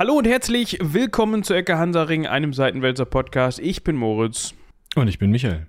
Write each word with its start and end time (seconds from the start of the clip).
Hallo 0.00 0.12
und 0.12 0.28
herzlich 0.28 0.78
willkommen 0.80 1.42
zu 1.42 1.54
Ecke 1.54 1.76
Hansaring, 1.76 2.24
einem 2.24 2.52
Seitenwälzer 2.52 3.04
Podcast. 3.04 3.58
Ich 3.58 3.82
bin 3.82 3.96
Moritz. 3.96 4.54
Und 4.94 5.08
ich 5.08 5.18
bin 5.18 5.32
Michael. 5.32 5.66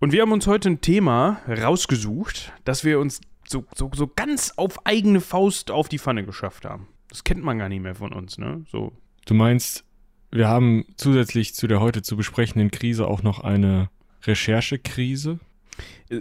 Und 0.00 0.10
wir 0.10 0.22
haben 0.22 0.32
uns 0.32 0.48
heute 0.48 0.70
ein 0.70 0.80
Thema 0.80 1.40
rausgesucht, 1.46 2.52
das 2.64 2.82
wir 2.82 2.98
uns 2.98 3.20
so, 3.46 3.64
so, 3.72 3.92
so 3.94 4.08
ganz 4.08 4.54
auf 4.56 4.84
eigene 4.84 5.20
Faust 5.20 5.70
auf 5.70 5.88
die 5.88 6.00
Pfanne 6.00 6.24
geschafft 6.24 6.64
haben. 6.64 6.88
Das 7.08 7.22
kennt 7.22 7.44
man 7.44 7.60
gar 7.60 7.68
nicht 7.68 7.80
mehr 7.80 7.94
von 7.94 8.12
uns, 8.12 8.38
ne? 8.38 8.64
So. 8.72 8.92
Du 9.24 9.34
meinst, 9.34 9.84
wir 10.32 10.48
haben 10.48 10.84
zusätzlich 10.96 11.54
zu 11.54 11.68
der 11.68 11.78
heute 11.78 12.02
zu 12.02 12.16
besprechenden 12.16 12.72
Krise 12.72 13.06
auch 13.06 13.22
noch 13.22 13.38
eine 13.38 13.88
Recherchekrise? 14.24 15.38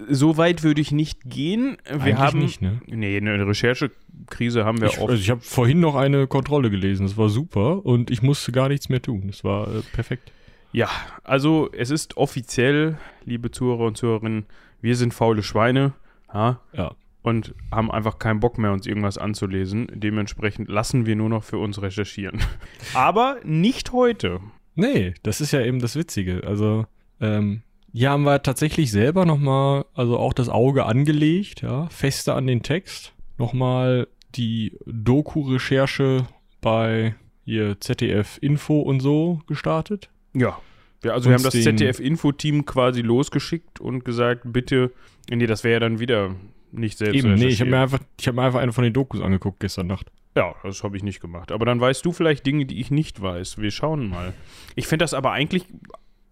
So 0.10 0.38
weit 0.38 0.64
würde 0.64 0.82
ich 0.82 0.92
nicht 0.92 1.22
gehen. 1.26 1.78
Wir 1.86 1.94
Eigentlich 2.02 2.18
haben 2.18 2.40
nicht, 2.40 2.62
ne? 2.62 2.82
Nee, 2.88 3.18
eine 3.18 3.46
Recherchekrise 3.46 4.66
haben 4.66 4.82
wir 4.82 4.88
Ich, 4.88 5.00
oft. 5.00 5.10
also 5.12 5.22
ich 5.22 5.30
habe 5.30 5.42
vorhin 5.42 5.80
noch 5.80 5.96
eine 5.96 6.28
Kontrolle 6.28 6.70
gelesen, 6.70 7.06
das 7.06 7.18
war 7.18 7.30
super 7.30 7.86
und 7.86 8.10
ich 8.10 8.22
musste 8.22 8.52
gar 8.52 8.70
nichts 8.70 8.90
mehr 8.90 9.02
tun. 9.02 9.24
Das 9.28 9.44
war 9.44 9.68
äh, 9.68 9.82
perfekt. 9.94 10.32
Ja, 10.72 10.90
also 11.24 11.70
es 11.72 11.92
ist 11.92 12.18
offiziell, 12.18 12.98
liebe 13.26 13.52
Zuhörer 13.52 13.86
und 13.86 13.98
Zuhörerinnen, 13.98 14.46
wir 14.82 14.96
sind 14.96 15.14
faule 15.14 15.44
Schweine. 15.44 15.94
Ja, 16.34 16.60
Ja. 16.74 16.96
und 17.22 17.54
haben 17.72 17.92
einfach 17.92 18.18
keinen 18.18 18.40
Bock 18.40 18.58
mehr, 18.58 18.72
uns 18.72 18.88
irgendwas 18.88 19.20
anzulesen. 19.20 19.88
Dementsprechend 19.94 20.70
lassen 20.70 21.06
wir 21.06 21.16
nur 21.16 21.30
noch 21.30 21.44
für 21.44 21.58
uns 21.60 21.80
recherchieren. 21.82 22.40
Aber 22.96 23.38
nicht 23.44 23.92
heute. 23.92 24.40
Nee, 24.76 25.14
das 25.22 25.42
ist 25.42 25.52
ja 25.52 25.62
eben 25.62 25.80
das 25.80 25.96
Witzige. 25.96 26.42
Also, 26.48 26.88
ähm, 27.22 27.62
hier 27.94 28.10
haben 28.10 28.24
wir 28.24 28.42
tatsächlich 28.42 28.92
selber 28.92 29.26
nochmal, 29.26 29.86
also 29.94 30.18
auch 30.18 30.34
das 30.34 30.50
Auge 30.50 30.86
angelegt, 30.86 31.62
ja, 31.62 31.88
fester 31.90 32.36
an 32.36 32.48
den 32.48 32.64
Text. 32.64 33.14
Nochmal 33.38 34.08
die 34.36 34.78
Doku-Recherche 34.86 36.28
bei 36.60 37.16
hier 37.46 37.80
ZDF 37.80 38.40
Info 38.42 38.80
und 38.80 39.00
so 39.00 39.42
gestartet. 39.48 40.10
Ja. 40.34 40.60
ja 41.04 41.14
also 41.14 41.30
wir 41.30 41.36
haben 41.36 41.44
das 41.44 41.54
den- 41.54 41.64
ZDF-Info-Team 41.64 42.66
quasi 42.66 43.02
losgeschickt 43.02 43.80
und 43.80 44.04
gesagt, 44.06 44.42
bitte, 44.46 44.92
nee, 45.30 45.46
das 45.46 45.64
wäre 45.64 45.74
ja 45.74 45.80
dann 45.80 46.00
wieder 46.00 46.36
nicht 46.72 46.98
selbst 46.98 47.16
Eben, 47.16 47.36
nee, 47.36 47.48
ich 47.48 47.62
habe 47.62 47.70
mir 47.70 47.80
einfach, 47.80 48.00
ich 48.20 48.28
habe 48.28 48.38
mir 48.38 48.44
einfach 48.44 48.60
eine 48.60 48.74
von 48.74 48.84
den 48.84 48.94
Dokus 48.94 49.22
angeguckt 49.22 49.60
gestern 49.60 49.88
Nacht. 49.88 50.12
Ja, 50.36 50.56
das 50.64 50.84
habe 50.84 50.98
ich 50.98 51.04
nicht 51.04 51.20
gemacht. 51.20 51.52
Aber 51.52 51.66
dann 51.66 51.80
weißt 51.80 52.04
du 52.04 52.12
vielleicht 52.12 52.46
Dinge, 52.48 52.66
die 52.66 52.80
ich 52.80 52.90
nicht 52.90 53.22
weiß. 53.22 53.60
Wir 53.60 53.70
schauen 53.70 54.10
mal. 54.10 54.34
Ich 54.76 54.88
fände 54.88 55.04
das 55.04 55.14
aber 55.14 55.32
eigentlich 55.32 55.66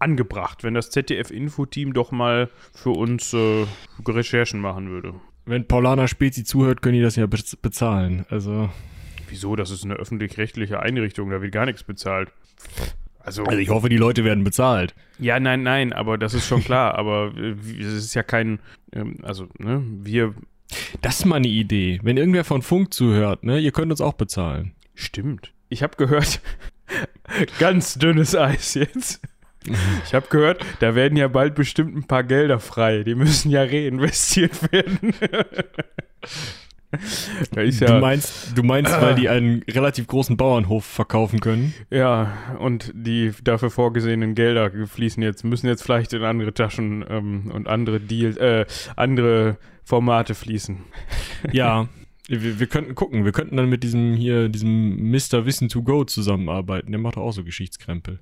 angebracht, 0.02 0.62
wenn 0.64 0.74
das 0.74 0.90
ZDF-Info-Team 0.90 1.92
doch 1.94 2.10
mal 2.12 2.50
für 2.74 2.90
uns 2.90 3.32
äh, 3.32 3.64
Recherchen 4.06 4.60
machen 4.60 4.90
würde. 4.90 5.14
Wenn 5.46 5.66
Paulana 5.66 6.06
Spezi 6.08 6.44
zuhört, 6.44 6.82
können 6.82 6.94
die 6.96 7.02
das 7.02 7.16
ja 7.16 7.26
bez- 7.26 7.56
bezahlen. 7.56 8.26
Also, 8.28 8.68
Wieso? 9.28 9.56
Das 9.56 9.70
ist 9.70 9.84
eine 9.84 9.94
öffentlich-rechtliche 9.94 10.80
Einrichtung, 10.80 11.30
da 11.30 11.40
wird 11.40 11.52
gar 11.52 11.64
nichts 11.66 11.82
bezahlt. 11.84 12.30
Also, 13.24 13.44
also 13.44 13.58
ich 13.58 13.70
hoffe, 13.70 13.88
die 13.88 13.96
Leute 13.96 14.24
werden 14.24 14.44
bezahlt. 14.44 14.94
ja, 15.18 15.38
nein, 15.40 15.62
nein, 15.62 15.92
aber 15.92 16.18
das 16.18 16.34
ist 16.34 16.46
schon 16.46 16.62
klar. 16.62 16.94
aber 16.98 17.32
äh, 17.36 17.54
es 17.80 17.86
ist 17.94 18.14
ja 18.14 18.22
kein, 18.22 18.58
ähm, 18.92 19.16
also, 19.22 19.46
ne, 19.58 19.82
wir, 20.02 20.34
Das 21.00 21.20
ist 21.20 21.24
mal 21.24 21.36
eine 21.36 21.48
Idee. 21.48 22.00
Wenn 22.02 22.16
irgendwer 22.16 22.44
von 22.44 22.62
Funk 22.62 22.92
zuhört, 22.92 23.44
ne, 23.44 23.58
ihr 23.60 23.72
könnt 23.72 23.90
uns 23.92 24.00
auch 24.00 24.14
bezahlen. 24.14 24.72
stimmt. 24.94 25.52
Ich 25.68 25.82
habe 25.82 25.96
gehört, 25.96 26.40
ganz 27.58 27.94
dünnes 27.94 28.36
Eis 28.36 28.74
jetzt. 28.74 29.22
Ich 30.04 30.14
habe 30.14 30.26
gehört, 30.28 30.64
da 30.80 30.94
werden 30.94 31.16
ja 31.16 31.28
bald 31.28 31.54
bestimmt 31.54 31.96
ein 31.96 32.04
paar 32.04 32.24
Gelder 32.24 32.58
frei. 32.60 33.02
Die 33.04 33.14
müssen 33.14 33.50
ja 33.50 33.62
reinvestiert 33.62 34.72
werden. 34.72 35.14
ist 37.56 37.80
Du 37.80 37.84
ja, 37.86 37.98
meinst, 37.98 38.56
du 38.56 38.62
meinst, 38.62 38.92
weil 39.00 39.14
die 39.14 39.28
einen 39.28 39.62
relativ 39.70 40.06
großen 40.06 40.36
Bauernhof 40.36 40.84
verkaufen 40.84 41.40
können? 41.40 41.72
ja, 41.90 42.36
und 42.58 42.92
die 42.94 43.32
dafür 43.42 43.70
vorgesehenen 43.70 44.34
Gelder 44.34 44.70
fließen 44.86 45.22
jetzt, 45.22 45.44
müssen 45.44 45.68
jetzt 45.68 45.82
vielleicht 45.82 46.12
in 46.12 46.22
andere 46.22 46.52
Taschen 46.52 47.04
ähm, 47.08 47.50
und 47.52 47.66
andere 47.66 47.98
Deals, 48.00 48.36
äh, 48.36 48.66
andere 48.96 49.56
Formate 49.84 50.34
fließen. 50.34 50.78
Ja. 51.52 51.88
Wir, 52.28 52.60
wir 52.60 52.66
könnten 52.68 52.94
gucken, 52.94 53.24
wir 53.24 53.32
könnten 53.32 53.56
dann 53.56 53.68
mit 53.68 53.82
diesem 53.82 54.14
hier, 54.14 54.48
diesem 54.48 55.10
Mr. 55.10 55.44
Wissen 55.44 55.68
to 55.68 55.82
Go 55.82 56.04
zusammenarbeiten. 56.04 56.92
Der 56.92 57.00
macht 57.00 57.16
auch 57.16 57.32
so 57.32 57.42
Geschichtskrempel. 57.42 58.20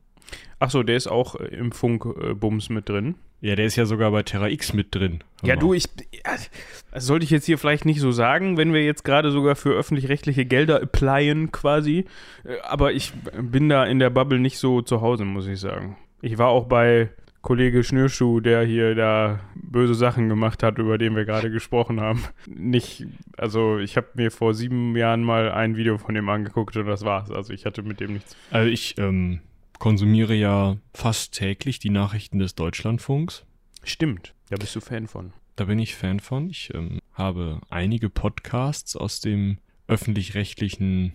Achso, 0.59 0.83
der 0.83 0.97
ist 0.97 1.07
auch 1.07 1.37
äh, 1.37 1.45
im 1.47 1.73
Funk-Bums 1.73 2.69
mit 2.69 2.89
drin. 2.89 3.15
Ja, 3.41 3.57
der 3.57 3.65
ist 3.65 3.77
ja 3.77 3.87
sogar 3.87 4.11
bei 4.11 4.23
Terra 4.23 4.49
X 4.51 4.75
mit 4.75 4.95
drin. 4.95 5.25
Ja, 5.43 5.57
du, 5.57 5.73
ich. 5.73 5.85
Das 6.93 7.07
sollte 7.07 7.25
ich 7.25 7.31
jetzt 7.31 7.47
hier 7.47 7.57
vielleicht 7.57 7.87
nicht 7.87 8.01
so 8.01 8.13
sagen, 8.13 8.59
wenn 8.59 8.75
wir 8.75 8.85
jetzt 8.85 9.03
gerade 9.03 9.31
sogar 9.31 9.57
für 9.57 9.71
öffentlich-rechtliche 9.71 10.45
Gelder 10.45 10.83
applyen 10.83 11.51
quasi. 11.51 12.05
Äh, 12.45 12.59
Aber 12.63 12.93
ich 12.93 13.13
bin 13.41 13.69
da 13.69 13.85
in 13.85 13.99
der 13.99 14.11
Bubble 14.11 14.39
nicht 14.39 14.59
so 14.59 14.83
zu 14.83 15.01
Hause, 15.01 15.25
muss 15.25 15.47
ich 15.47 15.59
sagen. 15.59 15.97
Ich 16.21 16.37
war 16.37 16.49
auch 16.49 16.67
bei 16.67 17.09
Kollege 17.43 17.83
Schnürschuh, 17.83 18.41
der 18.41 18.65
hier 18.65 18.95
da 18.95 19.41
böse 19.55 19.95
Sachen 19.95 20.29
gemacht 20.29 20.63
hat, 20.63 20.77
über 20.77 20.99
den 20.99 21.17
wir 21.17 21.25
gerade 21.25 21.51
gesprochen 21.51 22.01
haben. 22.01 22.25
Nicht, 22.47 23.07
also 23.39 23.79
ich 23.79 23.97
habe 23.97 24.09
mir 24.15 24.31
vor 24.31 24.53
sieben 24.53 24.95
Jahren 24.95 25.25
mal 25.25 25.51
ein 25.51 25.77
Video 25.77 25.97
von 25.97 26.15
dem 26.15 26.29
angeguckt 26.29 26.77
und 26.77 26.87
das 26.87 27.05
war's. 27.05 27.31
Also 27.31 27.55
ich 27.55 27.65
hatte 27.65 27.83
mit 27.83 28.01
dem 28.01 28.13
nichts. 28.13 28.37
Also 28.51 28.69
ich 28.69 28.99
ähm, 28.99 29.41
konsumiere 29.81 30.35
ja 30.35 30.77
fast 30.95 31.35
täglich 31.35 31.81
die 31.81 31.91
Nachrichten 31.91 32.39
des 32.39 32.55
Deutschlandfunks. 32.55 33.45
Stimmt, 33.83 34.35
da 34.51 34.57
bist 34.57 34.77
du 34.77 34.81
Fan 34.81 35.09
von. 35.09 35.33
Da 35.57 35.65
bin 35.65 35.81
ich 35.81 35.97
Fan 35.97 36.21
von. 36.21 36.49
Ich 36.51 36.73
ähm, 36.75 37.01
habe 37.13 37.61
einige 37.71 38.09
Podcasts 38.09 38.95
aus 38.95 39.21
dem 39.21 39.59
öffentlich-rechtlichen 39.89 41.13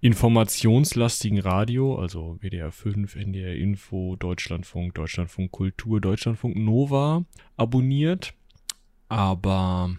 informationslastigen 0.00 1.38
Radio, 1.38 1.96
also 1.96 2.38
WDR 2.40 2.72
5, 2.72 3.14
NDR 3.14 3.54
Info, 3.54 4.16
Deutschlandfunk, 4.16 4.94
Deutschlandfunk 4.94 5.52
Kultur, 5.52 6.00
Deutschlandfunk 6.00 6.56
Nova 6.56 7.24
abonniert. 7.56 8.34
Aber 9.08 9.94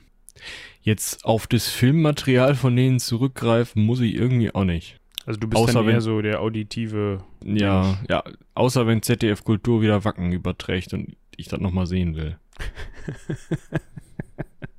jetzt 0.82 1.24
auf 1.24 1.46
das 1.46 1.68
Filmmaterial 1.70 2.56
von 2.56 2.76
denen 2.76 3.00
zurückgreifen 3.00 3.84
muss 3.84 4.02
ich 4.02 4.16
irgendwie 4.16 4.54
auch 4.54 4.66
nicht. 4.66 5.01
Also 5.26 5.40
du 5.40 5.48
bist 5.48 5.62
Außer 5.62 5.74
dann 5.74 5.86
eher 5.88 5.94
wenn- 5.96 6.02
so 6.02 6.22
der 6.22 6.42
auditive 6.42 7.24
Ja, 7.44 7.98
ja, 8.10 8.24
außer 8.56 8.88
wenn 8.88 9.02
ZDF 9.02 9.44
Kultur 9.44 9.82
wieder 9.82 10.04
Wacken 10.04 10.32
überträgt 10.32 10.94
und 10.94 11.16
ich 11.38 11.48
das 11.48 11.60
nochmal 11.60 11.86
sehen 11.86 12.16
will. 12.16 12.38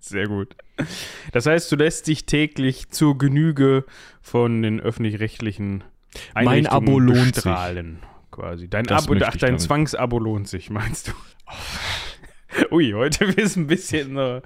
Sehr 0.00 0.26
gut. 0.26 0.56
Das 1.32 1.47
heißt, 1.47 1.70
du 1.70 1.76
lässt 1.76 2.08
dich 2.08 2.26
täglich 2.26 2.88
zur 2.91 3.16
Genüge 3.19 3.84
von 4.20 4.62
den 4.62 4.81
öffentlich-rechtlichen 4.81 5.84
Mein 6.34 6.48
Einrichtungen 6.48 6.88
Abo 6.88 6.98
lohnt 6.98 7.34
sich. 7.36 7.44
bestrahlen, 7.44 7.98
quasi. 8.32 8.69
Dein 8.69 8.84
Das 8.84 9.06
Abo, 9.08 9.14
ach, 9.25 9.36
dein. 9.36 9.58
Zwangsabo 9.58 10.19
lohnt 10.19 10.48
sich, 10.48 10.70
meinst 10.70 11.08
du? 11.08 11.12
Ui, 12.70 12.92
heute 12.92 13.24
ist 13.24 13.56
ein 13.56 13.66
bisschen. 13.66 14.16
Äh, 14.16 14.40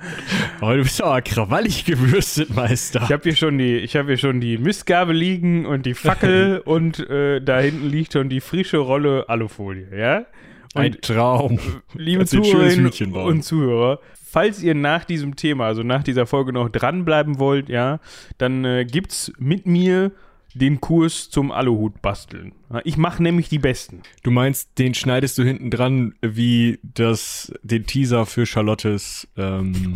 du 0.60 0.82
bist 0.82 1.02
aber 1.02 1.22
krawallig 1.22 1.84
gewürstet, 1.84 2.50
Meister. 2.54 3.02
ich 3.04 3.12
habe 3.12 3.22
hier 3.24 3.36
schon 3.36 3.58
die, 3.58 3.76
ich 3.76 3.96
habe 3.96 4.08
hier 4.08 4.18
schon 4.18 4.40
die 4.40 4.58
Mistgabe 4.58 5.12
liegen 5.12 5.66
und 5.66 5.86
die 5.86 5.94
Fackel 5.94 6.58
und 6.64 7.08
äh, 7.08 7.40
da 7.40 7.60
hinten 7.60 7.88
liegt 7.88 8.12
schon 8.12 8.28
die 8.28 8.40
frische 8.40 8.78
Rolle 8.78 9.28
Alufolie, 9.28 9.88
ja? 9.96 10.26
Ein 10.74 10.92
Und 10.92 11.02
Traum. 11.02 11.58
liebe 11.94 12.24
du 12.24 12.38
ein 12.38 12.44
Zuhörerinnen 12.44 13.14
und 13.14 13.42
Zuhörer, 13.42 14.00
falls 14.22 14.62
ihr 14.62 14.74
nach 14.74 15.04
diesem 15.04 15.34
Thema, 15.36 15.66
also 15.66 15.82
nach 15.82 16.02
dieser 16.02 16.26
Folge 16.26 16.52
noch 16.52 16.68
dranbleiben 16.68 17.38
wollt, 17.38 17.68
ja, 17.68 18.00
dann 18.38 18.64
äh, 18.64 18.84
gibt's 18.84 19.32
mit 19.38 19.66
mir 19.66 20.12
den 20.58 20.80
Kurs 20.80 21.30
zum 21.30 21.52
Aluhut 21.52 22.00
basteln. 22.02 22.52
Ich 22.84 22.96
mache 22.96 23.22
nämlich 23.22 23.48
die 23.48 23.58
besten. 23.58 24.02
Du 24.22 24.30
meinst, 24.30 24.78
den 24.78 24.94
schneidest 24.94 25.36
du 25.38 25.42
hinten 25.42 25.70
dran 25.70 26.14
wie 26.22 26.78
das, 26.82 27.52
den 27.62 27.86
Teaser 27.86 28.26
für 28.26 28.46
Charlottes, 28.46 29.28
ähm, 29.36 29.94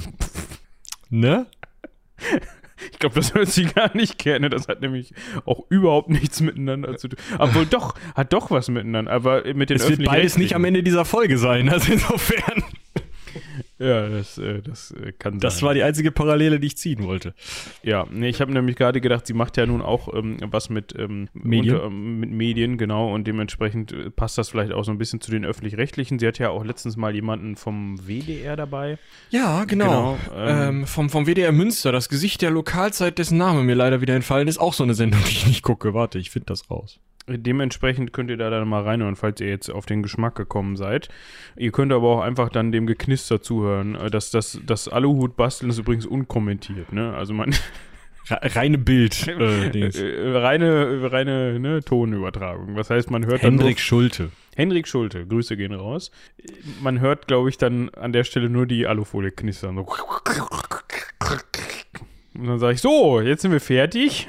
ne? 1.10 1.46
Ich 2.92 2.98
glaube, 2.98 3.14
das 3.14 3.34
hört 3.34 3.48
sich 3.48 3.74
gar 3.74 3.94
nicht 3.96 4.18
gerne. 4.18 4.48
Das 4.48 4.68
hat 4.68 4.80
nämlich 4.80 5.12
auch 5.44 5.64
überhaupt 5.68 6.08
nichts 6.08 6.40
miteinander 6.40 6.96
zu 6.96 7.08
tun. 7.08 7.18
Obwohl 7.38 7.66
doch, 7.66 7.94
hat 8.14 8.32
doch 8.32 8.50
was 8.50 8.68
miteinander. 8.68 9.10
Aber 9.10 9.42
mit 9.54 9.70
den 9.70 9.76
Es 9.76 9.88
wird 9.88 10.04
beides 10.04 10.38
nicht 10.38 10.54
am 10.54 10.64
Ende 10.64 10.82
dieser 10.82 11.04
Folge 11.04 11.38
sein, 11.38 11.68
also 11.68 11.92
insofern. 11.92 12.62
Ja, 13.80 14.10
das, 14.10 14.36
äh, 14.36 14.60
das 14.60 14.90
äh, 14.90 15.12
kann 15.12 15.34
sein. 15.34 15.40
Das 15.40 15.62
war 15.62 15.72
die 15.72 15.82
einzige 15.82 16.12
Parallele, 16.12 16.60
die 16.60 16.66
ich 16.66 16.76
ziehen 16.76 17.02
wollte. 17.04 17.32
Ja, 17.82 18.06
nee, 18.10 18.28
ich 18.28 18.42
habe 18.42 18.52
nämlich 18.52 18.76
gerade 18.76 19.00
gedacht, 19.00 19.26
sie 19.26 19.32
macht 19.32 19.56
ja 19.56 19.64
nun 19.64 19.80
auch 19.80 20.12
ähm, 20.14 20.36
was 20.50 20.68
mit 20.68 20.94
ähm, 20.98 21.28
Medien? 21.32 21.76
Unter, 21.76 21.86
ähm, 21.86 22.20
mit 22.20 22.30
Medien, 22.30 22.76
genau, 22.76 23.12
und 23.14 23.26
dementsprechend 23.26 23.92
äh, 23.92 24.10
passt 24.10 24.36
das 24.36 24.50
vielleicht 24.50 24.72
auch 24.72 24.84
so 24.84 24.90
ein 24.92 24.98
bisschen 24.98 25.22
zu 25.22 25.30
den 25.30 25.46
öffentlich-rechtlichen. 25.46 26.18
Sie 26.18 26.26
hat 26.26 26.38
ja 26.38 26.50
auch 26.50 26.62
letztens 26.62 26.98
mal 26.98 27.14
jemanden 27.14 27.56
vom 27.56 27.96
WDR 28.06 28.54
dabei. 28.56 28.98
Ja, 29.30 29.64
Genau, 29.64 30.18
genau. 30.28 30.46
ähm, 30.46 30.68
ähm, 30.80 30.86
vom, 30.86 31.08
vom 31.08 31.26
WDR 31.26 31.52
Münster, 31.52 31.90
das 31.90 32.08
Gesicht 32.10 32.42
der 32.42 32.50
Lokalzeit, 32.50 33.18
dessen 33.18 33.38
Name 33.38 33.62
mir 33.62 33.74
leider 33.74 34.00
wieder 34.02 34.14
entfallen 34.14 34.46
ist, 34.46 34.58
auch 34.58 34.74
so 34.74 34.84
eine 34.84 34.94
Sendung, 34.94 35.20
die 35.24 35.32
ich 35.32 35.46
nicht 35.46 35.62
gucke. 35.62 35.94
Warte, 35.94 36.18
ich 36.18 36.30
finde 36.30 36.46
das 36.46 36.70
raus. 36.70 37.00
Dementsprechend 37.28 38.12
könnt 38.12 38.30
ihr 38.30 38.36
da 38.36 38.50
dann 38.50 38.68
mal 38.68 38.82
reinhören, 38.82 39.14
falls 39.14 39.40
ihr 39.40 39.48
jetzt 39.48 39.68
auf 39.70 39.86
den 39.86 40.02
Geschmack 40.02 40.34
gekommen 40.34 40.76
seid. 40.76 41.08
Ihr 41.56 41.70
könnt 41.70 41.92
aber 41.92 42.08
auch 42.08 42.20
einfach 42.20 42.48
dann 42.48 42.72
dem 42.72 42.86
Geknister 42.86 43.40
zuhören. 43.40 43.94
Äh, 43.94 44.10
Das, 44.10 44.30
das, 44.30 44.60
das 44.66 44.88
Aluhut-Basteln 44.88 45.70
ist 45.70 45.78
übrigens 45.78 46.06
unkommentiert, 46.06 46.92
ne? 46.92 47.14
Also 47.14 47.34
man, 47.34 47.54
reine 48.30 48.78
Bild. 48.78 49.28
Äh, 49.28 49.68
äh, 49.68 50.38
reine 50.38 51.12
reine 51.12 51.60
ne, 51.60 51.82
Tonübertragung. 51.82 52.76
Was 52.76 52.90
heißt, 52.90 53.10
man 53.10 53.26
hört 53.26 53.42
Hendrik 53.42 53.76
nur, 53.76 53.78
Schulte. 53.78 54.30
Hendrik 54.56 54.88
Schulte, 54.88 55.26
Grüße 55.26 55.56
gehen 55.56 55.74
raus. 55.74 56.10
Man 56.80 57.00
hört, 57.00 57.28
glaube 57.28 57.48
ich, 57.48 57.58
dann 57.58 57.90
an 57.90 58.12
der 58.12 58.24
Stelle 58.24 58.50
nur 58.50 58.66
die 58.66 58.86
Alufolie 58.86 59.30
knistern. 59.30 59.76
So. 59.76 59.86
Und 62.34 62.46
dann 62.46 62.58
sage 62.58 62.74
ich, 62.74 62.80
so, 62.80 63.20
jetzt 63.20 63.42
sind 63.42 63.52
wir 63.52 63.60
fertig. 63.60 64.28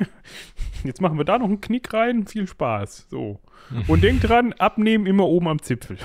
Jetzt 0.83 1.01
machen 1.01 1.17
wir 1.17 1.25
da 1.25 1.37
noch 1.37 1.47
einen 1.47 1.61
Knick 1.61 1.93
rein. 1.93 2.27
Viel 2.27 2.47
Spaß. 2.47 3.07
So. 3.09 3.39
Und 3.87 4.03
denkt 4.03 4.27
dran, 4.27 4.53
abnehmen 4.53 5.05
immer 5.05 5.25
oben 5.25 5.47
am 5.47 5.61
Zipfel. 5.61 5.97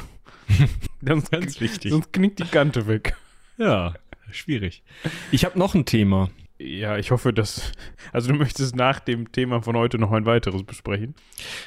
das 1.01 1.19
ist 1.19 1.31
ganz 1.31 1.61
wichtig. 1.61 1.91
Sonst 1.93 2.13
knickt 2.13 2.39
die 2.39 2.45
Kante 2.45 2.87
weg. 2.87 3.17
Ja, 3.59 3.95
schwierig. 4.31 4.83
Ich 5.31 5.45
habe 5.45 5.59
noch 5.59 5.75
ein 5.75 5.85
Thema. 5.85 6.31
Ja, 6.59 6.97
ich 6.97 7.11
hoffe, 7.11 7.33
dass. 7.33 7.73
Also, 8.13 8.33
du 8.33 8.35
möchtest 8.35 8.77
nach 8.77 9.01
dem 9.01 9.31
Thema 9.31 9.63
von 9.63 9.77
heute 9.77 9.99
noch 9.99 10.13
ein 10.13 10.25
weiteres 10.25 10.63
besprechen? 10.63 11.15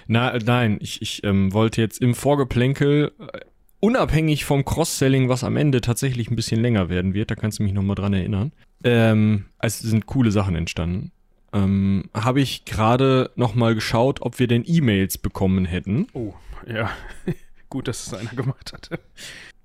Na, 0.08 0.38
nein, 0.40 0.80
ich, 0.82 1.02
ich 1.02 1.24
ähm, 1.24 1.54
wollte 1.54 1.82
jetzt 1.82 2.02
im 2.02 2.16
Vorgeplänkel, 2.16 3.12
äh, 3.20 3.40
unabhängig 3.80 4.46
vom 4.46 4.66
Cross-Selling, 4.66 5.30
was 5.30 5.44
am 5.44 5.58
Ende 5.58 5.82
tatsächlich 5.82 6.32
ein 6.32 6.36
bisschen 6.36 6.62
länger 6.62 6.90
werden 6.90 7.14
wird, 7.14 7.30
da 7.30 7.36
kannst 7.36 7.60
du 7.60 7.64
mich 7.64 7.74
nochmal 7.74 7.96
dran 7.96 8.14
erinnern. 8.14 8.52
Ähm, 8.84 9.46
es 9.60 9.80
sind 9.80 10.06
coole 10.08 10.32
Sachen 10.32 10.56
entstanden. 10.56 11.12
Ähm, 11.54 12.10
habe 12.14 12.42
ich 12.42 12.66
gerade 12.66 13.32
nochmal 13.36 13.76
geschaut, 13.76 14.22
ob 14.22 14.40
wir 14.40 14.48
denn 14.48 14.64
E-Mails 14.66 15.18
bekommen 15.18 15.66
hätten. 15.66 16.08
Oh, 16.14 16.34
ja. 16.68 16.92
Gut, 17.70 17.88
dass 17.88 18.08
es 18.08 18.14
einer 18.14 18.32
gemacht 18.32 18.74
hatte. 18.74 19.00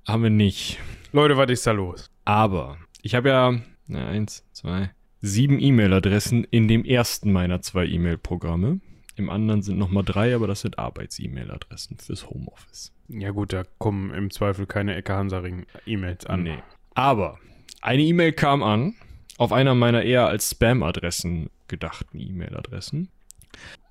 Haben 0.06 0.22
wir 0.22 0.30
nicht. 0.30 0.78
Leute, 1.12 1.36
was 1.36 1.50
ist 1.50 1.66
da 1.66 1.72
los? 1.72 2.10
Aber 2.24 2.78
ich 3.02 3.14
habe 3.14 3.28
ja 3.28 3.60
na, 3.86 4.08
eins, 4.08 4.44
zwei, 4.52 4.90
sieben 5.20 5.58
E-Mail-Adressen 5.58 6.44
in 6.44 6.68
dem 6.68 6.84
ersten 6.84 7.32
meiner 7.32 7.60
zwei 7.62 7.86
E-Mail-Programme. 7.86 8.80
Im 9.16 9.30
anderen 9.30 9.62
sind 9.62 9.78
nochmal 9.78 10.04
drei, 10.04 10.34
aber 10.34 10.46
das 10.46 10.62
sind 10.62 10.78
Arbeits-E-Mail-Adressen 10.78 11.98
fürs 11.98 12.28
Homeoffice. 12.28 12.92
Ja 13.08 13.30
gut, 13.30 13.52
da 13.52 13.64
kommen 13.78 14.12
im 14.12 14.30
Zweifel 14.30 14.66
keine 14.66 14.96
Ecke 14.96 15.14
Hansaring-E-Mails 15.14 16.26
an. 16.26 16.42
Nee. 16.42 16.58
Aber 16.94 17.38
eine 17.80 18.02
E-Mail 18.02 18.32
kam 18.32 18.62
an 18.62 18.94
auf 19.36 19.52
einer 19.52 19.74
meiner 19.74 20.02
eher 20.02 20.26
als 20.26 20.50
Spam-Adressen 20.50 21.50
gedachten 21.68 22.20
E-Mail-Adressen. 22.20 23.08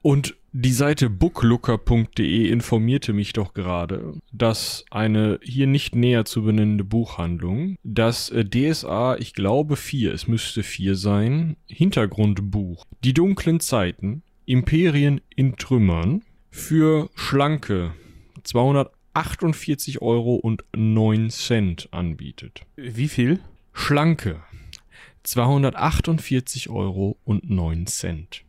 Und 0.01 0.35
die 0.51 0.73
Seite 0.73 1.09
booklooker.de 1.09 2.49
informierte 2.49 3.13
mich 3.13 3.33
doch 3.33 3.53
gerade, 3.53 4.13
dass 4.33 4.85
eine 4.91 5.39
hier 5.41 5.65
nicht 5.65 5.95
näher 5.95 6.25
zu 6.25 6.43
benennende 6.43 6.83
Buchhandlung 6.83 7.77
das 7.83 8.29
äh, 8.29 8.43
DSA, 8.43 9.15
ich 9.17 9.33
glaube 9.33 9.77
4, 9.77 10.13
es 10.13 10.27
müsste 10.27 10.61
4 10.61 10.95
sein, 10.95 11.55
Hintergrundbuch 11.67 12.85
Die 13.03 13.13
dunklen 13.13 13.61
Zeiten, 13.61 14.23
Imperien 14.45 15.21
in 15.35 15.55
Trümmern 15.55 16.23
für 16.51 17.09
schlanke 17.15 17.93
248 18.43 20.01
Euro 20.01 20.35
und 20.35 20.65
9 20.75 21.29
Cent 21.29 21.87
anbietet. 21.91 22.65
Wie 22.75 23.07
viel? 23.07 23.39
Schlanke 23.71 24.43
248 25.23 26.69
Euro 26.69 27.17
und 27.23 27.49
9 27.49 27.87
Cent. 27.87 28.43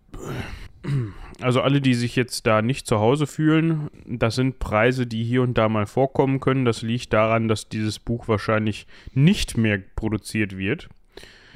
Also 1.40 1.62
alle, 1.62 1.80
die 1.80 1.94
sich 1.94 2.14
jetzt 2.14 2.46
da 2.46 2.62
nicht 2.62 2.86
zu 2.86 2.98
Hause 2.98 3.26
fühlen, 3.26 3.90
das 4.06 4.34
sind 4.34 4.58
Preise, 4.58 5.06
die 5.06 5.24
hier 5.24 5.42
und 5.42 5.56
da 5.56 5.68
mal 5.68 5.86
vorkommen 5.86 6.40
können. 6.40 6.64
Das 6.64 6.82
liegt 6.82 7.12
daran, 7.12 7.48
dass 7.48 7.68
dieses 7.68 7.98
Buch 7.98 8.28
wahrscheinlich 8.28 8.86
nicht 9.14 9.56
mehr 9.56 9.78
produziert 9.78 10.56
wird. 10.56 10.88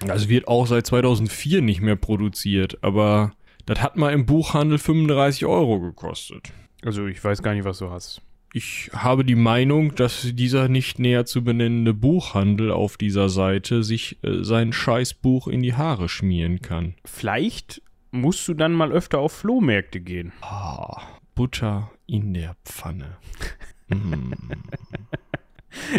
Also 0.07 0.29
wird 0.29 0.49
auch 0.49 0.67
seit 0.67 0.87
2004 0.87 1.61
nicht 1.61 1.81
mehr 1.81 1.97
produziert, 1.97 2.79
aber 2.83 3.33
das 3.67 3.83
hat 3.83 3.97
mal 3.97 4.13
im 4.13 4.27
Buchhandel 4.27 4.79
35 4.79 5.45
Euro 5.45 5.81
gekostet. 5.81 6.53
Also 6.83 7.07
ich 7.07 7.23
weiß 7.23 7.43
gar 7.43 7.55
nicht, 7.55 7.65
was 7.65 7.79
du 7.79 7.91
hast. 7.91 8.23
Ich 8.55 8.91
habe 8.95 9.25
die 9.25 9.35
Meinung, 9.35 9.95
dass 9.95 10.27
dieser 10.33 10.69
nicht 10.69 10.99
näher 10.99 11.27
zu 11.27 11.45
benennende 11.45 11.93
Buchhandel 11.93 12.71
auf 12.71 12.97
dieser 12.97 13.29
Seite 13.29 13.83
sich 13.83 14.19
äh, 14.23 14.43
sein 14.43 14.73
Scheißbuch 14.73 15.49
in 15.49 15.63
die 15.63 15.75
Haare 15.75 16.09
schmieren 16.09 16.63
kann. 16.63 16.95
Vielleicht 17.05 17.83
musst 18.11 18.49
du 18.49 18.55
dann 18.55 18.73
mal 18.73 18.91
öfter 18.91 19.19
auf 19.19 19.33
Flohmärkte 19.33 20.01
gehen. 20.01 20.33
Oh, 20.43 20.97
Butter 21.35 21.91
in 22.07 22.33
der 22.33 22.57
Pfanne. 22.65 23.19
mm. 23.89 24.33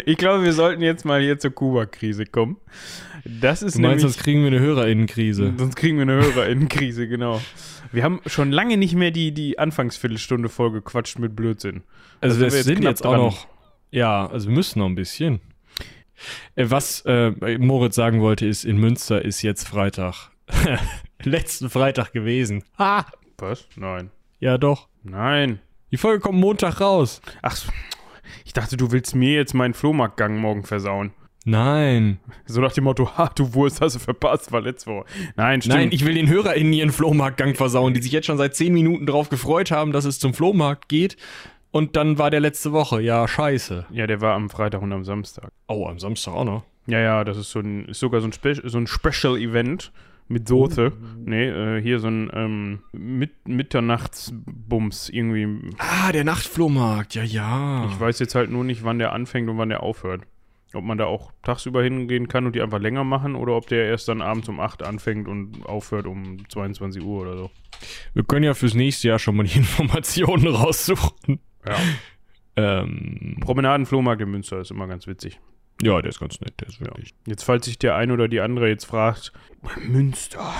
Ich 0.04 0.16
glaube, 0.16 0.44
wir 0.44 0.52
sollten 0.52 0.82
jetzt 0.82 1.04
mal 1.04 1.20
hier 1.20 1.38
zur 1.38 1.52
Kuba-Krise 1.52 2.26
kommen. 2.26 2.56
Das 3.24 3.62
ist 3.62 3.76
du 3.76 3.80
meinst, 3.80 4.02
nämlich, 4.02 4.02
sonst 4.02 4.18
kriegen 4.18 4.40
wir 4.40 4.48
eine 4.48 4.60
Hörerinnenkrise. 4.60 5.52
Sonst 5.56 5.76
kriegen 5.76 5.96
wir 5.96 6.02
eine 6.02 6.14
Hörerinnenkrise, 6.14 7.08
genau. 7.08 7.40
Wir 7.92 8.04
haben 8.04 8.20
schon 8.26 8.52
lange 8.52 8.76
nicht 8.76 8.94
mehr 8.94 9.10
die, 9.10 9.32
die 9.32 9.58
Anfangsviertelstunde 9.58 10.48
vollgequatscht 10.48 11.18
mit 11.18 11.36
Blödsinn. 11.36 11.82
Also, 12.20 12.44
also 12.44 12.56
jetzt 12.56 12.66
sind 12.66 12.82
jetzt 12.82 13.04
auch 13.04 13.16
noch, 13.16 13.46
ja, 13.90 14.26
also 14.26 14.48
wir 14.48 14.54
müssen 14.54 14.78
noch 14.78 14.86
ein 14.86 14.94
bisschen. 14.94 15.40
Äh, 16.54 16.66
was 16.68 17.02
äh, 17.06 17.58
Moritz 17.58 17.94
sagen 17.94 18.20
wollte, 18.20 18.46
ist, 18.46 18.64
in 18.64 18.78
Münster 18.78 19.24
ist 19.24 19.42
jetzt 19.42 19.66
Freitag. 19.68 20.30
letzten 21.22 21.70
Freitag 21.70 22.12
gewesen. 22.12 22.64
Ha! 22.78 23.06
Was? 23.38 23.66
Nein. 23.76 24.10
Ja, 24.38 24.58
doch. 24.58 24.88
Nein. 25.02 25.60
Die 25.90 25.96
Folge 25.96 26.20
kommt 26.20 26.38
Montag 26.38 26.80
raus. 26.80 27.20
Ach, 27.42 27.56
ich 28.44 28.52
dachte, 28.52 28.76
du 28.76 28.92
willst 28.92 29.14
mir 29.14 29.34
jetzt 29.34 29.54
meinen 29.54 29.74
Flohmarktgang 29.74 30.38
morgen 30.38 30.64
versauen. 30.64 31.12
Nein. 31.44 32.18
So 32.46 32.60
nach 32.60 32.72
dem 32.72 32.84
Motto, 32.84 33.16
ha, 33.16 33.30
du 33.34 33.54
Wurst 33.54 33.80
hast 33.80 33.96
du 33.96 33.98
verpasst, 33.98 34.52
war 34.52 34.60
letzte 34.60 34.90
Woche. 34.90 35.06
Nein, 35.36 35.62
stimmt. 35.62 35.76
Nein, 35.76 35.88
ich 35.92 36.04
will 36.04 36.14
den 36.14 36.28
HörerInnen 36.28 36.72
ihren 36.72 36.92
Flohmarktgang 36.92 37.54
versauen, 37.54 37.94
die 37.94 38.02
sich 38.02 38.12
jetzt 38.12 38.26
schon 38.26 38.36
seit 38.36 38.54
10 38.54 38.72
Minuten 38.74 39.06
darauf 39.06 39.30
gefreut 39.30 39.70
haben, 39.70 39.92
dass 39.92 40.04
es 40.04 40.18
zum 40.18 40.34
Flohmarkt 40.34 40.88
geht. 40.88 41.16
Und 41.70 41.96
dann 41.96 42.18
war 42.18 42.30
der 42.30 42.40
letzte 42.40 42.72
Woche. 42.72 43.00
Ja, 43.00 43.26
scheiße. 43.26 43.86
Ja, 43.90 44.06
der 44.06 44.20
war 44.20 44.34
am 44.34 44.50
Freitag 44.50 44.82
und 44.82 44.92
am 44.92 45.04
Samstag. 45.04 45.50
Oh, 45.68 45.86
am 45.86 45.98
Samstag 45.98 46.34
auch 46.34 46.44
noch? 46.44 46.64
Ja, 46.86 46.98
ja, 46.98 47.24
das 47.24 47.36
ist 47.36 47.50
so 47.50 47.60
ein, 47.60 47.86
ist 47.86 48.00
sogar 48.00 48.20
so 48.20 48.26
ein, 48.26 48.32
Spe 48.32 48.54
so 48.62 48.78
ein 48.78 48.86
Special-Event 48.86 49.92
mit 50.30 50.46
Soße. 50.46 50.92
Oh. 50.94 51.06
Nee, 51.24 51.48
äh, 51.48 51.82
hier 51.82 51.98
so 51.98 52.06
ein 52.06 52.30
ähm, 52.32 52.78
mit 52.92 53.48
Mitternachtsbums 53.48 55.08
irgendwie. 55.08 55.72
Ah, 55.78 56.12
der 56.12 56.24
Nachtflohmarkt, 56.24 57.16
ja, 57.16 57.24
ja. 57.24 57.86
Ich 57.90 57.98
weiß 57.98 58.20
jetzt 58.20 58.36
halt 58.36 58.50
nur 58.50 58.62
nicht, 58.64 58.84
wann 58.84 58.98
der 58.98 59.12
anfängt 59.12 59.48
und 59.50 59.58
wann 59.58 59.68
der 59.68 59.82
aufhört. 59.82 60.22
Ob 60.72 60.84
man 60.84 60.98
da 60.98 61.06
auch 61.06 61.32
tagsüber 61.42 61.82
hingehen 61.82 62.28
kann 62.28 62.46
und 62.46 62.54
die 62.54 62.62
einfach 62.62 62.78
länger 62.78 63.02
machen 63.02 63.34
oder 63.34 63.56
ob 63.56 63.66
der 63.66 63.86
erst 63.86 64.06
dann 64.06 64.22
abends 64.22 64.48
um 64.48 64.60
8 64.60 64.84
anfängt 64.84 65.26
und 65.26 65.66
aufhört 65.66 66.06
um 66.06 66.48
22 66.48 67.02
Uhr 67.02 67.22
oder 67.22 67.36
so. 67.36 67.50
Wir 68.14 68.22
können 68.22 68.44
ja 68.44 68.54
fürs 68.54 68.74
nächste 68.74 69.08
Jahr 69.08 69.18
schon 69.18 69.34
mal 69.34 69.42
die 69.42 69.56
Informationen 69.58 70.46
raussuchen. 70.46 71.40
Ja. 71.66 71.76
ähm, 72.54 73.38
Promenadenflohmarkt 73.40 74.22
in 74.22 74.30
Münster 74.30 74.60
ist 74.60 74.70
immer 74.70 74.86
ganz 74.86 75.08
witzig. 75.08 75.40
Ja, 75.82 76.02
der 76.02 76.10
ist 76.10 76.20
ganz 76.20 76.38
nett, 76.40 76.52
der 76.60 76.68
ist 76.68 76.80
wirklich. 76.80 77.08
Ja. 77.10 77.16
Jetzt, 77.26 77.42
falls 77.44 77.64
sich 77.64 77.78
der 77.78 77.96
ein 77.96 78.10
oder 78.10 78.28
die 78.28 78.40
andere 78.40 78.68
jetzt 78.68 78.84
fragt, 78.84 79.32
Münster, 79.86 80.52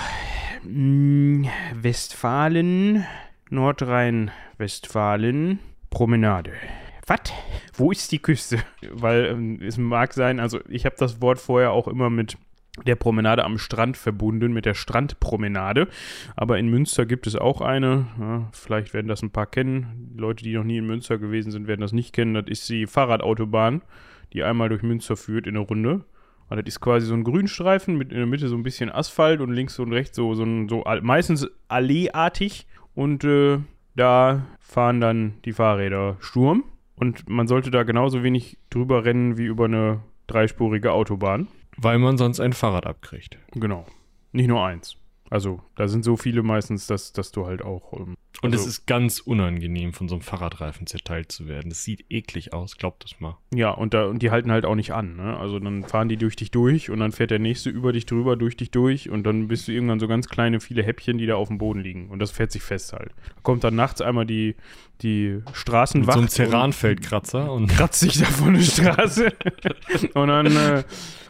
hm, 0.63 1.47
Westfalen, 1.75 3.05
Nordrhein-Westfalen, 3.49 5.59
Promenade. 5.89 6.53
Was? 7.05 7.19
Wo 7.73 7.91
ist 7.91 8.11
die 8.11 8.19
Küste? 8.19 8.59
Weil 8.91 9.25
ähm, 9.25 9.59
es 9.61 9.77
mag 9.77 10.13
sein, 10.13 10.39
also 10.39 10.59
ich 10.69 10.85
habe 10.85 10.95
das 10.97 11.21
Wort 11.21 11.39
vorher 11.39 11.71
auch 11.71 11.87
immer 11.87 12.09
mit 12.09 12.37
der 12.85 12.95
Promenade 12.95 13.43
am 13.43 13.57
Strand 13.57 13.97
verbunden, 13.97 14.53
mit 14.53 14.65
der 14.65 14.75
Strandpromenade. 14.75 15.89
Aber 16.35 16.57
in 16.57 16.69
Münster 16.69 17.05
gibt 17.05 17.27
es 17.27 17.35
auch 17.35 17.59
eine. 17.59 18.07
Ja, 18.17 18.47
vielleicht 18.53 18.93
werden 18.93 19.07
das 19.07 19.21
ein 19.21 19.31
paar 19.31 19.47
kennen. 19.47 20.13
Leute, 20.15 20.43
die 20.43 20.53
noch 20.53 20.63
nie 20.63 20.77
in 20.77 20.87
Münster 20.87 21.17
gewesen 21.17 21.51
sind, 21.51 21.67
werden 21.67 21.81
das 21.81 21.91
nicht 21.91 22.13
kennen. 22.13 22.33
Das 22.33 22.45
ist 22.47 22.69
die 22.69 22.87
Fahrradautobahn 22.87 23.81
die 24.33 24.43
einmal 24.43 24.69
durch 24.69 24.83
Münster 24.83 25.15
führt 25.15 25.47
in 25.47 25.55
der 25.55 25.63
Runde. 25.63 26.05
Und 26.49 26.57
das 26.57 26.65
ist 26.65 26.81
quasi 26.81 27.05
so 27.05 27.13
ein 27.13 27.23
Grünstreifen 27.23 27.97
mit 27.97 28.11
in 28.11 28.17
der 28.17 28.27
Mitte 28.27 28.49
so 28.49 28.55
ein 28.55 28.63
bisschen 28.63 28.91
Asphalt 28.91 29.39
und 29.39 29.53
links 29.53 29.79
und 29.79 29.93
rechts 29.93 30.15
so, 30.15 30.33
so, 30.33 30.43
ein, 30.43 30.67
so 30.67 30.83
meistens 31.01 31.47
alleeartig. 31.69 32.67
Und 32.93 33.23
äh, 33.23 33.59
da 33.95 34.45
fahren 34.59 34.99
dann 34.99 35.35
die 35.45 35.53
Fahrräder 35.53 36.17
Sturm. 36.19 36.65
Und 36.95 37.29
man 37.29 37.47
sollte 37.47 37.71
da 37.71 37.83
genauso 37.83 38.21
wenig 38.21 38.57
drüber 38.69 39.05
rennen 39.05 39.37
wie 39.37 39.45
über 39.45 39.65
eine 39.65 40.01
dreispurige 40.27 40.91
Autobahn. 40.91 41.47
Weil 41.77 41.99
man 41.99 42.17
sonst 42.17 42.39
ein 42.39 42.53
Fahrrad 42.53 42.85
abkriegt. 42.85 43.37
Genau. 43.53 43.85
Nicht 44.33 44.47
nur 44.47 44.63
eins. 44.63 44.97
Also, 45.31 45.61
da 45.77 45.87
sind 45.87 46.03
so 46.03 46.17
viele 46.17 46.43
meistens, 46.43 46.87
dass, 46.87 47.13
dass 47.13 47.31
du 47.31 47.47
halt 47.47 47.61
auch. 47.61 47.93
Ähm, 47.93 48.17
und 48.41 48.51
also, 48.51 48.65
es 48.65 48.67
ist 48.67 48.85
ganz 48.85 49.21
unangenehm, 49.21 49.93
von 49.93 50.09
so 50.09 50.15
einem 50.15 50.21
Fahrradreifen 50.21 50.87
zerteilt 50.87 51.31
zu 51.31 51.47
werden. 51.47 51.69
Das 51.69 51.85
sieht 51.85 52.03
eklig 52.09 52.51
aus, 52.51 52.75
glaub 52.75 52.99
das 52.99 53.21
mal. 53.21 53.37
Ja, 53.55 53.71
und, 53.71 53.93
da, 53.93 54.07
und 54.07 54.21
die 54.21 54.29
halten 54.29 54.51
halt 54.51 54.65
auch 54.65 54.75
nicht 54.75 54.91
an. 54.91 55.15
Ne? 55.15 55.37
Also, 55.37 55.57
dann 55.59 55.85
fahren 55.85 56.09
die 56.09 56.17
durch 56.17 56.35
dich 56.35 56.51
durch 56.51 56.89
und 56.89 56.99
dann 56.99 57.13
fährt 57.13 57.31
der 57.31 57.39
nächste 57.39 57.69
über 57.69 57.93
dich 57.93 58.05
drüber, 58.05 58.35
durch 58.35 58.57
dich 58.57 58.71
durch 58.71 59.09
und 59.09 59.23
dann 59.23 59.47
bist 59.47 59.69
du 59.69 59.71
irgendwann 59.71 60.01
so 60.01 60.09
ganz 60.09 60.27
kleine, 60.27 60.59
viele 60.59 60.83
Häppchen, 60.83 61.17
die 61.17 61.27
da 61.27 61.35
auf 61.35 61.47
dem 61.47 61.59
Boden 61.59 61.79
liegen. 61.79 62.09
Und 62.09 62.19
das 62.19 62.31
fährt 62.31 62.51
sich 62.51 62.61
fest 62.61 62.91
halt. 62.91 63.11
Da 63.11 63.41
kommt 63.41 63.63
dann 63.63 63.75
nachts 63.75 64.01
einmal 64.01 64.25
die, 64.25 64.57
die 65.01 65.39
Straßenwacht. 65.53 66.19
Mit 66.19 66.29
so 66.29 66.43
ein 66.43 66.49
Ceranfeldkratzer 66.49 67.49
und. 67.53 67.67
Kratzt 67.69 68.01
sich 68.01 68.19
da 68.19 68.25
von 68.25 68.49
eine 68.49 68.61
Straße. 68.61 69.31
und 70.13 70.27
dann 70.27 70.47
äh, 70.47 70.83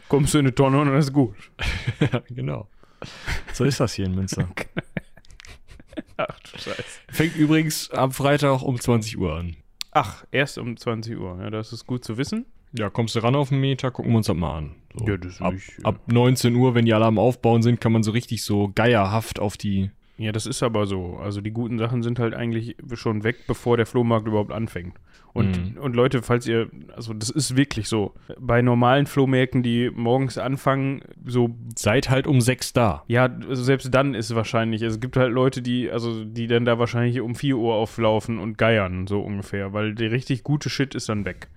kommst 0.08 0.34
du 0.34 0.38
in 0.38 0.46
eine 0.46 0.54
Tonne 0.56 0.80
und 0.80 0.88
dann 0.88 0.96
ist 0.96 1.12
gut. 1.12 1.36
ja, 2.00 2.20
genau. 2.28 2.68
So 3.52 3.64
ist 3.64 3.80
das 3.80 3.92
hier 3.94 4.06
in 4.06 4.14
Münster. 4.14 4.48
Ach 6.16 6.40
du 6.40 6.58
Scheiße. 6.58 6.82
Fängt 7.08 7.36
übrigens 7.36 7.90
am 7.90 8.12
Freitag 8.12 8.62
um 8.62 8.80
20 8.80 9.18
Uhr 9.18 9.34
an. 9.36 9.56
Ach, 9.90 10.24
erst 10.30 10.58
um 10.58 10.76
20 10.76 11.18
Uhr. 11.18 11.38
Ja, 11.42 11.50
das 11.50 11.72
ist 11.72 11.86
gut 11.86 12.04
zu 12.04 12.16
wissen. 12.16 12.46
Ja, 12.72 12.88
kommst 12.88 13.14
du 13.14 13.18
ran 13.18 13.34
auf 13.34 13.50
den 13.50 13.60
Meter, 13.60 13.90
gucken 13.90 14.12
wir 14.12 14.16
uns 14.18 14.26
das 14.26 14.36
mal 14.36 14.56
an. 14.56 14.74
So. 14.98 15.06
Ja, 15.06 15.16
das 15.18 15.34
ist 15.34 15.42
ab, 15.42 15.52
nicht, 15.52 15.68
ja. 15.68 15.84
ab 15.84 16.00
19 16.06 16.54
Uhr, 16.54 16.74
wenn 16.74 16.86
die 16.86 16.94
alle 16.94 17.04
am 17.04 17.18
Aufbauen 17.18 17.62
sind, 17.62 17.80
kann 17.80 17.92
man 17.92 18.02
so 18.02 18.12
richtig 18.12 18.42
so 18.42 18.70
geierhaft 18.74 19.38
auf 19.38 19.56
die. 19.56 19.90
Ja, 20.18 20.30
das 20.30 20.46
ist 20.46 20.62
aber 20.62 20.86
so. 20.86 21.16
Also 21.16 21.40
die 21.40 21.50
guten 21.52 21.78
Sachen 21.78 22.02
sind 22.02 22.18
halt 22.18 22.34
eigentlich 22.34 22.76
schon 22.94 23.24
weg, 23.24 23.46
bevor 23.46 23.76
der 23.76 23.86
Flohmarkt 23.86 24.26
überhaupt 24.28 24.52
anfängt. 24.52 24.94
Und, 25.32 25.74
Mhm. 25.76 25.78
und 25.80 25.96
Leute, 25.96 26.20
falls 26.22 26.46
ihr, 26.46 26.68
also 26.94 27.14
das 27.14 27.30
ist 27.30 27.56
wirklich 27.56 27.88
so. 27.88 28.12
Bei 28.38 28.60
normalen 28.60 29.06
Flohmärkten, 29.06 29.62
die 29.62 29.90
morgens 29.90 30.36
anfangen, 30.36 31.00
so 31.24 31.56
Seid 31.78 32.10
halt 32.10 32.26
um 32.26 32.42
6 32.42 32.74
da. 32.74 33.02
Ja, 33.08 33.24
also 33.48 33.62
selbst 33.62 33.92
dann 33.94 34.14
ist 34.14 34.28
es 34.30 34.36
wahrscheinlich, 34.36 34.82
es 34.82 35.00
gibt 35.00 35.16
halt 35.16 35.32
Leute, 35.32 35.62
die, 35.62 35.90
also 35.90 36.24
die 36.24 36.46
dann 36.46 36.66
da 36.66 36.78
wahrscheinlich 36.78 37.20
um 37.22 37.34
4 37.34 37.56
Uhr 37.56 37.74
auflaufen 37.74 38.38
und 38.38 38.58
geiern, 38.58 39.06
so 39.06 39.20
ungefähr, 39.22 39.72
weil 39.72 39.94
der 39.94 40.10
richtig 40.12 40.42
gute 40.44 40.68
Shit 40.68 40.94
ist 40.94 41.08
dann 41.08 41.24
weg. 41.24 41.48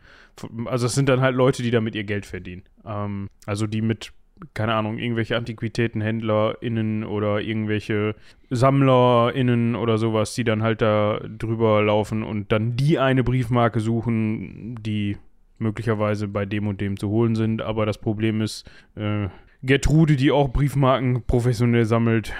Also 0.65 0.85
es 0.85 0.95
sind 0.95 1.09
dann 1.09 1.19
halt 1.19 1.35
Leute, 1.35 1.61
die 1.61 1.71
damit 1.71 1.95
ihr 1.95 2.05
Geld 2.05 2.25
verdienen. 2.25 2.63
Ähm, 2.85 3.27
also 3.45 3.67
die 3.67 3.81
mit, 3.81 4.13
keine 4.53 4.73
Ahnung, 4.73 4.97
irgendwelche 4.97 5.37
AntiquitätenhändlerInnen 5.37 7.03
oder 7.03 7.41
irgendwelche 7.41 8.15
SammlerInnen 8.49 9.75
oder 9.75 9.97
sowas, 9.97 10.35
die 10.35 10.43
dann 10.43 10.61
halt 10.61 10.81
da 10.81 11.19
drüber 11.19 11.81
laufen 11.81 12.23
und 12.23 12.51
dann 12.51 12.75
die 12.75 12.99
eine 12.99 13.23
Briefmarke 13.23 13.79
suchen, 13.79 14.75
die 14.81 15.17
möglicherweise 15.57 16.27
bei 16.27 16.45
dem 16.45 16.67
und 16.67 16.81
dem 16.81 16.97
zu 16.97 17.09
holen 17.09 17.35
sind. 17.35 17.61
Aber 17.61 17.85
das 17.85 17.97
Problem 17.97 18.41
ist, 18.41 18.69
äh, 18.95 19.29
Gertrude, 19.63 20.15
die 20.15 20.31
auch 20.31 20.49
Briefmarken 20.49 21.23
professionell 21.23 21.85
sammelt, 21.85 22.33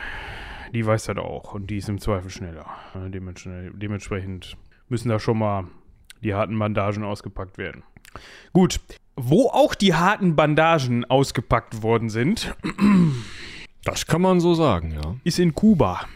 die 0.74 0.86
weiß 0.86 1.06
das 1.06 1.18
auch 1.18 1.54
und 1.54 1.70
die 1.70 1.78
ist 1.78 1.88
im 1.88 2.00
Zweifel 2.00 2.30
schneller. 2.30 2.66
Dementsprechend 3.10 4.58
müssen 4.90 5.10
da 5.10 5.20
schon 5.20 5.40
mal 5.40 5.66
die 6.24 6.34
harten 6.34 6.60
Bandagen 6.60 7.04
ausgepackt 7.04 7.58
werden. 7.58 7.84
Gut, 8.52 8.80
wo 9.16 9.50
auch 9.50 9.76
die 9.76 9.94
harten 9.94 10.36
Bandagen 10.36 11.06
ausgepackt 11.06 11.84
worden 11.84 12.10
sind, 12.10 12.56
Das 13.86 14.08
kann 14.08 14.22
man 14.22 14.40
so 14.40 14.56
sagen, 14.56 14.94
ja. 14.94 15.16
ist 15.24 15.38
in 15.38 15.54
Kuba. 15.54 16.08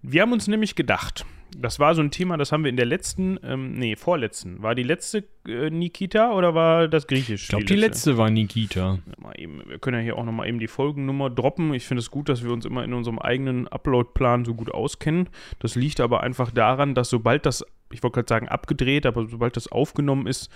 Wir 0.00 0.22
haben 0.22 0.32
uns 0.32 0.48
nämlich 0.48 0.74
gedacht, 0.74 1.26
das 1.54 1.78
war 1.78 1.94
so 1.94 2.00
ein 2.00 2.10
Thema, 2.10 2.38
das 2.38 2.50
haben 2.50 2.64
wir 2.64 2.70
in 2.70 2.78
der 2.78 2.86
letzten, 2.86 3.38
ähm, 3.44 3.74
nee, 3.74 3.94
vorletzten. 3.94 4.62
War 4.62 4.74
die 4.74 4.82
letzte 4.82 5.22
äh, 5.46 5.68
Nikita 5.68 6.32
oder 6.32 6.54
war 6.54 6.88
das 6.88 7.06
Griechisch? 7.06 7.42
Ich 7.42 7.48
glaube, 7.48 7.66
die 7.66 7.76
letzte 7.76 8.16
war 8.16 8.30
Nikita. 8.30 9.00
Mal 9.18 9.34
eben, 9.38 9.62
wir 9.68 9.78
können 9.78 9.98
ja 9.98 10.02
hier 10.02 10.16
auch 10.16 10.24
nochmal 10.24 10.48
eben 10.48 10.58
die 10.58 10.66
Folgennummer 10.66 11.28
droppen. 11.28 11.74
Ich 11.74 11.86
finde 11.86 12.00
es 12.00 12.10
gut, 12.10 12.30
dass 12.30 12.42
wir 12.42 12.50
uns 12.50 12.64
immer 12.64 12.82
in 12.82 12.94
unserem 12.94 13.18
eigenen 13.18 13.68
Upload-Plan 13.68 14.46
so 14.46 14.54
gut 14.54 14.72
auskennen. 14.72 15.28
Das 15.58 15.74
liegt 15.74 16.00
aber 16.00 16.22
einfach 16.22 16.52
daran, 16.52 16.94
dass 16.94 17.10
sobald 17.10 17.44
das, 17.44 17.66
ich 17.92 18.02
wollte 18.02 18.14
gerade 18.14 18.28
sagen 18.28 18.48
abgedreht, 18.48 19.04
aber 19.04 19.26
sobald 19.28 19.58
das 19.58 19.70
aufgenommen 19.70 20.26
ist, 20.26 20.50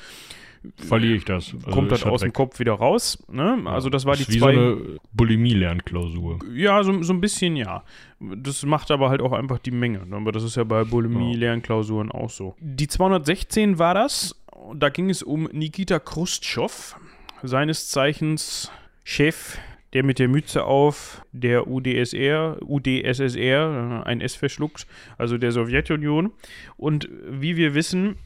Verliere 0.76 1.14
ich 1.14 1.24
das. 1.24 1.54
Also 1.54 1.70
kommt 1.70 1.92
das 1.92 2.04
aus 2.04 2.20
dem 2.20 2.28
weg. 2.28 2.34
Kopf 2.34 2.58
wieder 2.58 2.72
raus. 2.74 3.22
Ne? 3.30 3.62
Also 3.66 3.90
das 3.90 4.04
war 4.06 4.16
die 4.16 4.22
ist 4.22 4.32
wie 4.32 4.38
zwei. 4.38 4.54
so 4.54 4.60
eine 4.60 4.98
Bulimie-Lernklausur. 5.12 6.40
Ja, 6.54 6.82
so, 6.82 7.02
so 7.02 7.12
ein 7.12 7.20
bisschen 7.20 7.56
ja. 7.56 7.84
Das 8.20 8.64
macht 8.64 8.90
aber 8.90 9.10
halt 9.10 9.20
auch 9.20 9.32
einfach 9.32 9.58
die 9.58 9.70
Menge. 9.70 10.06
ne? 10.06 10.16
Aber 10.16 10.32
das 10.32 10.42
ist 10.42 10.56
ja 10.56 10.64
bei 10.64 10.84
Bulimie-Lernklausuren 10.84 12.10
auch 12.10 12.30
so. 12.30 12.54
Die 12.60 12.88
216 12.88 13.78
war 13.78 13.94
das. 13.94 14.34
Da 14.74 14.88
ging 14.88 15.08
es 15.08 15.22
um 15.22 15.44
Nikita 15.52 15.98
Khrushchev, 15.98 16.96
seines 17.42 17.88
Zeichens 17.88 18.70
Chef, 19.04 19.58
der 19.92 20.02
mit 20.02 20.18
der 20.18 20.28
Mütze 20.28 20.64
auf 20.64 21.22
der 21.32 21.68
UdSR, 21.68 22.58
UdSSR, 22.62 24.02
ein 24.04 24.20
S 24.20 24.34
verschluckt, 24.34 24.86
also 25.16 25.38
der 25.38 25.52
Sowjetunion. 25.52 26.32
Und 26.76 27.08
wie 27.30 27.56
wir 27.56 27.74
wissen, 27.74 28.16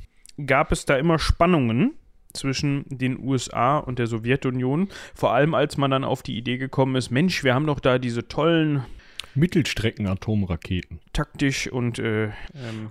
gab 0.44 0.72
es 0.72 0.86
da 0.86 0.96
immer 0.96 1.18
Spannungen 1.18 1.92
zwischen 2.32 2.84
den 2.88 3.18
USA 3.18 3.78
und 3.78 3.98
der 3.98 4.06
Sowjetunion. 4.06 4.88
Vor 5.14 5.32
allem, 5.32 5.54
als 5.54 5.76
man 5.76 5.90
dann 5.90 6.04
auf 6.04 6.22
die 6.22 6.36
Idee 6.36 6.58
gekommen 6.58 6.96
ist, 6.96 7.10
Mensch, 7.10 7.44
wir 7.44 7.54
haben 7.54 7.66
doch 7.66 7.80
da 7.80 7.98
diese 7.98 8.28
tollen 8.28 8.84
Mittelstrecken-Atomraketen. 9.34 11.00
taktisch 11.12 11.70
und 11.70 11.98
äh, 11.98 12.24
ähm, 12.24 12.32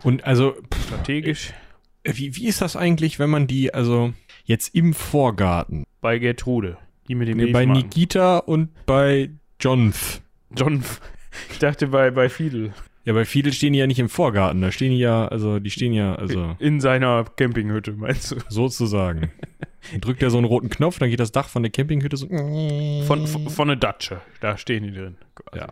Und 0.03 0.23
also, 0.25 0.55
strategisch 0.85 1.53
wie, 2.03 2.35
wie 2.35 2.47
ist 2.47 2.61
das 2.61 2.75
eigentlich, 2.75 3.19
wenn 3.19 3.29
man 3.29 3.47
die, 3.47 3.73
also 3.73 4.13
jetzt 4.43 4.73
im 4.75 4.93
Vorgarten, 4.93 5.85
bei 6.01 6.19
Gertrude. 6.19 6.77
Die 7.07 7.15
mit 7.15 7.27
den 7.27 7.37
nee, 7.37 7.51
bei. 7.51 7.65
Nikita 7.65 8.37
und 8.37 8.69
bei 8.85 9.31
John, 9.59 9.93
John, 10.55 10.83
ich 11.51 11.59
dachte 11.59 11.87
bei, 11.87 12.11
bei 12.11 12.29
Fidel. 12.29 12.73
Ja, 13.05 13.13
bei 13.13 13.25
Fidel 13.25 13.53
stehen 13.53 13.73
ja 13.73 13.87
nicht 13.87 13.99
im 13.99 14.09
Vorgarten, 14.09 14.61
da 14.61 14.71
stehen 14.71 14.91
die 14.91 14.99
ja, 14.99 15.27
also 15.27 15.59
die 15.59 15.71
stehen 15.71 15.93
ja, 15.93 16.15
also 16.15 16.55
In 16.59 16.79
seiner 16.79 17.25
Campinghütte, 17.35 17.93
meinst 17.93 18.31
du? 18.31 18.35
sozusagen. 18.49 19.31
Dann 19.91 20.01
drückt 20.01 20.21
er 20.21 20.29
so 20.29 20.37
einen 20.37 20.45
roten 20.45 20.69
Knopf, 20.69 20.99
dann 20.99 21.09
geht 21.09 21.19
das 21.19 21.31
Dach 21.31 21.49
von 21.49 21.63
der 21.63 21.71
Campinghütte 21.71 22.17
so. 22.17 22.27
Von, 22.27 23.27
von, 23.27 23.49
von 23.49 23.67
der 23.67 23.77
Datsche. 23.77 24.21
Da 24.39 24.57
stehen 24.57 24.83
die 24.83 24.91
drin. 24.91 25.17
Ja. 25.55 25.67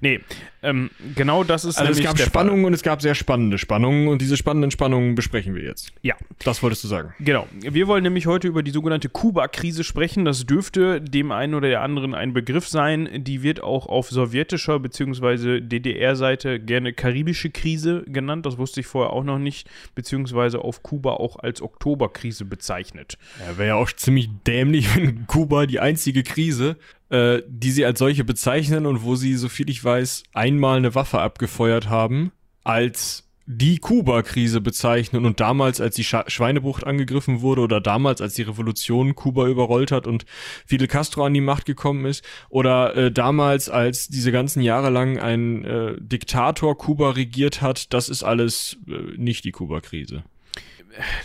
Nee, 0.00 0.20
ähm, 0.62 0.90
genau 1.14 1.44
das 1.44 1.64
ist 1.64 1.78
Also 1.78 1.92
es 1.92 2.02
gab 2.02 2.18
Spannungen 2.18 2.64
und 2.64 2.72
es 2.72 2.82
gab 2.82 3.02
sehr 3.02 3.14
spannende 3.14 3.58
Spannungen 3.58 4.08
und 4.08 4.20
diese 4.20 4.36
spannenden 4.36 4.70
Spannungen 4.70 5.14
besprechen 5.14 5.54
wir 5.54 5.62
jetzt. 5.62 5.92
Ja, 6.02 6.14
Das 6.44 6.62
wolltest 6.62 6.84
du 6.84 6.88
sagen. 6.88 7.14
Genau. 7.18 7.46
Wir 7.52 7.86
wollen 7.86 8.02
nämlich 8.02 8.26
heute 8.26 8.48
über 8.48 8.62
die 8.62 8.70
sogenannte 8.70 9.08
Kuba-Krise 9.08 9.84
sprechen. 9.84 10.24
Das 10.24 10.46
dürfte 10.46 11.00
dem 11.00 11.32
einen 11.32 11.54
oder 11.54 11.68
der 11.68 11.82
anderen 11.82 12.14
ein 12.14 12.32
Begriff 12.32 12.68
sein. 12.68 13.08
Die 13.24 13.42
wird 13.42 13.62
auch 13.62 13.86
auf 13.86 14.10
sowjetischer 14.10 14.78
bzw. 14.80 15.60
DDR-Seite 15.60 16.60
gerne 16.60 16.92
karibische 16.92 17.50
Krise 17.50 18.04
genannt. 18.06 18.46
Das 18.46 18.58
wusste 18.58 18.80
ich 18.80 18.86
vorher 18.86 19.12
auch 19.12 19.24
noch 19.24 19.38
nicht. 19.38 19.68
Beziehungsweise 19.94 20.60
auf 20.60 20.82
Kuba 20.82 21.12
auch 21.12 21.38
als 21.38 21.62
Oktoberkrise 21.62 22.44
bezeichnet. 22.44 23.18
Ja, 23.38 23.49
wäre 23.58 23.68
ja 23.68 23.74
auch 23.76 23.92
ziemlich 23.92 24.28
dämlich, 24.46 24.94
wenn 24.96 25.26
Kuba 25.26 25.66
die 25.66 25.80
einzige 25.80 26.22
Krise, 26.22 26.76
äh, 27.10 27.42
die 27.48 27.70
sie 27.70 27.84
als 27.84 27.98
solche 27.98 28.24
bezeichnen 28.24 28.86
und 28.86 29.02
wo 29.02 29.16
sie, 29.16 29.34
soviel 29.34 29.70
ich 29.70 29.82
weiß, 29.82 30.24
einmal 30.32 30.78
eine 30.78 30.94
Waffe 30.94 31.20
abgefeuert 31.20 31.88
haben, 31.88 32.32
als 32.64 33.30
die 33.52 33.78
Kuba-Krise 33.78 34.60
bezeichnen 34.60 35.26
und 35.26 35.40
damals, 35.40 35.80
als 35.80 35.96
die 35.96 36.04
Scha 36.04 36.24
Schweinebucht 36.28 36.86
angegriffen 36.86 37.40
wurde 37.40 37.62
oder 37.62 37.80
damals, 37.80 38.20
als 38.20 38.34
die 38.34 38.42
Revolution 38.42 39.16
Kuba 39.16 39.48
überrollt 39.48 39.90
hat 39.90 40.06
und 40.06 40.24
Fidel 40.66 40.86
Castro 40.86 41.24
an 41.24 41.34
die 41.34 41.40
Macht 41.40 41.64
gekommen 41.64 42.04
ist 42.04 42.24
oder 42.48 42.94
äh, 42.96 43.10
damals, 43.10 43.68
als 43.68 44.06
diese 44.06 44.30
ganzen 44.30 44.62
Jahre 44.62 44.90
lang 44.90 45.18
ein 45.18 45.64
äh, 45.64 45.96
Diktator 45.98 46.78
Kuba 46.78 47.10
regiert 47.10 47.60
hat, 47.60 47.92
das 47.92 48.08
ist 48.08 48.22
alles 48.22 48.78
äh, 48.86 49.16
nicht 49.16 49.44
die 49.44 49.52
Kuba-Krise. 49.52 50.22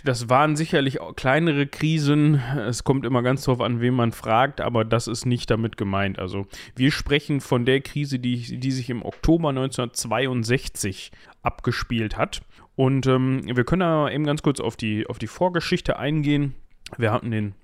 Das 0.03 0.29
waren 0.29 0.55
sicherlich 0.55 1.01
auch 1.01 1.15
kleinere 1.15 1.67
Krisen. 1.67 2.35
Es 2.35 2.83
kommt 2.83 3.05
immer 3.05 3.23
ganz 3.23 3.43
drauf 3.43 3.61
an, 3.61 3.81
wen 3.81 3.93
man 3.93 4.11
fragt, 4.11 4.61
aber 4.61 4.85
das 4.85 5.07
ist 5.07 5.25
nicht 5.25 5.49
damit 5.49 5.77
gemeint. 5.77 6.19
Also 6.19 6.45
wir 6.75 6.91
sprechen 6.91 7.41
von 7.41 7.65
der 7.65 7.81
Krise, 7.81 8.19
die, 8.19 8.59
die 8.59 8.71
sich 8.71 8.89
im 8.89 9.03
Oktober 9.03 9.49
1962 9.49 11.11
abgespielt 11.41 12.17
hat. 12.17 12.41
Und 12.75 13.07
ähm, 13.07 13.43
wir 13.45 13.63
können 13.63 13.81
da 13.81 14.09
eben 14.09 14.25
ganz 14.25 14.41
kurz 14.41 14.59
auf 14.59 14.75
die, 14.75 15.07
auf 15.07 15.17
die 15.17 15.27
Vorgeschichte 15.27 15.97
eingehen. 15.97 16.55
Wir 16.97 17.11
hatten 17.11 17.31
den, 17.31 17.55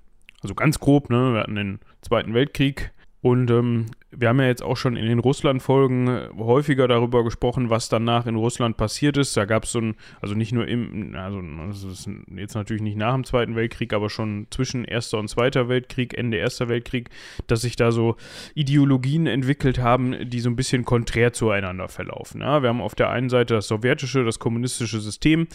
also 0.41 0.55
ganz 0.55 0.79
grob, 0.79 1.09
ne, 1.09 1.33
wir 1.33 1.41
hatten 1.41 1.55
den 1.55 1.79
Zweiten 2.01 2.33
Weltkrieg. 2.33 2.91
Und 3.21 3.51
ähm, 3.51 3.85
wir 4.09 4.29
haben 4.29 4.39
ja 4.39 4.47
jetzt 4.47 4.63
auch 4.63 4.75
schon 4.75 4.97
in 4.97 5.05
den 5.05 5.19
Russland-Folgen 5.19 6.29
häufiger 6.37 6.87
darüber 6.87 7.23
gesprochen, 7.23 7.69
was 7.69 7.87
danach 7.87 8.25
in 8.25 8.35
Russland 8.35 8.77
passiert 8.77 9.15
ist. 9.15 9.37
Da 9.37 9.45
gab 9.45 9.65
es 9.65 9.71
so 9.71 9.79
ein, 9.79 9.95
also 10.21 10.33
nicht 10.33 10.51
nur 10.51 10.67
im, 10.67 11.15
also 11.15 11.39
das 11.67 11.83
ist 11.83 12.09
jetzt 12.35 12.55
natürlich 12.55 12.81
nicht 12.81 12.97
nach 12.97 13.13
dem 13.13 13.23
Zweiten 13.23 13.55
Weltkrieg, 13.55 13.93
aber 13.93 14.09
schon 14.09 14.47
zwischen 14.49 14.85
Erster 14.85 15.19
und 15.19 15.27
Zweiter 15.27 15.69
Weltkrieg, 15.69 16.17
Ende 16.17 16.37
Erster 16.37 16.67
Weltkrieg, 16.67 17.09
dass 17.45 17.61
sich 17.61 17.75
da 17.75 17.91
so 17.91 18.15
Ideologien 18.55 19.27
entwickelt 19.27 19.77
haben, 19.77 20.29
die 20.29 20.39
so 20.39 20.49
ein 20.49 20.55
bisschen 20.55 20.83
konträr 20.83 21.31
zueinander 21.31 21.89
verlaufen. 21.89 22.41
Ja, 22.41 22.63
wir 22.63 22.69
haben 22.69 22.81
auf 22.81 22.95
der 22.95 23.11
einen 23.11 23.29
Seite 23.29 23.53
das 23.53 23.67
sowjetische, 23.67 24.25
das 24.25 24.39
kommunistische 24.39 24.99
System, 24.99 25.47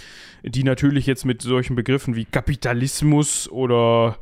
die 0.44 0.62
natürlich 0.62 1.06
jetzt 1.06 1.24
mit 1.24 1.42
solchen 1.42 1.74
Begriffen 1.74 2.14
wie 2.14 2.24
Kapitalismus 2.26 3.50
oder 3.50 4.18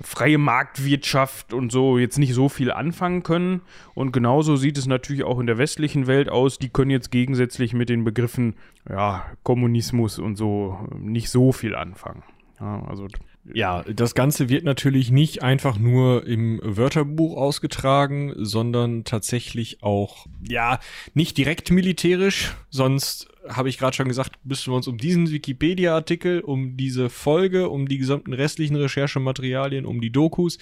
freie 0.00 0.38
Marktwirtschaft 0.38 1.52
und 1.52 1.72
so 1.72 1.98
jetzt 1.98 2.18
nicht 2.18 2.34
so 2.34 2.48
viel 2.48 2.70
anfangen 2.70 3.22
können. 3.22 3.62
Und 3.94 4.12
genauso 4.12 4.56
sieht 4.56 4.78
es 4.78 4.86
natürlich 4.86 5.24
auch 5.24 5.38
in 5.38 5.46
der 5.46 5.58
westlichen 5.58 6.06
Welt 6.06 6.28
aus. 6.28 6.58
Die 6.58 6.68
können 6.68 6.90
jetzt 6.90 7.10
gegensätzlich 7.10 7.72
mit 7.72 7.88
den 7.88 8.04
Begriffen 8.04 8.54
ja, 8.88 9.24
Kommunismus 9.42 10.18
und 10.18 10.36
so 10.36 10.78
nicht 10.98 11.30
so 11.30 11.52
viel 11.52 11.74
anfangen. 11.74 12.22
Ja, 12.60 12.82
also 12.86 13.06
Ja, 13.54 13.82
das 13.82 14.14
Ganze 14.14 14.48
wird 14.48 14.64
natürlich 14.64 15.10
nicht 15.10 15.42
einfach 15.42 15.78
nur 15.78 16.26
im 16.26 16.60
Wörterbuch 16.62 17.36
ausgetragen, 17.36 18.32
sondern 18.36 19.04
tatsächlich 19.04 19.82
auch, 19.82 20.26
ja, 20.46 20.80
nicht 21.14 21.38
direkt 21.38 21.70
militärisch, 21.70 22.54
sonst 22.70 23.28
habe 23.48 23.68
ich 23.68 23.78
gerade 23.78 23.94
schon 23.94 24.08
gesagt, 24.08 24.32
müssen 24.44 24.72
wir 24.72 24.76
uns 24.76 24.88
um 24.88 24.98
diesen 24.98 25.30
Wikipedia-Artikel, 25.30 26.40
um 26.40 26.76
diese 26.76 27.08
Folge, 27.10 27.68
um 27.68 27.86
die 27.88 27.98
gesamten 27.98 28.32
restlichen 28.32 28.76
Recherchematerialien, 28.76 29.86
um 29.86 30.00
die 30.00 30.10
Dokus 30.10 30.58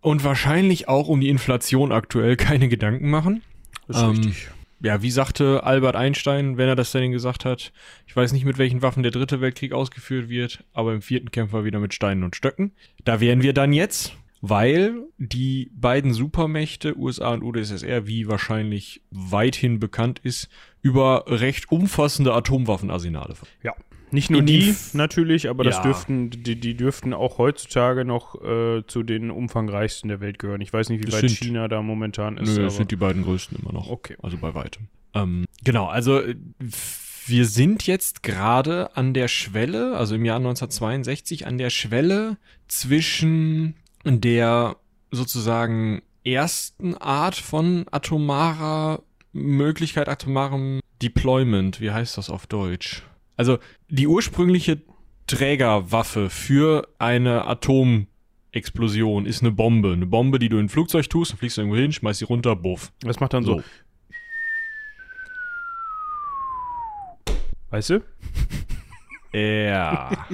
und 0.00 0.24
wahrscheinlich 0.24 0.88
auch 0.88 1.08
um 1.08 1.20
die 1.20 1.28
Inflation 1.28 1.92
aktuell 1.92 2.36
keine 2.36 2.68
Gedanken 2.68 3.10
machen. 3.10 3.42
Das 3.86 3.98
ist 3.98 4.02
Ähm, 4.02 4.10
richtig. 4.10 4.48
Ja, 4.84 5.00
wie 5.00 5.10
sagte 5.10 5.64
Albert 5.64 5.96
Einstein, 5.96 6.58
wenn 6.58 6.68
er 6.68 6.76
das 6.76 6.92
denn 6.92 7.10
gesagt 7.10 7.46
hat, 7.46 7.72
ich 8.06 8.14
weiß 8.14 8.34
nicht, 8.34 8.44
mit 8.44 8.58
welchen 8.58 8.82
Waffen 8.82 9.02
der 9.02 9.12
dritte 9.12 9.40
Weltkrieg 9.40 9.72
ausgeführt 9.72 10.28
wird, 10.28 10.62
aber 10.74 10.92
im 10.92 11.00
vierten 11.00 11.30
kämpfen 11.30 11.54
wir 11.54 11.64
wieder 11.64 11.80
mit 11.80 11.94
Steinen 11.94 12.22
und 12.22 12.36
Stöcken. 12.36 12.72
Da 13.02 13.18
wären 13.18 13.40
wir 13.40 13.54
dann 13.54 13.72
jetzt, 13.72 14.14
weil 14.42 15.04
die 15.16 15.70
beiden 15.74 16.12
Supermächte, 16.12 16.98
USA 16.98 17.32
und 17.32 17.42
UdSSR, 17.42 18.06
wie 18.06 18.28
wahrscheinlich 18.28 19.00
weithin 19.10 19.80
bekannt 19.80 20.18
ist, 20.22 20.50
über 20.82 21.24
recht 21.28 21.72
umfassende 21.72 22.34
Atomwaffenarsenale. 22.34 23.36
Ja. 23.62 23.72
Nicht 24.14 24.30
nur 24.30 24.42
die 24.42 24.70
F- 24.70 24.94
natürlich, 24.94 25.48
aber 25.50 25.64
das 25.64 25.76
Ja. 25.76 25.82
dürften, 25.82 26.30
die, 26.30 26.54
die 26.58 26.74
dürften 26.76 27.12
auch 27.12 27.38
heutzutage 27.38 28.04
noch 28.04 28.40
äh, 28.42 28.82
zu 28.86 29.02
den 29.02 29.30
umfangreichsten 29.30 30.08
der 30.08 30.20
Welt 30.20 30.38
gehören. 30.38 30.60
Ich 30.60 30.72
weiß 30.72 30.88
nicht, 30.88 31.00
wie 31.00 31.06
Das 31.06 31.14
weit 31.22 31.28
sind- 31.28 31.38
China 31.38 31.68
da 31.68 31.82
momentan 31.82 32.38
ist. 32.38 32.48
Nö, 32.48 32.54
aber 32.54 32.62
das 32.64 32.76
sind 32.76 32.90
die 32.90 32.96
beiden 32.96 33.22
größten 33.24 33.58
immer 33.60 33.72
noch. 33.72 33.88
okay. 33.90 34.16
Also 34.22 34.36
bei 34.38 34.54
weitem. 34.54 34.86
Ähm, 35.14 35.44
genau, 35.64 35.86
also 35.86 36.20
äh, 36.20 36.36
wir 37.26 37.46
sind 37.46 37.86
jetzt 37.86 38.22
gerade 38.22 38.96
an 38.96 39.14
der 39.14 39.28
Schwelle, 39.28 39.96
also 39.96 40.14
im 40.14 40.24
Jahr 40.24 40.36
1962, 40.36 41.46
an 41.46 41.58
der 41.58 41.70
Schwelle 41.70 42.36
zwischen 42.68 43.74
der 44.04 44.76
sozusagen 45.10 46.02
ersten 46.24 46.94
Art 46.96 47.34
von 47.36 47.86
atomarer 47.90 49.02
Möglichkeit, 49.32 50.08
atomarem 50.08 50.80
Deployment. 51.02 51.80
Wie 51.80 51.90
heißt 51.90 52.16
das 52.18 52.30
auf 52.30 52.46
Deutsch? 52.46 53.02
Also 53.36 53.58
die 53.88 54.06
ursprüngliche 54.06 54.82
Trägerwaffe 55.26 56.30
für 56.30 56.88
eine 56.98 57.46
Atomexplosion 57.46 59.26
ist 59.26 59.42
eine 59.42 59.52
Bombe. 59.52 59.92
Eine 59.92 60.06
Bombe, 60.06 60.38
die 60.38 60.48
du 60.48 60.58
in 60.58 60.66
ein 60.66 60.68
Flugzeug 60.68 61.08
tust, 61.08 61.32
dann 61.32 61.38
fliegst 61.38 61.56
du 61.56 61.62
irgendwo 61.62 61.78
hin, 61.78 61.92
schmeißt 61.92 62.20
sie 62.20 62.24
runter, 62.26 62.54
buff. 62.56 62.92
Das 63.00 63.20
macht 63.20 63.32
dann 63.32 63.44
so, 63.44 63.62
weißt 67.70 67.90
du? 67.90 68.00
Ja. 69.36 70.10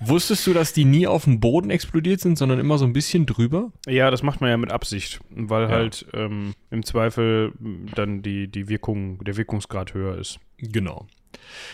Wusstest 0.00 0.46
du, 0.46 0.52
dass 0.52 0.72
die 0.72 0.84
nie 0.84 1.06
auf 1.06 1.24
dem 1.24 1.40
Boden 1.40 1.70
explodiert 1.70 2.20
sind, 2.20 2.38
sondern 2.38 2.58
immer 2.60 2.78
so 2.78 2.84
ein 2.84 2.92
bisschen 2.92 3.26
drüber? 3.26 3.72
Ja, 3.86 4.10
das 4.10 4.22
macht 4.22 4.40
man 4.40 4.50
ja 4.50 4.56
mit 4.56 4.70
Absicht, 4.70 5.20
weil 5.30 5.64
Ja. 5.64 5.68
halt 5.70 6.06
ähm, 6.12 6.54
im 6.70 6.84
Zweifel 6.84 7.52
dann 7.94 8.22
die, 8.22 8.48
die 8.48 8.68
Wirkung, 8.68 9.22
der 9.24 9.36
Wirkungsgrad 9.36 9.94
höher 9.94 10.16
ist. 10.18 10.38
Genau. 10.58 11.06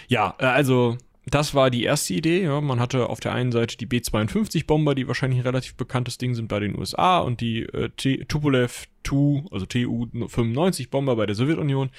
Ja, 0.09 0.35
äh, 0.39 0.47
also 0.47 0.97
das 1.29 1.55
war 1.55 1.71
die 1.71 1.83
erste 1.83 2.15
Idee. 2.15 2.45
Ja. 2.45 2.61
Man 2.61 2.79
hatte 2.79 3.09
auf 3.09 3.19
der 3.21 3.33
einen 3.33 3.51
Seite 3.51 3.77
die 3.77 3.87
B-52-Bomber, 3.87 4.95
die 4.95 5.09
wahrscheinlich 5.09 5.41
ein 5.41 5.47
relativ 5.47 5.75
bekanntes 5.75 6.19
Ding 6.19 6.35
sind 6.37 6.47
bei 6.49 6.61
den 6.61 6.79
USA 6.79 7.19
und 7.19 7.41
die 7.41 7.63
äh, 7.63 7.89
T- 7.97 8.25
Tupolev 8.27 8.87
Tu, 9.03 9.45
also 9.51 9.67
Tu-95-Bomber 9.67 11.17
bei 11.17 11.27
der 11.27 11.35
Sowjetunion, 11.35 11.91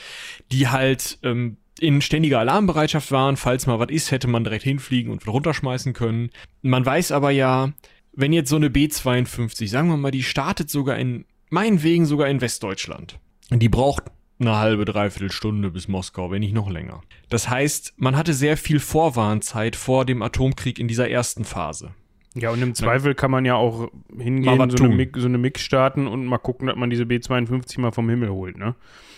die 0.52 0.68
halt 0.68 1.20
ähm, 1.24 1.58
in 1.80 2.02
ständiger 2.02 2.40
Alarmbereitschaft 2.40 3.12
waren. 3.12 3.38
Falls 3.38 3.68
mal 3.68 3.80
was 3.80 3.90
ist, 3.90 4.12
hätte 4.12 4.28
man 4.28 4.44
direkt 4.44 4.64
hinfliegen 4.64 5.12
und 5.12 5.26
runterschmeißen 5.26 5.94
können. 5.94 6.30
Man 6.62 6.86
weiß 6.86 7.12
aber 7.12 7.32
ja, 7.32 7.74
wenn 8.14 8.34
jetzt 8.34 8.50
so 8.50 8.56
eine 8.56 8.70
B-52, 8.70 9.70
sagen 9.70 9.90
wir 9.90 9.98
mal, 9.98 10.12
die 10.12 10.24
startet 10.24 10.70
sogar 10.70 10.98
in, 10.98 11.26
meinetwegen 11.50 12.06
sogar 12.06 12.28
in 12.28 12.42
Westdeutschland. 12.42 13.20
Die 13.52 13.70
braucht 13.70 14.06
eine 14.40 14.58
halbe, 14.58 14.86
dreiviertel 14.86 15.32
Stunde 15.32 15.72
bis 15.72 15.88
Moskau, 15.88 16.32
wenn 16.32 16.42
nicht 16.42 16.54
noch 16.54 16.70
länger. 16.70 17.02
Das 17.30 17.50
heißt, 17.50 17.94
man 17.98 18.16
hatte 18.16 18.34
sehr 18.34 18.58
viel 18.58 18.80
Vorwarnzeit 18.80 19.76
vor 19.76 20.06
dem 20.06 20.22
Atomkrieg 20.22 20.80
in 20.80 20.88
dieser 20.88 21.10
ersten 21.10 21.46
Phase. 21.46 21.94
Ja, 22.39 22.51
und 22.51 22.62
im 22.62 22.75
Zweifel 22.75 23.15
kann 23.15 23.32
man 23.32 23.46
ja 23.46 23.56
auch 23.56 23.89
hingehen, 24.17 24.69
so 24.69 24.84
eine. 24.84 24.95
Mix, 24.95 25.19
so 25.19 25.28
eine 25.28 25.38
Mix 25.38 25.62
starten 25.62 26.08
und 26.08 26.26
mal 26.26 26.38
gucken, 26.38 26.67
dass 26.67 26.76
man 26.76 26.89
diese 26.89 27.04
B52 27.04 27.80
mal 27.80 27.91
vom 27.91 28.10
Himmel 28.10 28.30
holt, 28.30 28.58
ne? 28.58 28.76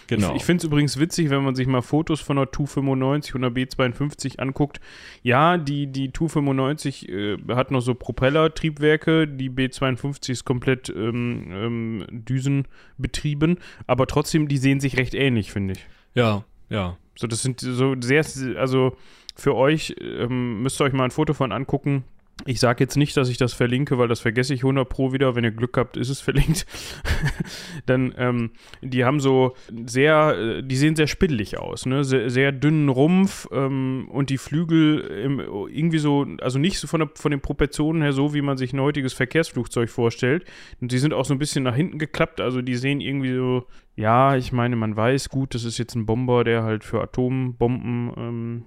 Genau. 0.08 0.32
Ich, 0.32 0.38
ich 0.38 0.44
finde 0.44 0.62
es 0.62 0.64
übrigens 0.64 1.00
witzig, 1.00 1.30
wenn 1.30 1.44
man 1.44 1.54
sich 1.54 1.68
mal 1.68 1.84
Fotos 1.84 2.20
von 2.20 2.38
der 2.38 2.50
Tu-95 2.50 3.36
und 3.36 3.42
der 3.42 3.52
B52 3.52 4.40
anguckt. 4.40 4.80
Ja, 5.22 5.58
die, 5.58 5.86
die 5.86 6.12
Tu-95 6.12 7.10
äh, 7.10 7.38
hat 7.56 7.70
noch 7.70 7.82
so 7.82 7.94
Propellertriebwerke, 7.94 9.28
die 9.28 9.52
B52 9.52 10.32
ist 10.32 10.46
komplett 10.46 10.90
ähm, 10.90 11.52
ähm, 11.52 12.06
düsenbetrieben, 12.10 13.60
aber 13.86 14.08
trotzdem, 14.08 14.48
die 14.48 14.58
sehen 14.58 14.80
sich 14.80 14.98
recht 14.98 15.14
ähnlich, 15.14 15.52
finde 15.52 15.74
ich. 15.74 15.86
ja, 16.16 16.44
ja. 16.70 16.98
So, 17.16 17.28
das 17.28 17.42
sind 17.42 17.60
so 17.60 17.96
sehr, 18.00 18.24
also 18.56 18.96
für 19.36 19.54
euch 19.54 19.94
ähm, 20.00 20.64
müsst 20.64 20.80
ihr 20.80 20.86
euch 20.86 20.94
mal 20.94 21.04
ein 21.04 21.12
Foto 21.12 21.34
von 21.34 21.52
angucken. 21.52 22.06
Ich 22.46 22.60
sage 22.60 22.84
jetzt 22.84 22.96
nicht, 22.96 23.18
dass 23.18 23.30
ich 23.30 23.38
das 23.38 23.54
verlinke, 23.54 23.98
weil 23.98 24.08
das 24.08 24.22
vergesse 24.22 24.54
ich 24.54 24.62
100 24.62 24.88
pro 24.88 25.12
wieder. 25.12 25.36
Wenn 25.36 25.44
ihr 25.44 25.52
Glück 25.52 25.78
habt, 25.78 25.98
ist 25.98 26.10
es 26.10 26.22
verlinkt. 26.22 26.66
Dann, 27.86 28.14
ähm, 28.18 28.52
die 28.82 29.04
haben 29.04 29.20
so 29.20 29.56
sehr, 29.86 30.38
äh, 30.38 30.64
die 30.64 30.78
sehen 30.78 30.96
sehr 30.96 31.08
spittelig 31.08 31.58
aus, 31.58 31.86
ne? 31.86 32.04
Sehr, 32.04 32.30
sehr 32.30 32.52
dünnen 32.52 32.90
Rumpf 32.90 33.48
ähm, 33.52 34.08
und 34.12 34.30
die 34.30 34.38
Flügel 34.38 35.00
im, 35.00 35.40
irgendwie 35.40 36.00
so, 36.00 36.26
also 36.42 36.60
nicht 36.60 36.80
so 36.80 36.88
von, 36.88 37.02
der, 37.02 37.10
von 37.16 37.32
den 37.32 37.42
Proportionen 37.42 38.02
her 38.02 38.14
so, 38.14 38.34
wie 38.34 38.42
man 38.42 38.58
sich 38.58 38.74
ein 38.74 38.80
heutiges 38.80 39.14
Verkehrsflugzeug 39.14 39.90
vorstellt. 39.90 40.46
Und 40.80 40.92
die 40.92 40.98
sind 40.98 41.14
auch 41.14 41.26
so 41.26 41.34
ein 41.34 41.40
bisschen 41.40 41.64
nach 41.64 41.76
hinten 41.76 42.00
geklappt, 42.00 42.40
also 42.42 42.62
die 42.62 42.76
sehen 42.76 43.02
irgendwie 43.02 43.36
so, 43.36 43.66
ja, 43.96 44.38
ich 44.38 44.54
meine, 44.54 44.78
man 44.78 44.96
weiß 44.96 45.28
gut, 45.30 45.56
das 45.56 45.66
ist 45.66 45.78
jetzt 45.78 45.96
ein 45.96 46.06
Bomber, 46.06 46.46
der 46.46 46.64
halt 46.64 46.86
für 46.86 47.02
Atombomben 47.02 48.14
ähm, 48.18 48.64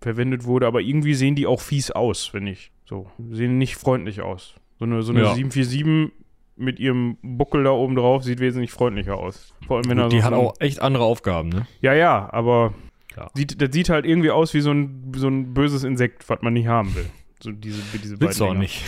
verwendet 0.00 0.44
wurde, 0.44 0.66
aber 0.66 0.80
irgendwie 0.80 1.14
sehen 1.14 1.36
die 1.36 1.46
auch 1.46 1.60
fies 1.60 1.92
aus, 1.92 2.26
finde 2.26 2.52
ich. 2.52 2.71
So, 2.84 3.10
sehen 3.30 3.58
nicht 3.58 3.76
freundlich 3.76 4.20
aus. 4.22 4.54
So 4.78 4.84
eine, 4.84 5.02
so 5.02 5.12
eine 5.12 5.22
Ja. 5.22 5.34
747 5.34 6.12
mit 6.56 6.78
ihrem 6.78 7.16
Buckel 7.22 7.64
da 7.64 7.70
oben 7.70 7.94
drauf 7.96 8.24
sieht 8.24 8.40
wesentlich 8.40 8.70
freundlicher 8.72 9.16
aus. 9.16 9.54
Vor 9.66 9.76
allem, 9.78 9.88
wenn 9.88 9.98
er 9.98 10.04
Gut, 10.04 10.12
die 10.12 10.18
so 10.18 10.24
hat 10.24 10.34
so 10.34 10.40
ein- 10.40 10.46
auch 10.46 10.54
echt 10.60 10.80
andere 10.80 11.04
Aufgaben, 11.04 11.48
ne? 11.48 11.66
Ja, 11.80 11.94
ja, 11.94 12.28
aber 12.32 12.74
Ja. 13.16 13.30
sieht, 13.34 13.60
das 13.60 13.70
sieht 13.72 13.88
halt 13.88 14.04
irgendwie 14.04 14.30
aus 14.30 14.52
wie 14.54 14.60
so 14.60 14.70
ein, 14.72 15.12
so 15.16 15.28
ein 15.28 15.54
böses 15.54 15.84
Insekt, 15.84 16.28
was 16.28 16.42
man 16.42 16.52
nicht 16.52 16.66
haben 16.66 16.94
will. 16.94 17.06
So 17.40 17.50
diese, 17.52 17.80
diese 17.98 18.20
Willst 18.20 18.38
du 18.40 18.44
auch 18.46 18.54
nicht. 18.54 18.82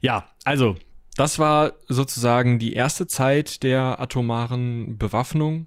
ja, 0.00 0.24
also, 0.44 0.76
das 1.16 1.38
war 1.38 1.72
sozusagen 1.88 2.58
die 2.58 2.72
erste 2.72 3.06
Zeit 3.06 3.62
der 3.62 4.00
atomaren 4.00 4.96
Bewaffnung. 4.98 5.66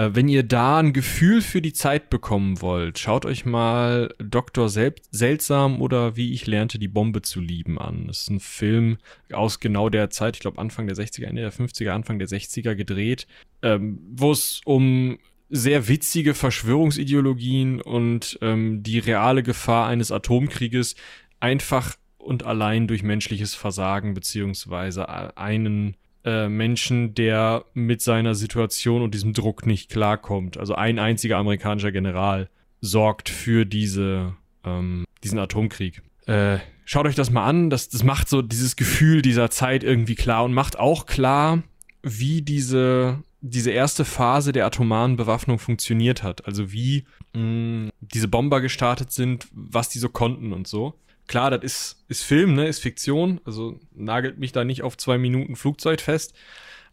Äh, 0.00 0.14
wenn 0.14 0.28
ihr 0.28 0.42
da 0.42 0.78
ein 0.78 0.94
Gefühl 0.94 1.42
für 1.42 1.60
die 1.60 1.74
Zeit 1.74 2.08
bekommen 2.08 2.62
wollt, 2.62 2.98
schaut 2.98 3.26
euch 3.26 3.44
mal 3.44 4.14
Dr. 4.18 4.70
Sel 4.70 4.94
Seltsam 5.10 5.82
oder 5.82 6.16
Wie 6.16 6.32
ich 6.32 6.46
lernte, 6.46 6.78
die 6.78 6.88
Bombe 6.88 7.20
zu 7.20 7.38
lieben 7.40 7.78
an. 7.78 8.06
Das 8.06 8.22
ist 8.22 8.30
ein 8.30 8.40
Film 8.40 8.96
aus 9.30 9.60
genau 9.60 9.90
der 9.90 10.08
Zeit, 10.08 10.36
ich 10.36 10.40
glaube 10.40 10.58
Anfang 10.58 10.86
der 10.86 10.96
60er, 10.96 11.26
Ende 11.26 11.42
der 11.42 11.52
50er, 11.52 11.90
Anfang 11.90 12.18
der 12.18 12.28
60er 12.28 12.74
gedreht, 12.74 13.26
ähm, 13.60 14.00
wo 14.12 14.32
es 14.32 14.62
um 14.64 15.18
sehr 15.50 15.86
witzige 15.88 16.32
Verschwörungsideologien 16.32 17.82
und 17.82 18.38
ähm, 18.40 18.82
die 18.82 19.00
reale 19.00 19.42
Gefahr 19.42 19.86
eines 19.88 20.12
Atomkrieges 20.12 20.96
einfach 21.40 21.96
und 22.16 22.44
allein 22.46 22.86
durch 22.86 23.02
menschliches 23.02 23.54
Versagen 23.54 24.14
beziehungsweise 24.14 25.08
einen 25.36 25.96
äh, 26.24 26.48
Menschen, 26.48 27.14
der 27.14 27.64
mit 27.74 28.02
seiner 28.02 28.34
Situation 28.34 29.02
und 29.02 29.14
diesem 29.14 29.32
Druck 29.32 29.66
nicht 29.66 29.90
klarkommt. 29.90 30.58
Also 30.58 30.74
ein 30.74 30.98
einziger 30.98 31.38
amerikanischer 31.38 31.92
General 31.92 32.48
sorgt 32.80 33.28
für 33.28 33.64
diese, 33.64 34.34
ähm, 34.64 35.04
diesen 35.22 35.38
Atomkrieg. 35.38 36.02
Äh, 36.26 36.58
schaut 36.84 37.06
euch 37.06 37.14
das 37.14 37.30
mal 37.30 37.46
an. 37.46 37.70
Das, 37.70 37.88
das 37.88 38.04
macht 38.04 38.28
so 38.28 38.42
dieses 38.42 38.76
Gefühl 38.76 39.22
dieser 39.22 39.50
Zeit 39.50 39.84
irgendwie 39.84 40.14
klar 40.14 40.44
und 40.44 40.54
macht 40.54 40.78
auch 40.78 41.06
klar, 41.06 41.62
wie 42.02 42.42
diese, 42.42 43.22
diese 43.40 43.70
erste 43.70 44.04
Phase 44.04 44.52
der 44.52 44.66
atomaren 44.66 45.16
Bewaffnung 45.16 45.58
funktioniert 45.58 46.22
hat. 46.22 46.46
Also 46.46 46.72
wie 46.72 47.04
mh, 47.34 47.90
diese 48.00 48.28
Bomber 48.28 48.60
gestartet 48.60 49.12
sind, 49.12 49.48
was 49.52 49.88
die 49.88 49.98
so 49.98 50.08
konnten 50.08 50.52
und 50.52 50.66
so. 50.66 50.94
Klar, 51.30 51.52
das 51.52 51.62
ist, 51.62 52.04
ist 52.08 52.22
Film, 52.24 52.54
ne, 52.54 52.66
ist 52.66 52.80
Fiktion, 52.80 53.40
also 53.44 53.78
nagelt 53.94 54.38
mich 54.38 54.50
da 54.50 54.64
nicht 54.64 54.82
auf 54.82 54.96
zwei 54.96 55.16
Minuten 55.16 55.54
Flugzeug 55.54 56.00
fest. 56.00 56.34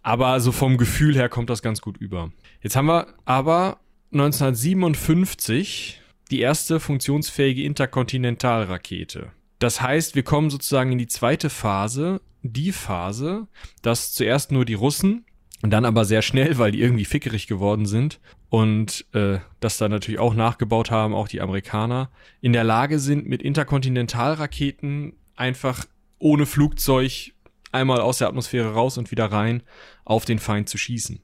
Aber 0.03 0.39
so 0.41 0.51
vom 0.51 0.77
Gefühl 0.77 1.15
her 1.15 1.27
kommt 1.27 1.49
das 1.49 1.63
ganz 1.63 1.81
gut 1.81 1.97
über. 1.97 2.31
Jetzt 2.61 2.75
haben 2.75 2.85
wir 2.85 3.07
aber 3.25 3.79
1957 4.13 6.01
die 6.29 6.39
erste 6.39 6.79
funktionsfähige 6.79 7.63
Interkontinentalrakete. 7.63 9.31
Das 9.57 9.81
heißt, 9.81 10.13
wir 10.13 10.21
kommen 10.21 10.51
sozusagen 10.51 10.91
in 10.91 10.99
die 10.99 11.07
zweite 11.07 11.49
Phase, 11.49 12.21
die 12.43 12.73
Phase, 12.73 13.47
dass 13.81 14.13
zuerst 14.13 14.51
nur 14.51 14.65
die 14.65 14.75
Russen 14.75 15.25
und 15.63 15.71
dann 15.71 15.85
aber 15.85 16.05
sehr 16.05 16.21
schnell, 16.21 16.57
weil 16.57 16.71
die 16.71 16.81
irgendwie 16.81 17.05
fickerig 17.05 17.47
geworden 17.47 17.85
sind 17.85 18.19
und 18.49 19.05
äh, 19.13 19.39
das 19.59 19.77
dann 19.77 19.91
natürlich 19.91 20.19
auch 20.19 20.33
nachgebaut 20.33 20.91
haben, 20.91 21.13
auch 21.13 21.27
die 21.27 21.41
Amerikaner, 21.41 22.09
in 22.41 22.53
der 22.53 22.63
Lage 22.63 22.99
sind, 22.99 23.27
mit 23.27 23.41
Interkontinentalraketen 23.41 25.13
einfach 25.35 25.85
ohne 26.19 26.45
Flugzeug 26.45 27.31
einmal 27.71 28.01
aus 28.01 28.19
der 28.19 28.27
Atmosphäre 28.27 28.73
raus 28.73 28.97
und 28.97 29.11
wieder 29.11 29.25
rein 29.25 29.63
auf 30.05 30.25
den 30.25 30.39
Feind 30.39 30.69
zu 30.69 30.77
schießen. 30.77 31.19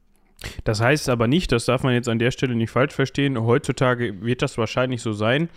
Das 0.63 0.81
heißt 0.81 1.09
aber 1.09 1.27
nicht, 1.27 1.51
das 1.51 1.65
darf 1.65 1.83
man 1.83 1.93
jetzt 1.93 2.09
an 2.09 2.19
der 2.19 2.31
Stelle 2.31 2.55
nicht 2.55 2.71
falsch 2.71 2.93
verstehen, 2.93 3.39
heutzutage 3.39 4.21
wird 4.21 4.41
das 4.41 4.57
wahrscheinlich 4.57 5.01
so 5.01 5.13
sein, 5.13 5.49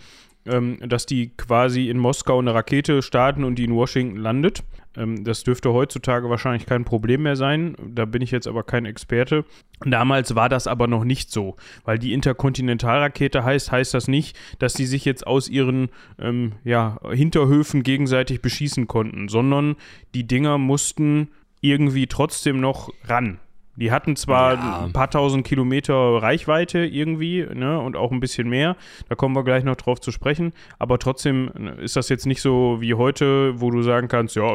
ähm, 0.47 0.77
dass 0.87 1.05
die 1.05 1.29
quasi 1.35 1.89
in 1.89 1.97
Moskau 1.97 2.39
eine 2.39 2.53
Rakete 2.53 3.01
starten 3.01 3.43
und 3.43 3.55
die 3.55 3.65
in 3.65 3.75
Washington 3.75 4.17
landet. 4.17 4.63
Ähm, 4.95 5.23
das 5.23 5.43
dürfte 5.43 5.73
heutzutage 5.73 6.29
wahrscheinlich 6.29 6.65
kein 6.65 6.83
Problem 6.83 7.23
mehr 7.23 7.35
sein. 7.35 7.75
Da 7.87 8.05
bin 8.05 8.21
ich 8.21 8.31
jetzt 8.31 8.47
aber 8.47 8.63
kein 8.63 8.85
Experte. 8.85 9.45
Damals 9.85 10.35
war 10.35 10.49
das 10.49 10.67
aber 10.67 10.87
noch 10.87 11.03
nicht 11.03 11.31
so, 11.31 11.55
weil 11.85 11.99
die 11.99 12.13
Interkontinentalrakete 12.13 13.43
heißt, 13.43 13.71
heißt 13.71 13.93
das 13.93 14.07
nicht, 14.07 14.37
dass 14.59 14.73
die 14.73 14.85
sich 14.85 15.05
jetzt 15.05 15.25
aus 15.27 15.47
ihren 15.47 15.89
ähm, 16.19 16.53
ja, 16.63 16.99
Hinterhöfen 17.11 17.83
gegenseitig 17.83 18.41
beschießen 18.41 18.87
konnten, 18.87 19.29
sondern 19.29 19.75
die 20.15 20.25
Dinger 20.25 20.57
mussten 20.57 21.29
irgendwie 21.61 22.07
trotzdem 22.07 22.59
noch 22.59 22.89
ran. 23.05 23.39
Die 23.77 23.91
hatten 23.91 24.15
zwar 24.15 24.55
ja. 24.55 24.79
ein 24.85 24.91
paar 24.91 25.09
tausend 25.09 25.45
Kilometer 25.45 25.93
Reichweite 25.93 26.79
irgendwie, 26.79 27.45
ne, 27.53 27.79
und 27.79 27.95
auch 27.95 28.11
ein 28.11 28.19
bisschen 28.19 28.49
mehr. 28.49 28.75
Da 29.07 29.15
kommen 29.15 29.35
wir 29.35 29.43
gleich 29.43 29.63
noch 29.63 29.75
drauf 29.75 30.01
zu 30.01 30.11
sprechen. 30.11 30.51
Aber 30.79 30.99
trotzdem 30.99 31.49
ist 31.79 31.95
das 31.95 32.09
jetzt 32.09 32.25
nicht 32.25 32.41
so 32.41 32.77
wie 32.81 32.95
heute, 32.95 33.61
wo 33.61 33.71
du 33.71 33.83
sagen 33.83 34.07
kannst, 34.07 34.35
ja, 34.35 34.51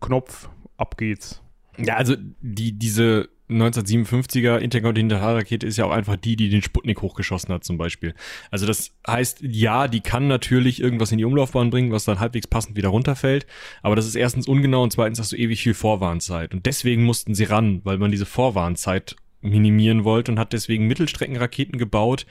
Knopf, 0.00 0.48
ab 0.76 0.96
geht's. 0.96 1.40
Ja, 1.78 1.94
also 1.94 2.14
die, 2.40 2.78
diese 2.78 3.28
1957er 3.50 4.56
Interkontinentalrakete 4.56 5.66
ist 5.66 5.76
ja 5.76 5.84
auch 5.84 5.90
einfach 5.90 6.16
die, 6.16 6.36
die 6.36 6.48
den 6.48 6.62
Sputnik 6.62 7.02
hochgeschossen 7.02 7.52
hat 7.52 7.64
zum 7.64 7.76
Beispiel. 7.76 8.14
Also 8.50 8.66
das 8.66 8.92
heißt, 9.06 9.40
ja, 9.42 9.86
die 9.86 10.00
kann 10.00 10.28
natürlich 10.28 10.80
irgendwas 10.80 11.12
in 11.12 11.18
die 11.18 11.24
Umlaufbahn 11.24 11.70
bringen, 11.70 11.92
was 11.92 12.04
dann 12.04 12.20
halbwegs 12.20 12.46
passend 12.46 12.76
wieder 12.76 12.88
runterfällt. 12.88 13.46
Aber 13.82 13.96
das 13.96 14.06
ist 14.06 14.14
erstens 14.14 14.48
ungenau 14.48 14.82
und 14.82 14.92
zweitens 14.92 15.18
hast 15.18 15.32
du 15.32 15.36
ewig 15.36 15.62
viel 15.62 15.74
Vorwarnzeit. 15.74 16.54
Und 16.54 16.64
deswegen 16.64 17.04
mussten 17.04 17.34
sie 17.34 17.44
ran, 17.44 17.82
weil 17.84 17.98
man 17.98 18.10
diese 18.10 18.26
Vorwarnzeit 18.26 19.16
minimieren 19.42 20.04
wollte 20.04 20.32
und 20.32 20.38
hat 20.38 20.54
deswegen 20.54 20.86
Mittelstreckenraketen 20.86 21.78
gebaut, 21.78 22.26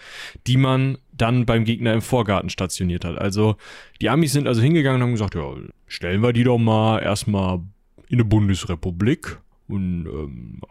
die 0.48 0.58
man 0.58 0.98
dann 1.12 1.46
beim 1.46 1.64
Gegner 1.64 1.94
im 1.94 2.02
Vorgarten 2.02 2.50
stationiert 2.50 3.06
hat. 3.06 3.20
Also 3.20 3.56
die 4.02 4.10
Amis 4.10 4.34
sind 4.34 4.48
also 4.48 4.62
hingegangen 4.62 5.02
und 5.02 5.08
haben 5.08 5.14
gesagt, 5.14 5.36
ja, 5.36 5.54
stellen 5.86 6.24
wir 6.24 6.34
die 6.34 6.44
doch 6.44 6.58
mal 6.58 7.00
erstmal 7.04 7.60
in 8.10 8.16
eine 8.16 8.26
Bundesrepublik 8.26 9.38
und 9.68 10.06
ähm, 10.06 10.62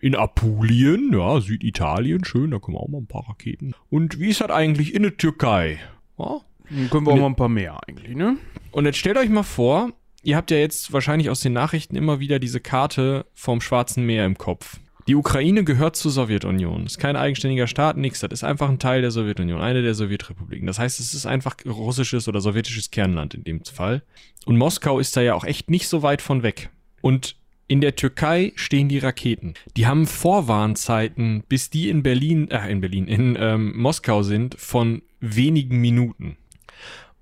in 0.00 0.14
Apulien, 0.14 1.12
ja, 1.12 1.40
Süditalien, 1.40 2.24
schön, 2.24 2.50
da 2.50 2.58
können 2.58 2.76
wir 2.76 2.80
auch 2.80 2.88
mal 2.88 2.98
ein 2.98 3.06
paar 3.06 3.28
Raketen. 3.28 3.74
Und 3.90 4.18
wie 4.18 4.28
ist 4.28 4.40
das 4.40 4.50
eigentlich 4.50 4.94
in 4.94 5.02
der 5.02 5.16
Türkei? 5.16 5.78
Ja? 6.18 6.40
Dann 6.70 6.90
können 6.90 7.06
wir 7.06 7.12
auch 7.12 7.18
mal 7.18 7.26
ein 7.26 7.36
paar 7.36 7.48
mehr 7.48 7.80
eigentlich, 7.86 8.16
ne? 8.16 8.36
Und 8.70 8.84
jetzt 8.86 8.98
stellt 8.98 9.16
euch 9.16 9.28
mal 9.28 9.42
vor, 9.42 9.90
ihr 10.22 10.36
habt 10.36 10.50
ja 10.50 10.56
jetzt 10.56 10.92
wahrscheinlich 10.92 11.28
aus 11.30 11.40
den 11.40 11.52
Nachrichten 11.52 11.96
immer 11.96 12.20
wieder 12.20 12.38
diese 12.38 12.60
Karte 12.60 13.26
vom 13.34 13.60
Schwarzen 13.60 14.06
Meer 14.06 14.24
im 14.24 14.38
Kopf. 14.38 14.78
Die 15.08 15.16
Ukraine 15.16 15.64
gehört 15.64 15.96
zur 15.96 16.12
Sowjetunion. 16.12 16.86
Ist 16.86 16.98
kein 16.98 17.16
eigenständiger 17.16 17.66
Staat, 17.66 17.96
nichts. 17.96 18.20
Das 18.20 18.30
ist 18.30 18.44
einfach 18.44 18.68
ein 18.68 18.78
Teil 18.78 19.00
der 19.00 19.10
Sowjetunion, 19.10 19.60
eine 19.60 19.82
der 19.82 19.94
Sowjetrepubliken. 19.94 20.68
Das 20.68 20.78
heißt, 20.78 21.00
es 21.00 21.14
ist 21.14 21.26
einfach 21.26 21.56
russisches 21.66 22.28
oder 22.28 22.40
sowjetisches 22.40 22.92
Kernland 22.92 23.34
in 23.34 23.42
dem 23.42 23.64
Fall. 23.64 24.02
Und 24.46 24.56
Moskau 24.56 25.00
ist 25.00 25.16
da 25.16 25.20
ja 25.20 25.34
auch 25.34 25.44
echt 25.44 25.68
nicht 25.68 25.88
so 25.88 26.02
weit 26.02 26.22
von 26.22 26.44
weg. 26.44 26.70
Und 27.00 27.36
in 27.70 27.80
der 27.80 27.94
Türkei 27.94 28.52
stehen 28.56 28.88
die 28.88 28.98
Raketen. 28.98 29.54
Die 29.76 29.86
haben 29.86 30.08
Vorwarnzeiten, 30.08 31.44
bis 31.48 31.70
die 31.70 31.88
in 31.88 32.02
Berlin, 32.02 32.50
äh, 32.50 32.68
in 32.68 32.80
Berlin, 32.80 33.06
in 33.06 33.38
ähm, 33.38 33.78
Moskau 33.78 34.24
sind, 34.24 34.56
von 34.58 35.02
wenigen 35.20 35.80
Minuten. 35.80 36.36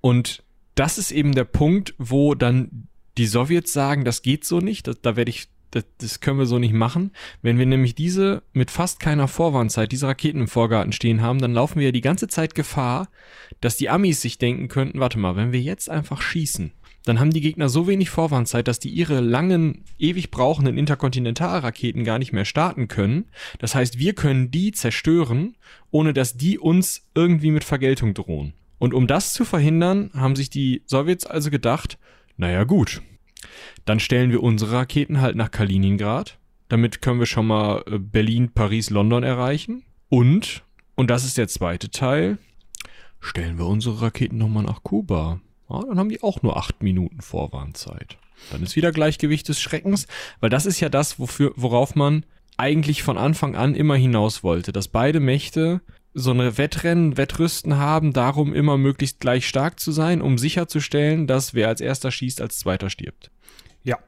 Und 0.00 0.42
das 0.74 0.96
ist 0.96 1.11
eben 1.11 1.34
der 1.34 1.44
Punkt, 1.44 1.94
wo 1.98 2.34
dann 2.34 2.88
die 3.18 3.26
Sowjets 3.26 3.74
sagen, 3.74 4.06
das 4.06 4.22
geht 4.22 4.46
so 4.46 4.61
nicht, 4.61 4.87
das, 4.87 5.02
da 5.02 5.16
werde 5.16 5.28
ich, 5.28 5.48
das 5.98 6.20
können 6.20 6.38
wir 6.38 6.46
so 6.46 6.58
nicht 6.58 6.72
machen. 6.72 7.11
Wenn 7.42 7.58
wir 7.58 7.66
nämlich 7.66 7.94
diese 7.94 8.42
mit 8.54 8.70
fast 8.70 9.00
keiner 9.00 9.28
Vorwarnzeit, 9.28 9.92
diese 9.92 10.06
Raketen 10.08 10.40
im 10.40 10.48
Vorgarten 10.48 10.92
stehen 10.92 11.20
haben, 11.20 11.40
dann 11.40 11.52
laufen 11.52 11.78
wir 11.78 11.88
ja 11.88 11.92
die 11.92 12.00
ganze 12.00 12.26
Zeit 12.26 12.54
Gefahr, 12.54 13.11
dass 13.61 13.76
die 13.76 13.90
Amis 13.90 14.22
sich 14.22 14.38
denken 14.38 14.68
könnten, 14.68 14.98
warte 14.98 15.18
mal, 15.18 15.37
wenn 15.37 15.52
wir 15.52 15.61
jetzt 15.61 15.90
einfach 15.90 16.22
schießen, 16.22 16.72
dann 17.04 17.20
haben 17.20 17.30
die 17.30 17.40
Gegner 17.40 17.68
so 17.68 17.87
wenig 17.87 18.11
Vorwarnzeit, 18.11 18.68
dass 18.68 18.80
die 18.80 18.90
ihre 18.90 19.20
langen, 19.20 19.84
ewig 19.98 20.30
brauchenden 20.30 20.76
Interkontinentalraketen 20.76 22.04
gar 22.04 22.18
nicht 22.18 22.32
mehr 22.32 22.44
starten 22.44 22.88
können. 22.88 23.26
Das 23.58 23.74
heißt, 23.74 23.98
wir 23.98 24.14
können 24.14 24.50
die 24.50 24.72
zerstören, 24.72 25.56
ohne 25.90 26.12
dass 26.12 26.37
die 26.37 26.58
uns 26.58 27.08
irgendwie 27.14 27.50
mit 27.50 27.64
Vergeltung 27.64 28.14
drohen. 28.14 28.52
Und 28.78 28.94
um 28.94 29.06
das 29.06 29.32
zu 29.32 29.44
verhindern, 29.44 30.11
haben 30.14 30.37
sich 30.37 30.50
die 30.50 30.82
Sowjets 30.87 31.26
also 31.26 31.50
gedacht, 31.50 31.98
naja 32.37 32.64
gut, 32.64 33.02
dann 33.84 34.00
stellen 34.00 34.30
wir 34.30 34.42
unsere 34.42 34.72
Raketen 34.72 35.20
halt 35.20 35.37
nach 35.37 35.50
Kaliningrad. 35.50 36.38
Damit 36.68 37.00
können 37.00 37.18
wir 37.18 37.26
schon 37.26 37.46
mal 37.46 37.82
äh, 37.87 37.98
Berlin, 37.98 38.50
Paris, 38.52 38.90
London 38.90 39.22
erreichen. 39.22 39.84
Und, 40.08 40.62
und 40.94 41.11
das 41.11 41.24
ist 41.24 41.38
der 41.38 41.48
zweite 41.48 41.90
Teil, 41.90 42.38
stellen 43.20 43.58
wir 43.58 43.66
unsere 43.66 44.02
Raketen 44.02 44.38
nochmal 44.38 44.64
nach 44.64 44.82
Kuba. 44.82 45.40
Ja, 45.68 45.83
dann 45.83 45.98
haben 45.98 46.09
die 46.09 46.22
auch 46.22 46.42
nur 46.42 46.57
acht 46.57 46.83
Minuten 46.83 47.20
Vorwarnzeit. 47.20 48.16
Dann 48.50 48.62
ist 48.62 48.76
wieder 48.76 48.92
Gleichgewicht 48.92 49.48
des 49.48 49.61
Schreckens, 49.61 50.07
weil 50.40 50.50
das 50.50 50.66
ist 50.66 50.81
ja 50.81 50.88
das, 50.88 51.18
wofür, 51.18 51.52
worauf 51.57 51.94
man 51.94 52.24
eigentlich 52.57 53.02
von 53.02 53.18
Anfang 53.18 53.57
an 53.57 53.74
immer 53.74 53.96
hinaus 53.96 54.42
wollte, 54.42 54.72
dass 54.72 54.88
beide 54.88 55.20
Mächte 55.20 55.81
so 56.14 56.31
eine 56.33 56.59
Wettrennen, 56.59 57.16
Wettrüsten 57.16 57.76
haben, 57.76 58.12
darum 58.12 58.54
immer 58.54 58.76
möglichst 58.76 59.20
gleich 59.20 59.46
stark 59.46 59.78
zu 59.78 59.92
sein, 59.92 60.20
um 60.20 60.38
sicherzustellen, 60.38 61.26
dass 61.26 61.54
wer 61.54 61.68
als 61.68 61.81
erster 61.81 62.11
schießt, 62.11 62.40
als 62.40 62.59
zweiter 62.59 62.90
stirbt. 62.90 63.31
Ja, 63.85 63.98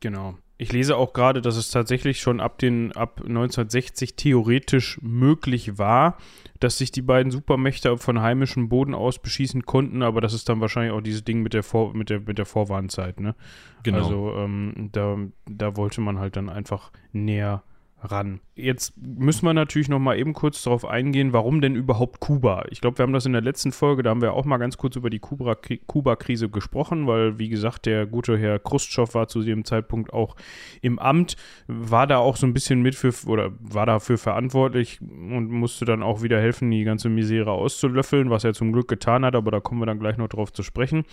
genau. 0.00 0.38
Ich 0.60 0.72
lese 0.72 0.96
auch 0.96 1.12
gerade, 1.12 1.40
dass 1.40 1.56
es 1.56 1.70
tatsächlich 1.70 2.20
schon 2.20 2.40
ab, 2.40 2.58
den, 2.58 2.90
ab 2.92 3.20
1960 3.20 4.16
theoretisch 4.16 4.98
möglich 5.00 5.78
war, 5.78 6.18
dass 6.58 6.78
sich 6.78 6.90
die 6.90 7.02
beiden 7.02 7.30
Supermächte 7.30 7.96
von 7.96 8.20
heimischem 8.20 8.68
Boden 8.68 8.92
aus 8.92 9.20
beschießen 9.20 9.64
konnten, 9.64 10.02
aber 10.02 10.20
das 10.20 10.34
ist 10.34 10.48
dann 10.48 10.60
wahrscheinlich 10.60 10.92
auch 10.92 11.00
dieses 11.00 11.22
Ding 11.22 11.42
mit 11.42 11.54
der, 11.54 11.62
Vor 11.62 11.94
mit 11.94 12.10
der, 12.10 12.20
mit 12.20 12.38
der 12.38 12.44
Vorwarnzeit, 12.44 13.20
ne? 13.20 13.36
Genau. 13.84 13.98
Also 13.98 14.34
ähm, 14.36 14.90
da, 14.90 15.16
da 15.48 15.76
wollte 15.76 16.00
man 16.00 16.18
halt 16.18 16.34
dann 16.34 16.48
einfach 16.48 16.90
näher 17.12 17.62
ran. 18.00 18.40
Jetzt 18.54 18.94
müssen 18.96 19.44
wir 19.46 19.54
natürlich 19.54 19.88
noch 19.88 19.98
mal 19.98 20.18
eben 20.18 20.32
kurz 20.32 20.62
darauf 20.62 20.84
eingehen, 20.84 21.32
warum 21.32 21.60
denn 21.60 21.74
überhaupt 21.74 22.20
Kuba? 22.20 22.64
Ich 22.70 22.80
glaube, 22.80 22.98
wir 22.98 23.02
haben 23.04 23.12
das 23.12 23.26
in 23.26 23.32
der 23.32 23.42
letzten 23.42 23.72
Folge, 23.72 24.02
da 24.02 24.10
haben 24.10 24.20
wir 24.20 24.32
auch 24.32 24.44
mal 24.44 24.58
ganz 24.58 24.76
kurz 24.76 24.96
über 24.96 25.10
die 25.10 25.20
Kuba-Krise 25.20 26.48
gesprochen, 26.48 27.06
weil, 27.06 27.38
wie 27.38 27.48
gesagt, 27.48 27.86
der 27.86 28.06
gute 28.06 28.38
Herr 28.38 28.58
Khrushchev 28.58 29.14
war 29.14 29.28
zu 29.28 29.42
dem 29.42 29.64
Zeitpunkt 29.64 30.12
auch 30.12 30.36
im 30.80 30.98
Amt, 30.98 31.36
war 31.66 32.06
da 32.06 32.18
auch 32.18 32.36
so 32.36 32.46
ein 32.46 32.54
bisschen 32.54 32.82
mit 32.82 32.94
für, 32.94 33.12
oder 33.26 33.52
war 33.60 33.86
dafür 33.86 34.18
verantwortlich 34.18 35.00
und 35.00 35.50
musste 35.50 35.84
dann 35.84 36.02
auch 36.02 36.22
wieder 36.22 36.40
helfen, 36.40 36.70
die 36.70 36.84
ganze 36.84 37.08
Misere 37.08 37.50
auszulöffeln, 37.50 38.30
was 38.30 38.44
er 38.44 38.54
zum 38.54 38.72
Glück 38.72 38.88
getan 38.88 39.24
hat, 39.24 39.34
aber 39.34 39.50
da 39.50 39.60
kommen 39.60 39.80
wir 39.80 39.86
dann 39.86 39.98
gleich 39.98 40.18
noch 40.18 40.28
drauf 40.28 40.52
zu 40.52 40.62
sprechen. 40.62 41.04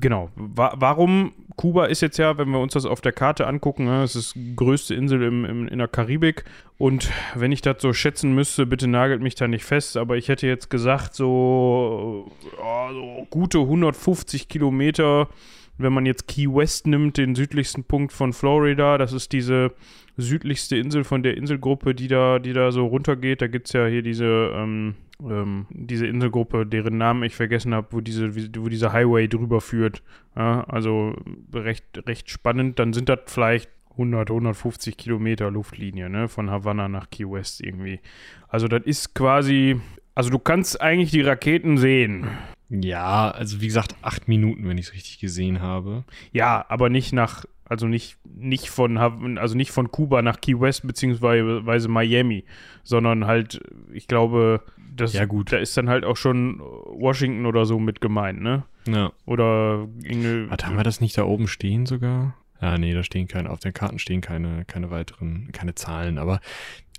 Genau, 0.00 0.30
wa 0.36 0.74
warum 0.76 1.32
Kuba 1.56 1.86
ist 1.86 2.00
jetzt 2.00 2.16
ja, 2.16 2.38
wenn 2.38 2.48
wir 2.48 2.60
uns 2.60 2.72
das 2.72 2.86
auf 2.86 3.00
der 3.00 3.12
Karte 3.12 3.46
angucken, 3.46 3.84
ne, 3.84 4.02
es 4.02 4.16
ist 4.16 4.34
die 4.34 4.56
größte 4.56 4.94
Insel 4.94 5.22
im, 5.22 5.44
im, 5.44 5.68
in 5.68 5.78
der 5.78 5.88
Karibik. 5.88 6.29
Und 6.78 7.10
wenn 7.34 7.52
ich 7.52 7.60
das 7.60 7.82
so 7.82 7.92
schätzen 7.92 8.34
müsste, 8.34 8.64
bitte 8.66 8.88
nagelt 8.88 9.22
mich 9.22 9.34
da 9.34 9.46
nicht 9.48 9.64
fest, 9.64 9.96
aber 9.96 10.16
ich 10.16 10.28
hätte 10.28 10.46
jetzt 10.46 10.70
gesagt, 10.70 11.14
so, 11.14 12.32
ja, 12.58 12.92
so 12.92 13.26
gute 13.28 13.58
150 13.58 14.48
Kilometer, 14.48 15.28
wenn 15.76 15.92
man 15.92 16.06
jetzt 16.06 16.26
Key 16.26 16.46
West 16.46 16.86
nimmt, 16.86 17.18
den 17.18 17.34
südlichsten 17.34 17.84
Punkt 17.84 18.12
von 18.12 18.32
Florida, 18.32 18.98
das 18.98 19.12
ist 19.12 19.32
diese 19.32 19.72
südlichste 20.16 20.76
Insel 20.76 21.04
von 21.04 21.22
der 21.22 21.36
Inselgruppe, 21.36 21.94
die 21.94 22.08
da, 22.08 22.38
die 22.38 22.52
da 22.52 22.72
so 22.72 22.86
runtergeht. 22.86 23.42
Da 23.42 23.46
gibt 23.46 23.66
es 23.66 23.72
ja 23.72 23.86
hier 23.86 24.02
diese, 24.02 24.52
ähm, 24.54 24.94
ähm, 25.22 25.66
diese 25.70 26.06
Inselgruppe, 26.06 26.66
deren 26.66 26.98
Namen 26.98 27.22
ich 27.22 27.34
vergessen 27.34 27.74
habe, 27.74 27.88
wo, 27.90 28.00
diese, 28.00 28.34
wo 28.34 28.68
dieser 28.68 28.92
Highway 28.92 29.28
drüber 29.28 29.60
führt. 29.60 30.02
Ja, 30.36 30.64
also 30.64 31.14
recht, 31.52 31.84
recht 32.06 32.30
spannend. 32.30 32.78
Dann 32.78 32.92
sind 32.92 33.08
das 33.08 33.20
vielleicht 33.26 33.70
100, 34.00 34.30
150 34.30 34.96
Kilometer 34.96 35.50
Luftlinie, 35.50 36.08
ne, 36.08 36.28
von 36.28 36.50
Havanna 36.50 36.88
nach 36.88 37.10
Key 37.10 37.30
West 37.30 37.60
irgendwie. 37.60 38.00
Also 38.48 38.66
das 38.66 38.82
ist 38.84 39.14
quasi, 39.14 39.78
also 40.14 40.30
du 40.30 40.38
kannst 40.38 40.80
eigentlich 40.80 41.10
die 41.10 41.20
Raketen 41.20 41.76
sehen. 41.76 42.26
Ja, 42.70 43.30
also 43.30 43.60
wie 43.60 43.66
gesagt, 43.66 43.96
acht 44.00 44.26
Minuten, 44.26 44.66
wenn 44.68 44.78
ich 44.78 44.86
es 44.86 44.92
richtig 44.94 45.18
gesehen 45.18 45.60
habe. 45.60 46.04
Ja, 46.32 46.64
aber 46.68 46.88
nicht 46.88 47.12
nach, 47.12 47.44
also 47.64 47.86
nicht, 47.86 48.16
nicht 48.24 48.70
von, 48.70 48.96
also 49.38 49.56
nicht 49.56 49.70
von 49.70 49.90
Kuba 49.90 50.22
nach 50.22 50.40
Key 50.40 50.58
West 50.58 50.86
beziehungsweise 50.86 51.88
Miami, 51.88 52.44
sondern 52.84 53.26
halt, 53.26 53.60
ich 53.92 54.06
glaube, 54.06 54.62
das, 54.96 55.12
ja, 55.12 55.24
gut. 55.26 55.52
da 55.52 55.58
ist 55.58 55.76
dann 55.76 55.88
halt 55.88 56.04
auch 56.04 56.16
schon 56.16 56.60
Washington 56.60 57.44
oder 57.44 57.64
so 57.66 57.78
mit 57.78 58.00
gemeint, 58.00 58.40
ne? 58.40 58.64
Ja. 58.86 59.12
Oder 59.26 59.88
Engel. 60.04 60.48
Warte, 60.48 60.66
haben 60.66 60.76
wir 60.76 60.84
das 60.84 61.00
nicht 61.00 61.18
da 61.18 61.24
oben 61.24 61.48
stehen 61.48 61.86
sogar? 61.86 62.34
Ja, 62.60 62.76
nee, 62.76 62.92
da 62.92 63.02
stehen 63.02 63.26
keine, 63.26 63.50
auf 63.50 63.60
den 63.60 63.72
Karten 63.72 63.98
stehen 63.98 64.20
keine, 64.20 64.64
keine 64.66 64.90
weiteren, 64.90 65.50
keine 65.52 65.74
Zahlen, 65.74 66.18
aber 66.18 66.40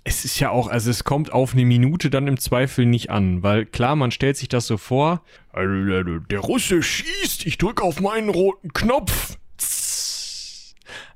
es 0.04 0.24
ist 0.24 0.40
ja 0.40 0.50
auch, 0.50 0.66
also 0.68 0.90
es 0.90 1.04
kommt 1.04 1.32
auf 1.32 1.52
eine 1.52 1.64
Minute 1.64 2.10
dann 2.10 2.26
im 2.26 2.36
Zweifel 2.36 2.86
nicht 2.86 3.10
an, 3.10 3.42
weil 3.42 3.66
klar, 3.66 3.94
man 3.94 4.10
stellt 4.10 4.36
sich 4.36 4.48
das 4.48 4.66
so 4.66 4.76
vor, 4.76 5.22
der 5.54 6.40
Russe 6.40 6.82
schießt, 6.82 7.46
ich 7.46 7.58
drücke 7.58 7.84
auf 7.84 8.00
meinen 8.00 8.28
roten 8.28 8.72
Knopf. 8.72 9.38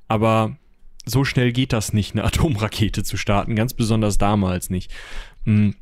Aber 0.07 0.55
so 1.05 1.25
schnell 1.25 1.51
geht 1.51 1.73
das 1.73 1.91
nicht, 1.91 2.13
eine 2.13 2.23
Atomrakete 2.25 3.03
zu 3.03 3.17
starten, 3.17 3.55
ganz 3.55 3.73
besonders 3.73 4.17
damals 4.17 4.69
nicht. 4.69 4.93
Hm, 5.43 5.75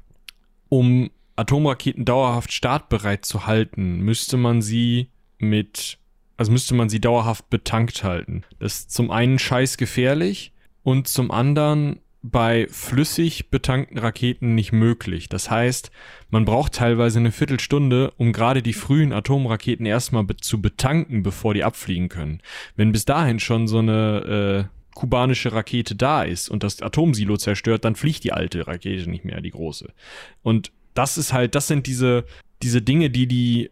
um 0.69 1.11
Atomraketen 1.35 2.05
dauerhaft 2.05 2.51
startbereit 2.53 3.25
zu 3.25 3.45
halten, 3.45 3.99
müsste 3.99 4.37
man 4.37 4.61
sie 4.61 5.09
mit, 5.37 5.99
also 6.37 6.51
müsste 6.51 6.73
man 6.75 6.89
sie 6.89 6.99
dauerhaft 6.99 7.49
betankt 7.49 8.03
halten. 8.03 8.43
Das 8.59 8.79
ist 8.79 8.91
zum 8.91 9.11
einen 9.11 9.39
scheiß 9.39 9.77
gefährlich 9.77 10.53
und 10.83 11.07
zum 11.07 11.31
anderen 11.31 11.99
bei 12.31 12.67
flüssig 12.71 13.51
betankten 13.51 13.99
Raketen 13.99 14.55
nicht 14.55 14.71
möglich. 14.71 15.29
Das 15.29 15.51
heißt, 15.51 15.91
man 16.31 16.43
braucht 16.43 16.73
teilweise 16.73 17.19
eine 17.19 17.31
Viertelstunde, 17.31 18.11
um 18.17 18.33
gerade 18.33 18.63
die 18.63 18.73
frühen 18.73 19.13
Atomraketen 19.13 19.85
erstmal 19.85 20.23
be 20.23 20.35
zu 20.35 20.59
betanken, 20.59 21.21
bevor 21.21 21.53
die 21.53 21.63
abfliegen 21.63 22.09
können. 22.09 22.41
Wenn 22.75 22.91
bis 22.91 23.05
dahin 23.05 23.39
schon 23.39 23.67
so 23.67 23.77
eine 23.77 24.69
äh, 24.71 24.95
kubanische 24.95 25.53
Rakete 25.53 25.95
da 25.95 26.23
ist 26.23 26.49
und 26.49 26.63
das 26.63 26.81
Atomsilo 26.81 27.37
zerstört, 27.37 27.85
dann 27.85 27.95
fliegt 27.95 28.23
die 28.23 28.33
alte 28.33 28.65
Rakete 28.65 29.07
nicht 29.07 29.25
mehr, 29.25 29.41
die 29.41 29.51
große. 29.51 29.93
Und 30.41 30.71
das 30.95 31.19
ist 31.19 31.31
halt, 31.31 31.53
das 31.53 31.67
sind 31.67 31.85
diese, 31.85 32.25
diese 32.63 32.81
Dinge, 32.81 33.11
die 33.11 33.27
die 33.27 33.69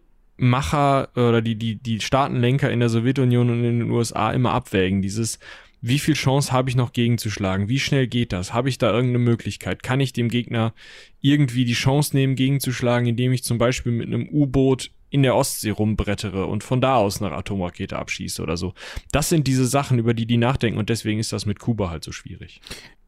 Macher 0.50 1.10
oder 1.16 1.42
die, 1.42 1.56
die, 1.56 1.76
die 1.76 2.00
Staatenlenker 2.00 2.72
in 2.72 2.80
der 2.80 2.90
Sowjetunion 2.90 3.50
und 3.50 3.64
in 3.64 3.80
den 3.80 3.92
USA 3.92 4.32
immer 4.32 4.52
abwägen. 4.52 5.02
Dieses, 5.02 5.40
wie 5.82 6.00
viel 6.00 6.14
Chance 6.14 6.52
habe 6.52 6.70
ich 6.70 6.76
noch 6.76 6.94
gegenzuschlagen? 6.94 7.68
Wie 7.68 7.80
schnell 7.80 8.08
geht 8.08 8.32
das? 8.32 8.54
Habe 8.54 8.70
ich 8.70 8.78
da 8.78 8.92
irgendeine 8.92 9.24
Möglichkeit? 9.24 9.84
Kann 9.84 10.00
ich 10.00 10.14
dem 10.14 10.30
Gegner 10.30 10.74
irgendwie 11.22 11.66
die 11.66 11.74
Chance 11.74 12.16
nehmen, 12.16 12.36
gegenzuschlagen, 12.36 13.08
indem 13.08 13.34
ich 13.34 13.44
zum 13.44 13.58
Beispiel 13.58 13.92
mit 13.92 14.08
einem 14.08 14.30
U-Boot 14.30 14.92
in 15.10 15.24
der 15.24 15.36
Ostsee 15.36 15.70
rumbrettere 15.70 16.48
und 16.48 16.64
von 16.64 16.82
da 16.82 16.96
aus 16.96 17.22
eine 17.22 17.36
Atomrakete 17.36 18.00
abschieße 18.00 18.42
oder 18.42 18.58
so. 18.58 18.74
Das 19.12 19.30
sind 19.30 19.46
diese 19.46 19.68
Sachen, 19.68 20.00
über 20.00 20.14
die 20.14 20.26
die 20.26 20.38
nachdenken 20.38 20.80
und 20.80 20.90
deswegen 20.90 21.20
ist 21.20 21.34
das 21.34 21.46
mit 21.46 21.60
Kuba 21.60 21.90
halt 21.90 22.04
so 22.04 22.12
schwierig. 22.12 22.62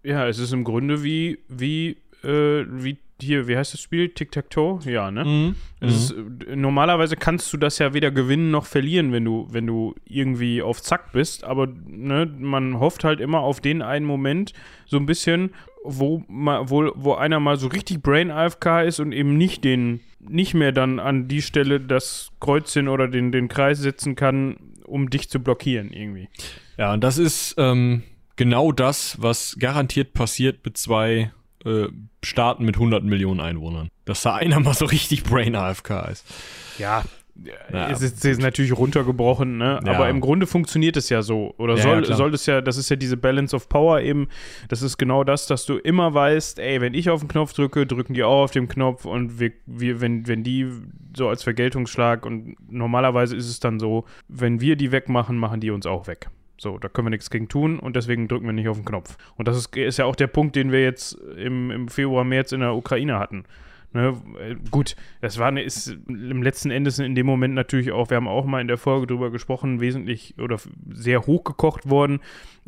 Ja, 0.04 0.28
es 0.28 0.38
ist 0.38 0.54
im 0.54 0.64
Grunde 0.64 1.02
wie, 1.02 1.40
wie, 1.48 1.98
äh, 2.24 2.66
wie 2.70 2.98
hier, 3.22 3.48
wie 3.48 3.56
heißt 3.56 3.74
das 3.74 3.82
Spiel? 3.82 4.10
Tic-Tac-Toe? 4.10 4.80
Ja, 4.86 5.10
ne? 5.12 5.24
Mhm. 5.24 5.56
Ist, 5.80 6.12
äh, 6.12 6.56
normalerweise 6.56 7.16
kannst 7.16 7.52
du 7.54 7.58
das 7.58 7.80
ja 7.80 7.94
weder 7.94 8.12
gewinnen 8.12 8.52
noch 8.52 8.66
verlieren, 8.66 9.12
wenn 9.12 9.24
du, 9.24 9.48
wenn 9.50 9.66
du 9.66 9.96
irgendwie 10.06 10.62
auf 10.62 10.82
Zack 10.82 11.12
bist, 11.14 11.44
aber 11.44 11.68
ne, 11.68 12.26
man 12.38 12.80
hofft 12.80 13.04
halt 13.04 13.20
immer 13.22 13.40
auf 13.40 13.62
den 13.62 13.82
einen 13.82 14.06
Moment 14.06 14.54
so 14.86 14.98
ein 14.98 15.06
bisschen, 15.06 15.52
wo, 15.84 16.24
mal, 16.28 16.70
wo, 16.70 16.92
wo 16.96 17.14
einer 17.14 17.40
mal 17.40 17.58
so 17.58 17.68
richtig 17.68 18.02
Brain 18.02 18.32
AFK 18.32 18.82
ist 18.86 19.00
und 19.00 19.12
eben 19.12 19.38
nicht 19.38 19.64
den, 19.64 20.02
nicht 20.20 20.54
mehr 20.54 20.72
dann 20.72 21.00
an 21.00 21.28
die 21.28 21.42
Stelle 21.42 21.80
das 21.80 22.32
Kreuzchen 22.40 22.88
oder 22.88 23.08
den, 23.08 23.32
den 23.32 23.48
Kreis 23.48 23.80
setzen 23.80 24.16
kann, 24.16 24.58
um 24.84 25.10
dich 25.10 25.30
zu 25.30 25.40
blockieren 25.40 25.92
irgendwie. 25.92 26.28
Ja, 26.78 26.94
und 26.94 27.04
das 27.04 27.18
ist 27.18 27.56
ähm, 27.58 28.04
genau 28.36 28.72
das, 28.72 29.22
was 29.22 29.56
garantiert 29.60 30.14
passiert 30.14 30.66
mit 30.66 30.78
zwei 30.78 31.32
äh, 31.66 31.88
Staaten 32.24 32.66
mit 32.66 32.76
100 32.76 33.04
Millionen 33.04 33.40
Einwohnern. 33.40 33.90
Dass 34.06 34.22
da 34.22 34.36
einer 34.36 34.60
mal 34.60 34.74
so 34.74 34.86
richtig 34.86 35.24
Brain 35.24 35.56
AFK 35.56 36.10
ist. 36.12 36.26
Ja, 36.78 37.04
ja. 37.72 37.90
Es 37.90 38.02
ist, 38.02 38.24
ist, 38.24 38.42
natürlich 38.42 38.78
runtergebrochen, 38.78 39.58
ne? 39.58 39.82
Ja. 39.86 39.92
aber 39.92 40.08
im 40.08 40.22
Grunde 40.22 40.48
funktioniert 40.48 40.96
es 40.96 41.10
ja 41.10 41.22
so. 41.22 41.54
Oder 41.58 41.76
ja, 41.76 41.82
soll, 41.82 42.06
soll 42.06 42.34
es 42.34 42.46
ja, 42.46 42.62
das 42.62 42.78
ist 42.78 42.90
ja 42.90 42.96
diese 42.96 43.18
Balance 43.18 43.54
of 43.54 43.68
Power 43.68 44.00
eben. 44.00 44.30
Das 44.70 44.82
ist 44.82 44.98
genau 44.98 45.26
das, 45.26 45.46
dass 45.46 45.66
du 45.66 45.76
immer 45.76 46.14
weißt, 46.14 46.60
ey, 46.60 46.80
wenn 46.80 46.94
ich 46.94 47.10
auf 47.10 47.20
den 47.20 47.28
Knopf 47.28 47.54
drücke, 47.54 47.86
drücken 47.86 48.14
die 48.14 48.24
auch 48.24 48.46
auf 48.46 48.52
den 48.52 48.70
Knopf 48.70 49.04
und 49.04 49.40
wir, 49.40 49.52
wir, 49.66 50.00
wenn, 50.00 50.28
wenn 50.28 50.44
die 50.44 50.68
so 51.16 51.28
als 51.28 51.44
Vergeltungsschlag 51.44 52.26
und 52.26 52.56
normalerweise 52.70 53.36
ist 53.36 53.50
es 53.50 53.60
dann 53.60 53.80
so, 53.80 54.06
wenn 54.30 54.62
wir 54.62 54.78
die 54.78 54.94
wegmachen, 54.94 55.38
machen 55.38 55.60
die 55.60 55.72
uns 55.72 55.86
auch 55.86 56.08
weg. 56.08 56.30
So, 56.58 56.78
da 56.78 56.88
können 56.88 57.08
wir 57.08 57.12
nichts 57.12 57.30
gegen 57.30 57.50
tun 57.50 57.80
und 57.80 57.96
deswegen 57.96 58.28
drücken 58.28 58.46
wir 58.46 58.54
nicht 58.54 58.70
auf 58.70 58.78
den 58.78 58.86
Knopf. 58.86 59.18
Und 59.36 59.48
das 59.48 59.58
ist, 59.58 59.76
ist 59.76 59.98
ja 59.98 60.06
auch 60.06 60.16
der 60.16 60.28
Punkt, 60.28 60.56
den 60.56 60.72
wir 60.72 60.82
jetzt 60.82 61.14
im, 61.14 61.70
im 61.72 61.88
Februar, 61.90 62.24
März 62.24 62.52
in 62.52 62.62
der 62.62 62.76
Ukraine 62.76 63.20
hatten. 63.20 63.46
Ne, 63.94 64.14
gut, 64.72 64.98
das 65.22 65.40
war 65.40 65.58
ist 65.58 65.98
im 66.10 66.44
letzten 66.44 66.70
Endes 66.70 67.00
in 67.00 67.16
dem 67.16 67.26
Moment 67.26 67.54
natürlich 67.54 67.94
auch, 67.94 68.10
wir 68.10 68.18
haben 68.18 68.28
auch 68.28 68.44
mal 68.44 68.60
in 68.60 68.68
der 68.68 68.78
Folge 68.78 69.08
drüber 69.08 69.32
gesprochen, 69.32 69.80
wesentlich 69.80 70.36
oder 70.38 70.58
sehr 70.92 71.26
hochgekocht 71.26 71.90
worden. 71.90 72.20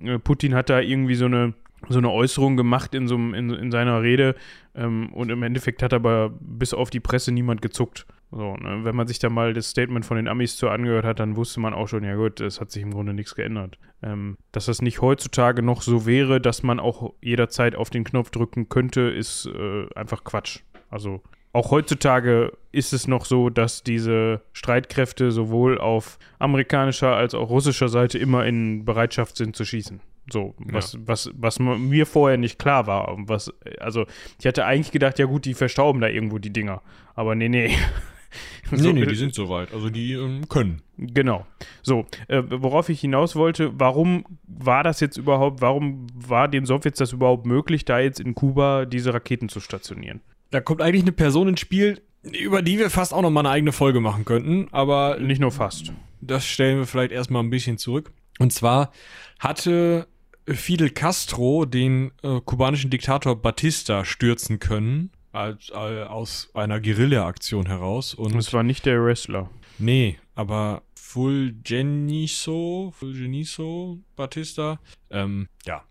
Äh, 0.01 0.19
Putin 0.19 0.55
hat 0.55 0.69
da 0.69 0.79
irgendwie 0.79 1.15
so 1.15 1.25
eine 1.25 1.53
so 1.89 1.99
eine 1.99 2.09
Äußerung 2.09 2.57
gemacht 2.57 2.95
in, 2.95 3.07
so 3.07 3.15
in, 3.15 3.49
in 3.51 3.71
seiner 3.71 4.01
Rede 4.01 4.35
ähm, 4.73 5.11
und 5.13 5.29
im 5.29 5.43
Endeffekt 5.43 5.83
hat 5.83 5.93
aber 5.93 6.31
bis 6.39 6.73
auf 6.73 6.89
die 6.89 6.99
Presse 6.99 7.31
niemand 7.31 7.61
gezuckt. 7.61 8.05
So, 8.31 8.55
ne? 8.57 8.83
Wenn 8.83 8.95
man 8.95 9.07
sich 9.07 9.19
da 9.19 9.29
mal 9.29 9.53
das 9.53 9.69
Statement 9.69 10.05
von 10.05 10.17
den 10.17 10.27
Amis 10.27 10.57
zu 10.57 10.69
angehört 10.69 11.05
hat, 11.05 11.19
dann 11.19 11.35
wusste 11.35 11.59
man 11.59 11.73
auch 11.73 11.87
schon, 11.87 12.03
ja 12.03 12.15
gut, 12.15 12.41
es 12.41 12.59
hat 12.59 12.71
sich 12.71 12.83
im 12.83 12.91
Grunde 12.91 13.13
nichts 13.13 13.35
geändert. 13.35 13.77
Ähm, 14.03 14.37
dass 14.51 14.65
das 14.65 14.81
nicht 14.81 15.01
heutzutage 15.01 15.61
noch 15.61 15.81
so 15.81 16.05
wäre, 16.05 16.41
dass 16.41 16.61
man 16.61 16.79
auch 16.79 17.13
jederzeit 17.21 17.75
auf 17.75 17.89
den 17.89 18.03
Knopf 18.03 18.29
drücken 18.29 18.67
könnte, 18.69 19.01
ist 19.01 19.45
äh, 19.47 19.87
einfach 19.95 20.23
Quatsch. 20.23 20.59
Also 20.89 21.21
auch 21.53 21.71
heutzutage 21.71 22.55
ist 22.71 22.93
es 22.93 23.07
noch 23.07 23.25
so, 23.25 23.49
dass 23.49 23.81
diese 23.81 24.41
Streitkräfte 24.51 25.31
sowohl 25.31 25.79
auf 25.79 26.19
amerikanischer 26.37 27.15
als 27.15 27.33
auch 27.33 27.49
russischer 27.49 27.89
Seite 27.89 28.17
immer 28.19 28.45
in 28.45 28.85
Bereitschaft 28.85 29.37
sind 29.37 29.55
zu 29.55 29.65
schießen. 29.65 30.01
So, 30.31 30.53
was, 30.59 30.93
ja. 30.93 30.99
was, 31.05 31.31
was 31.33 31.57
mir 31.59 32.05
vorher 32.05 32.37
nicht 32.37 32.59
klar 32.59 32.85
war. 32.85 33.15
Was, 33.27 33.51
also, 33.79 34.05
ich 34.39 34.45
hatte 34.45 34.65
eigentlich 34.65 34.91
gedacht, 34.91 35.19
ja 35.19 35.25
gut, 35.25 35.45
die 35.45 35.53
verstauben 35.53 36.01
da 36.01 36.07
irgendwo 36.07 36.37
die 36.37 36.51
Dinger. 36.51 36.81
Aber 37.15 37.33
nee, 37.33 37.49
nee. 37.49 37.71
nee, 38.71 38.93
nee, 38.93 39.05
die 39.05 39.15
sind 39.15 39.33
soweit. 39.33 39.73
Also 39.73 39.89
die 39.89 40.13
ähm, 40.13 40.47
können. 40.49 40.81
Genau. 40.97 41.45
So, 41.81 42.05
äh, 42.27 42.41
worauf 42.47 42.89
ich 42.89 42.99
hinaus 42.99 43.35
wollte, 43.35 43.71
warum 43.79 44.25
war 44.47 44.83
das 44.83 44.99
jetzt 44.99 45.17
überhaupt, 45.17 45.61
warum 45.61 46.07
war 46.13 46.47
den 46.47 46.65
Sowjets 46.65 46.99
das 46.99 47.13
überhaupt 47.13 47.45
möglich, 47.45 47.85
da 47.85 47.99
jetzt 47.99 48.19
in 48.19 48.35
Kuba 48.35 48.85
diese 48.85 49.13
Raketen 49.13 49.49
zu 49.49 49.59
stationieren? 49.59 50.21
Da 50.51 50.61
kommt 50.61 50.81
eigentlich 50.81 51.03
eine 51.03 51.11
Person 51.11 51.49
ins 51.49 51.59
Spiel, 51.59 52.01
über 52.23 52.61
die 52.61 52.79
wir 52.79 52.89
fast 52.89 53.13
auch 53.13 53.21
noch 53.21 53.29
mal 53.29 53.41
eine 53.41 53.49
eigene 53.49 53.71
Folge 53.71 53.99
machen 53.99 54.25
könnten, 54.25 54.67
aber. 54.71 55.17
Nicht 55.19 55.41
nur 55.41 55.51
fast. 55.51 55.93
Das 56.21 56.45
stellen 56.45 56.79
wir 56.79 56.85
vielleicht 56.85 57.11
erstmal 57.11 57.43
ein 57.43 57.49
bisschen 57.49 57.77
zurück. 57.77 58.11
Und 58.39 58.51
zwar 58.53 58.91
hatte 59.39 60.07
Fidel 60.47 60.89
Castro 60.89 61.65
den 61.65 62.11
äh, 62.23 62.39
kubanischen 62.43 62.89
Diktator 62.89 63.35
Batista 63.35 64.05
stürzen 64.05 64.59
können 64.59 65.11
als, 65.37 65.69
äh, 65.69 66.03
aus 66.03 66.49
einer 66.53 66.81
Guerilla-Aktion 66.81 67.67
heraus. 67.67 68.13
Und 68.13 68.35
es 68.35 68.51
war 68.53 68.63
nicht 68.63 68.85
der 68.85 69.03
Wrestler. 69.03 69.49
Nee, 69.77 70.17
aber 70.35 70.81
Fulgeniso, 70.95 72.93
Fulgeniso 72.97 73.99
Batista, 74.15 74.79
ähm, 75.09 75.47
ja, 75.65 75.83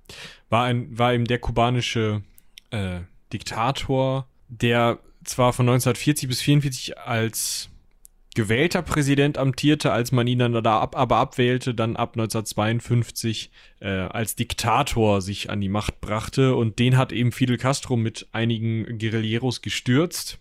war, 0.50 0.64
ein, 0.64 0.98
war 0.98 1.14
eben 1.14 1.24
der 1.24 1.38
kubanische 1.38 2.22
äh, 2.70 3.00
Diktator, 3.32 4.28
der 4.48 4.98
zwar 5.24 5.52
von 5.52 5.68
1940 5.68 6.28
bis 6.28 6.40
1944 6.40 6.98
als 6.98 7.70
gewählter 8.36 8.82
Präsident 8.82 9.38
amtierte, 9.38 9.90
als 9.90 10.12
man 10.12 10.26
ihn 10.26 10.38
dann 10.38 10.62
da 10.62 10.78
ab, 10.78 10.94
aber 10.94 11.16
abwählte, 11.16 11.74
dann 11.74 11.96
ab 11.96 12.10
1952 12.12 13.50
äh, 13.80 13.88
als 13.88 14.36
Diktator 14.36 15.22
sich 15.22 15.50
an 15.50 15.60
die 15.60 15.70
Macht 15.70 16.00
brachte. 16.00 16.54
Und 16.54 16.78
den 16.78 16.96
hat 16.96 17.12
eben 17.12 17.32
Fidel 17.32 17.56
Castro 17.56 17.96
mit 17.96 18.28
einigen 18.32 18.98
Guerilleros 18.98 19.62
gestürzt. 19.62 20.38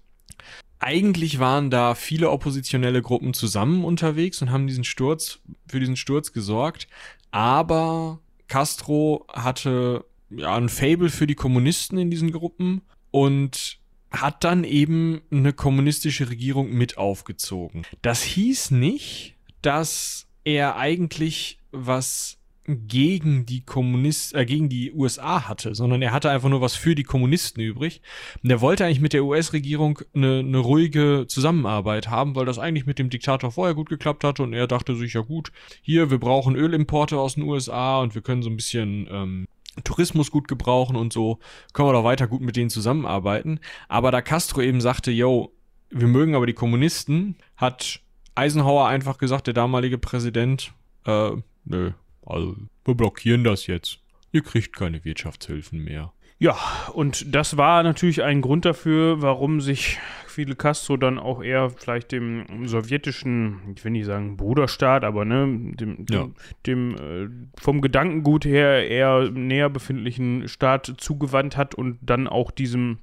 Eigentlich 0.78 1.40
waren 1.40 1.72
da 1.72 1.96
viele 1.96 2.30
oppositionelle 2.30 3.02
Gruppen 3.02 3.34
zusammen 3.34 3.86
unterwegs 3.86 4.42
und 4.42 4.52
haben 4.52 4.68
diesen 4.68 4.84
Sturz 4.84 5.40
für 5.68 5.80
diesen 5.80 5.96
Sturz 5.96 6.34
gesorgt, 6.34 6.88
aber 7.32 8.20
Castro 8.48 9.26
hatte 9.32 10.04
ja 10.30 10.54
ein 10.56 10.70
Fable 10.70 11.10
für 11.10 11.28
die 11.28 11.36
Kommunisten 11.36 11.98
in 11.98 12.12
diesen 12.12 12.32
Gruppen. 12.32 12.82
Und 13.12 13.80
hat 14.22 14.44
dann 14.44 14.64
eben 14.64 15.22
eine 15.32 15.54
kommunistische 15.54 16.30
Regierung 16.30 16.72
mit 16.72 16.98
aufgezogen. 16.98 17.84
Das 18.02 18.24
hieß 18.24 18.72
nicht, 18.72 19.36
dass 19.62 20.28
er 20.44 20.78
eigentlich 20.78 21.60
was 21.72 22.38
gegen 22.68 23.46
die 23.46 23.62
Kommunist 23.62 24.34
äh, 24.34 24.46
gegen 24.46 24.70
die 24.70 24.92
USA 24.92 25.48
hatte, 25.48 25.76
sondern 25.76 26.02
er 26.02 26.12
hatte 26.12 26.32
einfach 26.32 26.50
nur 26.50 26.62
was 26.62 26.76
für 26.76 26.96
die 26.96 27.04
Kommunisten 27.04 27.62
übrig. 27.62 28.02
Und 28.44 28.50
er 28.50 28.62
wollte 28.62 28.86
eigentlich 28.86 29.02
mit 29.02 29.14
der 29.14 29.24
US-Regierung 29.24 30.00
eine, 30.14 30.40
eine 30.40 30.58
ruhige 30.58 31.26
Zusammenarbeit 31.28 32.10
haben, 32.10 32.36
weil 32.36 32.46
das 32.46 32.58
eigentlich 32.60 32.86
mit 32.86 32.98
dem 32.98 33.10
Diktator 33.10 33.52
vorher 33.52 33.76
gut 33.76 33.90
geklappt 33.90 34.24
hatte 34.24 34.44
und 34.44 34.54
er 34.54 34.68
dachte 34.68 34.96
sich 34.96 35.14
ja 35.14 35.22
gut, 35.22 35.52
hier 35.82 36.10
wir 36.10 36.20
brauchen 36.20 36.56
Ölimporte 36.56 37.18
aus 37.18 37.36
den 37.36 37.44
USA 37.44 38.00
und 38.00 38.16
wir 38.16 38.22
können 38.22 38.42
so 38.42 38.50
ein 38.50 38.56
bisschen 38.58 39.08
ähm, 39.12 39.48
Tourismus 39.84 40.32
gut 40.32 40.48
gebrauchen 40.48 40.96
und 40.96 41.14
so, 41.14 41.40
können 41.74 41.90
wir 41.90 41.94
doch 41.94 42.04
weiter 42.04 42.28
gut 42.28 42.42
mit 42.42 42.56
denen 42.56 42.70
zusammenarbeiten. 42.70 43.60
Aber 43.88 44.12
da 44.12 44.22
Castro 44.22 44.62
eben 44.62 44.82
sagte, 44.82 45.12
yo, 45.12 45.52
wir 45.90 46.08
mögen 46.08 46.36
aber 46.36 46.46
die 46.46 46.54
Kommunisten, 46.54 47.36
hat 47.58 48.02
Eisenhower 48.36 48.88
einfach 48.88 49.18
gesagt, 49.18 49.48
der 49.48 49.54
damalige 49.54 49.98
Präsident, 49.98 50.74
äh, 51.06 51.32
nö, 51.66 51.92
also 52.26 52.56
wir 52.84 52.96
blockieren 52.96 53.44
das 53.44 53.68
jetzt. 53.68 54.00
Ihr 54.32 54.42
kriegt 54.42 54.76
keine 54.76 55.06
Wirtschaftshilfen 55.06 55.84
mehr. 55.84 56.12
Ja, 56.38 56.58
und 56.94 57.34
das 57.34 57.58
war 57.58 57.84
natürlich 57.84 58.24
ein 58.24 58.42
Grund 58.42 58.66
dafür, 58.66 59.22
warum 59.22 59.62
sich 59.62 60.00
Fidel 60.28 60.56
Castro 60.56 60.98
dann 60.98 61.18
auch 61.18 61.42
eher 61.42 61.70
vielleicht 61.70 62.12
dem 62.12 62.68
sowjetischen, 62.68 63.74
ich 63.76 63.86
will 63.86 63.94
nicht 63.94 64.06
sagen 64.06 64.36
Bruderstaat, 64.36 65.06
aber 65.06 65.24
ne, 65.24 65.46
dem, 65.76 66.06
ja. 66.10 66.28
dem, 66.28 66.36
dem 66.66 66.96
äh, 66.96 67.62
vom 67.62 67.80
Gedankengut 67.80 68.44
her 68.44 68.86
eher 68.86 69.32
näher 69.32 69.70
befindlichen 69.70 70.50
Staat 70.50 70.94
zugewandt 70.98 71.56
hat 71.56 71.74
und 71.74 72.00
dann 72.02 72.28
auch 72.28 72.52
diesem 72.52 73.00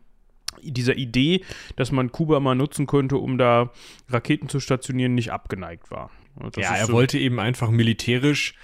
dieser 0.60 0.96
Idee, 0.96 1.42
dass 1.76 1.90
man 1.90 2.12
Kuba 2.12 2.38
mal 2.38 2.54
nutzen 2.54 2.86
könnte, 2.86 3.16
um 3.16 3.38
da 3.38 3.72
Raketen 4.10 4.48
zu 4.50 4.60
stationieren, 4.60 5.14
nicht 5.14 5.32
abgeneigt 5.32 5.90
war. 5.90 6.10
Das 6.52 6.64
ja, 6.64 6.76
er 6.76 6.86
so 6.86 6.92
wollte 6.92 7.18
eben 7.18 7.40
einfach 7.40 7.70
militärisch 7.70 8.54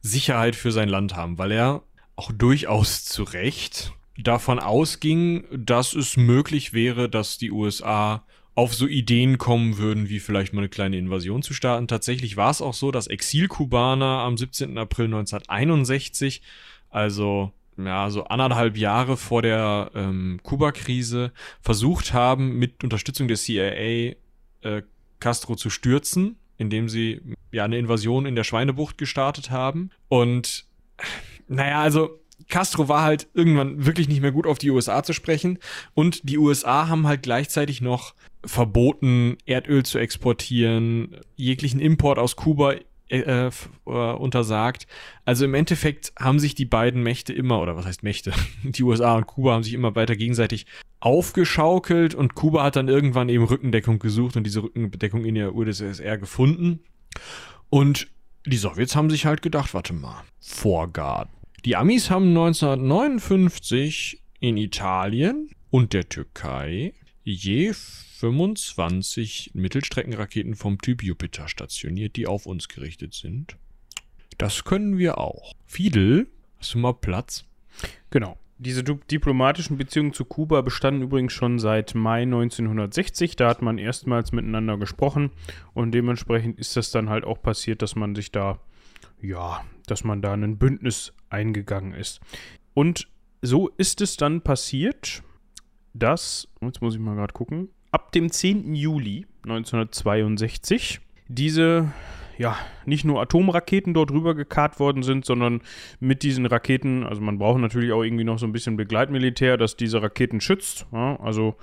Sicherheit 0.00 0.54
für 0.54 0.70
sein 0.70 0.88
Land 0.88 1.16
haben, 1.16 1.38
weil 1.38 1.50
er 1.50 1.82
auch 2.14 2.30
durchaus 2.32 3.04
zu 3.04 3.22
Recht 3.22 3.92
davon 4.18 4.58
ausging, 4.58 5.44
dass 5.52 5.94
es 5.94 6.16
möglich 6.16 6.72
wäre, 6.72 7.08
dass 7.08 7.38
die 7.38 7.50
USA 7.50 8.24
auf 8.54 8.74
so 8.74 8.88
Ideen 8.88 9.38
kommen 9.38 9.78
würden, 9.78 10.08
wie 10.08 10.18
vielleicht 10.18 10.52
mal 10.52 10.62
eine 10.62 10.68
kleine 10.68 10.98
Invasion 10.98 11.42
zu 11.42 11.54
starten. 11.54 11.86
Tatsächlich 11.86 12.36
war 12.36 12.50
es 12.50 12.60
auch 12.60 12.74
so, 12.74 12.90
dass 12.90 13.06
Exilkubaner 13.06 14.04
am 14.04 14.36
17. 14.36 14.76
April 14.76 15.04
1961, 15.06 16.42
also 16.90 17.52
ja, 17.76 18.10
so 18.10 18.24
anderthalb 18.24 18.76
Jahre 18.76 19.16
vor 19.16 19.42
der 19.42 19.92
ähm, 19.94 20.40
Kuba-Krise, 20.42 21.32
versucht 21.60 22.12
haben, 22.12 22.58
mit 22.58 22.82
Unterstützung 22.82 23.28
der 23.28 23.36
CIA 23.36 24.16
äh, 24.62 24.82
Castro 25.20 25.54
zu 25.54 25.70
stürzen, 25.70 26.36
indem 26.56 26.88
sie 26.88 27.20
ja 27.52 27.64
eine 27.64 27.78
Invasion 27.78 28.26
in 28.26 28.34
der 28.34 28.42
Schweinebucht 28.42 28.98
gestartet 28.98 29.52
haben. 29.52 29.90
Und 30.08 30.64
naja, 31.46 31.80
also 31.80 32.18
Castro 32.48 32.88
war 32.88 33.02
halt 33.02 33.28
irgendwann 33.34 33.84
wirklich 33.84 34.08
nicht 34.08 34.20
mehr 34.20 34.32
gut 34.32 34.46
auf 34.46 34.58
die 34.58 34.70
USA 34.70 35.02
zu 35.02 35.12
sprechen 35.12 35.58
und 35.94 36.28
die 36.28 36.38
USA 36.38 36.88
haben 36.88 37.06
halt 37.06 37.22
gleichzeitig 37.22 37.80
noch 37.80 38.14
verboten, 38.44 39.36
Erdöl 39.46 39.84
zu 39.84 39.98
exportieren, 39.98 41.16
jeglichen 41.36 41.80
Import 41.80 42.18
aus 42.18 42.36
Kuba 42.36 42.74
äh, 43.10 43.46
äh, 43.46 43.50
untersagt. 43.86 44.86
Also 45.24 45.46
im 45.46 45.54
Endeffekt 45.54 46.12
haben 46.18 46.38
sich 46.38 46.54
die 46.54 46.66
beiden 46.66 47.02
Mächte 47.02 47.32
immer, 47.32 47.60
oder 47.60 47.74
was 47.74 47.86
heißt 47.86 48.02
Mächte? 48.02 48.32
Die 48.62 48.82
USA 48.82 49.16
und 49.16 49.26
Kuba 49.26 49.54
haben 49.54 49.62
sich 49.62 49.72
immer 49.72 49.94
weiter 49.96 50.14
gegenseitig 50.14 50.66
aufgeschaukelt 51.00 52.14
und 52.14 52.34
Kuba 52.34 52.64
hat 52.64 52.76
dann 52.76 52.88
irgendwann 52.88 53.30
eben 53.30 53.44
Rückendeckung 53.44 53.98
gesucht 53.98 54.36
und 54.36 54.44
diese 54.44 54.62
Rückendeckung 54.62 55.24
in 55.24 55.36
der 55.36 55.54
UdSSR 55.54 56.18
gefunden. 56.18 56.80
Und 57.70 58.08
die 58.44 58.56
Sowjets 58.58 58.94
haben 58.94 59.08
sich 59.08 59.24
halt 59.24 59.40
gedacht, 59.40 59.72
warte 59.72 59.94
mal, 59.94 60.22
Vorgarten. 60.40 61.37
Die 61.64 61.74
Amis 61.74 62.08
haben 62.08 62.28
1959 62.28 64.22
in 64.38 64.56
Italien 64.56 65.50
und 65.70 65.92
der 65.92 66.08
Türkei 66.08 66.94
je 67.24 67.72
25 67.72 69.50
Mittelstreckenraketen 69.54 70.54
vom 70.54 70.80
Typ 70.80 71.02
Jupiter 71.02 71.48
stationiert, 71.48 72.14
die 72.14 72.28
auf 72.28 72.46
uns 72.46 72.68
gerichtet 72.68 73.12
sind. 73.12 73.56
Das 74.38 74.62
können 74.62 74.98
wir 74.98 75.18
auch. 75.18 75.52
Fidel, 75.66 76.28
hast 76.58 76.74
du 76.74 76.78
mal 76.78 76.94
Platz? 76.94 77.44
Genau. 78.10 78.38
Diese 78.58 78.82
diplomatischen 78.82 79.78
Beziehungen 79.78 80.12
zu 80.12 80.24
Kuba 80.24 80.60
bestanden 80.62 81.02
übrigens 81.02 81.32
schon 81.32 81.58
seit 81.58 81.94
Mai 81.94 82.22
1960. 82.22 83.34
Da 83.34 83.48
hat 83.48 83.62
man 83.62 83.78
erstmals 83.78 84.30
miteinander 84.30 84.78
gesprochen 84.78 85.32
und 85.74 85.90
dementsprechend 85.92 86.58
ist 86.58 86.76
das 86.76 86.92
dann 86.92 87.08
halt 87.08 87.24
auch 87.24 87.42
passiert, 87.42 87.82
dass 87.82 87.96
man 87.96 88.14
sich 88.14 88.30
da, 88.32 88.60
ja, 89.20 89.64
dass 89.90 90.04
man 90.04 90.22
da 90.22 90.32
ein 90.32 90.58
Bündnis 90.58 91.12
eingegangen 91.30 91.94
ist. 91.94 92.20
Und 92.74 93.08
so 93.42 93.68
ist 93.68 94.00
es 94.00 94.16
dann 94.16 94.42
passiert, 94.42 95.22
dass, 95.94 96.48
jetzt 96.60 96.80
muss 96.82 96.94
ich 96.94 97.00
mal 97.00 97.14
gerade 97.14 97.32
gucken, 97.32 97.68
ab 97.90 98.12
dem 98.12 98.30
10. 98.30 98.74
Juli 98.74 99.26
1962 99.44 101.00
diese 101.28 101.92
ja, 102.38 102.56
nicht 102.86 103.04
nur 103.04 103.20
Atomraketen 103.20 103.94
dort 103.94 104.12
rüber 104.12 104.34
gekarrt 104.34 104.78
worden 104.78 105.02
sind, 105.02 105.24
sondern 105.24 105.60
mit 105.98 106.22
diesen 106.22 106.46
Raketen, 106.46 107.04
also 107.04 107.20
man 107.20 107.38
braucht 107.38 107.60
natürlich 107.60 107.92
auch 107.92 108.02
irgendwie 108.02 108.24
noch 108.24 108.38
so 108.38 108.46
ein 108.46 108.52
bisschen 108.52 108.76
Begleitmilitär, 108.76 109.56
das 109.56 109.76
diese 109.76 110.00
Raketen 110.00 110.40
schützt. 110.40 110.86
Ja, 110.92 111.18
also 111.20 111.56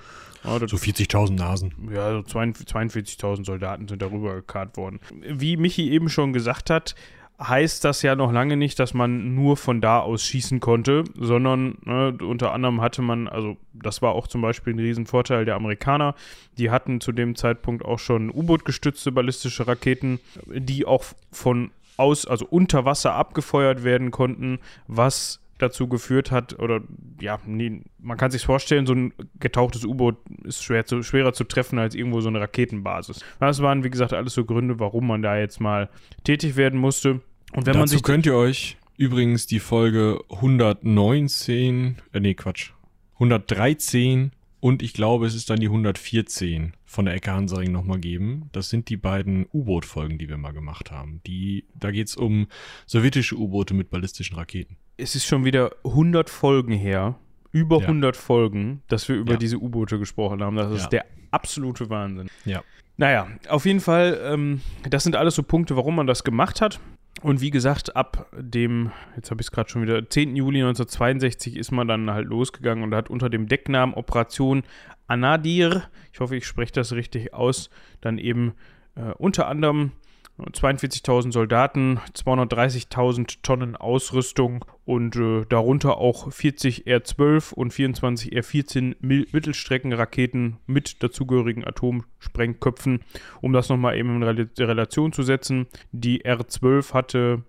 ja, 0.43 0.59
so 0.59 0.75
40.000 0.75 1.33
Nasen. 1.33 1.73
Ja, 1.91 2.11
so 2.11 2.19
42.000 2.19 3.45
Soldaten 3.45 3.87
sind 3.87 4.01
darüber 4.01 4.35
gekarrt 4.35 4.77
worden. 4.77 4.99
Wie 5.21 5.57
Michi 5.57 5.89
eben 5.91 6.09
schon 6.09 6.33
gesagt 6.33 6.69
hat, 6.69 6.93
heißt 7.39 7.83
das 7.83 8.01
ja 8.01 8.15
noch 8.15 8.31
lange 8.31 8.55
nicht, 8.57 8.79
dass 8.79 8.93
man 8.93 9.35
nur 9.35 9.57
von 9.57 9.81
da 9.81 9.99
aus 9.99 10.23
schießen 10.23 10.59
konnte, 10.59 11.03
sondern 11.19 11.77
ne, 11.83 12.17
unter 12.21 12.53
anderem 12.53 12.81
hatte 12.81 13.01
man, 13.01 13.27
also 13.27 13.57
das 13.73 14.01
war 14.01 14.13
auch 14.13 14.27
zum 14.27 14.41
Beispiel 14.41 14.73
ein 14.73 14.79
Riesenvorteil 14.79 15.45
der 15.45 15.55
Amerikaner, 15.55 16.15
die 16.57 16.71
hatten 16.71 17.01
zu 17.01 17.11
dem 17.11 17.35
Zeitpunkt 17.35 17.83
auch 17.83 17.99
schon 17.99 18.29
U-Boot-gestützte 18.29 19.11
ballistische 19.11 19.67
Raketen, 19.67 20.19
die 20.47 20.85
auch 20.85 21.03
von 21.31 21.71
aus, 21.97 22.25
also 22.25 22.45
unter 22.49 22.85
Wasser 22.85 23.13
abgefeuert 23.13 23.83
werden 23.83 24.11
konnten, 24.11 24.59
was 24.87 25.39
dazu 25.57 25.87
geführt 25.87 26.31
hat, 26.31 26.59
oder 26.59 26.81
ja, 27.21 27.39
nee, 27.45 27.81
man 27.99 28.17
kann 28.17 28.31
sich 28.31 28.45
vorstellen, 28.45 28.85
so 28.85 28.93
ein 28.93 29.13
getauchtes 29.39 29.85
U-Boot 29.85 30.17
ist 30.43 30.63
schwer 30.63 30.85
zu, 30.85 31.01
schwerer 31.01 31.33
zu 31.33 31.45
treffen 31.45 31.79
als 31.79 31.95
irgendwo 31.95 32.21
so 32.21 32.29
eine 32.29 32.41
Raketenbasis. 32.41 33.23
Das 33.39 33.61
waren, 33.61 33.83
wie 33.83 33.89
gesagt, 33.89 34.13
alles 34.13 34.33
so 34.33 34.45
Gründe, 34.45 34.79
warum 34.79 35.07
man 35.07 35.21
da 35.21 35.37
jetzt 35.37 35.61
mal 35.61 35.89
tätig 36.23 36.55
werden 36.55 36.79
musste. 36.79 37.21
Und 37.53 37.65
wenn 37.65 37.73
dazu 37.73 37.79
man 37.79 37.87
sich 37.87 38.03
könnt 38.03 38.25
ihr 38.25 38.35
euch 38.35 38.77
übrigens 38.97 39.47
die 39.47 39.59
Folge 39.59 40.19
119, 40.29 41.97
äh, 42.11 42.19
nee, 42.19 42.33
Quatsch, 42.33 42.71
113 43.15 44.31
und 44.65 44.81
ich 44.81 44.93
glaube, 44.93 45.25
es 45.25 45.35
ist 45.35 45.49
dann 45.49 45.59
die 45.59 45.67
114 45.67 46.73
von 46.85 47.05
der 47.05 47.13
Ecke 47.13 47.31
Hansaring 47.31 47.71
nochmal 47.71 47.99
geben. 47.99 48.49
Das 48.51 48.69
sind 48.69 48.89
die 48.89 48.97
beiden 48.97 49.47
U-Boot-Folgen, 49.53 50.17
die 50.17 50.29
wir 50.29 50.37
mal 50.37 50.53
gemacht 50.53 50.91
haben. 50.91 51.21
Die, 51.27 51.65
da 51.75 51.91
geht 51.91 52.07
es 52.07 52.15
um 52.15 52.47
sowjetische 52.85 53.35
U-Boote 53.35 53.73
mit 53.73 53.89
ballistischen 53.89 54.37
Raketen 54.37 54.77
es 54.97 55.15
ist 55.15 55.25
schon 55.25 55.45
wieder 55.45 55.71
100 55.83 56.29
Folgen 56.29 56.73
her, 56.73 57.15
über 57.51 57.77
ja. 57.77 57.83
100 57.83 58.15
Folgen, 58.17 58.81
dass 58.87 59.07
wir 59.07 59.15
über 59.15 59.33
ja. 59.33 59.37
diese 59.37 59.57
U-Boote 59.57 59.99
gesprochen 59.99 60.41
haben. 60.41 60.55
Das 60.55 60.71
ist 60.71 60.83
ja. 60.83 60.89
der 60.89 61.05
absolute 61.31 61.89
Wahnsinn. 61.89 62.29
Ja. 62.45 62.63
Naja, 62.97 63.27
auf 63.49 63.65
jeden 63.65 63.81
Fall, 63.81 64.19
ähm, 64.23 64.61
das 64.89 65.03
sind 65.03 65.15
alles 65.15 65.35
so 65.35 65.43
Punkte, 65.43 65.75
warum 65.75 65.95
man 65.95 66.07
das 66.07 66.23
gemacht 66.23 66.61
hat. 66.61 66.79
Und 67.21 67.41
wie 67.41 67.49
gesagt, 67.49 67.95
ab 67.95 68.29
dem, 68.37 68.91
jetzt 69.15 69.31
habe 69.31 69.41
ich 69.41 69.47
es 69.47 69.51
gerade 69.51 69.69
schon 69.69 69.81
wieder, 69.81 70.09
10. 70.09 70.35
Juli 70.35 70.59
1962 70.59 71.55
ist 71.55 71.71
man 71.71 71.87
dann 71.87 72.11
halt 72.11 72.27
losgegangen 72.27 72.83
und 72.83 72.93
hat 72.93 73.09
unter 73.09 73.29
dem 73.29 73.47
Decknamen 73.47 73.95
Operation 73.95 74.63
Anadir, 75.07 75.83
ich 76.11 76.19
hoffe, 76.19 76.35
ich 76.35 76.45
spreche 76.45 76.73
das 76.73 76.93
richtig 76.93 77.33
aus, 77.33 77.69
dann 78.01 78.17
eben 78.17 78.53
äh, 78.95 79.13
unter 79.17 79.47
anderem 79.47 79.91
42.000 80.37 81.31
Soldaten, 81.31 81.99
230.000 82.13 83.37
Tonnen 83.41 83.77
Ausrüstung 83.77 84.65
und 84.83 85.15
äh, 85.15 85.45
darunter 85.47 85.97
auch 85.97 86.31
40 86.31 86.87
R-12 86.87 87.53
und 87.53 87.71
24 87.71 88.35
R-14 88.35 88.95
Mittelstreckenraketen 88.99 90.57
mit 90.67 91.01
dazugehörigen 91.01 91.65
Atomsprengköpfen. 91.65 92.99
Um 93.41 93.53
das 93.53 93.69
nochmal 93.69 93.97
eben 93.97 94.21
in 94.21 94.23
Relation 94.23 95.13
zu 95.13 95.23
setzen, 95.23 95.67
die 95.93 96.25
R-12 96.25 96.93
hatte 96.93 97.43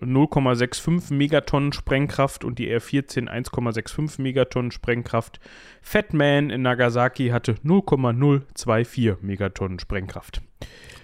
0,65 0.00 1.14
Megatonnen 1.14 1.72
Sprengkraft 1.72 2.44
und 2.44 2.58
die 2.58 2.68
R-14 2.68 3.28
1,65 3.28 4.20
Megatonnen 4.20 4.70
Sprengkraft. 4.70 5.40
Fat 5.80 6.12
Man 6.12 6.50
in 6.50 6.62
Nagasaki 6.62 7.28
hatte 7.28 7.56
0,024 7.62 9.22
Megatonnen 9.22 9.78
Sprengkraft. 9.78 10.42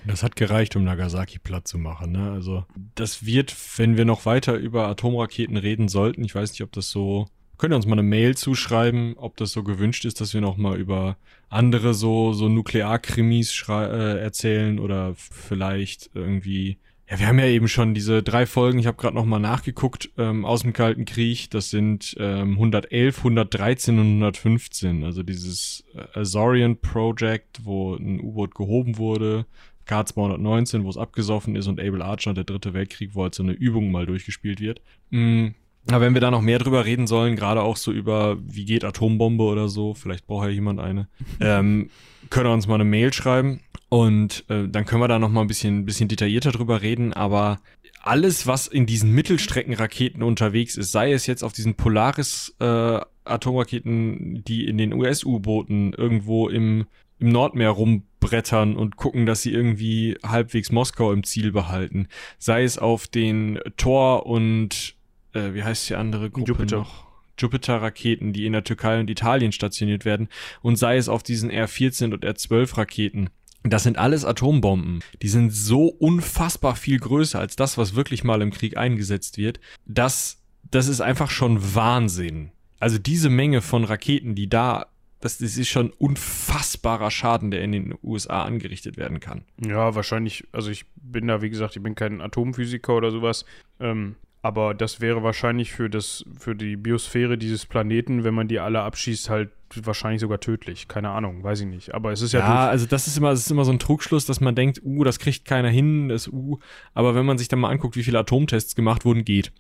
Das 0.06 0.22
hat 0.22 0.36
gereicht, 0.36 0.76
um 0.76 0.84
Nagasaki 0.84 1.38
platt 1.38 1.68
zu 1.68 1.78
machen. 1.78 2.12
Ne? 2.12 2.30
Also 2.30 2.64
das 2.94 3.26
wird, 3.26 3.54
wenn 3.76 3.96
wir 3.96 4.04
noch 4.04 4.26
weiter 4.26 4.54
über 4.54 4.88
Atomraketen 4.88 5.56
reden 5.56 5.88
sollten, 5.88 6.24
ich 6.24 6.34
weiß 6.34 6.50
nicht, 6.52 6.62
ob 6.62 6.72
das 6.72 6.90
so, 6.90 7.26
könnt 7.58 7.72
ihr 7.72 7.76
uns 7.76 7.86
mal 7.86 7.94
eine 7.94 8.02
Mail 8.02 8.36
zuschreiben, 8.36 9.14
ob 9.16 9.36
das 9.36 9.52
so 9.52 9.62
gewünscht 9.62 10.04
ist, 10.04 10.20
dass 10.20 10.34
wir 10.34 10.40
noch 10.40 10.56
mal 10.56 10.78
über 10.78 11.16
andere 11.48 11.94
so 11.94 12.32
so 12.32 12.48
Nuklearkrimis 12.48 13.64
äh, 13.68 14.18
erzählen 14.20 14.78
oder 14.78 15.14
vielleicht 15.16 16.10
irgendwie 16.14 16.78
ja, 17.10 17.18
wir 17.18 17.26
haben 17.26 17.38
ja 17.38 17.46
eben 17.46 17.68
schon 17.68 17.94
diese 17.94 18.22
drei 18.22 18.44
Folgen, 18.44 18.78
ich 18.78 18.86
habe 18.86 18.98
gerade 18.98 19.14
noch 19.14 19.24
mal 19.24 19.38
nachgeguckt, 19.38 20.10
ähm, 20.18 20.44
aus 20.44 20.60
dem 20.60 20.74
Kalten 20.74 21.06
Krieg, 21.06 21.50
das 21.50 21.70
sind 21.70 22.14
ähm, 22.18 22.52
111, 22.52 23.18
113 23.18 23.98
und 23.98 24.06
115. 24.16 25.04
Also 25.04 25.22
dieses 25.22 25.84
äh, 25.94 26.18
Azorian 26.18 26.76
Project, 26.76 27.64
wo 27.64 27.94
ein 27.94 28.20
U-Boot 28.20 28.54
gehoben 28.54 28.98
wurde, 28.98 29.46
K219, 29.88 30.84
wo 30.84 30.90
es 30.90 30.96
abgesoffen 30.96 31.56
ist 31.56 31.66
und 31.66 31.80
Able 31.80 32.04
Archer 32.04 32.30
und 32.30 32.36
der 32.36 32.44
dritte 32.44 32.74
Weltkrieg, 32.74 33.14
wo 33.14 33.22
halt 33.22 33.34
so 33.34 33.42
eine 33.42 33.52
Übung 33.52 33.90
mal 33.90 34.06
durchgespielt 34.06 34.60
wird. 34.60 34.80
Mhm. 35.10 35.54
Aber 35.90 36.02
wenn 36.02 36.14
wir 36.14 36.20
da 36.20 36.30
noch 36.30 36.42
mehr 36.42 36.58
drüber 36.58 36.84
reden 36.84 37.06
sollen, 37.06 37.34
gerade 37.34 37.62
auch 37.62 37.76
so 37.76 37.92
über, 37.92 38.36
wie 38.42 38.66
geht 38.66 38.84
Atombombe 38.84 39.44
oder 39.44 39.68
so, 39.68 39.94
vielleicht 39.94 40.26
braucht 40.26 40.44
ja 40.44 40.50
jemand 40.50 40.80
eine, 40.80 41.08
ähm, 41.40 41.90
können 42.30 42.46
wir 42.46 42.52
uns 42.52 42.66
mal 42.66 42.74
eine 42.74 42.84
Mail 42.84 43.12
schreiben 43.12 43.60
und 43.88 44.44
äh, 44.48 44.68
dann 44.68 44.84
können 44.84 45.00
wir 45.00 45.08
da 45.08 45.18
noch 45.18 45.30
mal 45.30 45.40
ein 45.40 45.46
bisschen, 45.46 45.86
bisschen 45.86 46.08
detaillierter 46.08 46.52
drüber 46.52 46.82
reden. 46.82 47.14
Aber 47.14 47.58
alles, 48.02 48.46
was 48.46 48.66
in 48.66 48.86
diesen 48.86 49.12
Mittelstreckenraketen 49.12 50.22
unterwegs 50.22 50.76
ist, 50.76 50.92
sei 50.92 51.12
es 51.12 51.26
jetzt 51.26 51.42
auf 51.42 51.52
diesen 51.52 51.74
Polaris 51.74 52.54
äh, 52.60 53.00
Atomraketen, 53.24 54.44
die 54.44 54.66
in 54.66 54.78
den 54.78 54.92
US-U-Booten 54.92 55.92
irgendwo 55.94 56.48
im, 56.48 56.86
im 57.18 57.30
Nordmeer 57.30 57.70
rumbrettern 57.70 58.76
und 58.76 58.96
gucken, 58.96 59.26
dass 59.26 59.42
sie 59.42 59.52
irgendwie 59.52 60.16
halbwegs 60.24 60.70
Moskau 60.70 61.12
im 61.12 61.24
Ziel 61.24 61.52
behalten, 61.52 62.08
sei 62.38 62.64
es 62.64 62.78
auf 62.78 63.06
den 63.06 63.58
Tor 63.76 64.26
und 64.26 64.94
äh, 65.32 65.54
wie 65.54 65.62
heißt 65.62 65.90
die 65.90 65.94
andere 65.94 66.30
Gruppe 66.30 66.52
Jupiter. 66.52 66.76
noch? 66.78 67.08
Jupiter-Raketen, 67.38 68.32
die 68.32 68.46
in 68.46 68.52
der 68.52 68.64
Türkei 68.64 68.98
und 69.00 69.08
Italien 69.08 69.52
stationiert 69.52 70.04
werden, 70.04 70.28
und 70.60 70.76
sei 70.76 70.96
es 70.96 71.08
auf 71.08 71.22
diesen 71.22 71.50
R-14 71.50 72.12
und 72.12 72.24
R-12-Raketen. 72.24 73.30
Das 73.62 73.82
sind 73.82 73.98
alles 73.98 74.24
Atombomben. 74.24 75.00
Die 75.22 75.28
sind 75.28 75.50
so 75.50 75.86
unfassbar 75.86 76.76
viel 76.76 76.98
größer 76.98 77.38
als 77.38 77.56
das, 77.56 77.76
was 77.76 77.94
wirklich 77.94 78.24
mal 78.24 78.40
im 78.42 78.52
Krieg 78.52 78.76
eingesetzt 78.76 79.36
wird. 79.36 79.60
Das, 79.86 80.42
das 80.70 80.88
ist 80.88 81.00
einfach 81.00 81.30
schon 81.30 81.74
Wahnsinn. 81.74 82.52
Also 82.80 82.98
diese 82.98 83.30
Menge 83.30 83.60
von 83.60 83.84
Raketen, 83.84 84.34
die 84.34 84.48
da 84.48 84.86
das, 85.20 85.38
das 85.38 85.56
ist 85.56 85.68
schon 85.68 85.90
unfassbarer 85.90 87.10
Schaden, 87.10 87.50
der 87.50 87.62
in 87.62 87.72
den 87.72 87.94
USA 88.02 88.42
angerichtet 88.42 88.96
werden 88.96 89.20
kann. 89.20 89.44
Ja, 89.64 89.94
wahrscheinlich, 89.94 90.46
also 90.52 90.70
ich 90.70 90.86
bin 90.96 91.26
da, 91.26 91.42
wie 91.42 91.50
gesagt, 91.50 91.76
ich 91.76 91.82
bin 91.82 91.94
kein 91.94 92.20
Atomphysiker 92.20 92.94
oder 92.96 93.10
sowas. 93.10 93.44
Ähm, 93.80 94.16
aber 94.42 94.74
das 94.74 95.00
wäre 95.00 95.22
wahrscheinlich 95.22 95.72
für, 95.72 95.90
das, 95.90 96.24
für 96.38 96.54
die 96.54 96.76
Biosphäre 96.76 97.36
dieses 97.36 97.66
Planeten, 97.66 98.22
wenn 98.22 98.34
man 98.34 98.48
die 98.48 98.60
alle 98.60 98.80
abschießt, 98.80 99.28
halt 99.28 99.50
wahrscheinlich 99.82 100.20
sogar 100.20 100.40
tödlich. 100.40 100.88
Keine 100.88 101.10
Ahnung, 101.10 101.42
weiß 101.42 101.60
ich 101.60 101.66
nicht. 101.66 101.94
Aber 101.94 102.12
es 102.12 102.22
ist 102.22 102.32
ja. 102.32 102.40
Ja, 102.40 102.68
also 102.68 102.86
das 102.86 103.06
ist 103.06 103.16
immer, 103.16 103.30
das 103.30 103.40
ist 103.40 103.50
immer 103.50 103.64
so 103.64 103.72
ein 103.72 103.78
Trugschluss, 103.78 104.26
dass 104.26 104.40
man 104.40 104.54
denkt, 104.54 104.80
uh, 104.84 105.04
das 105.04 105.18
kriegt 105.18 105.44
keiner 105.44 105.68
hin, 105.68 106.08
das 106.08 106.28
uh. 106.28 106.58
Aber 106.94 107.14
wenn 107.14 107.26
man 107.26 107.38
sich 107.38 107.48
dann 107.48 107.58
mal 107.58 107.70
anguckt, 107.70 107.96
wie 107.96 108.02
viele 108.02 108.18
Atomtests 108.18 108.74
gemacht 108.74 109.04
wurden, 109.04 109.24
geht. 109.24 109.52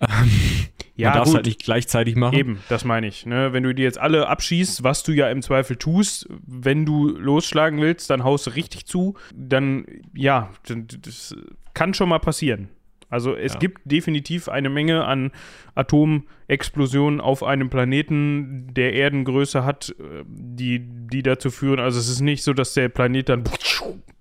ja, 0.96 1.10
man 1.10 1.18
darf 1.18 1.28
es 1.28 1.34
halt 1.34 1.46
nicht 1.46 1.62
gleichzeitig 1.62 2.16
machen. 2.16 2.36
Eben, 2.36 2.58
das 2.68 2.84
meine 2.84 3.06
ich. 3.06 3.26
Ne? 3.26 3.52
Wenn 3.52 3.62
du 3.62 3.74
die 3.74 3.82
jetzt 3.82 3.98
alle 3.98 4.28
abschießt, 4.28 4.82
was 4.82 5.02
du 5.02 5.12
ja 5.12 5.30
im 5.30 5.42
Zweifel 5.42 5.76
tust, 5.76 6.28
wenn 6.46 6.86
du 6.86 7.08
losschlagen 7.08 7.80
willst, 7.80 8.10
dann 8.10 8.24
haust 8.24 8.46
du 8.46 8.50
richtig 8.50 8.86
zu. 8.86 9.16
Dann, 9.34 9.86
ja, 10.14 10.50
das 10.66 11.34
kann 11.74 11.94
schon 11.94 12.08
mal 12.08 12.18
passieren. 12.18 12.68
Also 13.10 13.34
es 13.34 13.54
Ja. 13.54 13.58
gibt 13.58 13.80
definitiv 13.84 14.48
eine 14.48 14.70
Menge 14.70 15.04
an 15.04 15.32
Atomexplosionen 15.74 17.20
auf 17.20 17.42
einem 17.42 17.70
Planeten, 17.70 18.72
der 18.72 18.94
Erdengröße 18.94 19.64
hat, 19.64 19.94
äh, 19.98 20.24
die, 20.26 20.80
die 20.80 21.22
dazu 21.22 21.50
führen. 21.50 21.80
Also 21.80 21.98
es 21.98 22.08
ist 22.08 22.20
nicht 22.20 22.42
so, 22.42 22.52
dass 22.52 22.74
der 22.74 22.88
Planet 22.88 23.28
dann 23.28 23.44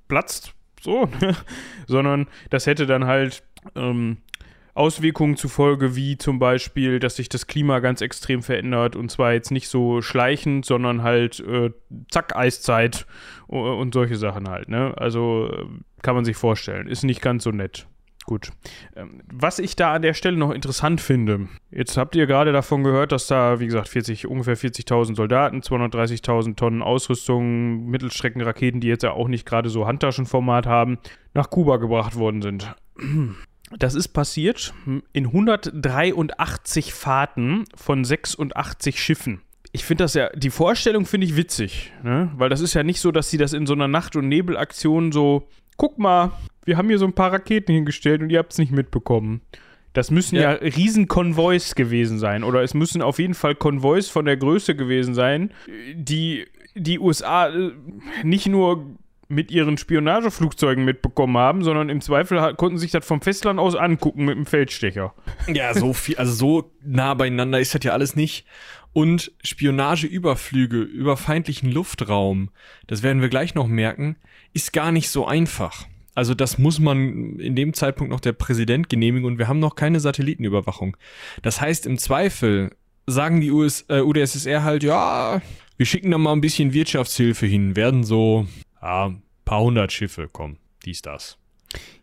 platzt, 0.08 0.54
so, 0.82 1.08
ne? 1.22 1.36
sondern 1.88 2.28
das 2.50 2.66
hätte 2.66 2.86
dann 2.86 3.06
halt 3.06 3.44
ähm, 3.76 4.18
Auswirkungen 4.74 5.36
zufolge, 5.36 5.96
wie 5.96 6.18
zum 6.18 6.40
Beispiel, 6.40 7.00
dass 7.00 7.18
sich 7.18 7.28
das 7.28 7.48
Klima 7.48 7.80
ganz 7.80 8.00
extrem 8.02 8.42
verändert 8.42 8.96
und 8.96 9.12
zwar 9.12 9.34
jetzt 9.34 9.52
nicht 9.52 9.68
so 9.68 10.02
schleichend, 10.02 10.66
sondern 10.66 11.04
halt 11.04 11.40
äh, 11.42 11.72
zack, 12.10 12.36
Eiszeit 12.36 13.06
und 13.48 13.94
solche 13.94 14.16
Sachen 14.16 14.48
halt. 14.48 14.70
Ne? 14.70 14.94
Also 14.96 15.52
äh, 15.52 15.66
kann 16.02 16.16
man 16.16 16.24
sich 16.24 16.38
vorstellen. 16.38 16.88
Ist 16.88 17.04
nicht 17.04 17.22
ganz 17.22 17.44
so 17.44 17.52
nett. 17.52 17.88
Gut. 18.26 18.52
Ähm, 18.96 19.22
was 19.32 19.60
ich 19.60 19.76
da 19.76 19.94
an 19.94 20.02
der 20.02 20.14
Stelle 20.14 20.38
noch 20.38 20.52
interessant 20.52 21.02
finde, 21.02 21.48
jetzt 21.72 21.98
habt 21.98 22.16
ihr 22.16 22.28
gerade 22.28 22.52
davon 22.52 22.84
gehört, 22.84 23.12
dass 23.12 23.28
da, 23.28 23.60
wie 23.60 23.66
gesagt, 23.66 23.88
40, 23.90 24.28
ungefähr 24.28 24.58
40.000 24.58 25.16
Soldaten, 25.16 25.62
230.000 25.62 26.56
Tonnen 26.56 26.82
Ausrüstung, 26.82 27.86
Mittelstreckenraketen, 27.88 28.82
die 28.82 28.88
jetzt 28.88 29.04
ja 29.04 29.12
auch 29.12 29.28
nicht 29.28 29.46
gerade 29.46 29.70
so 29.70 29.88
Handtaschenformat 29.88 30.68
haben, 30.68 31.00
nach 31.34 31.50
Kuba 31.50 31.78
gebracht 31.78 32.16
worden 32.16 32.42
sind. 32.42 32.76
Das 33.78 33.96
ist 33.96 34.10
passiert 34.10 34.74
in 35.14 35.28
183 35.28 36.94
Fahrten 36.94 37.66
von 37.76 38.04
86 38.04 39.02
Schiffen. 39.02 39.42
Ich 39.72 39.86
finde 39.86 40.06
das 40.06 40.16
ja, 40.16 40.30
die 40.36 40.50
Vorstellung 40.50 41.06
finde 41.06 41.28
ich 41.28 41.36
witzig, 41.36 41.94
ne? 42.02 42.32
weil 42.36 42.50
das 42.50 42.62
ist 42.62 42.74
ja 42.74 42.82
nicht 42.82 43.00
so, 43.00 43.12
dass 43.12 43.30
sie 43.30 43.38
das 43.38 43.54
in 43.54 43.68
so 43.68 43.74
einer 43.74 43.88
Nacht- 43.88 44.16
und 44.16 44.28
Nebelaktion 44.28 45.12
so, 45.12 45.48
guck 45.78 46.00
mal, 46.00 46.32
wir 46.70 46.78
haben 46.78 46.88
hier 46.88 47.00
so 47.00 47.06
ein 47.06 47.14
paar 47.14 47.34
Raketen 47.34 47.74
hingestellt 47.74 48.22
und 48.22 48.30
ihr 48.30 48.38
habt 48.38 48.52
es 48.52 48.60
nicht 48.60 48.72
mitbekommen. 48.72 49.42
Das 49.94 50.12
müssen 50.12 50.36
ja, 50.36 50.54
Ja. 50.54 50.58
Riesenkonvois 50.62 51.74
gewesen 51.76 52.20
sein 52.20 52.44
oder 52.44 52.62
es 52.62 52.76
müssen 52.76 53.02
auf 53.02 53.18
jeden 53.18 53.34
Fall 53.34 53.56
Konvois 53.56 54.04
von 54.04 54.26
der 54.26 54.38
Größe 54.38 54.76
gewesen 54.76 55.16
sein, 55.16 55.52
die 55.96 56.46
die 56.76 57.00
USA 57.00 57.50
äh, 57.50 57.72
nicht 58.24 58.48
nur 58.48 58.86
mit 59.28 59.52
ihren 59.52 59.78
Spionageflugzeugen 59.78 60.86
mitbekommen 60.86 61.38
haben, 61.38 61.64
sondern 61.64 61.90
im 61.90 62.02
Zweifel 62.02 62.54
konnten 62.56 62.78
sich 62.78 62.92
das 62.92 63.06
vom 63.06 63.22
Festland 63.22 63.60
aus 63.60 63.76
angucken 63.76 64.26
mit 64.26 64.36
dem 64.36 64.46
Feldstecher. 64.46 65.14
Ja, 65.48 65.74
so 65.74 65.94
viel, 65.94 66.18
also 66.18 66.34
so 66.34 66.72
nah 66.84 67.14
beieinander 67.16 67.60
ist 67.60 67.74
das 67.76 67.84
ja 67.84 67.94
alles 67.94 68.16
nicht. 68.16 68.46
Und 68.94 69.32
Spionageüberflüge 69.44 70.82
über 70.82 71.18
feindlichen 71.18 71.72
Luftraum, 71.72 72.50
das 72.88 73.04
werden 73.04 73.22
wir 73.22 73.30
gleich 73.30 73.54
noch 73.54 73.68
merken, 73.68 74.16
ist 74.54 74.74
gar 74.74 74.92
nicht 74.92 75.10
so 75.10 75.28
einfach. 75.28 75.86
Also 76.20 76.34
das 76.34 76.58
muss 76.58 76.80
man 76.80 77.40
in 77.40 77.56
dem 77.56 77.74
Zeitpunkt 77.74 78.12
noch 78.12 78.20
der 78.20 78.34
Präsident 78.34 78.90
genehmigen 78.90 79.26
und 79.26 79.38
wir 79.38 79.48
haben 79.48 79.60
noch 79.60 79.76
keine 79.76 80.02
Satellitenüberwachung. 80.02 80.98
Das 81.44 81.62
heißt, 81.62 81.86
im 81.86 81.98
Zweifel 81.98 82.76
sagen 83.08 83.40
die 83.40 83.52
US, 83.52 83.86
äh, 83.88 84.02
UdSSR 84.02 84.66
halt, 84.66 84.84
ja, 84.84 85.42
wir 85.78 85.86
schicken 85.86 86.12
da 86.12 86.18
mal 86.18 86.34
ein 86.34 86.42
bisschen 86.42 86.74
Wirtschaftshilfe 86.74 87.46
hin, 87.46 87.78
werden 87.78 88.04
so, 88.04 88.48
ja, 88.82 89.06
ein 89.06 89.22
paar 89.46 89.62
hundert 89.62 89.94
Schiffe 89.94 90.28
kommen, 90.28 90.58
dies, 90.84 91.02
das. 91.02 91.38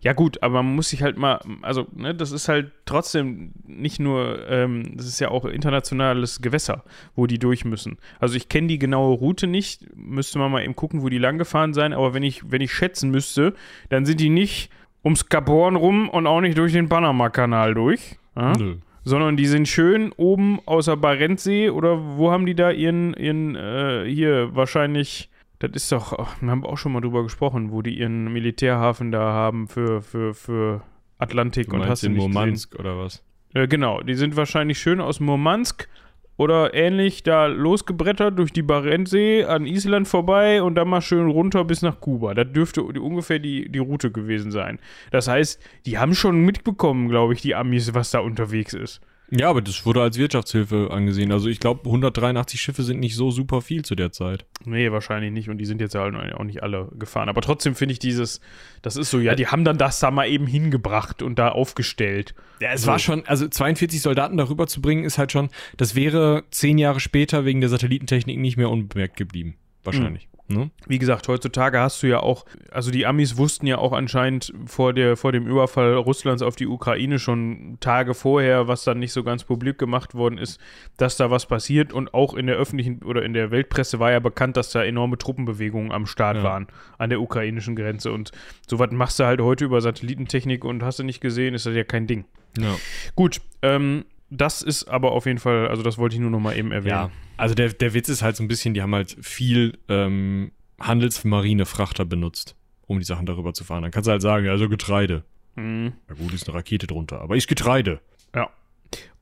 Ja 0.00 0.12
gut, 0.12 0.42
aber 0.42 0.62
man 0.62 0.76
muss 0.76 0.90
sich 0.90 1.02
halt 1.02 1.16
mal, 1.16 1.40
also 1.62 1.86
ne, 1.92 2.14
das 2.14 2.30
ist 2.30 2.48
halt 2.48 2.70
trotzdem 2.84 3.50
nicht 3.66 3.98
nur, 3.98 4.48
ähm, 4.48 4.96
das 4.96 5.06
ist 5.06 5.18
ja 5.18 5.28
auch 5.30 5.44
internationales 5.44 6.40
Gewässer, 6.40 6.84
wo 7.16 7.26
die 7.26 7.38
durch 7.38 7.64
müssen. 7.64 7.98
Also 8.20 8.36
ich 8.36 8.48
kenne 8.48 8.68
die 8.68 8.78
genaue 8.78 9.16
Route 9.16 9.48
nicht, 9.48 9.84
müsste 9.96 10.38
man 10.38 10.52
mal 10.52 10.62
eben 10.62 10.76
gucken, 10.76 11.02
wo 11.02 11.08
die 11.08 11.18
lang 11.18 11.38
gefahren 11.38 11.74
sein, 11.74 11.92
aber 11.92 12.14
wenn 12.14 12.22
ich, 12.22 12.50
wenn 12.50 12.60
ich 12.60 12.72
schätzen 12.72 13.10
müsste, 13.10 13.54
dann 13.88 14.06
sind 14.06 14.20
die 14.20 14.30
nicht 14.30 14.70
ums 15.04 15.28
Kap 15.28 15.48
Horn 15.48 15.76
rum 15.76 16.08
und 16.08 16.26
auch 16.26 16.40
nicht 16.40 16.56
durch 16.58 16.72
den 16.72 16.88
Panama-Kanal 16.88 17.74
durch. 17.74 18.16
Ja? 18.36 18.52
Nö. 18.56 18.76
sondern 19.04 19.36
die 19.36 19.46
sind 19.46 19.66
schön 19.66 20.12
oben 20.16 20.60
außer 20.66 20.96
Barentsee 20.96 21.70
oder 21.70 22.16
wo 22.16 22.30
haben 22.30 22.44
die 22.44 22.54
da 22.54 22.70
ihren, 22.70 23.14
ihren 23.14 23.54
äh, 23.56 24.04
hier 24.06 24.54
wahrscheinlich, 24.54 25.30
das 25.58 25.70
ist 25.74 25.92
doch, 25.92 26.12
ach, 26.18 26.36
wir 26.40 26.50
haben 26.50 26.64
auch 26.64 26.76
schon 26.78 26.92
mal 26.92 27.00
drüber 27.00 27.22
gesprochen, 27.22 27.70
wo 27.72 27.82
die 27.82 27.98
ihren 27.98 28.32
Militärhafen 28.32 29.10
da 29.10 29.32
haben 29.32 29.68
für, 29.68 30.02
für, 30.02 30.34
für 30.34 30.82
Atlantik 31.18 31.70
Du 31.70 31.76
und 31.76 31.86
hast 31.86 32.02
du 32.02 32.08
in 32.08 32.14
nicht 32.14 32.26
gesehen. 32.26 32.32
Murmansk 32.34 32.78
oder 32.78 32.98
was? 32.98 33.22
Äh, 33.54 33.68
genau, 33.68 34.02
die 34.02 34.14
sind 34.14 34.36
wahrscheinlich 34.36 34.78
schön 34.78 35.00
aus 35.00 35.20
Murmansk 35.20 35.88
oder 36.36 36.74
ähnlich 36.74 37.22
da 37.22 37.46
losgebrettert 37.46 38.38
durch 38.38 38.52
die 38.52 38.62
Barentsee 38.62 39.44
an 39.44 39.64
Island 39.64 40.06
vorbei 40.06 40.62
und 40.62 40.74
dann 40.74 40.88
mal 40.88 41.00
schön 41.00 41.30
runter 41.30 41.64
bis 41.64 41.80
nach 41.80 42.00
Kuba. 42.00 42.34
Das 42.34 42.52
dürfte 42.52 42.82
ungefähr 42.82 43.38
die, 43.38 43.70
die 43.70 43.78
Route 43.78 44.10
gewesen 44.10 44.50
sein. 44.50 44.78
Das 45.10 45.28
heißt, 45.28 45.62
die 45.86 45.96
haben 45.96 46.14
schon 46.14 46.40
mitbekommen, 46.40 47.08
glaube 47.08 47.32
ich, 47.32 47.40
die 47.40 47.54
Amis, 47.54 47.94
was 47.94 48.10
da 48.10 48.18
unterwegs 48.18 48.74
ist. 48.74 49.00
Ja, 49.30 49.50
aber 49.50 49.60
das 49.60 49.84
wurde 49.84 50.02
als 50.02 50.18
Wirtschaftshilfe 50.18 50.88
angesehen. 50.92 51.32
Also 51.32 51.48
ich 51.48 51.58
glaube, 51.58 51.80
183 51.86 52.60
Schiffe 52.60 52.84
sind 52.84 53.00
nicht 53.00 53.16
so 53.16 53.30
super 53.32 53.60
viel 53.60 53.84
zu 53.84 53.96
der 53.96 54.12
Zeit. 54.12 54.46
Nee, 54.64 54.92
wahrscheinlich 54.92 55.32
nicht. 55.32 55.48
Und 55.48 55.58
die 55.58 55.64
sind 55.64 55.80
jetzt 55.80 55.94
ja 55.94 56.04
auch 56.04 56.44
nicht 56.44 56.62
alle 56.62 56.88
gefahren. 56.96 57.28
Aber 57.28 57.40
trotzdem 57.40 57.74
finde 57.74 57.92
ich 57.92 57.98
dieses, 57.98 58.40
das 58.82 58.96
ist 58.96 59.10
so, 59.10 59.18
ja, 59.18 59.34
die 59.34 59.48
haben 59.48 59.64
dann 59.64 59.78
das 59.78 59.98
da 59.98 60.10
mal 60.12 60.28
eben 60.28 60.46
hingebracht 60.46 61.22
und 61.22 61.38
da 61.38 61.48
aufgestellt. 61.48 62.34
Ja, 62.60 62.70
es 62.72 62.82
So. 62.82 62.88
war 62.88 62.98
schon, 63.00 63.26
also 63.26 63.48
42 63.48 64.00
Soldaten 64.00 64.36
darüber 64.36 64.68
zu 64.68 64.80
bringen, 64.80 65.04
ist 65.04 65.18
halt 65.18 65.32
schon, 65.32 65.48
das 65.76 65.96
wäre 65.96 66.44
zehn 66.50 66.78
Jahre 66.78 67.00
später 67.00 67.44
wegen 67.44 67.60
der 67.60 67.68
Satellitentechnik 67.70 68.38
nicht 68.38 68.56
mehr 68.56 68.70
unbemerkt 68.70 69.16
geblieben. 69.16 69.56
Wahrscheinlich. 69.82 70.28
Ne? 70.48 70.70
Wie 70.86 70.98
gesagt, 70.98 71.26
heutzutage 71.26 71.80
hast 71.80 72.02
du 72.02 72.06
ja 72.06 72.20
auch, 72.20 72.44
also 72.70 72.92
die 72.92 73.04
Amis 73.04 73.36
wussten 73.36 73.66
ja 73.66 73.78
auch 73.78 73.92
anscheinend 73.92 74.52
vor, 74.66 74.92
der, 74.92 75.16
vor 75.16 75.32
dem 75.32 75.46
Überfall 75.46 75.94
Russlands 75.94 76.42
auf 76.42 76.54
die 76.54 76.68
Ukraine 76.68 77.18
schon 77.18 77.78
Tage 77.80 78.14
vorher, 78.14 78.68
was 78.68 78.84
dann 78.84 79.00
nicht 79.00 79.12
so 79.12 79.24
ganz 79.24 79.42
publik 79.42 79.76
gemacht 79.78 80.14
worden 80.14 80.38
ist, 80.38 80.60
dass 80.98 81.16
da 81.16 81.30
was 81.32 81.46
passiert. 81.46 81.92
Und 81.92 82.14
auch 82.14 82.34
in 82.34 82.46
der 82.46 82.56
öffentlichen 82.56 83.02
oder 83.02 83.24
in 83.24 83.32
der 83.32 83.50
Weltpresse 83.50 83.98
war 83.98 84.12
ja 84.12 84.20
bekannt, 84.20 84.56
dass 84.56 84.70
da 84.70 84.84
enorme 84.84 85.18
Truppenbewegungen 85.18 85.90
am 85.90 86.06
Start 86.06 86.36
Ja. 86.36 86.42
waren 86.44 86.68
an 86.98 87.10
der 87.10 87.20
ukrainischen 87.20 87.74
Grenze. 87.74 88.12
Und 88.12 88.30
sowas 88.68 88.90
machst 88.92 89.18
du 89.18 89.24
halt 89.24 89.40
heute 89.40 89.64
über 89.64 89.80
Satellitentechnik 89.80 90.64
und 90.64 90.84
hast 90.84 91.00
du 91.00 91.02
nicht 91.02 91.20
gesehen, 91.20 91.54
ist 91.54 91.66
das 91.66 91.74
ja 91.74 91.84
kein 91.84 92.06
Ding. 92.06 92.24
Ja. 92.58 92.76
Gut, 93.16 93.40
ähm, 93.62 94.04
das 94.30 94.62
ist 94.62 94.88
aber 94.88 95.12
auf 95.12 95.26
jeden 95.26 95.38
Fall, 95.38 95.68
also 95.68 95.82
das 95.82 95.98
wollte 95.98 96.16
ich 96.16 96.20
nur 96.20 96.30
noch 96.30 96.40
mal 96.40 96.56
eben 96.56 96.72
erwähnen. 96.72 96.94
ja. 96.94 97.10
Also 97.36 97.54
der, 97.54 97.72
der 97.72 97.94
Witz 97.94 98.08
ist 98.08 98.22
halt 98.22 98.36
so 98.36 98.42
ein 98.42 98.48
bisschen, 98.48 98.74
die 98.74 98.82
haben 98.82 98.94
halt 98.94 99.16
viel 99.20 99.78
ähm, 99.88 100.52
Handelsmarine-Frachter 100.80 102.04
benutzt, 102.04 102.56
um 102.86 102.98
die 102.98 103.04
Sachen 103.04 103.26
darüber 103.26 103.52
zu 103.52 103.64
fahren. 103.64 103.82
Dann 103.82 103.90
kannst 103.90 104.06
du 104.06 104.12
halt 104.12 104.22
sagen, 104.22 104.48
also 104.48 104.68
Getreide. 104.68 105.22
Mhm. 105.54 105.92
Na 106.08 106.14
gut, 106.14 106.32
ist 106.32 106.48
eine 106.48 106.56
Rakete 106.56 106.86
drunter, 106.86 107.20
aber 107.20 107.36
ist 107.36 107.46
Getreide. 107.46 108.00
Ja. 108.34 108.50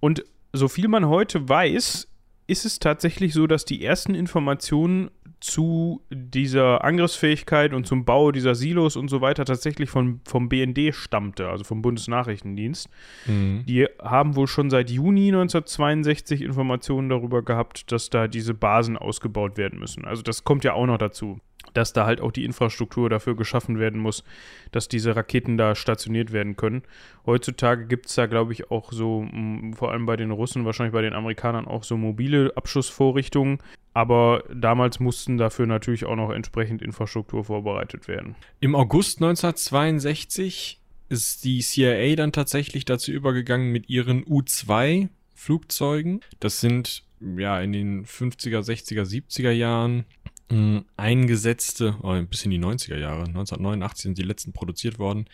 Und 0.01 0.25
so 0.53 0.69
viel 0.69 0.89
man 0.89 1.07
heute 1.09 1.49
weiß, 1.49 2.09
ist 2.47 2.65
es 2.65 2.79
tatsächlich 2.79 3.33
so, 3.33 3.47
dass 3.47 3.65
die 3.65 3.85
ersten 3.85 4.15
Informationen 4.15 5.11
zu 5.45 6.01
dieser 6.09 6.85
Angriffsfähigkeit 6.85 7.75
und 7.75 7.87
zum 7.87 8.07
Bau 8.07 8.33
dieser 8.33 8.55
Silos 8.55 8.97
und 8.97 9.09
so 9.09 9.21
weiter 9.21 9.45
tatsächlich 9.45 9.91
von, 9.91 10.23
vom 10.25 10.49
BND 10.49 10.95
stammte, 10.95 11.51
also 11.51 11.65
vom 11.65 11.83
Bundesnachrichtendienst. 11.83 12.89
Mhm. 13.27 13.63
Die 13.67 13.87
haben 14.03 14.37
wohl 14.37 14.47
schon 14.47 14.71
seit 14.71 14.89
Juni 14.89 15.27
1962 15.29 16.41
Informationen 16.41 17.11
darüber 17.11 17.43
gehabt, 17.43 17.93
dass 17.93 18.09
da 18.09 18.27
diese 18.27 18.55
Basen 18.55 18.97
ausgebaut 18.97 19.59
werden 19.59 19.79
müssen. 19.79 20.07
Also 20.07 20.23
das 20.23 20.45
kommt 20.45 20.65
ja 20.65 20.73
auch 20.73 20.87
noch 20.87 20.97
dazu 20.97 21.41
dass 21.73 21.93
da 21.93 22.07
halt 22.07 22.21
auch 22.21 22.31
die 22.31 22.45
Infrastruktur 22.45 23.11
dafür 23.11 23.35
geschaffen 23.35 23.79
werden 23.79 24.01
muss, 24.01 24.23
dass 24.71 24.87
diese 24.87 25.17
Raketen 25.17 25.57
da 25.57 25.75
stationiert 25.75 26.33
werden 26.33 26.57
können. 26.57 26.83
Heutzutage 27.27 27.87
gibt 27.87 28.07
es 28.07 28.15
da, 28.15 28.27
glaube 28.27 28.53
ich, 28.53 28.71
auch 28.71 28.93
so, 28.93 29.27
vor 29.75 29.91
allem 29.91 30.07
bei 30.07 30.17
den 30.17 30.31
Russen, 30.31 30.65
wahrscheinlich 30.65 30.93
bei 30.93 31.03
den 31.03 31.15
Amerikanern 31.15 31.67
auch 31.67 31.83
so 31.83 31.97
mobile 31.97 32.53
Abschussvorrichtungen. 32.55 33.59
Aber 33.95 34.45
damals 34.53 35.01
mussten 35.01 35.39
dafür 35.39 35.67
natürlich 35.67 36.05
auch 36.05 36.17
noch 36.17 36.31
entsprechend 36.31 36.83
Infrastruktur 36.83 37.45
vorbereitet 37.45 38.09
werden. 38.09 38.35
Im 38.61 38.75
August 38.75 39.23
1962 39.23 40.81
ist 41.09 41.45
die 41.45 41.61
CIA 41.61 42.17
dann 42.17 42.33
tatsächlich 42.33 42.85
dazu 42.85 43.13
übergegangen, 43.13 43.71
mit 43.71 43.89
ihren 43.89 44.25
U-2 44.27 45.09
Flugzeugen, 45.35 46.21
das 46.41 46.61
sind 46.61 47.05
ja 47.37 47.61
in 47.61 47.73
den 47.73 48.05
50er, 48.05 48.61
60er, 48.61 49.03
70er 49.03 49.51
Jahren 49.51 50.05
eingesetzte, 50.97 51.97
oh, 52.03 52.21
bis 52.23 52.45
in 52.45 52.51
die 52.51 52.59
90er 52.59 52.99
Jahre, 52.99 53.25
1989 53.25 54.03
sind 54.03 54.19
die 54.19 54.23
letzten 54.23 54.53
produziert 54.53 54.99
worden, 54.99 55.27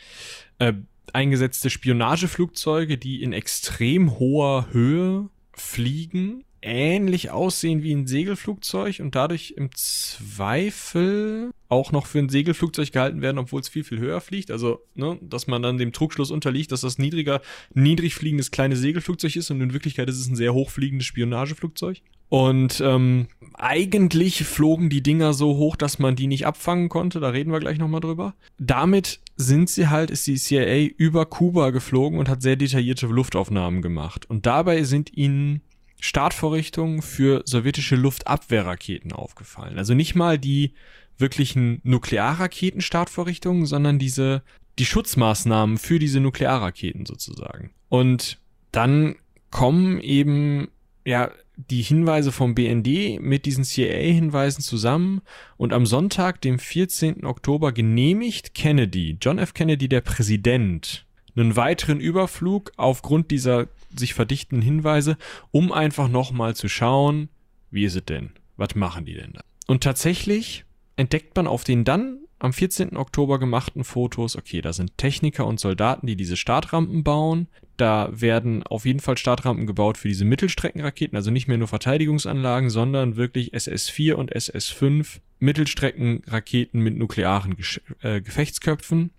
äh, 0.59 0.73
eingesetzte 1.13 1.69
Spionageflugzeuge, 1.69 2.97
die 2.97 3.23
in 3.23 3.33
extrem 3.33 4.19
hoher 4.19 4.69
Höhe 4.73 5.29
fliegen 5.53 6.45
ähnlich 6.63 7.31
aussehen 7.31 7.83
wie 7.83 7.93
ein 7.93 8.07
Segelflugzeug 8.07 9.01
und 9.01 9.15
dadurch 9.15 9.55
im 9.57 9.71
Zweifel 9.75 11.51
auch 11.69 11.93
noch 11.93 12.07
für 12.07 12.19
ein 12.19 12.29
Segelflugzeug 12.29 12.93
gehalten 12.93 13.23
werden, 13.23 13.39
obwohl 13.39 13.61
es 13.61 13.69
viel, 13.69 13.85
viel 13.85 13.99
höher 13.99 14.21
fliegt. 14.21 14.51
Also, 14.51 14.81
ne, 14.95 15.19
dass 15.23 15.47
man 15.47 15.63
dann 15.63 15.79
dem 15.79 15.93
Trugschluss 15.93 16.31
unterliegt, 16.31 16.73
dass 16.73 16.83
das 16.83 16.99
niedriger, 16.99 17.41
niedrig 17.73 18.15
fliegendes 18.15 18.51
kleine 18.51 18.77
Segelflugzeug 18.77 19.37
ist 19.37 19.51
und 19.51 19.61
in 19.61 19.73
Wirklichkeit 19.73 20.09
ist 20.09 20.19
es 20.19 20.29
ein 20.29 20.37
sehr 20.37 20.53
hochfliegendes 20.55 21.07
Spionageflugzeug. 21.07 22.03
Und 22.29 22.81
ähm, 22.81 23.27
eigentlich 23.55 24.45
flogen 24.45 24.89
die 24.89 25.03
Dinger 25.03 25.33
so 25.33 25.57
hoch, 25.57 25.75
dass 25.75 25.99
man 25.99 26.15
die 26.15 26.29
nicht 26.29 26.47
abfangen 26.47 26.89
konnte. 26.89 27.19
Da 27.19 27.31
reden 27.31 27.51
wir 27.51 27.59
gleich 27.59 27.79
nochmal 27.79 28.01
drüber. 28.01 28.35
Damit 28.57 29.19
sind 29.37 29.69
sie 29.69 29.89
halt, 29.89 30.13
ist 30.13 30.29
die 30.29 30.37
CIA 30.37 30.91
über 30.97 31.27
Kuba 31.27 31.71
geflogen 31.71 32.21
und 32.21 32.29
hat 32.29 32.41
sehr 32.41 32.55
detaillierte 32.55 33.09
Luftaufnahmen 33.09 33.83
gemacht. 33.83 34.31
Und 34.31 34.47
dabei 34.47 34.85
sind 34.85 35.17
ihnen 35.17 35.63
Startvorrichtungen 36.01 37.03
für 37.03 37.43
sowjetische 37.45 37.97
Luftabwehrraketen 37.97 39.13
aufgefallen. 39.13 39.79
Also 39.79 39.95
nicht 39.95 40.15
mal 40.15 40.39
die 40.39 40.73
wirklichen 41.19 41.81
Nuklearraketen-Startvorrichtungen, 41.85 43.67
sondern 43.67 43.99
diese, 43.99 44.43
die 44.79 44.87
Schutzmaßnahmen 44.87 45.79
für 45.79 45.99
diese 45.99 46.21
Nuklearraketen 46.21 47.07
sozusagen. 47.07 47.71
Und 47.89 48.39
dann 48.73 49.17
kommen 49.51 50.01
eben, 50.01 50.69
ja, 51.05 51.31
die 51.69 51.83
Hinweise 51.83 52.33
vom 52.33 52.55
BND 52.55 53.21
mit 53.21 53.45
diesen 53.45 53.65
CIA-Hinweisen 53.65 54.63
zusammen 54.63 55.21
und 55.59 55.73
am 55.75 55.85
Sonntag, 55.85 56.41
dem 56.41 56.59
14. 56.59 57.27
Oktober, 57.27 57.73
genehmigt 57.73 58.55
Kennedy, 58.55 59.19
John 59.21 59.39
F. 59.39 59.53
Kennedy, 59.53 59.89
der 59.89 60.01
Präsident, 60.01 61.05
einen 61.37 61.57
weiteren 61.57 62.01
Überflug 62.01 62.73
aufgrund 62.77 63.31
dieser 63.31 63.69
sich 63.97 64.15
verdichtenden 64.15 64.63
Hinweise, 64.63 65.17
um 65.51 65.73
einfach 65.73 66.09
nochmal 66.09 66.55
zu 66.55 66.69
schauen, 66.69 67.29
wie 67.71 67.85
ist 67.85 67.97
es 67.97 68.05
denn? 68.05 68.31
Was 68.57 68.75
machen 68.75 69.05
die 69.05 69.15
denn 69.15 69.33
da? 69.33 69.43
Und 69.67 69.83
tatsächlich 69.83 70.65
entdeckt 70.97 71.37
man 71.37 71.47
auf 71.47 71.65
den 71.65 71.85
dann 71.85 72.19
am 72.41 72.53
14. 72.53 72.97
Oktober 72.97 73.39
gemachten 73.39 73.85
Fotos, 73.85 74.35
okay, 74.35 74.63
da 74.63 74.73
sind 74.73 74.97
Techniker 74.97 75.47
und 75.47 75.61
Soldaten, 75.61 76.07
die 76.07 76.17
diese 76.17 76.37
Startrampen 76.37 77.05
bauen. 77.05 77.49
Da 77.77 78.09
werden 78.13 78.63
auf 78.63 78.87
jeden 78.87 79.01
Fall 79.01 79.19
Startrampen 79.19 79.67
gebaut 79.67 79.99
für 79.99 80.09
diese 80.09 80.25
Mittelstreckenraketen, 80.25 81.17
also 81.17 81.31
nicht 81.31 81.49
mehr 81.49 81.59
nur 81.59 81.69
Verteidigungsanlagen, 81.69 82.71
sondern 82.71 83.17
wirklich 83.17 83.53
SS-4 83.55 84.15
und 84.15 84.35
SS-5 84.35 85.21
Mittelstreckenraketen 85.39 86.81
mit 86.81 86.97
nuklearen 86.97 87.57
Gesch 87.57 87.81
äh, 88.01 88.23
Gefechtsköpfen. 88.23 89.11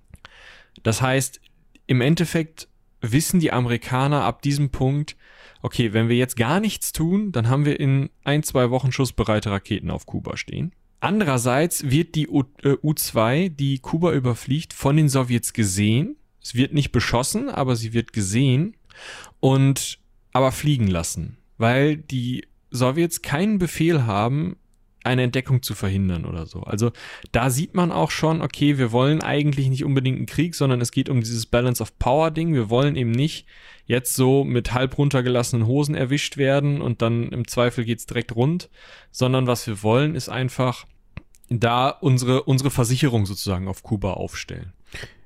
Das 0.83 1.01
heißt, 1.01 1.41
im 1.85 2.01
Endeffekt 2.01 2.67
wissen 3.01 3.39
die 3.39 3.51
Amerikaner 3.51 4.23
ab 4.23 4.41
diesem 4.41 4.69
Punkt, 4.69 5.17
okay, 5.61 5.93
wenn 5.93 6.09
wir 6.09 6.15
jetzt 6.15 6.37
gar 6.37 6.59
nichts 6.59 6.91
tun, 6.91 7.31
dann 7.31 7.49
haben 7.49 7.65
wir 7.65 7.79
in 7.79 8.09
ein, 8.23 8.43
zwei 8.43 8.69
Wochen 8.69 8.91
schussbereite 8.91 9.51
Raketen 9.51 9.91
auf 9.91 10.05
Kuba 10.05 10.37
stehen. 10.37 10.73
Andererseits 10.99 11.89
wird 11.89 12.13
die 12.13 12.27
U 12.27 12.43
äh, 12.63 12.75
U-2, 12.81 13.49
die 13.49 13.79
Kuba 13.79 14.13
überfliegt, 14.13 14.73
von 14.73 14.95
den 14.95 15.09
Sowjets 15.09 15.53
gesehen. 15.53 16.15
Es 16.41 16.55
wird 16.55 16.73
nicht 16.73 16.91
beschossen, 16.91 17.49
aber 17.49 17.75
sie 17.75 17.93
wird 17.93 18.13
gesehen 18.13 18.75
und 19.39 19.99
aber 20.31 20.51
fliegen 20.51 20.87
lassen, 20.87 21.37
weil 21.57 21.97
die 21.97 22.47
Sowjets 22.69 23.21
keinen 23.21 23.57
Befehl 23.57 24.05
haben, 24.05 24.57
eine 25.03 25.23
Entdeckung 25.23 25.61
zu 25.61 25.73
verhindern 25.73 26.25
oder 26.25 26.45
so. 26.45 26.61
Also 26.61 26.91
da 27.31 27.49
sieht 27.49 27.73
man 27.73 27.91
auch 27.91 28.11
schon, 28.11 28.41
okay, 28.41 28.77
wir 28.77 28.91
wollen 28.91 29.21
eigentlich 29.21 29.69
nicht 29.69 29.83
unbedingt 29.83 30.17
einen 30.17 30.25
Krieg, 30.25 30.55
sondern 30.55 30.81
es 30.81 30.91
geht 30.91 31.09
um 31.09 31.21
dieses 31.21 31.45
Balance 31.45 31.81
of 31.81 31.97
Power 31.97 32.31
Ding. 32.31 32.53
Wir 32.53 32.69
wollen 32.69 32.95
eben 32.95 33.11
nicht 33.11 33.47
jetzt 33.85 34.15
so 34.15 34.43
mit 34.43 34.73
halb 34.73 34.97
runtergelassenen 34.97 35.65
Hosen 35.65 35.95
erwischt 35.95 36.37
werden 36.37 36.81
und 36.81 37.01
dann 37.01 37.29
im 37.29 37.47
Zweifel 37.47 37.83
geht's 37.83 38.05
direkt 38.05 38.35
rund, 38.35 38.69
sondern 39.11 39.47
was 39.47 39.65
wir 39.67 39.83
wollen 39.83 40.15
ist 40.15 40.29
einfach 40.29 40.85
da 41.49 41.89
unsere, 41.89 42.43
unsere 42.43 42.71
Versicherung 42.71 43.25
sozusagen 43.25 43.67
auf 43.67 43.83
Kuba 43.83 44.13
aufstellen. 44.13 44.71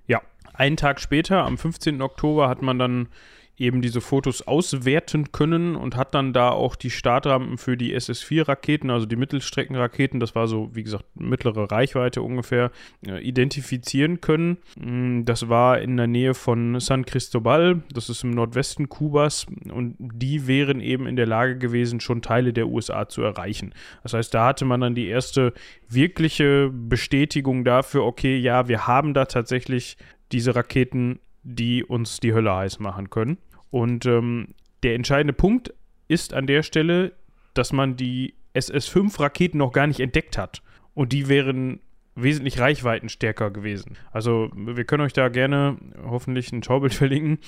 Ja, 0.07 0.21
einen 0.53 0.78
Tag 0.78 0.99
später, 0.99 1.43
am 1.43 1.57
15. 1.57 2.01
Oktober, 2.01 2.49
hat 2.49 2.61
man 2.61 2.80
dann 2.80 3.09
eben 3.57 3.81
diese 3.81 4.01
Fotos 4.01 4.41
auswerten 4.41 5.31
können 5.31 5.75
und 5.75 5.95
hat 5.95 6.13
dann 6.13 6.33
da 6.33 6.49
auch 6.49 6.75
die 6.75 6.89
Startrampen 6.89 7.57
für 7.57 7.77
die 7.77 7.93
SS-4-Raketen, 7.93 8.89
also 8.89 9.05
die 9.05 9.15
Mittelstreckenraketen, 9.15 10.19
das 10.19 10.35
war 10.35 10.47
so, 10.47 10.69
wie 10.73 10.83
gesagt, 10.83 11.05
mittlere 11.15 11.71
Reichweite 11.71 12.21
ungefähr, 12.21 12.71
äh, 13.05 13.21
identifizieren 13.21 14.19
können. 14.19 14.57
Mm, 14.77 15.23
das 15.23 15.47
war 15.47 15.79
in 15.79 15.95
der 15.95 16.07
Nähe 16.07 16.33
von 16.33 16.79
San 16.79 17.05
Cristobal, 17.05 17.81
das 17.93 18.09
ist 18.09 18.23
im 18.23 18.31
Nordwesten 18.31 18.89
Kubas 18.89 19.45
und 19.71 19.95
die 19.99 20.47
wären 20.47 20.81
eben 20.81 21.07
in 21.07 21.15
der 21.15 21.27
Lage 21.27 21.57
gewesen, 21.57 21.99
schon 21.99 22.21
Teile 22.21 22.51
der 22.51 22.67
USA 22.67 23.07
zu 23.07 23.21
erreichen. 23.21 23.73
Das 24.03 24.13
heißt, 24.13 24.33
da 24.33 24.47
hatte 24.47 24.65
man 24.65 24.81
dann 24.81 24.95
die 24.95 25.07
erste 25.07 25.53
wirkliche 25.87 26.69
Bestätigung 26.73 27.63
dafür, 27.63 28.03
okay, 28.03 28.37
ja, 28.37 28.67
wir 28.67 28.87
haben 28.87 29.13
da 29.13 29.25
tatsächlich 29.25 29.97
diese 30.31 30.55
Raketen 30.55 31.19
die 31.45 31.83
uns 31.83 32.19
die 32.19 32.33
Hölle 32.33 32.53
heiß 32.53 32.79
machen 32.79 33.09
können. 33.09 33.37
Und 33.69 34.05
ähm, 34.05 34.49
der 34.83 34.95
entscheidende 34.95 35.33
Punkt 35.33 35.73
ist 36.07 36.33
an 36.33 36.47
der 36.47 36.63
Stelle, 36.63 37.13
dass 37.53 37.71
man 37.71 37.95
die 37.95 38.33
SS-5-Raketen 38.53 39.57
noch 39.57 39.71
gar 39.71 39.87
nicht 39.87 39.99
entdeckt 39.99 40.37
hat. 40.37 40.61
Und 40.93 41.13
die 41.13 41.29
wären 41.29 41.79
wesentlich 42.15 42.59
reichweitenstärker 42.59 43.51
gewesen. 43.51 43.97
Also 44.11 44.49
wir 44.55 44.85
können 44.85 45.03
euch 45.03 45.13
da 45.13 45.27
gerne 45.29 45.77
hoffentlich 46.03 46.51
ein 46.51 46.63
Schaubild 46.63 46.93
verlinken. 46.95 47.39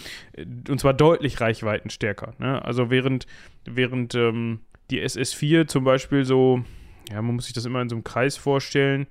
Und 0.70 0.80
zwar 0.80 0.94
deutlich 0.94 1.42
reichweitenstärker. 1.42 2.34
Ne? 2.38 2.64
Also 2.64 2.90
während, 2.90 3.26
während 3.66 4.14
ähm, 4.16 4.60
die 4.92 5.02
SS-4 5.02 5.68
zum 5.68 5.84
Beispiel 5.84 6.26
so, 6.26 6.64
ja, 7.10 7.22
man 7.22 7.36
muss 7.36 7.46
sich 7.46 7.54
das 7.54 7.66
immer 7.66 7.82
in 7.82 7.90
so 7.90 7.96
einem 7.96 8.04
Kreis 8.04 8.38
vorstellen. 8.38 9.08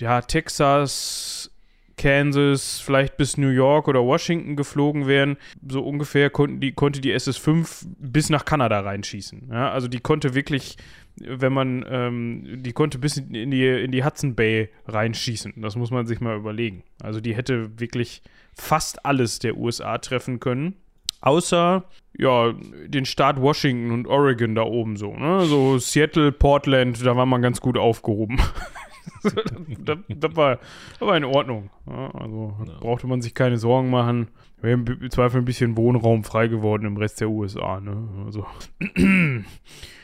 Ja, 0.00 0.20
Texas, 0.20 1.50
Kansas, 1.98 2.80
vielleicht 2.80 3.18
bis 3.18 3.36
New 3.36 3.50
York 3.50 3.88
oder 3.88 4.02
Washington 4.04 4.56
geflogen 4.56 5.06
wären, 5.06 5.36
so 5.68 5.82
ungefähr 5.82 6.30
konnten 6.30 6.60
die, 6.60 6.72
konnte 6.72 7.00
die 7.02 7.12
SS-5 7.12 7.86
bis 7.98 8.30
nach 8.30 8.46
Kanada 8.46 8.80
reinschießen. 8.80 9.50
Ja, 9.52 9.70
also 9.70 9.88
die 9.88 10.00
konnte 10.00 10.34
wirklich, 10.34 10.78
wenn 11.16 11.52
man, 11.52 11.84
ähm, 11.88 12.62
die 12.62 12.72
konnte 12.72 12.98
bis 12.98 13.18
in 13.18 13.50
die, 13.50 13.66
in 13.66 13.92
die 13.92 14.04
Hudson 14.04 14.34
Bay 14.34 14.70
reinschießen. 14.86 15.54
Das 15.56 15.76
muss 15.76 15.90
man 15.90 16.06
sich 16.06 16.20
mal 16.20 16.36
überlegen. 16.36 16.84
Also 17.02 17.20
die 17.20 17.36
hätte 17.36 17.78
wirklich 17.78 18.22
fast 18.54 19.04
alles 19.04 19.38
der 19.40 19.56
USA 19.56 19.98
treffen 19.98 20.40
können. 20.40 20.74
Außer, 21.20 21.84
ja, 22.16 22.54
den 22.86 23.04
Staat 23.04 23.40
Washington 23.40 23.90
und 23.90 24.06
Oregon 24.06 24.54
da 24.54 24.62
oben 24.62 24.96
so, 24.96 25.14
ne? 25.14 25.46
So 25.46 25.78
Seattle, 25.78 26.30
Portland, 26.30 27.04
da 27.04 27.16
war 27.16 27.26
man 27.26 27.42
ganz 27.42 27.60
gut 27.60 27.76
aufgehoben. 27.76 28.38
das, 29.84 29.98
das, 30.08 30.36
war, 30.36 30.58
das 30.98 31.08
war 31.08 31.16
in 31.16 31.24
Ordnung. 31.24 31.70
Ja, 31.86 32.10
also 32.12 32.56
ja. 32.66 32.78
brauchte 32.80 33.06
man 33.06 33.22
sich 33.22 33.34
keine 33.34 33.58
Sorgen 33.58 33.90
machen. 33.90 34.28
Wir 34.60 34.72
haben 34.72 34.86
im 34.86 35.10
Zweifel 35.10 35.38
ein 35.38 35.44
bisschen 35.44 35.76
Wohnraum 35.76 36.24
frei 36.24 36.48
geworden 36.48 36.84
im 36.84 36.96
Rest 36.96 37.20
der 37.20 37.30
USA. 37.30 37.80
Ne? 37.80 38.08
Also, 38.24 38.46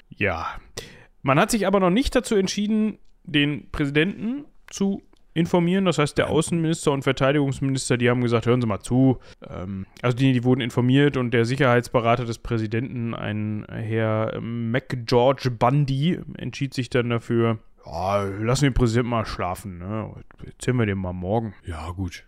ja. 0.09 0.47
Man 1.23 1.39
hat 1.39 1.51
sich 1.51 1.67
aber 1.67 1.81
noch 1.81 1.91
nicht 1.91 2.15
dazu 2.15 2.37
entschieden, 2.37 2.99
den 3.25 3.71
Präsidenten 3.71 4.45
zu 4.69 5.03
informieren. 5.35 5.85
Das 5.85 5.99
heißt, 5.99 6.17
der 6.17 6.31
Außenminister 6.31 6.93
und 6.93 7.03
Verteidigungsminister, 7.03 7.97
die 7.97 8.09
haben 8.09 8.23
gesagt, 8.23 8.47
hören 8.47 8.61
Sie 8.61 8.67
mal 8.67 8.81
zu. 8.81 9.19
Ähm, 9.47 9.87
also 10.01 10.17
die, 10.17 10.33
die 10.33 10.45
wurden 10.45 10.61
informiert 10.61 11.17
und 11.17 11.33
der 11.33 11.45
Sicherheitsberater 11.45 12.25
des 12.25 12.39
Präsidenten, 12.39 13.15
ein 13.15 13.67
Herr 13.69 14.41
McGeorge 14.41 15.51
Bundy, 15.51 16.21
entschied 16.39 16.73
sich 16.73 16.89
dann 16.89 17.11
dafür, 17.11 17.59
ja, 17.87 18.23
lassen 18.23 18.65
den 18.65 18.75
Präsidenten 18.75 19.11
mal 19.11 19.27
schlafen, 19.27 19.79
ne? 19.79 20.11
Erzählen 20.45 20.77
wir 20.79 20.87
dem 20.87 20.99
mal 20.99 21.13
morgen. 21.13 21.55
Ja, 21.67 21.91
gut. 21.91 22.25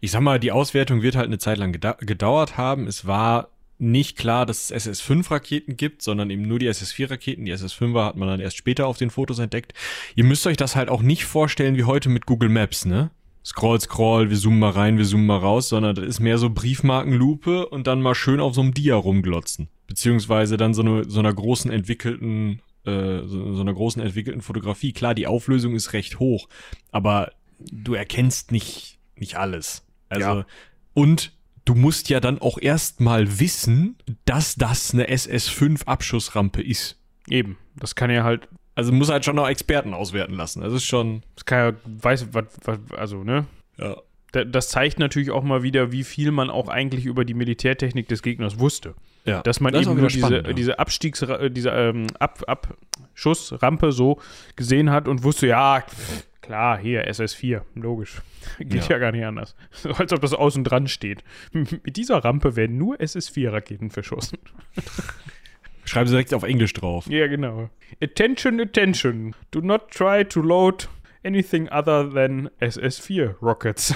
Ich 0.00 0.10
sag 0.10 0.20
mal, 0.20 0.40
die 0.40 0.52
Auswertung 0.52 1.02
wird 1.02 1.16
halt 1.16 1.26
eine 1.26 1.38
Zeit 1.38 1.58
lang 1.58 1.72
gedauert 1.72 2.56
haben. 2.56 2.86
Es 2.86 3.06
war 3.06 3.48
nicht 3.78 4.18
klar, 4.18 4.44
dass 4.44 4.70
es 4.70 4.86
SS-5-Raketen 4.86 5.76
gibt, 5.76 6.02
sondern 6.02 6.30
eben 6.30 6.42
nur 6.42 6.58
die 6.58 6.66
SS-4-Raketen. 6.66 7.44
Die 7.44 7.52
SS-5er 7.52 8.04
hat 8.04 8.16
man 8.16 8.28
dann 8.28 8.40
erst 8.40 8.56
später 8.56 8.86
auf 8.86 8.98
den 8.98 9.10
Fotos 9.10 9.38
entdeckt. 9.38 9.72
Ihr 10.16 10.24
müsst 10.24 10.46
euch 10.46 10.56
das 10.56 10.74
halt 10.74 10.88
auch 10.88 11.02
nicht 11.02 11.24
vorstellen 11.24 11.76
wie 11.76 11.84
heute 11.84 12.08
mit 12.08 12.26
Google 12.26 12.48
Maps, 12.48 12.84
ne? 12.84 13.10
Scroll, 13.44 13.80
scroll, 13.80 14.30
wir 14.30 14.36
zoomen 14.36 14.58
mal 14.58 14.70
rein, 14.70 14.98
wir 14.98 15.06
zoomen 15.06 15.26
mal 15.26 15.38
raus, 15.38 15.68
sondern 15.68 15.94
das 15.94 16.04
ist 16.04 16.20
mehr 16.20 16.36
so 16.36 16.50
Briefmarkenlupe 16.50 17.66
und 17.66 17.86
dann 17.86 18.02
mal 18.02 18.14
schön 18.14 18.40
auf 18.40 18.54
so 18.54 18.60
einem 18.60 18.74
Dia 18.74 18.96
rumglotzen. 18.96 19.68
Beziehungsweise 19.86 20.58
dann 20.58 20.74
so, 20.74 20.82
eine, 20.82 21.08
so 21.08 21.20
einer 21.20 21.32
großen 21.32 21.70
entwickelten, 21.70 22.60
äh, 22.84 23.20
so, 23.24 23.54
so 23.54 23.60
einer 23.60 23.74
großen 23.74 24.02
entwickelten 24.02 24.42
Fotografie. 24.42 24.92
Klar, 24.92 25.14
die 25.14 25.26
Auflösung 25.26 25.74
ist 25.74 25.92
recht 25.92 26.18
hoch, 26.18 26.48
aber 26.90 27.32
du 27.58 27.94
erkennst 27.94 28.52
nicht, 28.52 28.98
nicht 29.16 29.36
alles. 29.36 29.84
Also, 30.08 30.28
ja. 30.28 30.46
und 30.94 31.32
du 31.64 31.74
musst 31.74 32.08
ja 32.08 32.20
dann 32.20 32.38
auch 32.38 32.58
erstmal 32.58 33.40
wissen, 33.40 33.96
dass 34.24 34.54
das 34.54 34.94
eine 34.94 35.08
SS5 35.10 35.84
Abschussrampe 35.84 36.62
ist. 36.62 36.98
Eben. 37.28 37.58
Das 37.76 37.94
kann 37.94 38.10
ja 38.10 38.24
halt. 38.24 38.48
Also 38.74 38.92
muss 38.92 39.10
halt 39.10 39.24
schon 39.24 39.36
noch 39.36 39.48
Experten 39.48 39.92
auswerten 39.92 40.34
lassen. 40.34 40.62
Das 40.62 40.72
ist 40.72 40.84
schon. 40.84 41.22
Das 41.34 41.44
kann 41.44 41.58
ja, 41.58 41.80
weiß, 42.02 42.28
was, 42.32 42.44
was 42.64 42.78
also, 42.96 43.24
ne? 43.24 43.46
Ja. 43.76 43.96
Das 44.32 44.68
zeigt 44.68 44.98
natürlich 44.98 45.30
auch 45.30 45.42
mal 45.42 45.62
wieder, 45.62 45.90
wie 45.90 46.04
viel 46.04 46.32
man 46.32 46.50
auch 46.50 46.68
eigentlich 46.68 47.06
über 47.06 47.24
die 47.24 47.34
Militärtechnik 47.34 48.08
des 48.08 48.22
Gegners 48.22 48.58
wusste. 48.58 48.94
Ja. 49.24 49.42
Dass 49.42 49.60
man 49.60 49.72
das 49.72 49.86
eben 49.86 49.96
nur 49.96 50.10
spannend, 50.10 50.40
diese, 50.40 50.48
ja. 50.48 50.52
diese 50.52 50.78
Abstiegs, 50.78 51.26
diese 51.50 51.70
ähm, 51.70 52.06
Ab, 52.18 52.44
Abschussrampe 52.46 53.92
so 53.92 54.20
gesehen 54.56 54.90
hat 54.90 55.08
und 55.08 55.22
wusste, 55.22 55.46
ja, 55.46 55.82
klar, 56.42 56.78
hier 56.78 57.08
SS4, 57.08 57.62
logisch. 57.74 58.20
Geht 58.58 58.88
ja. 58.88 58.96
Ja. 58.96 58.98
gar 58.98 59.12
nicht 59.12 59.24
anders. 59.24 59.54
So, 59.70 59.90
als 59.90 60.12
ob 60.12 60.20
das 60.20 60.34
außen 60.34 60.64
dran 60.64 60.88
steht. 60.88 61.24
Mit 61.52 61.96
dieser 61.96 62.18
Rampe 62.18 62.56
werden 62.56 62.76
nur 62.76 62.96
SS4-Raketen 62.96 63.90
verschossen. 63.90 64.38
Schreiben 65.84 66.06
sie 66.06 66.12
direkt 66.12 66.34
auf 66.34 66.42
Englisch 66.42 66.74
drauf. 66.74 67.06
Ja, 67.08 67.28
genau. 67.28 67.70
Attention, 68.02 68.60
attention. 68.60 69.34
Do 69.50 69.60
not 69.60 69.90
try 69.90 70.24
to 70.24 70.40
load 70.40 70.86
anything 71.24 71.68
other 71.70 72.10
than 72.10 72.50
SS4 72.60 73.36
Rockets. 73.40 73.94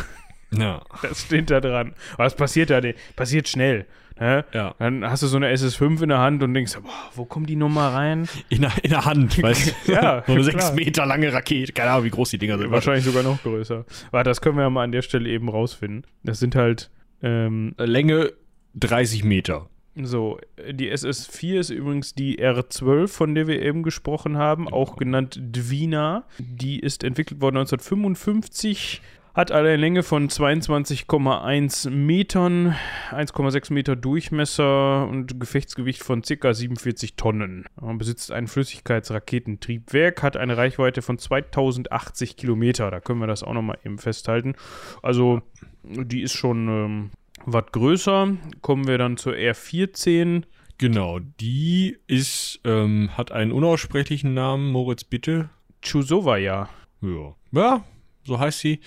Ja. 0.56 0.82
Das 1.02 1.22
steht 1.22 1.50
da 1.50 1.60
dran. 1.60 1.94
Aber 2.14 2.24
das 2.24 2.36
passiert 2.36 2.70
da. 2.70 2.80
Passiert 3.16 3.48
schnell. 3.48 3.86
Ne? 4.20 4.44
Ja. 4.52 4.74
Dann 4.78 5.04
hast 5.08 5.22
du 5.22 5.26
so 5.26 5.36
eine 5.36 5.50
SS5 5.52 6.02
in 6.02 6.10
der 6.10 6.18
Hand 6.18 6.42
und 6.42 6.52
denkst, 6.54 6.74
boah, 6.82 6.90
wo 7.14 7.24
kommt 7.24 7.48
die 7.48 7.56
Nummer 7.56 7.88
rein? 7.94 8.28
In 8.50 8.60
der, 8.60 8.72
in 8.82 8.90
der 8.90 9.04
Hand, 9.04 9.42
weißt 9.42 9.74
du? 9.86 9.92
Ja, 9.92 10.22
So 10.26 10.32
eine 10.34 10.42
klar. 10.42 10.60
sechs 10.60 10.72
Meter 10.74 11.06
lange 11.06 11.32
Rakete. 11.32 11.72
Keine 11.72 11.90
Ahnung, 11.92 12.04
wie 12.04 12.10
groß 12.10 12.30
die 12.30 12.38
Dinger 12.38 12.58
sind. 12.58 12.70
Wahrscheinlich 12.70 13.04
sogar 13.04 13.22
noch 13.22 13.42
größer. 13.42 13.84
Warte, 14.10 14.30
das 14.30 14.40
können 14.40 14.56
wir 14.56 14.62
ja 14.64 14.70
mal 14.70 14.84
an 14.84 14.92
der 14.92 15.02
Stelle 15.02 15.28
eben 15.28 15.48
rausfinden. 15.48 16.04
Das 16.22 16.38
sind 16.38 16.54
halt, 16.54 16.90
ähm, 17.22 17.74
Länge 17.78 18.32
30 18.74 19.24
Meter. 19.24 19.68
so, 19.96 20.38
die 20.70 20.92
SS4 20.92 21.58
ist 21.58 21.70
übrigens 21.70 22.14
die 22.14 22.38
R12, 22.38 23.08
von 23.08 23.34
der 23.34 23.46
wir 23.46 23.60
eben 23.62 23.82
gesprochen 23.82 24.36
haben, 24.38 24.68
auch 24.68 24.96
genannt 24.96 25.38
Dwina. 25.40 26.24
Die 26.38 26.78
ist 26.80 27.02
entwickelt 27.04 27.40
worden 27.40 27.56
1955, 27.56 29.02
hat 29.34 29.50
eine 29.50 29.76
Länge 29.76 30.02
von 30.02 30.28
22,1 30.28 31.90
Metern, 31.90 32.76
1,6 33.10 33.72
Meter 33.72 33.96
Durchmesser 33.96 35.08
und 35.08 35.40
Gefechtsgewicht 35.40 36.02
von 36.02 36.22
ca. 36.22 36.52
47 36.52 37.16
Tonnen. 37.16 37.64
Besitzt 37.96 38.30
ein 38.30 38.46
Flüssigkeitsraketentriebwerk, 38.46 40.22
hat 40.22 40.36
eine 40.36 40.56
Reichweite 40.56 41.00
von 41.00 41.18
2080 41.18 42.36
Kilometer. 42.36 42.90
Da 42.90 43.00
können 43.00 43.20
wir 43.20 43.26
das 43.26 43.42
auch 43.42 43.54
nochmal 43.54 43.78
eben 43.84 43.98
festhalten. 43.98 44.54
Also, 45.02 45.40
die 45.82 46.22
ist 46.22 46.34
schon 46.34 46.68
ähm, 46.68 47.10
was 47.46 47.66
größer. 47.72 48.36
Kommen 48.60 48.86
wir 48.86 48.98
dann 48.98 49.16
zur 49.16 49.32
R14. 49.32 50.42
Genau, 50.76 51.20
die 51.20 51.96
ist, 52.06 52.60
ähm, 52.64 53.10
hat 53.16 53.32
einen 53.32 53.52
unaussprechlichen 53.52 54.34
Namen. 54.34 54.70
Moritz, 54.70 55.04
bitte. 55.04 55.48
Chusovaya. 55.80 56.68
Ja. 57.00 57.34
Ja, 57.52 57.84
so 58.24 58.38
heißt 58.38 58.60
sie. 58.60 58.80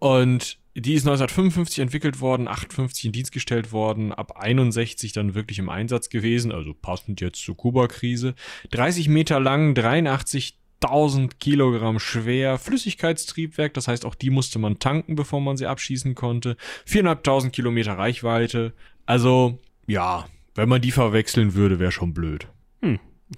Und 0.00 0.58
die 0.74 0.94
ist 0.94 1.02
1955 1.02 1.78
entwickelt 1.80 2.20
worden, 2.20 2.48
58 2.48 3.04
in 3.04 3.12
Dienst 3.12 3.32
gestellt 3.32 3.70
worden, 3.70 4.12
ab 4.12 4.40
61 4.40 5.12
dann 5.12 5.34
wirklich 5.34 5.58
im 5.58 5.68
Einsatz 5.68 6.08
gewesen, 6.08 6.52
also 6.52 6.74
passend 6.74 7.20
jetzt 7.20 7.42
zur 7.44 7.56
Kuba-Krise. 7.56 8.34
30 8.70 9.08
Meter 9.08 9.40
lang, 9.40 9.74
83.000 9.74 11.32
Kilogramm 11.38 11.98
schwer, 11.98 12.58
Flüssigkeitstriebwerk, 12.58 13.74
das 13.74 13.88
heißt 13.88 14.06
auch 14.06 14.14
die 14.14 14.30
musste 14.30 14.58
man 14.58 14.78
tanken, 14.78 15.16
bevor 15.16 15.40
man 15.40 15.56
sie 15.56 15.66
abschießen 15.66 16.14
konnte. 16.14 16.56
4.500 16.88 17.50
Kilometer 17.50 17.98
Reichweite. 17.98 18.72
Also, 19.06 19.58
ja, 19.86 20.26
wenn 20.54 20.68
man 20.68 20.80
die 20.80 20.92
verwechseln 20.92 21.54
würde, 21.54 21.78
wäre 21.78 21.92
schon 21.92 22.14
blöd. 22.14 22.48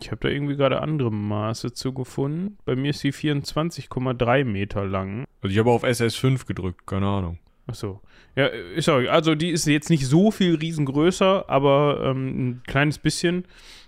Ich 0.00 0.10
habe 0.10 0.20
da 0.20 0.28
irgendwie 0.28 0.56
gerade 0.56 0.80
andere 0.80 1.10
Maße 1.12 1.72
zu 1.72 1.92
gefunden. 1.92 2.56
Bei 2.64 2.76
mir 2.76 2.90
ist 2.90 3.00
sie 3.00 3.12
24,3 3.12 4.44
Meter 4.44 4.84
lang. 4.86 5.26
Also 5.40 5.52
ich 5.52 5.58
habe 5.58 5.70
auf 5.70 5.84
SS5 5.84 6.46
gedrückt, 6.46 6.86
keine 6.86 7.06
Ahnung. 7.06 7.38
Achso. 7.66 8.00
Ja, 8.34 8.46
ist 8.46 8.88
auch, 8.88 9.00
also 9.08 9.34
die 9.34 9.50
ist 9.50 9.66
jetzt 9.66 9.90
nicht 9.90 10.06
so 10.06 10.30
viel 10.30 10.56
riesengrößer, 10.56 11.48
aber 11.48 12.02
ähm, 12.04 12.28
ein 12.28 12.62
kleines 12.66 12.98
bisschen. 12.98 13.44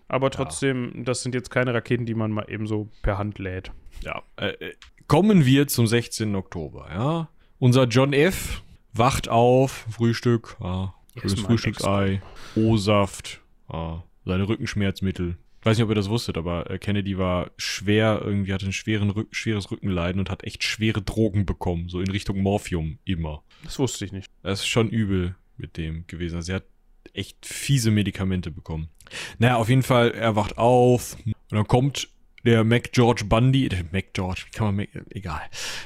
Aber 0.06 0.30
trotzdem, 0.30 1.04
das 1.04 1.22
sind 1.22 1.34
jetzt 1.34 1.50
keine 1.50 1.72
Raketen, 1.72 2.04
die 2.04 2.14
man 2.14 2.30
mal 2.30 2.44
eben 2.48 2.66
so 2.66 2.88
per 3.02 3.18
Hand 3.18 3.38
lädt. 3.38 3.72
Ja, 4.02 4.22
äh, 4.36 4.48
äh, 4.48 4.74
kommen 5.08 5.46
wir 5.46 5.66
zum 5.66 5.86
16. 5.86 6.34
Oktober, 6.34 6.88
ja. 6.92 7.28
Unser 7.58 7.84
John 7.84 8.12
F. 8.12 8.62
wacht 8.92 9.28
auf, 9.28 9.86
Frühstück, 9.90 10.56
ja, 10.60 10.94
schönes 11.16 11.40
Frühstücksei, 11.40 12.20
O-Saft, 12.54 13.40
ja, 13.72 14.04
seine 14.24 14.46
Rückenschmerzmittel. 14.46 15.38
Ich 15.64 15.66
weiß 15.66 15.78
nicht, 15.78 15.84
ob 15.84 15.92
ihr 15.92 15.94
das 15.94 16.10
wusstet, 16.10 16.36
aber 16.36 16.68
äh, 16.68 16.78
Kennedy 16.78 17.16
war 17.16 17.50
schwer, 17.56 18.20
irgendwie 18.22 18.52
hatte 18.52 18.66
ein 18.66 18.74
schweren 18.74 19.08
Rück 19.08 19.34
schweres 19.34 19.70
Rückenleiden 19.70 20.20
und 20.20 20.28
hat 20.28 20.44
echt 20.44 20.62
schwere 20.62 21.00
Drogen 21.00 21.46
bekommen, 21.46 21.88
so 21.88 22.00
in 22.00 22.10
Richtung 22.10 22.42
Morphium 22.42 22.98
immer. 23.06 23.42
Das 23.62 23.78
wusste 23.78 24.04
ich 24.04 24.12
nicht. 24.12 24.30
Das 24.42 24.60
ist 24.60 24.66
schon 24.66 24.90
übel 24.90 25.36
mit 25.56 25.78
dem 25.78 26.06
gewesen. 26.06 26.36
Also 26.36 26.52
er 26.52 26.56
hat 26.56 26.66
echt 27.14 27.46
fiese 27.46 27.90
Medikamente 27.90 28.50
bekommen. 28.50 28.90
Naja, 29.38 29.56
auf 29.56 29.70
jeden 29.70 29.82
Fall, 29.82 30.10
er 30.10 30.36
wacht 30.36 30.58
auf 30.58 31.16
und 31.24 31.34
dann 31.48 31.66
kommt 31.66 32.10
der 32.44 32.62
Mac 32.62 32.92
George 32.92 33.24
Bundy, 33.24 33.70
der 33.70 33.84
Mac 33.90 34.12
George, 34.12 34.42
wie 34.44 34.50
kann 34.50 34.66
man 34.66 34.76
Mac, 34.76 34.90
egal. 35.12 35.40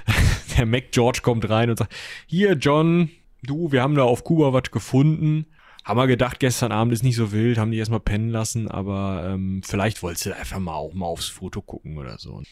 Der 0.58 0.66
Mac 0.66 0.90
George 0.90 1.20
kommt 1.22 1.48
rein 1.48 1.70
und 1.70 1.78
sagt, 1.78 1.94
hier 2.26 2.54
John, 2.54 3.10
du, 3.44 3.70
wir 3.70 3.80
haben 3.80 3.94
da 3.94 4.02
auf 4.02 4.24
Kuba 4.24 4.52
was 4.52 4.72
gefunden. 4.72 5.46
Haben 5.88 6.00
wir 6.00 6.06
gedacht, 6.06 6.38
gestern 6.38 6.70
Abend 6.70 6.92
ist 6.92 7.02
nicht 7.02 7.16
so 7.16 7.32
wild, 7.32 7.56
haben 7.56 7.70
die 7.70 7.78
erstmal 7.78 7.98
pennen 7.98 8.28
lassen, 8.28 8.70
aber 8.70 9.26
ähm, 9.26 9.62
vielleicht 9.64 10.02
wolltest 10.02 10.26
du 10.26 10.36
einfach 10.36 10.58
mal 10.58 10.74
auch 10.74 10.92
mal 10.92 11.06
aufs 11.06 11.28
Foto 11.28 11.62
gucken 11.62 11.96
oder 11.96 12.18
so. 12.18 12.34
Und 12.34 12.46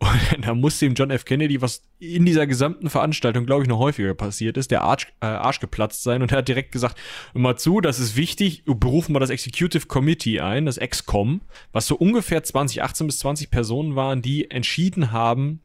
da 0.42 0.54
musste 0.54 0.86
ihm 0.86 0.94
John 0.94 1.10
F. 1.10 1.24
Kennedy, 1.24 1.60
was 1.60 1.82
in 1.98 2.24
dieser 2.24 2.46
gesamten 2.46 2.88
Veranstaltung, 2.88 3.44
glaube 3.44 3.64
ich, 3.64 3.68
noch 3.68 3.80
häufiger 3.80 4.14
passiert 4.14 4.56
ist, 4.56 4.70
der 4.70 4.82
Arsch, 4.82 5.08
äh, 5.20 5.26
Arsch 5.26 5.58
geplatzt 5.58 6.04
sein 6.04 6.22
und 6.22 6.30
er 6.30 6.38
hat 6.38 6.46
direkt 6.46 6.70
gesagt, 6.70 6.96
mal 7.34 7.56
zu, 7.56 7.80
das 7.80 7.98
ist 7.98 8.14
wichtig, 8.14 8.62
berufen 8.66 9.16
wir 9.16 9.20
das 9.20 9.30
Executive 9.30 9.86
Committee 9.86 10.38
ein, 10.38 10.64
das 10.64 10.78
EXCOM, 10.78 11.40
was 11.72 11.88
so 11.88 11.96
ungefähr 11.96 12.44
20, 12.44 12.84
18 12.84 13.08
bis 13.08 13.18
20 13.18 13.50
Personen 13.50 13.96
waren, 13.96 14.22
die 14.22 14.48
entschieden 14.48 15.10
haben, 15.10 15.60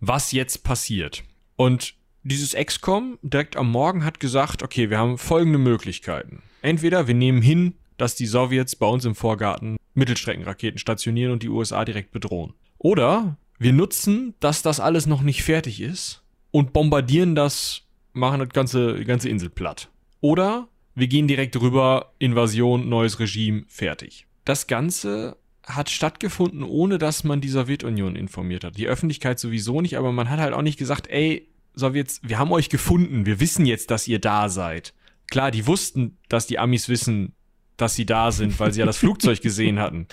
was 0.00 0.30
jetzt 0.32 0.62
passiert. 0.62 1.22
Und 1.56 1.94
dieses 2.22 2.52
EXCOM 2.52 3.18
direkt 3.22 3.56
am 3.56 3.70
Morgen 3.70 4.04
hat 4.04 4.20
gesagt, 4.20 4.62
okay, 4.62 4.90
wir 4.90 4.98
haben 4.98 5.16
folgende 5.16 5.58
Möglichkeiten. 5.58 6.42
Entweder 6.62 7.06
wir 7.06 7.14
nehmen 7.14 7.42
hin, 7.42 7.74
dass 7.96 8.14
die 8.14 8.26
Sowjets 8.26 8.76
bei 8.76 8.86
uns 8.86 9.04
im 9.04 9.14
Vorgarten 9.14 9.76
Mittelstreckenraketen 9.94 10.78
stationieren 10.78 11.32
und 11.32 11.42
die 11.42 11.48
USA 11.48 11.84
direkt 11.84 12.12
bedrohen. 12.12 12.54
Oder 12.78 13.36
wir 13.58 13.72
nutzen, 13.72 14.34
dass 14.40 14.62
das 14.62 14.80
alles 14.80 15.06
noch 15.06 15.22
nicht 15.22 15.42
fertig 15.42 15.80
ist 15.80 16.22
und 16.50 16.72
bombardieren 16.72 17.34
das, 17.34 17.82
machen 18.12 18.40
das 18.40 18.48
ganze, 18.50 18.94
die 18.94 19.04
ganze 19.04 19.28
Insel 19.28 19.50
platt. 19.50 19.90
Oder 20.20 20.68
wir 20.94 21.08
gehen 21.08 21.28
direkt 21.28 21.60
rüber, 21.60 22.12
Invasion, 22.18 22.88
neues 22.88 23.20
Regime, 23.20 23.64
fertig. 23.68 24.26
Das 24.44 24.66
Ganze 24.66 25.36
hat 25.64 25.90
stattgefunden, 25.90 26.62
ohne 26.62 26.98
dass 26.98 27.22
man 27.22 27.40
die 27.40 27.48
Sowjetunion 27.48 28.16
informiert 28.16 28.64
hat. 28.64 28.76
Die 28.76 28.88
Öffentlichkeit 28.88 29.38
sowieso 29.38 29.80
nicht, 29.80 29.96
aber 29.98 30.12
man 30.12 30.30
hat 30.30 30.40
halt 30.40 30.54
auch 30.54 30.62
nicht 30.62 30.78
gesagt, 30.78 31.08
ey, 31.08 31.48
Sowjets, 31.74 32.20
wir 32.22 32.38
haben 32.38 32.52
euch 32.52 32.68
gefunden, 32.68 33.26
wir 33.26 33.40
wissen 33.40 33.66
jetzt, 33.66 33.90
dass 33.90 34.08
ihr 34.08 34.18
da 34.18 34.48
seid. 34.48 34.94
Klar, 35.30 35.50
die 35.50 35.66
wussten, 35.66 36.18
dass 36.28 36.46
die 36.46 36.58
Amis 36.58 36.88
wissen, 36.88 37.34
dass 37.76 37.94
sie 37.94 38.06
da 38.06 38.32
sind, 38.32 38.58
weil 38.60 38.72
sie 38.72 38.80
ja 38.80 38.86
das 38.86 38.98
Flugzeug 38.98 39.40
gesehen 39.40 39.78
hatten. 39.78 40.06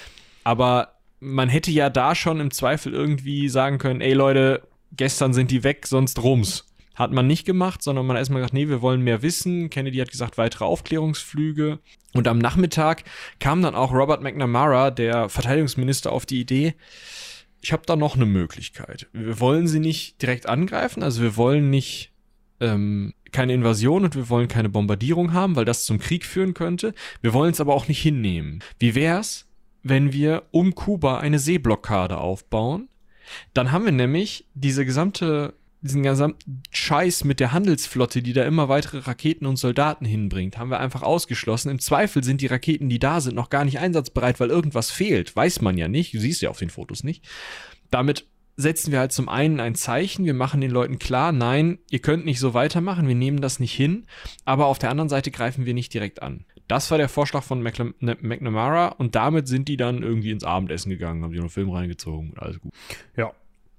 Aber 0.43 0.93
man 1.19 1.49
hätte 1.49 1.71
ja 1.71 1.89
da 1.89 2.15
schon 2.15 2.39
im 2.39 2.51
Zweifel 2.51 2.93
irgendwie 2.93 3.49
sagen 3.49 3.79
können, 3.79 4.01
ey 4.01 4.13
Leute, 4.13 4.67
gestern 4.91 5.33
sind 5.33 5.51
die 5.51 5.63
weg, 5.63 5.87
sonst 5.87 6.21
rums. 6.21 6.65
Hat 6.95 7.11
man 7.11 7.27
nicht 7.27 7.45
gemacht, 7.45 7.83
sondern 7.83 8.07
man 8.07 8.15
hat 8.15 8.21
erstmal 8.21 8.41
gesagt, 8.41 8.53
nee, 8.53 8.69
wir 8.69 8.81
wollen 8.81 9.01
mehr 9.01 9.21
wissen. 9.21 9.69
Kennedy 9.69 9.97
hat 9.97 10.09
gesagt, 10.09 10.37
weitere 10.37 10.65
Aufklärungsflüge. 10.65 11.79
Und 12.13 12.27
am 12.27 12.39
Nachmittag 12.39 13.03
kam 13.39 13.61
dann 13.61 13.75
auch 13.75 13.93
Robert 13.93 14.23
McNamara, 14.23 14.89
der 14.89 15.29
Verteidigungsminister, 15.29 16.11
auf 16.11 16.25
die 16.25 16.39
Idee, 16.39 16.73
ich 17.61 17.71
habe 17.71 17.83
da 17.85 17.95
noch 17.95 18.15
eine 18.15 18.25
Möglichkeit. 18.25 19.07
Wir 19.13 19.39
wollen 19.39 19.67
sie 19.67 19.79
nicht 19.79 20.21
direkt 20.21 20.47
angreifen, 20.47 21.03
also 21.03 21.21
wir 21.21 21.35
wollen 21.37 21.69
nicht 21.69 22.11
ähm, 22.59 23.13
keine 23.31 23.53
Invasion 23.53 24.03
und 24.03 24.15
wir 24.15 24.29
wollen 24.29 24.47
keine 24.47 24.69
Bombardierung 24.69 25.33
haben, 25.33 25.55
weil 25.55 25.65
das 25.65 25.85
zum 25.85 25.99
Krieg 25.99 26.25
führen 26.25 26.53
könnte. 26.53 26.93
Wir 27.21 27.33
wollen 27.33 27.51
es 27.51 27.61
aber 27.61 27.73
auch 27.73 27.87
nicht 27.87 28.01
hinnehmen. 28.01 28.63
Wie 28.79 28.95
wär's, 28.95 29.45
wenn 29.83 30.13
wir 30.13 30.43
um 30.51 30.75
Kuba 30.75 31.19
eine 31.19 31.39
Seeblockade 31.39 32.17
aufbauen? 32.17 32.89
Dann 33.53 33.71
haben 33.71 33.85
wir 33.85 33.91
nämlich 33.91 34.45
diese 34.53 34.85
gesamte 34.85 35.53
diesen 35.81 36.03
gesamten 36.03 36.63
Scheiß 36.71 37.23
mit 37.23 37.39
der 37.39 37.51
Handelsflotte, 37.51 38.21
die 38.21 38.33
da 38.33 38.43
immer 38.43 38.67
weitere 38.67 38.99
Raketen 38.99 39.45
und 39.45 39.57
Soldaten 39.57 40.05
hinbringt, 40.05 40.57
haben 40.57 40.71
wir 40.71 40.79
einfach 40.79 41.03
ausgeschlossen. 41.03 41.69
Im 41.69 41.79
Zweifel 41.79 42.23
sind 42.23 42.41
die 42.41 42.47
Raketen, 42.47 42.89
die 42.89 42.99
da 42.99 43.21
sind, 43.21 43.35
noch 43.35 43.49
gar 43.49 43.63
nicht 43.63 43.79
einsatzbereit, 43.79 44.39
weil 44.39 44.49
irgendwas 44.49 44.89
fehlt. 44.89 45.35
Weiß 45.35 45.61
man 45.61 45.77
ja 45.77 45.87
nicht. 45.87 46.13
Du 46.13 46.19
siehst 46.19 46.41
ja 46.41 46.49
auf 46.49 46.59
den 46.59 46.71
Fotos 46.71 47.03
nicht. 47.03 47.27
Damit 47.91 48.25
setzen 48.57 48.91
wir 48.91 48.99
halt 48.99 49.11
zum 49.11 49.29
einen 49.29 49.59
ein 49.59 49.75
Zeichen, 49.75 50.25
wir 50.25 50.33
machen 50.33 50.59
den 50.59 50.71
Leuten 50.71 50.99
klar, 50.99 51.31
nein, 51.31 51.77
ihr 51.91 51.99
könnt 51.99 52.25
nicht 52.25 52.39
so 52.39 52.53
weitermachen, 52.53 53.07
wir 53.07 53.15
nehmen 53.15 53.39
das 53.39 53.59
nicht 53.59 53.73
hin, 53.73 54.07
aber 54.45 54.65
auf 54.65 54.79
der 54.79 54.89
anderen 54.89 55.09
Seite 55.09 55.31
greifen 55.31 55.65
wir 55.65 55.75
nicht 55.75 55.93
direkt 55.93 56.21
an. 56.23 56.45
Das 56.67 56.91
war 56.91 56.97
der 56.97 57.07
Vorschlag 57.07 57.43
von 57.43 57.61
ne, 57.61 58.17
McNamara 58.19 58.87
und 58.87 59.15
damit 59.15 59.47
sind 59.47 59.69
die 59.69 59.77
dann 59.77 60.03
irgendwie 60.03 60.31
ins 60.31 60.43
Abendessen 60.43 60.89
gegangen, 60.89 61.23
haben 61.23 61.31
die 61.31 61.37
noch 61.37 61.45
einen 61.45 61.49
Film 61.51 61.69
reingezogen 61.69 62.31
und 62.31 62.39
alles 62.39 62.59
gut. 62.59 62.73
Ja, 63.15 63.31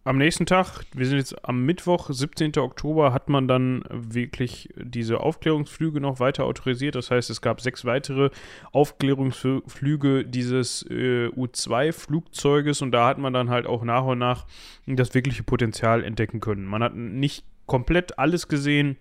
am 0.05 0.17
nächsten 0.17 0.47
Tag, 0.47 0.85
wir 0.95 1.07
sind 1.07 1.19
jetzt 1.19 1.45
am 1.45 1.67
Mittwoch, 1.67 2.09
17. 2.11 2.57
Oktober, 2.59 3.13
hat 3.13 3.29
man 3.29 3.47
dann 3.47 3.83
wirklich 3.91 4.71
diese 4.77 5.21
Aufklärungsflüge 5.21 6.01
noch 6.01 6.19
weiter 6.19 6.45
autorisiert. 6.45 6.95
Das 6.95 7.11
heißt, 7.11 7.29
es 7.29 7.43
gab 7.43 7.61
sechs 7.61 7.85
weitere 7.85 8.31
Aufklärungsflüge 8.73 10.25
dieses 10.25 10.83
äh, 10.89 11.29
U-2-Flugzeuges 11.29 12.81
und 12.81 12.93
da 12.93 13.07
hat 13.07 13.19
man 13.19 13.33
dann 13.33 13.51
halt 13.51 13.67
auch 13.67 13.85
nach 13.85 14.05
und 14.05 14.19
nach 14.19 14.47
das 14.87 15.15
wirkliche 15.15 15.43
Potenzial 15.43 16.03
entdecken 16.03 16.41
können. 16.41 16.65
Man 16.65 16.83
hat 16.83 16.95
nicht 16.95 17.45
komplett 17.67 18.19
alles 18.19 18.49
gesehen, 18.49 18.97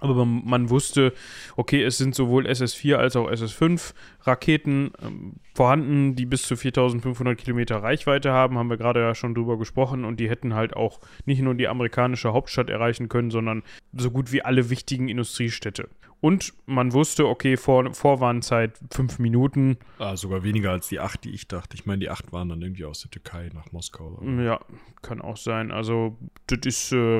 aber 0.00 0.24
man 0.24 0.70
wusste, 0.70 1.12
okay, 1.56 1.82
es 1.82 1.98
sind 1.98 2.14
sowohl 2.14 2.46
SS-4 2.46 2.96
als 2.96 3.16
auch 3.16 3.30
SS-5 3.30 3.94
Raketen 4.22 4.92
ähm, 5.02 5.34
vorhanden, 5.54 6.16
die 6.16 6.26
bis 6.26 6.42
zu 6.42 6.56
4500 6.56 7.38
Kilometer 7.38 7.82
Reichweite 7.82 8.32
haben, 8.32 8.58
haben 8.58 8.70
wir 8.70 8.76
gerade 8.76 9.00
ja 9.00 9.14
schon 9.14 9.34
drüber 9.34 9.58
gesprochen 9.58 10.04
und 10.04 10.20
die 10.20 10.28
hätten 10.28 10.54
halt 10.54 10.76
auch 10.76 11.00
nicht 11.26 11.40
nur 11.40 11.54
die 11.54 11.68
amerikanische 11.68 12.32
Hauptstadt 12.32 12.70
erreichen 12.70 13.08
können, 13.08 13.30
sondern 13.30 13.62
so 13.92 14.10
gut 14.10 14.32
wie 14.32 14.42
alle 14.42 14.70
wichtigen 14.70 15.08
Industriestädte. 15.08 15.88
Und 16.24 16.54
man 16.64 16.94
wusste, 16.94 17.28
okay, 17.28 17.58
Vor 17.58 17.92
Vorwarnzeit 17.92 18.78
fünf 18.90 19.18
Minuten. 19.18 19.76
Ah, 19.98 20.16
sogar 20.16 20.42
weniger 20.42 20.70
als 20.70 20.88
die 20.88 20.98
acht, 20.98 21.22
die 21.24 21.30
ich 21.30 21.48
dachte. 21.48 21.76
Ich 21.76 21.84
meine, 21.84 21.98
die 21.98 22.08
acht 22.08 22.32
waren 22.32 22.48
dann 22.48 22.62
irgendwie 22.62 22.86
aus 22.86 23.02
der 23.02 23.10
Türkei 23.10 23.50
nach 23.52 23.72
Moskau. 23.72 24.18
Oder? 24.22 24.42
Ja, 24.42 24.60
kann 25.02 25.20
auch 25.20 25.36
sein. 25.36 25.70
Also, 25.70 26.16
das 26.46 26.60
ist, 26.64 26.92
äh, 26.92 27.18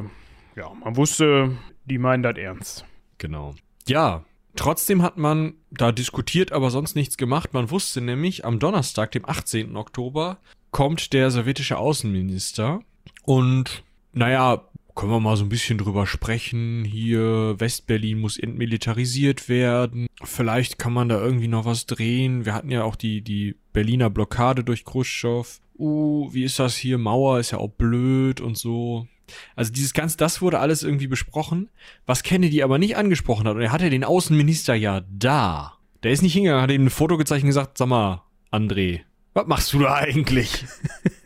ja, 0.57 0.73
man 0.83 0.97
wusste, 0.97 1.51
die 1.85 1.99
meinen 1.99 2.23
das 2.23 2.37
ernst. 2.37 2.85
Genau. 3.19 3.55
Ja, 3.87 4.25
trotzdem 4.57 5.03
hat 5.03 5.17
man 5.17 5.55
da 5.71 5.93
diskutiert, 5.93 6.53
aber 6.53 6.71
sonst 6.71 6.95
nichts 6.95 7.17
gemacht. 7.17 7.53
Man 7.53 7.71
wusste 7.71 8.01
nämlich, 8.01 8.45
am 8.45 8.59
Donnerstag, 8.59 9.13
dem 9.13 9.29
18. 9.29 9.77
Oktober, 9.77 10.39
kommt 10.71 11.13
der 11.13 11.31
sowjetische 11.31 11.79
Außenminister 11.79 12.81
und, 13.25 13.85
naja, 14.13 14.63
können 14.95 15.13
wir 15.13 15.21
mal 15.21 15.37
so 15.37 15.45
ein 15.45 15.49
bisschen 15.49 15.79
drüber 15.79 16.07
sprechen. 16.07 16.85
Hier, 16.85 17.59
Westberlin 17.59 18.21
muss 18.21 18.39
entmilitarisiert 18.39 19.49
werden. 19.49 20.07
Vielleicht 20.23 20.79
kann 20.79 20.93
man 20.93 21.09
da 21.09 21.21
irgendwie 21.21 21.49
noch 21.49 21.65
was 21.65 21.87
drehen. 21.87 22.45
Wir 22.45 22.55
hatten 22.55 22.71
ja 22.71 22.85
auch 22.85 22.97
die, 22.97 23.21
die 23.21 23.57
Berliner 23.73 24.09
Blockade 24.11 24.63
durch 24.63 24.85
Khrushchev. 24.85 25.59
Uh, 25.77 26.33
wie 26.33 26.45
ist 26.45 26.61
das 26.61 26.77
hier? 26.77 26.99
Mauer 26.99 27.41
ist 27.41 27.51
ja 27.51 27.59
auch 27.59 27.71
blöd 27.71 28.41
und 28.41 28.57
so. 28.57 29.09
Also 29.57 29.73
dieses 29.73 29.95
ganze, 29.95 30.17
das 30.17 30.43
wurde 30.43 30.59
alles 30.59 30.83
irgendwie 30.83 31.07
besprochen, 31.07 31.69
was 32.07 32.23
Kennedy 32.23 32.63
aber 32.63 32.79
nicht 32.79 32.97
angesprochen 32.97 33.47
hat. 33.47 33.57
Und 33.57 33.63
er 33.63 33.73
hatte 33.73 33.91
den 33.91 34.05
Außenminister 34.05 34.75
ja 34.75 35.03
da. 35.11 35.79
Der 36.03 36.13
ist 36.13 36.23
nicht 36.23 36.35
hingegangen, 36.35 36.63
hat 36.63 36.71
ihm 36.71 36.85
ein 36.87 36.91
Foto 36.91 37.17
gezeigt 37.17 37.43
und 37.43 37.49
gesagt, 37.49 37.79
sag 37.79 37.89
mal, 37.89 38.23
André, 38.53 39.01
was 39.33 39.47
machst 39.47 39.73
du 39.73 39.81
da 39.81 39.95
eigentlich? 39.95 40.65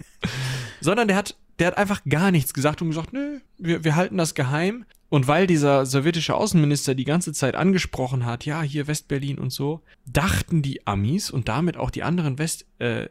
Sondern 0.81 1.09
der 1.09 1.17
hat, 1.17 1.37
der 1.59 1.69
hat 1.69 1.79
einfach 1.79 2.03
gar 2.09 2.31
nichts 2.31 2.55
gesagt 2.55 2.81
und 2.81 2.89
gesagt, 2.89 3.13
nö, 3.13 3.41
wir, 3.59 3.85
wir 3.85 3.97
halten 3.97 4.17
das 4.17 4.35
geheim. 4.35 4.85
Und 5.11 5.27
weil 5.27 5.47
dieser 5.47 5.87
sowjetische 5.87 6.35
Außenminister 6.35 6.95
die 6.95 7.05
ganze 7.05 7.33
Zeit 7.33 7.55
angesprochen 7.55 8.27
hat, 8.27 8.45
ja, 8.45 8.63
hier 8.63 8.87
Westberlin 8.87 9.39
und 9.39 9.51
so, 9.51 9.81
dachten 10.07 10.61
die 10.61 10.87
Amis 10.87 11.31
und 11.31 11.49
damit 11.49 11.77
auch 11.77 11.91
die 11.91 12.03
anderen 12.03 12.39
West, 12.39 12.67
äh, 12.79 13.09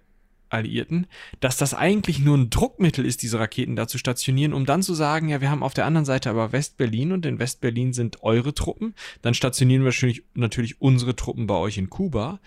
Alliierten, 0.49 1.07
dass 1.39 1.57
das 1.57 1.73
eigentlich 1.73 2.19
nur 2.19 2.37
ein 2.37 2.49
Druckmittel 2.49 3.05
ist, 3.05 3.21
diese 3.21 3.39
Raketen 3.39 3.75
da 3.75 3.87
zu 3.87 3.97
stationieren, 3.97 4.53
um 4.53 4.65
dann 4.65 4.83
zu 4.83 4.93
sagen, 4.93 5.29
ja, 5.29 5.41
wir 5.41 5.49
haben 5.49 5.63
auf 5.63 5.73
der 5.73 5.85
anderen 5.85 6.05
Seite 6.05 6.29
aber 6.29 6.51
West-Berlin 6.51 7.11
und 7.11 7.25
in 7.25 7.39
West-Berlin 7.39 7.93
sind 7.93 8.23
eure 8.23 8.53
Truppen, 8.53 8.93
dann 9.21 9.33
stationieren 9.33 9.83
wir 9.83 9.91
natürlich, 9.91 10.23
natürlich 10.33 10.81
unsere 10.81 11.15
Truppen 11.15 11.47
bei 11.47 11.55
euch 11.55 11.77
in 11.77 11.89
Kuba. 11.89 12.39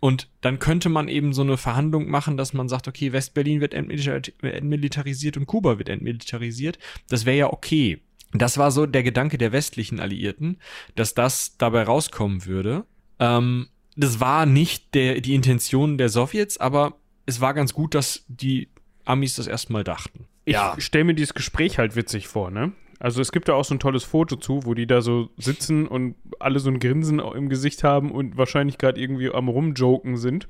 Und 0.00 0.28
dann 0.42 0.60
könnte 0.60 0.88
man 0.88 1.08
eben 1.08 1.32
so 1.32 1.42
eine 1.42 1.56
Verhandlung 1.56 2.08
machen, 2.08 2.36
dass 2.36 2.52
man 2.52 2.68
sagt, 2.68 2.86
okay, 2.86 3.12
West-Berlin 3.12 3.60
wird 3.60 3.74
entmilitarisiert 3.74 5.36
und 5.36 5.46
Kuba 5.46 5.78
wird 5.78 5.88
entmilitarisiert. 5.88 6.78
Das 7.08 7.24
wäre 7.26 7.36
ja 7.36 7.52
okay. 7.52 8.00
Das 8.32 8.58
war 8.58 8.70
so 8.70 8.86
der 8.86 9.02
Gedanke 9.02 9.38
der 9.38 9.52
westlichen 9.52 10.00
Alliierten, 10.00 10.58
dass 10.94 11.14
das 11.14 11.56
dabei 11.56 11.82
rauskommen 11.82 12.44
würde. 12.46 12.84
Ähm, 13.18 13.68
das 13.96 14.20
war 14.20 14.46
nicht 14.46 14.94
der, 14.94 15.20
die 15.20 15.34
Intention 15.34 15.98
der 15.98 16.08
Sowjets, 16.08 16.58
aber 16.58 16.94
es 17.28 17.42
war 17.42 17.52
ganz 17.52 17.74
gut, 17.74 17.94
dass 17.94 18.24
die 18.28 18.68
Amis 19.04 19.36
das 19.36 19.46
erstmal 19.46 19.84
dachten. 19.84 20.24
Ich 20.46 20.54
ja. 20.54 20.74
stelle 20.78 21.04
mir 21.04 21.14
dieses 21.14 21.34
Gespräch 21.34 21.78
halt 21.78 21.94
witzig 21.94 22.26
vor, 22.26 22.50
ne? 22.50 22.72
Also 23.00 23.20
es 23.20 23.32
gibt 23.32 23.48
da 23.48 23.52
auch 23.52 23.66
so 23.66 23.74
ein 23.74 23.78
tolles 23.78 24.02
Foto 24.02 24.36
zu, 24.36 24.64
wo 24.64 24.72
die 24.72 24.86
da 24.86 25.02
so 25.02 25.28
sitzen 25.36 25.86
und 25.86 26.16
alle 26.40 26.58
so 26.58 26.70
ein 26.70 26.80
Grinsen 26.80 27.18
im 27.20 27.50
Gesicht 27.50 27.84
haben 27.84 28.10
und 28.10 28.38
wahrscheinlich 28.38 28.78
gerade 28.78 28.98
irgendwie 28.98 29.30
am 29.30 29.48
Rumjoken 29.48 30.16
sind. 30.16 30.48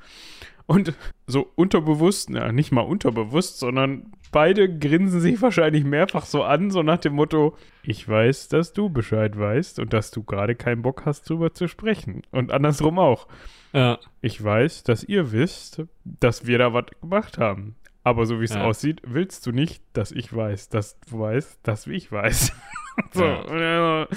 Und 0.67 0.95
so 1.27 1.51
unterbewusst, 1.57 2.31
na, 2.31 2.53
nicht 2.53 2.71
mal 2.71 2.83
unterbewusst, 2.83 3.59
sondern 3.59 4.13
beide 4.31 4.79
grinsen 4.79 5.21
sich 5.21 5.43
wahrscheinlich 5.43 5.83
mehrfach 5.83 6.27
so 6.27 6.45
an, 6.45 6.71
so 6.71 6.83
nach 6.83 6.99
dem 6.99 7.15
Motto, 7.15 7.57
ich 7.83 8.09
weiß, 8.09 8.49
dass 8.49 8.73
du 8.73 8.89
Bescheid 8.89 9.37
weißt 9.37 9.81
und 9.81 9.93
dass 9.93 10.13
du 10.13 10.23
gerade 10.23 10.55
keinen 10.55 10.83
Bock 10.83 11.07
hast, 11.07 11.29
drüber 11.29 11.55
zu 11.55 11.67
sprechen. 11.67 12.23
Und 12.31 12.53
andersrum 12.53 12.99
auch. 12.99 13.27
Ja. 13.73 13.99
Ich 14.21 14.43
weiß, 14.43 14.83
dass 14.85 15.05
ihr 15.05 15.33
wisst, 15.33 15.83
dass 16.05 16.47
wir 16.47 16.59
da 16.59 16.73
was 16.73 16.87
gemacht 17.01 17.39
haben. 17.39 17.77
Aber 18.05 18.25
so 18.25 18.41
wie 18.41 18.45
es 18.45 18.55
ja. 18.55 18.65
aussieht, 18.65 19.03
willst 19.05 19.47
du 19.47 19.53
nicht, 19.53 19.83
dass 19.93 20.13
ich 20.13 20.35
weiß, 20.35 20.71
dass 20.71 20.99
du 21.01 21.21
weißt, 21.21 21.61
dass 21.63 21.87
ich 21.87 22.11
weiß. 22.11 22.53
so. 23.13 23.25
Ja. 23.25 24.09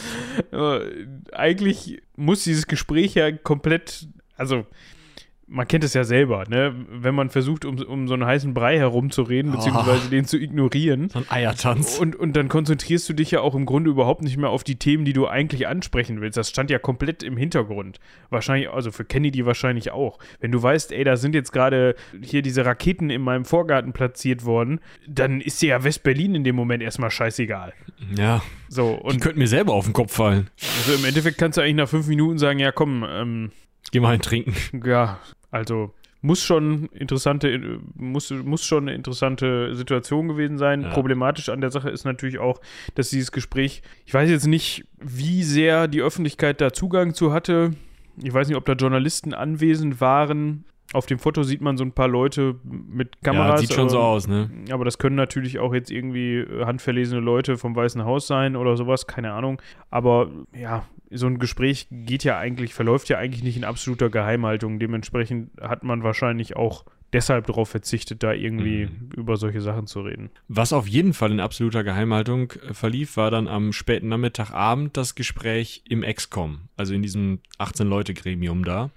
Äh, 0.52 1.08
eigentlich 1.34 2.02
muss 2.16 2.44
dieses 2.44 2.68
Gespräch 2.68 3.16
ja 3.16 3.32
komplett, 3.32 4.08
also 4.38 4.66
man 5.52 5.68
kennt 5.68 5.84
es 5.84 5.94
ja 5.94 6.06
selber, 6.06 6.46
ne? 6.48 6.74
Wenn 6.90 7.14
man 7.14 7.30
versucht, 7.30 7.66
um, 7.66 7.78
um 7.78 8.08
so 8.08 8.14
einen 8.14 8.26
heißen 8.26 8.54
Brei 8.54 8.78
herumzureden, 8.78 9.52
beziehungsweise 9.52 10.04
oh. 10.08 10.10
den 10.10 10.24
zu 10.24 10.38
ignorieren. 10.38 11.10
So 11.10 11.20
ein 11.20 11.26
Eiertanz. 11.30 12.00
Und, 12.00 12.16
und 12.16 12.38
dann 12.38 12.48
konzentrierst 12.48 13.10
du 13.10 13.14
dich 13.14 13.32
ja 13.32 13.42
auch 13.42 13.54
im 13.54 13.66
Grunde 13.66 13.90
überhaupt 13.90 14.22
nicht 14.22 14.38
mehr 14.38 14.50
auf 14.50 14.64
die 14.64 14.78
Themen, 14.78 15.04
die 15.04 15.12
du 15.12 15.28
eigentlich 15.28 15.68
ansprechen 15.68 16.22
willst. 16.22 16.38
Das 16.38 16.50
stand 16.50 16.72
ja 16.72 16.80
komplett 16.80 17.22
im 17.22 17.36
Hintergrund. 17.36 18.00
Wahrscheinlich, 18.30 18.70
also 18.70 18.92
für 18.92 19.04
Kennedy 19.04 19.46
wahrscheinlich 19.46 19.92
auch. 19.92 20.20
Wenn 20.40 20.54
du 20.54 20.64
weißt, 20.64 20.94
ey, 20.94 21.04
da 21.04 21.18
sind 21.18 21.36
jetzt 21.36 21.52
gerade 21.52 21.96
hier 22.22 22.42
diese 22.42 22.66
Raketen 22.66 23.10
in 23.10 23.22
meinem 23.22 23.44
Vorgarten 23.44 23.92
platziert 23.92 24.46
worden, 24.46 24.80
dann 25.06 25.42
ist 25.42 25.62
dir 25.62 25.70
ja 25.70 25.84
West-Berlin 25.84 26.34
in 26.34 26.44
dem 26.46 26.56
Moment 26.56 26.82
erstmal 26.82 27.12
scheißegal. 27.12 27.74
Ja. 28.18 28.42
So, 28.70 28.92
und. 28.92 29.16
Die 29.16 29.20
könnten 29.20 29.40
mir 29.40 29.50
selber 29.50 29.74
auf 29.74 29.84
den 29.84 29.94
Kopf 29.94 30.14
fallen. 30.14 30.50
Also 30.78 30.94
im 30.94 31.04
Endeffekt 31.04 31.38
kannst 31.38 31.58
du 31.58 31.62
eigentlich 31.62 31.76
nach 31.76 31.90
fünf 31.90 32.08
Minuten 32.08 32.38
sagen, 32.38 32.60
ja 32.60 32.72
komm, 32.72 33.06
ähm, 33.06 33.52
Geh 33.92 34.00
mal 34.00 34.14
ein 34.14 34.22
trinken. 34.22 34.56
Ja, 34.86 35.20
also 35.52 35.94
muss 36.22 36.44
schon 36.44 36.86
interessante, 36.94 37.80
muss, 37.96 38.30
muss 38.30 38.64
schon 38.64 38.88
eine 38.88 38.96
interessante 38.96 39.76
Situation 39.76 40.28
gewesen 40.28 40.58
sein. 40.58 40.84
Ja. 40.84 40.90
Problematisch 40.90 41.50
an 41.50 41.62
der 41.62 41.72
Sache 41.72 41.90
ist 41.90 42.06
natürlich 42.06 42.38
auch, 42.38 42.62
dass 42.96 43.10
dieses 43.10 43.32
Gespräch, 43.32 43.82
ich 44.06 44.14
weiß 44.14 44.30
jetzt 44.30 44.48
nicht, 44.48 44.86
wie 45.00 45.44
sehr 45.44 45.88
die 45.88 46.02
Öffentlichkeit 46.02 46.62
da 46.62 46.74
Zugang 46.74 47.14
zu 47.14 47.34
hatte. 47.34 47.72
Ich 48.22 48.34
weiß 48.34 48.48
nicht, 48.48 48.58
ob 48.58 48.66
da 48.66 48.74
Journalisten 48.74 49.34
anwesend 49.34 50.00
waren. 50.00 50.66
Auf 50.94 51.06
dem 51.06 51.20
Foto 51.20 51.42
sieht 51.42 51.62
man 51.62 51.78
so 51.78 51.86
ein 51.86 51.94
paar 51.94 52.10
Leute 52.10 52.56
mit 52.64 53.22
Kameras. 53.24 53.62
Ja, 53.62 53.68
sieht 53.68 53.74
schon 53.74 53.84
aber, 53.84 53.90
so 53.90 54.00
aus, 54.00 54.28
ne? 54.28 54.52
Aber 54.72 54.86
das 54.86 54.98
können 54.98 55.16
natürlich 55.16 55.58
auch 55.58 55.74
jetzt 55.74 55.90
irgendwie 55.90 56.46
handverlesene 56.66 57.22
Leute 57.22 57.58
vom 57.58 57.76
Weißen 57.76 58.04
Haus 58.04 58.28
sein 58.28 58.56
oder 58.56 58.76
sowas, 58.76 59.08
keine 59.08 59.32
Ahnung. 59.32 59.62
Aber 59.90 60.30
ja, 60.54 60.86
so 61.12 61.28
ein 61.28 61.40
Gespräch 61.40 61.88
geht 61.92 62.24
ja 62.24 62.38
eigentlich, 62.38 62.74
verläuft 62.74 63.10
ja 63.10 63.18
eigentlich 63.18 63.44
nicht 63.44 63.58
in 63.58 63.64
absoluter 63.64 64.10
Geheimhaltung. 64.10 64.80
Dementsprechend 64.80 65.52
hat 65.62 65.84
man 65.84 66.04
wahrscheinlich 66.04 66.56
auch 66.56 66.86
deshalb 67.14 67.48
darauf 67.48 67.70
verzichtet, 67.70 68.24
da 68.24 68.34
irgendwie 68.34 68.86
mhm. 68.86 69.10
über 69.16 69.38
solche 69.38 69.62
Sachen 69.62 69.88
zu 69.88 70.02
reden. 70.02 70.30
Was 70.48 70.74
auf 70.74 70.88
jeden 70.88 71.14
Fall 71.14 71.32
in 71.32 71.40
absoluter 71.40 71.84
Geheimhaltung 71.84 72.52
äh, 72.52 72.74
verlief, 72.74 73.18
war 73.18 73.32
dann 73.32 73.48
am 73.48 73.74
späten 73.74 74.08
Nachmittagabend 74.08 74.96
das 74.98 75.16
Gespräch 75.16 75.84
im 75.90 76.04
EXCOM, 76.04 76.70
also 76.78 76.94
in 76.94 77.02
diesem 77.02 77.40
18-Leute-Gremium 77.60 78.64
da. 78.64 78.92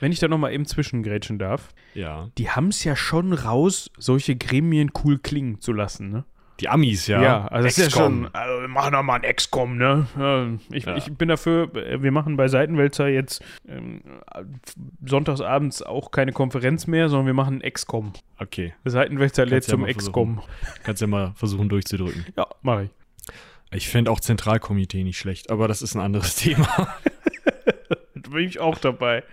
Wenn 0.00 0.12
ich 0.12 0.18
da 0.18 0.28
nochmal 0.28 0.52
eben 0.52 0.66
zwischengrätschen 0.66 1.38
darf. 1.38 1.72
Ja. 1.94 2.30
Die 2.36 2.50
haben 2.50 2.68
es 2.68 2.84
ja 2.84 2.94
schon 2.94 3.32
raus, 3.32 3.90
solche 3.96 4.36
Gremien 4.36 4.92
cool 5.04 5.18
klingen 5.18 5.60
zu 5.60 5.72
lassen, 5.72 6.10
ne? 6.10 6.24
Die 6.60 6.68
Amis, 6.68 7.06
ja. 7.06 7.22
Ja, 7.22 7.46
also 7.48 7.66
das 7.66 7.76
ist 7.78 7.84
ja 7.84 7.90
schon, 7.90 8.28
also 8.34 8.62
wir 8.62 8.68
machen 8.68 8.92
doch 8.92 9.02
mal 9.02 9.20
ein 9.22 9.34
XCOM, 9.34 9.76
ne? 9.76 10.06
Ja, 10.18 10.46
ich, 10.70 10.84
Ja. 10.86 10.96
ich 10.96 11.12
bin 11.12 11.28
dafür, 11.28 11.70
wir 11.74 12.10
machen 12.12 12.36
bei 12.36 12.48
Seitenwälzer 12.48 13.08
jetzt 13.08 13.42
ähm, 13.68 14.00
sonntagsabends 15.04 15.82
auch 15.82 16.10
keine 16.10 16.32
Konferenz 16.32 16.86
mehr, 16.86 17.08
sondern 17.08 17.26
wir 17.26 17.34
machen 17.34 17.60
ein 17.62 17.72
XCOM. 17.72 18.12
Okay. 18.38 18.72
Seitenwälzer 18.84 19.44
lädt 19.44 19.66
ja 19.66 19.70
zum 19.72 19.82
mal 19.82 19.92
XCOM. 19.92 20.40
Kannst 20.82 21.02
ja 21.02 21.06
mal 21.08 21.32
versuchen 21.36 21.68
durchzudrücken. 21.68 22.24
Ja, 22.36 22.46
mach 22.62 22.80
ich. 22.80 22.90
Ich 23.72 23.88
fände 23.88 24.10
auch 24.10 24.20
Zentralkomitee 24.20 25.02
nicht 25.04 25.18
schlecht, 25.18 25.50
aber 25.50 25.68
das 25.68 25.82
ist 25.82 25.94
ein 25.94 26.00
anderes 26.00 26.34
Thema. 26.36 26.68
Da 28.14 28.30
bin 28.30 28.46
ich 28.48 28.60
auch 28.60 28.78
dabei. 28.78 29.24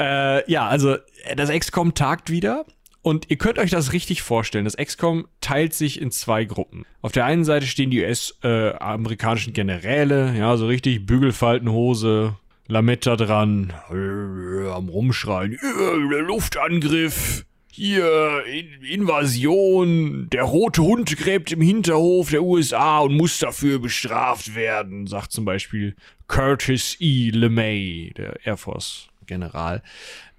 Äh, 0.00 0.48
ja, 0.50 0.68
also 0.68 0.96
das 1.34 1.50
XCOM 1.50 1.94
tagt 1.94 2.30
wieder. 2.30 2.64
Und 3.08 3.30
ihr 3.30 3.38
könnt 3.38 3.58
euch 3.58 3.70
das 3.70 3.94
richtig 3.94 4.20
vorstellen. 4.20 4.66
Das 4.66 4.76
XCOM 4.76 5.28
teilt 5.40 5.72
sich 5.72 5.98
in 5.98 6.10
zwei 6.10 6.44
Gruppen. 6.44 6.84
Auf 7.00 7.10
der 7.10 7.24
einen 7.24 7.42
Seite 7.42 7.64
stehen 7.64 7.90
die 7.90 8.02
US-amerikanischen 8.02 9.54
Generäle, 9.54 10.34
ja, 10.36 10.58
so 10.58 10.66
richtig 10.66 11.06
Bügelfaltenhose, 11.06 12.36
Lametta 12.66 13.16
dran, 13.16 13.72
äh, 13.90 14.68
am 14.68 14.90
Rumschreien, 14.90 15.54
äh, 15.54 16.18
Luftangriff, 16.20 17.46
hier, 17.72 18.44
In 18.44 18.84
Invasion, 18.84 20.28
der 20.30 20.42
rote 20.42 20.82
Hund 20.82 21.16
gräbt 21.16 21.50
im 21.50 21.62
Hinterhof 21.62 22.28
der 22.28 22.42
USA 22.42 22.98
und 22.98 23.16
muss 23.16 23.38
dafür 23.38 23.78
bestraft 23.78 24.54
werden, 24.54 25.06
sagt 25.06 25.32
zum 25.32 25.46
Beispiel 25.46 25.96
Curtis 26.26 26.98
E. 27.00 27.30
LeMay, 27.30 28.12
der 28.18 28.44
Air 28.44 28.58
Force-General. 28.58 29.82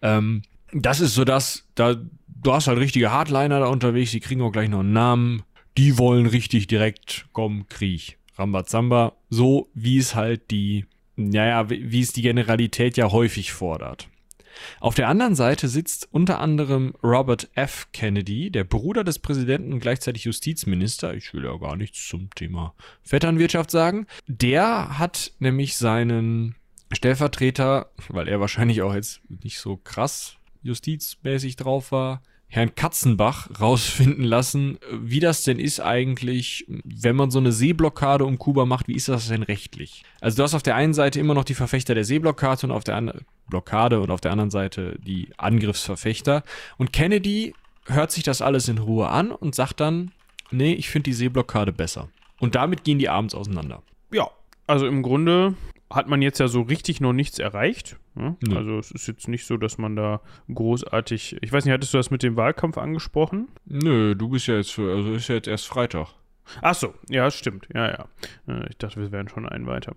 Ähm, 0.04 0.44
das 0.72 1.00
ist 1.00 1.16
so 1.16 1.24
das, 1.24 1.66
da, 1.74 1.96
du 2.42 2.54
hast 2.54 2.68
halt 2.68 2.80
richtige 2.80 3.12
Hardliner 3.12 3.60
da 3.60 3.68
unterwegs, 3.68 4.12
die 4.12 4.20
kriegen 4.20 4.42
auch 4.42 4.52
gleich 4.52 4.70
noch 4.70 4.80
einen 4.80 4.94
Namen. 4.94 5.44
Die 5.78 5.98
wollen 5.98 6.26
richtig 6.26 6.68
direkt, 6.68 7.28
komm, 7.32 7.68
Krieg. 7.70 8.18
Rambazamba, 8.38 9.18
so 9.30 9.70
wie 9.74 9.98
es 9.98 10.16
halt 10.16 10.50
die, 10.52 10.86
naja, 11.18 11.70
wie 11.70 12.02
es 12.02 12.14
die 12.14 12.22
Generalität 12.22 12.96
ja 12.96 13.12
häufig 13.12 13.52
fordert. 13.52 14.08
Auf 14.80 14.96
der 14.96 15.08
anderen 15.08 15.36
Seite 15.36 15.68
sitzt 15.68 16.08
unter 16.12 16.40
anderem 16.40 16.94
Robert 17.04 17.50
F. 17.56 17.88
Kennedy, 17.92 18.50
der 18.50 18.64
Bruder 18.64 19.04
des 19.04 19.20
Präsidenten 19.20 19.74
und 19.74 19.80
gleichzeitig 19.80 20.24
Justizminister. 20.24 21.14
Ich 21.14 21.34
will 21.34 21.46
ja 21.46 21.56
gar 21.58 21.76
nichts 21.76 22.08
zum 22.08 22.30
Thema 22.36 22.74
Vetternwirtschaft 23.04 23.72
sagen. 23.72 24.08
Der 24.28 24.98
hat 24.98 25.32
nämlich 25.40 25.78
seinen 25.78 26.56
Stellvertreter, 26.92 27.92
weil 28.08 28.28
er 28.28 28.40
wahrscheinlich 28.40 28.82
auch 28.82 28.94
jetzt 28.94 29.22
nicht 29.44 29.60
so 29.60 29.78
krass 29.78 30.39
justizmäßig 30.62 31.56
drauf 31.56 31.92
war, 31.92 32.22
Herrn 32.52 32.74
Katzenbach 32.74 33.48
rausfinden 33.62 34.24
lassen, 34.24 34.80
wie 34.92 35.20
das 35.20 35.44
denn 35.44 35.60
ist 35.60 35.80
eigentlich, 35.80 36.66
wenn 36.68 37.16
man 37.16 37.30
so 37.30 37.38
eine 37.38 37.52
Seeblockade 37.52 38.26
um 38.26 38.40
Kuba 38.40 38.66
macht, 38.66 38.88
wie 38.88 38.96
ist 38.96 39.08
das 39.08 39.28
denn 39.28 39.44
rechtlich? 39.44 40.04
Also 40.20 40.38
du 40.38 40.44
hast 40.44 40.56
auf 40.56 40.64
der 40.64 40.76
einen 40.76 40.96
Seite 40.96 41.20
immer 41.20 41.36
noch 41.36 41.44
die 41.44 41.54
Verfechter 41.54 41.94
der 41.94 42.06
Seeblockade 42.06 42.66
und 42.66 42.72
auf 42.72 42.84
der 42.84 42.96
anderen 42.96 43.22
Blockade 43.50 44.02
und 44.02 44.10
auf 44.10 44.20
der 44.20 44.32
anderen 44.32 44.50
Seite 44.50 44.98
die 45.00 45.30
Angriffsverfechter. 45.38 46.44
Und 46.78 46.92
Kennedy 46.92 47.54
hört 47.86 48.12
sich 48.12 48.24
das 48.24 48.42
alles 48.42 48.68
in 48.68 48.80
Ruhe 48.80 49.10
an 49.10 49.32
und 49.32 49.54
sagt 49.54 49.80
dann, 49.80 50.12
nee, 50.50 50.74
ich 50.74 50.90
finde 50.90 51.12
die 51.12 51.14
Seeblockade 51.14 51.72
besser. 51.72 52.10
Und 52.40 52.56
damit 52.56 52.84
gehen 52.84 52.98
die 52.98 53.10
abends 53.10 53.36
auseinander. 53.36 53.84
Also 54.70 54.86
im 54.86 55.02
Grunde 55.02 55.56
hat 55.90 56.08
man 56.08 56.22
jetzt 56.22 56.40
ja 56.40 56.48
so 56.48 56.62
richtig 56.62 57.02
noch 57.02 57.12
nichts 57.14 57.40
erreicht. 57.40 57.98
Ne? 58.14 58.38
Nö. 58.48 58.56
Also 58.56 58.78
es 58.78 58.92
ist 58.92 59.08
jetzt 59.08 59.28
nicht 59.28 59.48
so, 59.48 59.58
dass 59.58 59.80
man 59.80 59.96
da 59.96 60.22
großartig. 60.54 61.38
Ich 61.42 61.52
weiß 61.52 61.66
nicht, 61.66 61.74
hattest 61.74 61.92
du 61.94 61.98
das 61.98 62.12
mit 62.12 62.22
dem 62.22 62.36
Wahlkampf 62.36 62.78
angesprochen? 62.78 63.48
Nö, 63.66 64.14
du 64.16 64.30
bist 64.30 64.46
ja 64.46 64.58
jetzt 64.58 64.78
also 64.78 65.14
ist 65.14 65.28
ja 65.28 65.36
jetzt 65.36 65.48
erst 65.48 65.68
Freitag. 65.68 66.10
Ach 66.62 66.76
so, 66.76 66.94
ja, 67.10 67.32
stimmt. 67.32 67.68
Ja, 67.74 67.88
ja. 67.88 68.08
Äh, 68.48 68.70
Ich 68.70 68.78
dachte, 68.78 69.00
wir 69.02 69.12
wären 69.12 69.28
schon 69.28 69.50
einen 69.50 69.66
weiter. 69.66 69.96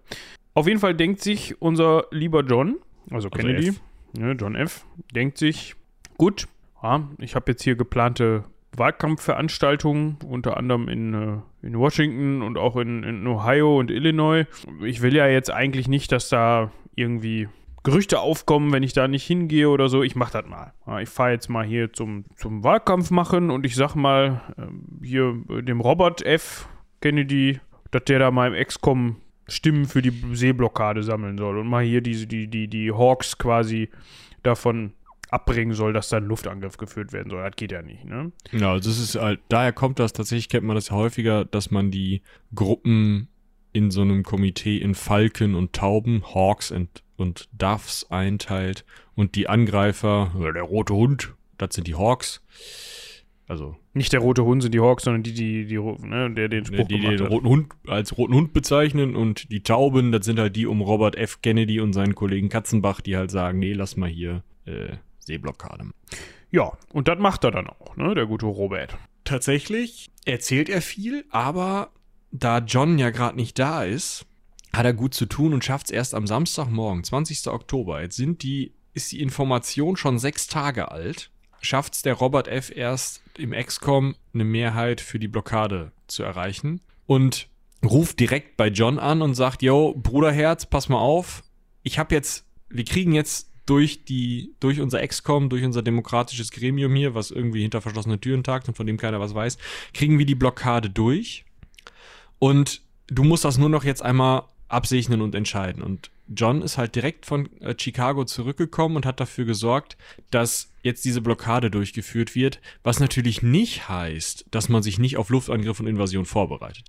Auf 0.55 0.66
jeden 0.66 0.81
Fall 0.81 0.95
denkt 0.95 1.20
sich 1.20 1.61
unser 1.61 2.07
lieber 2.11 2.43
John, 2.43 2.77
also 3.11 3.29
Also 3.29 3.31
Kennedy, 3.31 3.68
F. 3.68 3.81
ne, 4.16 4.33
John 4.33 4.55
F., 4.55 4.87
denkt 5.14 5.37
sich, 5.37 5.75
gut, 6.16 6.49
ja, 6.83 7.07
ich 7.18 7.35
habe 7.35 7.53
jetzt 7.53 7.62
hier 7.62 7.77
geplante 7.77 8.45
Wahlkampfveranstaltungen, 8.77 10.16
unter 10.27 10.57
anderem 10.57 10.89
in, 10.89 11.14
äh, 11.14 11.66
in 11.66 11.79
Washington 11.79 12.43
und 12.43 12.57
auch 12.57 12.77
in, 12.77 13.03
in 13.03 13.27
Ohio 13.27 13.79
und 13.79 13.91
Illinois. 13.91 14.47
Ich 14.83 15.03
will 15.03 15.14
ja 15.14 15.27
jetzt 15.27 15.51
eigentlich 15.51 15.89
nicht, 15.89 16.12
dass 16.12 16.29
da 16.29 16.70
irgendwie 16.95 17.49
Gerüchte 17.85 18.20
aufkommen, 18.20 18.73
wenn 18.73 18.85
ich 18.85 18.93
da 18.93 19.09
nicht 19.09 19.27
hingehe 19.27 19.68
oder 19.68 19.89
so. 19.89 20.03
Ich 20.03 20.14
mach 20.14 20.31
das 20.31 20.45
mal. 20.47 20.73
Ich 21.01 21.09
fahre 21.09 21.33
jetzt 21.33 21.49
mal 21.49 21.64
hier 21.64 21.93
zum, 21.93 22.25
zum 22.37 22.62
Wahlkampf 22.62 23.11
machen 23.11 23.51
und 23.51 23.66
ich 23.66 23.75
sag 23.75 23.97
mal 23.97 24.41
ähm, 24.57 25.01
hier 25.03 25.37
äh, 25.49 25.62
dem 25.62 25.81
Robert 25.81 26.25
F. 26.25 26.68
Kennedy, 27.01 27.59
dass 27.91 28.05
der 28.05 28.20
da 28.20 28.31
mal 28.31 28.55
im 28.55 28.64
XCOM 28.64 29.16
Stimmen 29.49 29.87
für 29.87 30.01
die 30.01 30.12
Seeblockade 30.33 31.03
sammeln 31.03 31.37
soll 31.37 31.59
und 31.59 31.66
mal 31.66 31.83
hier 31.83 32.01
diese, 32.01 32.29
die, 32.29 32.47
die, 32.47 32.68
die 32.68 32.93
Hawks 32.93 33.37
quasi 33.37 33.91
davon 34.45 34.93
abbringen 35.33 35.74
soll, 35.74 35.93
dass 35.93 36.09
da 36.09 36.18
ein 36.18 36.26
Luftangriff 36.26 36.76
geführt 36.76 37.12
werden 37.12 37.30
soll. 37.30 37.43
Das 37.43 37.57
geht 37.57 37.72
ja 37.72 37.83
nicht, 37.83 38.05
ne? 38.05 38.33
Ja, 38.53 38.72
also 38.72 38.91
das 38.91 38.99
ist 38.99 39.14
halt, 39.16 39.41
daher 39.49 39.72
kommt 39.72 39.99
das, 39.99 40.12
tatsächlich 40.12 40.49
kennt 40.49 40.66
man 40.66 40.76
das 40.76 40.91
ja 40.91 40.97
häufiger, 40.97 41.45
dass 41.45 41.70
man 41.70 41.91
die 41.91 42.22
Gruppen 42.55 43.28
in 43.72 43.91
so 43.91 44.03
einem 44.03 44.22
Komitee 44.22 44.76
in 44.76 44.95
Falken 44.95 45.55
und 45.55 45.72
Tauben, 45.72 46.22
Hawks 46.35 46.70
und, 46.70 47.03
und 47.16 47.49
Doves 47.53 48.07
einteilt 48.11 48.85
und 49.14 49.35
die 49.35 49.49
Angreifer, 49.49 50.33
der 50.55 50.62
rote 50.62 50.95
Hund, 50.95 51.33
das 51.57 51.74
sind 51.74 51.87
die 51.87 51.95
Hawks. 51.95 52.43
Also, 53.49 53.76
Nicht 53.95 54.12
der 54.12 54.20
rote 54.20 54.45
Hund 54.45 54.62
sind 54.62 54.72
die 54.72 54.80
Hawks, 54.80 55.05
sondern 55.05 55.22
die, 55.22 55.35
die, 55.35 55.66
die, 55.66 55.78
ne, 55.78 56.30
der 56.30 56.49
den 56.49 56.64
Spruch 56.64 56.87
die, 56.89 56.95
die 56.95 57.01
gemacht 57.01 57.18
den 57.18 57.24
hat. 57.24 57.33
roten 57.33 57.49
Hund 57.49 57.72
als 57.87 58.16
roten 58.16 58.35
Hund 58.35 58.53
bezeichnen 58.53 59.16
und 59.16 59.51
die 59.51 59.62
Tauben, 59.62 60.12
das 60.12 60.24
sind 60.24 60.39
halt 60.39 60.57
die 60.57 60.66
um 60.66 60.80
Robert 60.80 61.16
F. 61.16 61.41
Kennedy 61.43 61.80
und 61.80 61.93
seinen 61.93 62.14
Kollegen 62.14 62.49
Katzenbach, 62.51 63.01
die 63.01 63.16
halt 63.16 63.30
sagen, 63.30 63.59
nee, 63.59 63.72
lass 63.72 63.97
mal 63.97 64.09
hier 64.09 64.43
äh, 64.64 64.97
Seeblockade. 65.25 65.91
Ja, 66.51 66.73
und 66.93 67.09
das 67.09 67.18
macht 67.18 67.45
er 67.45 67.51
dann 67.51 67.68
auch, 67.68 67.97
ne, 67.97 68.14
der 68.14 68.27
gute 68.27 68.47
Robert. 68.47 68.97
Tatsächlich 69.25 70.11
erzählt 70.25 70.68
er 70.68 70.83
viel, 70.83 71.25
aber 71.31 71.91
da 72.31 72.59
John 72.59 72.99
ja 72.99 73.11
gerade 73.11 73.37
nicht 73.37 73.59
da 73.59 73.85
ist, 73.85 74.27
hat 74.73 74.85
er 74.85 74.95
gut 74.95 75.14
zu 75.14 75.27
tun 75.27 75.53
und 75.53 75.64
schafft 75.64 75.87
es 75.87 75.93
erst 75.93 76.14
am 76.14 76.27
Samstagmorgen, 76.27 77.05
20. 77.05 77.49
Oktober. 77.49 78.03
Jetzt 78.03 78.16
sind 78.16 78.43
die, 78.43 78.73
ist 78.95 79.12
die 79.12 79.20
Information 79.20 79.97
schon 79.97 80.18
sechs 80.18 80.47
Tage 80.47 80.91
alt. 80.91 81.31
Schafft 81.61 81.95
es 81.95 82.03
der 82.03 82.14
Robert 82.14 82.49
F. 82.49 82.75
erst 82.75 83.23
im 83.39 83.53
XCOM 83.53 84.16
eine 84.35 84.45
Mehrheit 84.45 85.01
für 85.01 85.18
die 85.18 85.29
Blockade 85.29 85.93
zu 86.07 86.23
erreichen 86.23 86.81
und 87.07 87.49
ruft 87.85 88.18
direkt 88.18 88.57
bei 88.57 88.68
John 88.68 88.99
an 88.99 89.23
und 89.23 89.35
sagt, 89.35 89.62
yo, 89.62 89.95
Bruderherz, 89.97 90.66
pass 90.66 90.89
mal 90.89 90.99
auf, 90.99 91.45
ich 91.83 91.99
habe 91.99 92.14
jetzt, 92.14 92.47
wir 92.68 92.85
kriegen 92.85 93.12
jetzt 93.12 93.52
durch 93.67 94.05
die, 94.05 94.55
durch 94.61 94.81
unser 94.81 95.07
XCOM, 95.07 95.49
durch 95.49 95.65
unser 95.65 95.83
demokratisches 95.83 96.51
Gremium 96.51 96.95
hier, 96.95 97.15
was 97.15 97.31
irgendwie 97.31 97.63
hinter 97.63 97.81
verschlossenen 97.81 98.21
Türen 98.21 98.43
tagt 98.43 98.69
und 98.69 98.77
von 98.77 98.87
dem 98.87 98.97
keiner 98.97 99.21
was 99.21 99.35
weiß, 99.35 99.59
kriegen 99.95 100.19
wir 100.19 100.27
die 100.27 100.35
Blockade 100.35 100.91
durch. 100.91 101.45
Und 102.39 102.83
du 103.07 103.23
musst 103.23 103.45
das 103.45 103.59
nur 103.59 103.69
noch 103.69 103.85
jetzt 103.85 104.03
einmal 104.03 104.45
absegnen 104.69 105.21
und 105.21 105.35
entscheiden. 105.35 105.83
Und 105.83 106.11
John 106.35 106.63
ist 106.63 106.79
halt 106.79 106.95
direkt 106.95 107.27
von 107.27 107.49
äh, 107.61 107.75
Chicago 107.79 108.25
zurückgekommen 108.25 108.97
und 108.97 109.07
hat 109.07 109.21
dafür 109.21 109.45
gesorgt, 109.45 109.97
dass 110.31 110.73
jetzt 110.83 111.05
diese 111.05 111.21
Blockade 111.21 111.71
durchgeführt 111.71 112.35
wird, 112.35 112.61
was 112.83 113.01
natürlich 113.01 113.43
nicht 113.43 113.89
heißt, 113.89 114.47
dass 114.51 114.69
man 114.69 114.83
sich 114.83 114.99
nicht 114.99 115.17
auf 115.17 115.29
Luftangriff 115.29 115.79
und 115.81 115.87
Invasion 115.87 116.25
vorbereitet. 116.25 116.85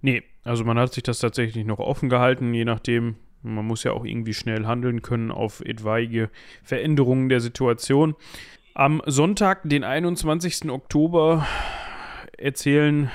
Nee, 0.00 0.22
also 0.42 0.64
man 0.64 0.78
hat 0.78 0.94
sich 0.94 1.02
das 1.02 1.18
tatsächlich 1.18 1.64
noch 1.64 1.78
offen 1.78 2.08
gehalten, 2.08 2.54
je 2.54 2.64
nachdem. 2.64 3.16
Man 3.44 3.66
muss 3.66 3.84
ja 3.84 3.92
auch 3.92 4.04
irgendwie 4.04 4.34
schnell 4.34 4.66
handeln 4.66 5.02
können 5.02 5.30
auf 5.30 5.60
etwaige 5.60 6.30
Veränderungen 6.62 7.28
der 7.28 7.40
Situation. 7.40 8.16
Am 8.74 9.02
Sonntag, 9.06 9.60
den 9.64 9.84
21. 9.84 10.70
Oktober, 10.70 11.46
erzählen 12.38 13.10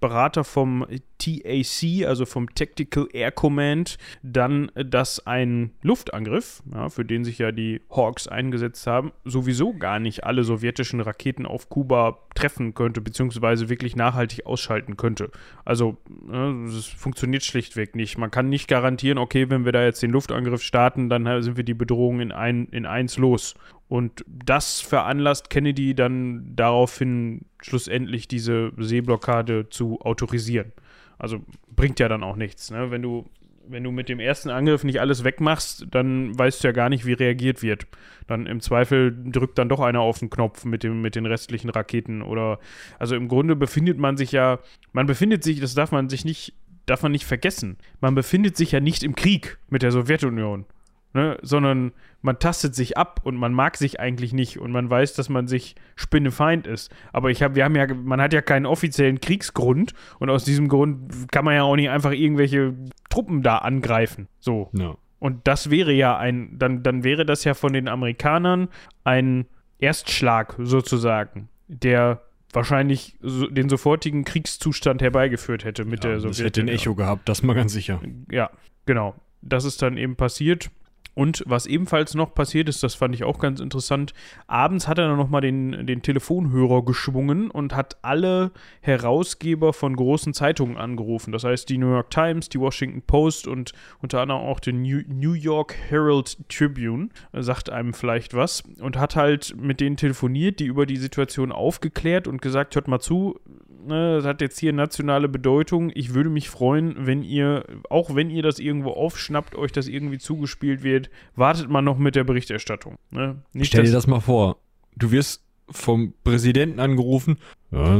Berater 0.00 0.42
vom 0.42 0.86
TAC, 1.24 2.06
also 2.06 2.26
vom 2.26 2.54
Tactical 2.54 3.08
Air 3.12 3.32
Command, 3.32 3.96
dann, 4.22 4.70
dass 4.74 5.26
ein 5.26 5.70
Luftangriff, 5.82 6.62
ja, 6.72 6.88
für 6.88 7.04
den 7.04 7.24
sich 7.24 7.38
ja 7.38 7.52
die 7.52 7.80
Hawks 7.90 8.28
eingesetzt 8.28 8.86
haben, 8.86 9.12
sowieso 9.24 9.72
gar 9.74 9.98
nicht 9.98 10.24
alle 10.24 10.44
sowjetischen 10.44 11.00
Raketen 11.00 11.46
auf 11.46 11.68
Kuba 11.68 12.18
treffen 12.34 12.74
könnte, 12.74 13.00
beziehungsweise 13.00 13.68
wirklich 13.68 13.96
nachhaltig 13.96 14.46
ausschalten 14.46 14.96
könnte. 14.96 15.30
Also, 15.64 15.96
ne, 16.08 16.66
es 16.68 16.86
funktioniert 16.86 17.44
schlichtweg 17.44 17.96
nicht. 17.96 18.18
Man 18.18 18.30
kann 18.30 18.48
nicht 18.48 18.68
garantieren, 18.68 19.18
okay, 19.18 19.48
wenn 19.48 19.64
wir 19.64 19.72
da 19.72 19.82
jetzt 19.82 20.02
den 20.02 20.10
Luftangriff 20.10 20.62
starten, 20.62 21.08
dann 21.08 21.42
sind 21.42 21.56
wir 21.56 21.64
die 21.64 21.74
Bedrohung 21.74 22.20
in, 22.20 22.32
ein, 22.32 22.66
in 22.66 22.86
eins 22.86 23.16
los. 23.16 23.54
Und 23.88 24.24
das 24.26 24.80
veranlasst 24.80 25.50
Kennedy 25.50 25.94
dann 25.94 26.52
daraufhin 26.56 27.44
schlussendlich 27.60 28.28
diese 28.28 28.72
Seeblockade 28.76 29.68
zu 29.68 30.00
autorisieren. 30.00 30.72
Also 31.18 31.40
bringt 31.74 32.00
ja 32.00 32.08
dann 32.08 32.22
auch 32.22 32.36
nichts. 32.36 32.70
Ne? 32.70 32.90
Wenn 32.90 33.02
du 33.02 33.24
wenn 33.68 33.84
du 33.84 33.90
mit 33.90 34.08
dem 34.08 34.20
ersten 34.20 34.50
Angriff 34.50 34.84
nicht 34.84 35.00
alles 35.00 35.24
wegmachst, 35.24 35.86
dann 35.90 36.38
weißt 36.38 36.62
du 36.62 36.68
ja 36.68 36.72
gar 36.72 36.88
nicht, 36.88 37.06
wie 37.06 37.12
reagiert 37.12 37.62
wird. 37.62 37.86
Dann 38.26 38.46
im 38.46 38.60
Zweifel 38.60 39.16
drückt 39.24 39.58
dann 39.58 39.68
doch 39.68 39.80
einer 39.80 40.00
auf 40.00 40.18
den 40.18 40.30
Knopf 40.30 40.64
mit, 40.64 40.82
dem, 40.82 41.02
mit 41.02 41.14
den 41.14 41.26
restlichen 41.26 41.70
Raketen 41.70 42.22
oder 42.22 42.58
also 42.98 43.16
im 43.16 43.28
Grunde 43.28 43.56
befindet 43.56 43.98
man 43.98 44.16
sich 44.16 44.32
ja, 44.32 44.58
man 44.92 45.06
befindet 45.06 45.44
sich, 45.44 45.60
das 45.60 45.74
darf 45.74 45.92
man 45.92 46.08
sich 46.08 46.24
nicht, 46.24 46.54
darf 46.86 47.02
man 47.02 47.12
nicht 47.12 47.24
vergessen, 47.24 47.78
man 48.00 48.14
befindet 48.14 48.56
sich 48.56 48.72
ja 48.72 48.80
nicht 48.80 49.02
im 49.02 49.14
Krieg 49.14 49.58
mit 49.68 49.82
der 49.82 49.92
Sowjetunion 49.92 50.66
ne? 51.14 51.38
sondern 51.42 51.92
man 52.20 52.38
tastet 52.38 52.74
sich 52.74 52.98
ab 52.98 53.20
und 53.22 53.36
man 53.36 53.52
mag 53.52 53.76
sich 53.76 54.00
eigentlich 54.00 54.32
nicht 54.32 54.58
und 54.58 54.72
man 54.72 54.90
weiß, 54.90 55.14
dass 55.14 55.28
man 55.28 55.46
sich 55.46 55.76
Spinnefeind 55.96 56.66
ist. 56.66 56.94
Aber 57.12 57.30
ich 57.30 57.42
habe, 57.42 57.54
wir 57.54 57.64
haben 57.64 57.76
ja, 57.76 57.86
man 57.92 58.20
hat 58.20 58.32
ja 58.32 58.42
keinen 58.42 58.66
offiziellen 58.66 59.20
Kriegsgrund 59.20 59.94
und 60.18 60.30
aus 60.30 60.44
diesem 60.44 60.68
Grund 60.68 61.30
kann 61.32 61.44
man 61.44 61.54
ja 61.54 61.62
auch 61.62 61.76
nicht 61.76 61.90
einfach 61.90 62.12
irgendwelche 62.12 62.74
Truppen 63.08 63.42
da 63.42 63.58
angreifen. 63.58 64.28
So. 64.40 64.70
Ja. 64.72 64.96
Und 65.18 65.46
das 65.46 65.70
wäre 65.70 65.92
ja 65.92 66.18
ein, 66.18 66.58
dann, 66.58 66.82
dann 66.82 67.04
wäre 67.04 67.24
das 67.24 67.44
ja 67.44 67.54
von 67.54 67.72
den 67.72 67.88
Amerikanern 67.88 68.68
ein 69.04 69.46
Erstschlag 69.78 70.54
sozusagen, 70.58 71.48
der 71.68 72.20
wahrscheinlich 72.52 73.16
so, 73.20 73.46
den 73.46 73.68
sofortigen 73.68 74.24
Kriegszustand 74.24 75.02
herbeigeführt 75.02 75.64
hätte 75.64 75.84
mit 75.84 76.04
ja, 76.04 76.10
der 76.10 76.20
Sowjetunion. 76.20 76.30
Das 76.30 76.44
hätte 76.44 76.60
ein 76.60 76.68
Echo 76.68 76.94
gehabt, 76.94 77.28
das 77.28 77.42
mal 77.42 77.54
ganz 77.54 77.72
sicher. 77.72 78.00
Ja, 78.30 78.50
genau. 78.86 79.14
Das 79.42 79.64
ist 79.64 79.82
dann 79.82 79.96
eben 79.96 80.16
passiert. 80.16 80.70
Und 81.14 81.44
was 81.46 81.66
ebenfalls 81.66 82.14
noch 82.14 82.34
passiert 82.34 82.68
ist, 82.68 82.82
das 82.82 82.94
fand 82.94 83.14
ich 83.14 83.24
auch 83.24 83.38
ganz 83.38 83.60
interessant, 83.60 84.14
abends 84.46 84.88
hat 84.88 84.98
er 84.98 85.08
dann 85.08 85.16
nochmal 85.16 85.40
den, 85.40 85.86
den 85.86 86.02
Telefonhörer 86.02 86.84
geschwungen 86.84 87.50
und 87.50 87.74
hat 87.74 87.98
alle 88.02 88.50
Herausgeber 88.80 89.72
von 89.72 89.94
großen 89.96 90.34
Zeitungen 90.34 90.76
angerufen. 90.76 91.32
Das 91.32 91.44
heißt 91.44 91.68
die 91.68 91.78
New 91.78 91.90
York 91.90 92.10
Times, 92.10 92.48
die 92.48 92.60
Washington 92.60 93.02
Post 93.02 93.46
und 93.46 93.72
unter 94.02 94.20
anderem 94.20 94.42
auch 94.42 94.60
den 94.60 94.82
New, 94.82 95.02
New 95.08 95.32
York 95.32 95.76
Herald 95.88 96.36
Tribune, 96.48 97.08
sagt 97.32 97.70
einem 97.70 97.94
vielleicht 97.94 98.34
was, 98.34 98.62
und 98.80 98.96
hat 98.96 99.16
halt 99.16 99.54
mit 99.56 99.80
denen 99.80 99.96
telefoniert, 99.96 100.58
die 100.60 100.66
über 100.66 100.86
die 100.86 100.96
Situation 100.96 101.52
aufgeklärt 101.52 102.26
und 102.26 102.42
gesagt, 102.42 102.74
hört 102.74 102.88
mal 102.88 103.00
zu, 103.00 103.38
ne, 103.86 104.16
das 104.16 104.24
hat 104.24 104.40
jetzt 104.40 104.58
hier 104.58 104.72
nationale 104.72 105.28
Bedeutung. 105.28 105.90
Ich 105.94 106.14
würde 106.14 106.30
mich 106.30 106.48
freuen, 106.48 106.94
wenn 107.06 107.22
ihr, 107.22 107.64
auch 107.90 108.14
wenn 108.14 108.30
ihr 108.30 108.42
das 108.42 108.58
irgendwo 108.58 108.90
aufschnappt, 108.90 109.54
euch 109.54 109.72
das 109.72 109.88
irgendwie 109.88 110.18
zugespielt 110.18 110.82
wird, 110.82 111.10
wartet 111.36 111.68
man 111.68 111.84
noch 111.84 111.98
mit 111.98 112.16
der 112.16 112.24
Berichterstattung. 112.24 112.96
Ne? 113.10 113.36
Nicht, 113.52 113.68
Stell 113.68 113.84
dir 113.84 113.92
das 113.92 114.06
mal 114.06 114.20
vor. 114.20 114.58
Du 114.96 115.10
wirst 115.10 115.42
vom 115.70 116.12
Präsidenten 116.24 116.78
angerufen. 116.80 117.38
Ja, 117.70 117.96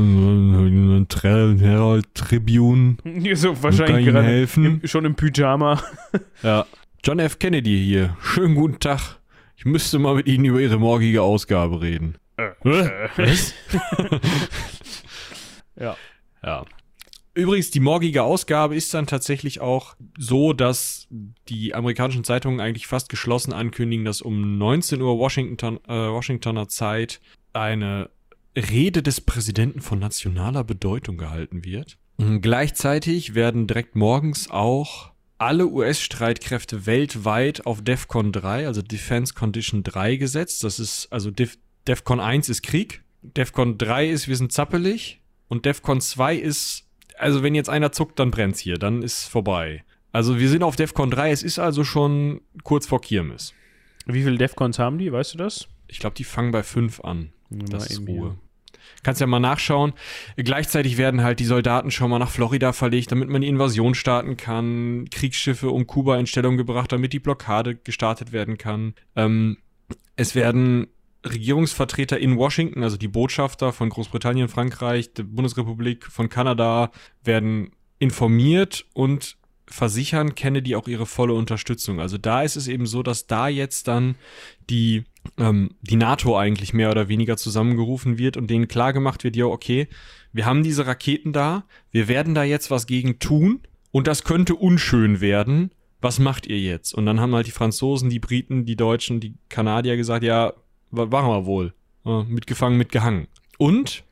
Herald 1.59 2.15
Tribune. 2.15 2.97
So, 3.35 3.63
wahrscheinlich 3.63 4.07
gerade 4.07 4.23
helfen. 4.23 4.65
Im, 4.65 4.87
schon 4.87 5.05
im 5.05 5.15
Pyjama. 5.15 5.83
Ja. 6.43 6.67
John 7.03 7.19
F. 7.19 7.39
Kennedy 7.39 7.83
hier. 7.85 8.17
Schönen 8.23 8.55
guten 8.55 8.79
Tag. 8.79 9.19
Ich 9.57 9.65
müsste 9.65 9.99
mal 9.99 10.15
mit 10.15 10.27
Ihnen 10.27 10.45
über 10.45 10.61
Ihre 10.61 10.79
morgige 10.79 11.23
Ausgabe 11.23 11.81
reden. 11.81 12.17
Äh, 12.37 12.51
äh. 12.69 13.09
Was? 13.17 13.55
Ja. 15.77 15.97
Ja. 16.43 16.65
Übrigens, 17.35 17.73
die 17.73 17.81
morgige 17.81 18.23
Ausgabe 18.23 18.77
ist 18.77 18.95
dann 18.95 19.09
tatsächlich 19.09 19.61
auch 19.61 19.97
so, 20.17 20.53
dass 20.53 21.09
die 21.49 21.75
amerikanischen 21.75 22.23
Zeitungen 22.23 22.61
eigentlich 22.61 22.87
fast 22.87 23.09
geschlossen 23.09 23.53
ankündigen, 23.53 24.05
dass 24.05 24.23
um 24.23 24.57
19 24.57 25.03
Uhr 25.03 25.19
Washington, 25.19 25.79
äh, 25.89 25.93
Washingtoner 25.93 26.69
Zeit 26.69 27.21
eine 27.53 28.11
Rede 28.57 29.03
des 29.03 29.21
Präsidenten 29.21 29.81
von 29.81 29.99
nationaler 29.99 30.63
Bedeutung 30.63 31.17
gehalten 31.17 31.65
wird. 31.65 31.99
Und 32.19 32.41
gleichzeitig 32.41 33.35
werden 33.35 33.67
direkt 33.67 33.97
morgens 33.97 34.49
auch 34.49 35.11
alle 35.39 35.67
US-Streitkräfte 35.67 36.87
weltweit 36.87 37.67
auf 37.67 37.83
DEFCON 37.83 38.31
3, 38.31 38.69
also 38.69 38.81
Defense 38.81 39.35
Condition 39.35 39.83
3 39.83 40.15
gesetzt. 40.17 40.63
Das 40.63 40.79
ist, 40.79 41.09
also 41.11 41.33
Def 41.33 41.59
DEFCON 41.89 42.21
1 42.21 42.49
ist 42.49 42.63
Krieg, 42.63 43.03
DEFCON 43.23 43.77
3 43.77 44.09
ist, 44.09 44.29
wir 44.29 44.37
sind 44.37 44.53
zappelig 44.53 45.21
und 45.49 45.67
DEFCON 45.67 46.01
2 46.01 46.37
ist, 46.37 46.89
also 47.19 47.43
wenn 47.43 47.55
jetzt 47.55 47.69
einer 47.69 47.93
zuckt, 47.93 48.19
dann 48.19 48.31
brennt's 48.31 48.61
hier, 48.61 48.77
dann 48.77 49.03
ist 49.03 49.25
vorbei. 49.25 49.85
Also 50.13 50.39
wir 50.39 50.49
sind 50.49 50.63
auf 50.63 50.77
DEFCON 50.77 51.11
3, 51.11 51.31
es 51.33 51.43
ist 51.43 51.59
also 51.59 51.85
schon 51.85 52.41
kurz 52.63 52.87
vor 52.87 53.01
Kirmes. 53.01 53.55
Wie 54.07 54.23
viele 54.23 54.39
DEFCONs 54.39 54.79
haben 54.79 54.99
die, 54.99 55.13
weißt 55.13 55.35
du 55.35 55.39
das? 55.39 55.69
Ich 55.89 55.99
glaube, 55.99 56.15
die 56.17 56.25
fangen 56.25 56.51
bei 56.51 56.63
5 56.63 57.01
an. 57.01 57.33
Ja, 57.51 57.59
das 57.71 57.91
ist 57.91 58.07
Ruhe. 58.07 58.39
Kannst 59.03 59.21
ja 59.21 59.27
mal 59.27 59.41
nachschauen. 59.41 59.93
Gleichzeitig 60.37 60.97
werden 60.97 61.23
halt 61.23 61.41
die 61.41 61.45
Soldaten 61.45 61.91
schon 61.91 62.11
mal 62.11 62.19
nach 62.19 62.31
Florida 62.31 62.73
verlegt, 62.73 63.13
damit 63.13 63.29
man 63.29 63.43
die 63.43 63.49
Invasion 63.49 63.95
starten 63.95 64.37
kann. 64.37 65.09
Kriegsschiffe 65.11 65.71
um 65.71 65.87
Kuba 65.87 66.17
in 66.19 66.27
Stellung 66.27 66.57
gebracht, 66.57 66.93
damit 66.93 67.13
die 67.13 67.19
Blockade 67.19 67.77
gestartet 67.77 68.33
werden 68.33 68.59
kann. 68.59 68.95
Ähm, 69.17 69.59
es 70.17 70.35
werden 70.35 70.89
Regierungsvertreter 71.25 72.19
in 72.19 72.37
Washington, 72.37 72.83
also 72.83 72.97
die 72.97 73.09
Botschafter 73.09 73.73
von 73.73 73.89
Großbritannien, 73.89 74.49
Frankreich, 74.49 75.15
der 75.15 75.25
Bundesrepublik, 75.25 76.07
von 76.07 76.29
Kanada, 76.29 76.91
werden 77.23 77.71
informiert 77.99 78.85
und 78.93 79.37
versichern 79.67 80.35
Kennedy 80.35 80.77
auch 80.77 80.89
ihre 80.89 81.07
volle 81.07 81.35
Unterstützung. 81.35 82.01
Also 82.01 82.19
da 82.19 82.43
ist 82.43 82.57
es 82.57 82.69
eben 82.69 82.87
so, 82.87 83.03
dass 83.03 83.27
da 83.27 83.49
jetzt 83.49 83.89
dann 83.89 84.17
die, 84.69 85.05
ähm, 85.39 85.71
die 85.81 85.97
NATO 85.97 86.37
eigentlich 86.37 86.75
mehr 86.75 86.91
oder 86.91 87.09
weniger 87.09 87.37
zusammengerufen 87.37 88.19
wird 88.19 88.37
und 88.37 88.49
denen 88.49 88.69
klargemacht 88.69 89.25
wird, 89.25 89.37
ja, 89.37 89.47
okay, 89.47 89.89
wir 90.33 90.47
haben 90.47 90.63
diese 90.63 90.87
Raketen 90.87 91.33
da, 91.33 91.65
wir 91.91 92.09
werden 92.09 92.35
da 92.35 92.45
jetzt 92.45 92.71
was 92.71 92.87
gegen 92.87 93.19
tun 93.19 93.61
und 93.91 94.07
das 94.07 94.25
könnte 94.25 94.55
unschön 94.55 95.21
werden. 95.21 95.71
Was 96.01 96.19
macht 96.19 96.47
ihr 96.47 96.61
jetzt? 96.61 96.93
Und 96.93 97.07
dann 97.07 97.19
haben 97.19 97.35
halt 97.35 97.47
die 97.47 97.53
Franzosen, 97.53 98.11
die 98.11 98.19
Briten, 98.19 98.67
die 98.67 98.77
Deutschen, 98.77 99.21
die 99.21 99.35
Kanadier 99.49 99.97
gesagt, 99.97 100.23
ja, 100.23 100.53
waren 100.97 101.11
wir 101.11 101.47
wohl. 101.47 101.75
mitgefangen, 102.05 102.77
mitgehangen. 102.77 103.29
Und 103.59 104.05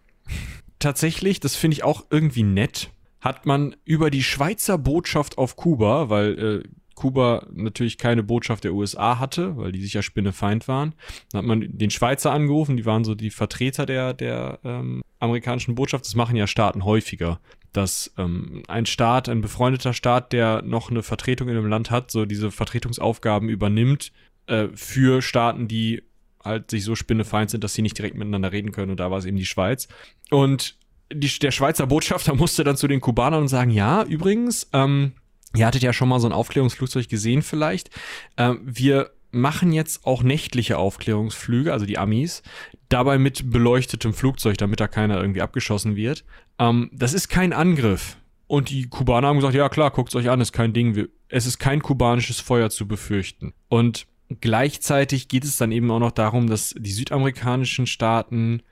tatsächlich, 0.78 1.40
das 1.40 1.56
finde 1.56 1.76
ich 1.76 1.84
auch 1.84 2.06
irgendwie 2.10 2.42
nett, 2.42 2.90
hat 3.20 3.46
man 3.46 3.76
über 3.84 4.10
die 4.10 4.22
Schweizer 4.22 4.78
Botschaft 4.78 5.38
auf 5.38 5.56
Kuba, 5.56 6.10
weil 6.10 6.38
äh, 6.38 6.68
Kuba 6.94 7.46
natürlich 7.52 7.96
keine 7.96 8.22
Botschaft 8.22 8.64
der 8.64 8.74
USA 8.74 9.18
hatte, 9.18 9.56
weil 9.56 9.72
die 9.72 9.80
sich 9.80 9.94
ja 9.94 10.02
Spinnefeind 10.02 10.68
waren. 10.68 10.94
Dann 11.30 11.38
hat 11.38 11.46
man 11.46 11.64
den 11.68 11.90
Schweizer 11.90 12.32
angerufen, 12.32 12.76
die 12.76 12.84
waren 12.84 13.04
so 13.04 13.14
die 13.14 13.30
Vertreter 13.30 13.86
der, 13.86 14.12
der 14.12 14.58
ähm, 14.64 15.02
amerikanischen 15.18 15.74
Botschaft. 15.74 16.04
Das 16.04 16.16
machen 16.16 16.36
ja 16.36 16.46
Staaten 16.46 16.84
häufiger, 16.84 17.40
dass 17.72 18.12
ähm, 18.18 18.62
ein 18.68 18.86
Staat, 18.86 19.28
ein 19.28 19.40
befreundeter 19.40 19.94
Staat, 19.94 20.32
der 20.32 20.62
noch 20.62 20.90
eine 20.90 21.02
Vertretung 21.02 21.48
in 21.48 21.56
einem 21.56 21.68
Land 21.68 21.90
hat, 21.90 22.10
so 22.10 22.26
diese 22.26 22.50
Vertretungsaufgaben 22.50 23.48
übernimmt 23.48 24.12
äh, 24.46 24.68
für 24.74 25.22
Staaten, 25.22 25.68
die 25.68 26.02
halt 26.44 26.70
sich 26.70 26.84
so 26.84 26.94
spinnefeind 26.94 27.50
sind, 27.50 27.64
dass 27.64 27.74
sie 27.74 27.82
nicht 27.82 27.98
direkt 27.98 28.16
miteinander 28.16 28.52
reden 28.52 28.72
können. 28.72 28.90
Und 28.90 29.00
da 29.00 29.10
war 29.10 29.18
es 29.18 29.24
eben 29.24 29.36
die 29.36 29.46
Schweiz. 29.46 29.88
Und 30.30 30.76
die, 31.12 31.38
der 31.38 31.50
Schweizer 31.50 31.86
Botschafter 31.86 32.34
musste 32.36 32.64
dann 32.64 32.76
zu 32.76 32.88
den 32.88 33.00
Kubanern 33.00 33.42
und 33.42 33.48
sagen, 33.48 33.70
ja, 33.70 34.02
übrigens, 34.02 34.68
ähm, 34.72 35.12
ihr 35.54 35.66
hattet 35.66 35.82
ja 35.82 35.92
schon 35.92 36.08
mal 36.08 36.20
so 36.20 36.28
ein 36.28 36.32
Aufklärungsflugzeug 36.32 37.08
gesehen 37.08 37.42
vielleicht. 37.42 37.90
Ähm, 38.36 38.60
wir 38.64 39.10
machen 39.30 39.72
jetzt 39.72 40.06
auch 40.06 40.22
nächtliche 40.22 40.78
Aufklärungsflüge, 40.78 41.72
also 41.72 41.86
die 41.86 41.98
Amis, 41.98 42.42
dabei 42.88 43.18
mit 43.18 43.50
beleuchtetem 43.50 44.12
Flugzeug, 44.12 44.58
damit 44.58 44.80
da 44.80 44.88
keiner 44.88 45.18
irgendwie 45.20 45.40
abgeschossen 45.40 45.96
wird. 45.96 46.24
Ähm, 46.58 46.90
das 46.92 47.14
ist 47.14 47.28
kein 47.28 47.52
Angriff. 47.52 48.18
Und 48.46 48.68
die 48.68 48.88
Kubaner 48.88 49.28
haben 49.28 49.36
gesagt, 49.36 49.54
ja 49.54 49.70
klar, 49.70 49.90
guckt's 49.90 50.14
euch 50.14 50.28
an, 50.28 50.42
ist 50.42 50.52
kein 50.52 50.74
Ding. 50.74 50.94
Wir, 50.94 51.08
es 51.28 51.46
ist 51.46 51.58
kein 51.58 51.80
kubanisches 51.80 52.40
Feuer 52.40 52.68
zu 52.68 52.86
befürchten. 52.86 53.54
Und 53.68 54.06
Gleichzeitig 54.40 55.28
geht 55.28 55.44
es 55.44 55.56
dann 55.56 55.72
eben 55.72 55.90
auch 55.90 55.98
noch 55.98 56.12
darum, 56.12 56.48
dass 56.48 56.74
die 56.78 56.92
südamerikanischen 56.92 57.86
Staaten 57.86 58.62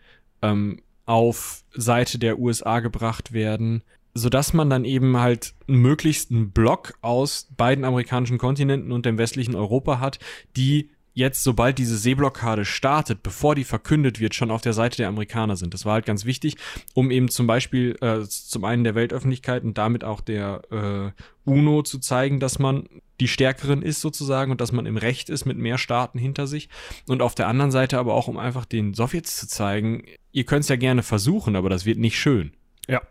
ähm, 0.43 0.81
auf 1.07 1.65
Seite 1.73 2.19
der 2.19 2.39
USA 2.39 2.81
gebracht 2.81 3.33
werden, 3.33 3.83
sodass 4.15 4.53
man 4.53 4.71
dann 4.71 4.85
eben 4.85 5.17
halt 5.19 5.55
einen 5.69 5.79
möglichsten 5.79 6.51
Block 6.51 6.95
aus 7.01 7.49
beiden 7.57 7.85
amerikanischen 7.85 8.39
Kontinenten 8.39 8.93
und 8.93 9.07
dem 9.07 9.19
westlichen 9.19 9.55
Europa 9.55 10.01
hat, 10.01 10.19
die 10.57 10.91
jetzt, 11.13 11.43
sobald 11.43 11.79
diese 11.79 11.97
Seeblockade 11.97 12.65
startet, 12.65 13.23
bevor 13.23 13.55
die 13.55 13.65
verkündet 13.65 14.21
wird, 14.21 14.35
schon 14.35 14.51
auf 14.51 14.63
der 14.63 14.73
Seite 14.73 14.97
der 14.97 15.09
Amerikaner 15.09 15.57
sind. 15.57 15.75
Das 15.75 15.85
war 15.85 15.95
halt 15.95 16.07
ganz 16.07 16.25
wichtig, 16.25 16.57
um 16.95 17.11
eben 17.11 17.29
zum 17.29 17.47
Beispiel 17.47 17.97
äh, 18.01 18.23
zum 18.27 18.65
einen 18.65 18.85
der 18.85 18.95
Weltöffentlichkeit 18.95 19.65
und 19.65 19.77
damit 19.79 20.05
auch 20.05 20.21
der 20.21 20.63
äh, 20.71 21.51
UNO 21.51 21.83
zu 21.83 21.99
zeigen, 21.99 22.41
dass 22.41 22.59
man 22.59 22.89
die 23.21 23.29
Stärkeren 23.29 23.83
ist 23.83 24.01
sozusagen 24.01 24.51
und 24.51 24.61
dass 24.61 24.73
man 24.73 24.87
im 24.87 24.97
Recht 24.97 25.29
ist 25.29 25.45
mit 25.45 25.59
mehr 25.59 25.79
Staaten 25.79 26.19
hinter 26.19 26.47
sich. 26.47 26.69
Und 27.07 27.23
auf 27.23 27.35
der 27.35 27.49
anderen 27.49 27.71
Seite 27.71 27.99
aber 27.99 28.15
auch, 28.15 28.29
um 28.29 28.39
einfach 28.39 28.65
den 28.65 28.95
Sowjets 28.95 29.37
zu 29.37 29.47
zeigen, 29.47 30.05
ihr 30.33 30.45
könnt 30.45 30.63
es 30.63 30.69
ja 30.69 30.77
gerne 30.77 31.03
versuchen, 31.03 31.57
aber 31.57 31.69
das 31.69 31.85
wird 31.85 31.99
nicht 31.99 32.19
schön. 32.19 32.53
Ja. 32.89 33.03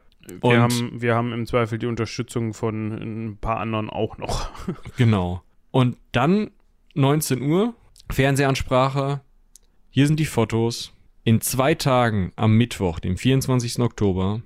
Wir 0.41 0.61
haben, 0.61 1.01
wir 1.01 1.15
haben 1.15 1.33
im 1.33 1.47
Zweifel 1.47 1.79
die 1.79 1.87
Unterstützung 1.87 2.53
von 2.53 2.91
ein 2.91 3.37
paar 3.37 3.57
anderen 3.57 3.89
auch 3.89 4.17
noch. 4.17 4.49
genau. 4.97 5.41
Und 5.71 5.97
dann 6.11 6.51
19 6.95 7.41
Uhr, 7.41 7.73
Fernsehansprache, 8.11 9.21
hier 9.91 10.07
sind 10.07 10.19
die 10.19 10.25
Fotos. 10.25 10.91
In 11.23 11.41
zwei 11.41 11.75
Tagen 11.75 12.31
am 12.35 12.57
Mittwoch, 12.57 12.99
dem 12.99 13.17
24. 13.17 13.79
Oktober, 13.79 14.41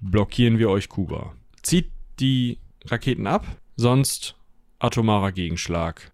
blockieren 0.00 0.58
wir 0.58 0.70
euch 0.70 0.88
Kuba. 0.88 1.34
Zieht 1.62 1.90
die 2.20 2.58
Raketen 2.86 3.26
ab, 3.26 3.46
sonst 3.76 4.36
atomarer 4.78 5.32
Gegenschlag. 5.32 6.12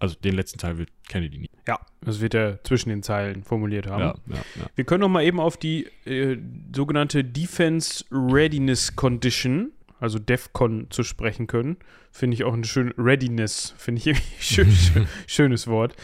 Also 0.00 0.16
den 0.16 0.34
letzten 0.34 0.58
Teil 0.58 0.78
wird 0.78 0.90
Kennedy 1.08 1.38
nicht. 1.38 1.52
Ja, 1.66 1.80
das 2.00 2.20
wird 2.20 2.34
er 2.34 2.62
zwischen 2.64 2.88
den 2.88 3.02
Zeilen 3.02 3.42
formuliert 3.42 3.86
haben. 3.88 4.00
Ja, 4.00 4.14
ja, 4.26 4.42
ja. 4.56 4.66
Wir 4.74 4.84
können 4.84 5.00
noch 5.00 5.08
mal 5.08 5.24
eben 5.24 5.40
auf 5.40 5.56
die 5.56 5.86
äh, 6.04 6.38
sogenannte 6.74 7.24
Defense 7.24 8.04
Readiness 8.10 8.94
Condition, 8.94 9.72
also 10.00 10.18
DEFCON, 10.18 10.86
zu 10.90 11.02
sprechen 11.02 11.46
können. 11.46 11.76
Finde 12.18 12.34
ich 12.34 12.42
auch 12.42 12.52
ein 12.52 12.64
schön 12.64 12.92
Readiness, 12.98 13.74
finde 13.78 14.02
ich 14.04 14.18
schön, 14.40 14.72
schön, 14.72 15.06
schönes 15.28 15.68
Wort. 15.68 15.94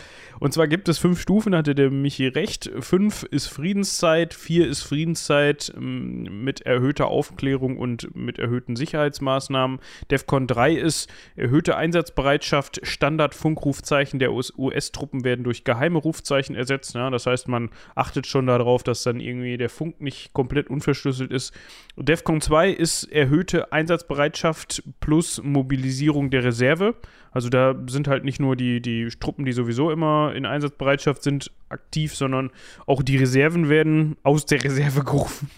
Und 0.41 0.53
zwar 0.53 0.69
gibt 0.69 0.89
es 0.89 0.99
fünf 0.99 1.21
Stufen, 1.21 1.55
hatte 1.55 1.75
der 1.75 1.91
Michi 1.91 2.27
recht. 2.27 2.71
Fünf 2.81 3.23
ist 3.23 3.47
Friedenszeit, 3.47 4.35
vier 4.35 4.69
ist 4.69 4.83
Friedenszeit 4.83 5.73
ähm, 5.77 6.45
mit 6.45 6.61
erhöhter 6.63 7.07
Aufklärung 7.09 7.79
und 7.79 8.15
mit 8.15 8.39
erhöhten 8.39 8.77
Sicherheitsmaßnahmen. 8.77 9.79
DEFCON 10.11 10.47
3 10.47 10.75
ist 10.75 11.09
erhöhte 11.37 11.77
Einsatzbereitschaft, 11.77 12.81
Standard-Funkrufzeichen 12.83 14.19
der 14.19 14.33
US-Truppen 14.33 15.25
werden 15.25 15.45
durch 15.45 15.65
geheime 15.65 15.99
Rufzeichen 15.99 16.57
ersetzt. 16.57 16.95
Ja? 16.95 17.11
Das 17.11 17.27
heißt, 17.27 17.49
man 17.49 17.71
achtet 17.95 18.27
schon 18.27 18.47
darauf, 18.47 18.83
dass 18.83 19.03
dann 19.03 19.21
irgendwie 19.21 19.57
der 19.57 19.71
Funk 19.71 20.01
nicht 20.01 20.33
komplett 20.33 20.69
unverschlüsselt 20.69 21.33
ist. 21.33 21.55
DEFCON 21.97 22.41
2 22.41 22.71
ist 22.71 23.05
erhöhte 23.05 23.73
Einsatzbereitschaft 23.73 24.83
plus 25.01 25.41
Mobilisierung 25.43 26.04
der 26.13 26.45
Reserve. 26.45 26.95
Also 27.31 27.49
da 27.49 27.75
sind 27.89 28.07
halt 28.07 28.25
nicht 28.25 28.41
nur 28.41 28.57
die, 28.57 28.81
die 28.81 29.09
Truppen, 29.09 29.45
die 29.45 29.53
sowieso 29.53 29.91
immer 29.91 30.33
in 30.35 30.47
Einsatzbereitschaft 30.47 31.23
sind, 31.23 31.51
aktiv, 31.69 32.15
sondern 32.15 32.51
auch 32.87 33.03
die 33.03 33.17
Reserven 33.17 33.69
werden 33.69 34.17
aus 34.23 34.47
der 34.47 34.63
Reserve 34.63 35.01
gerufen. 35.05 35.51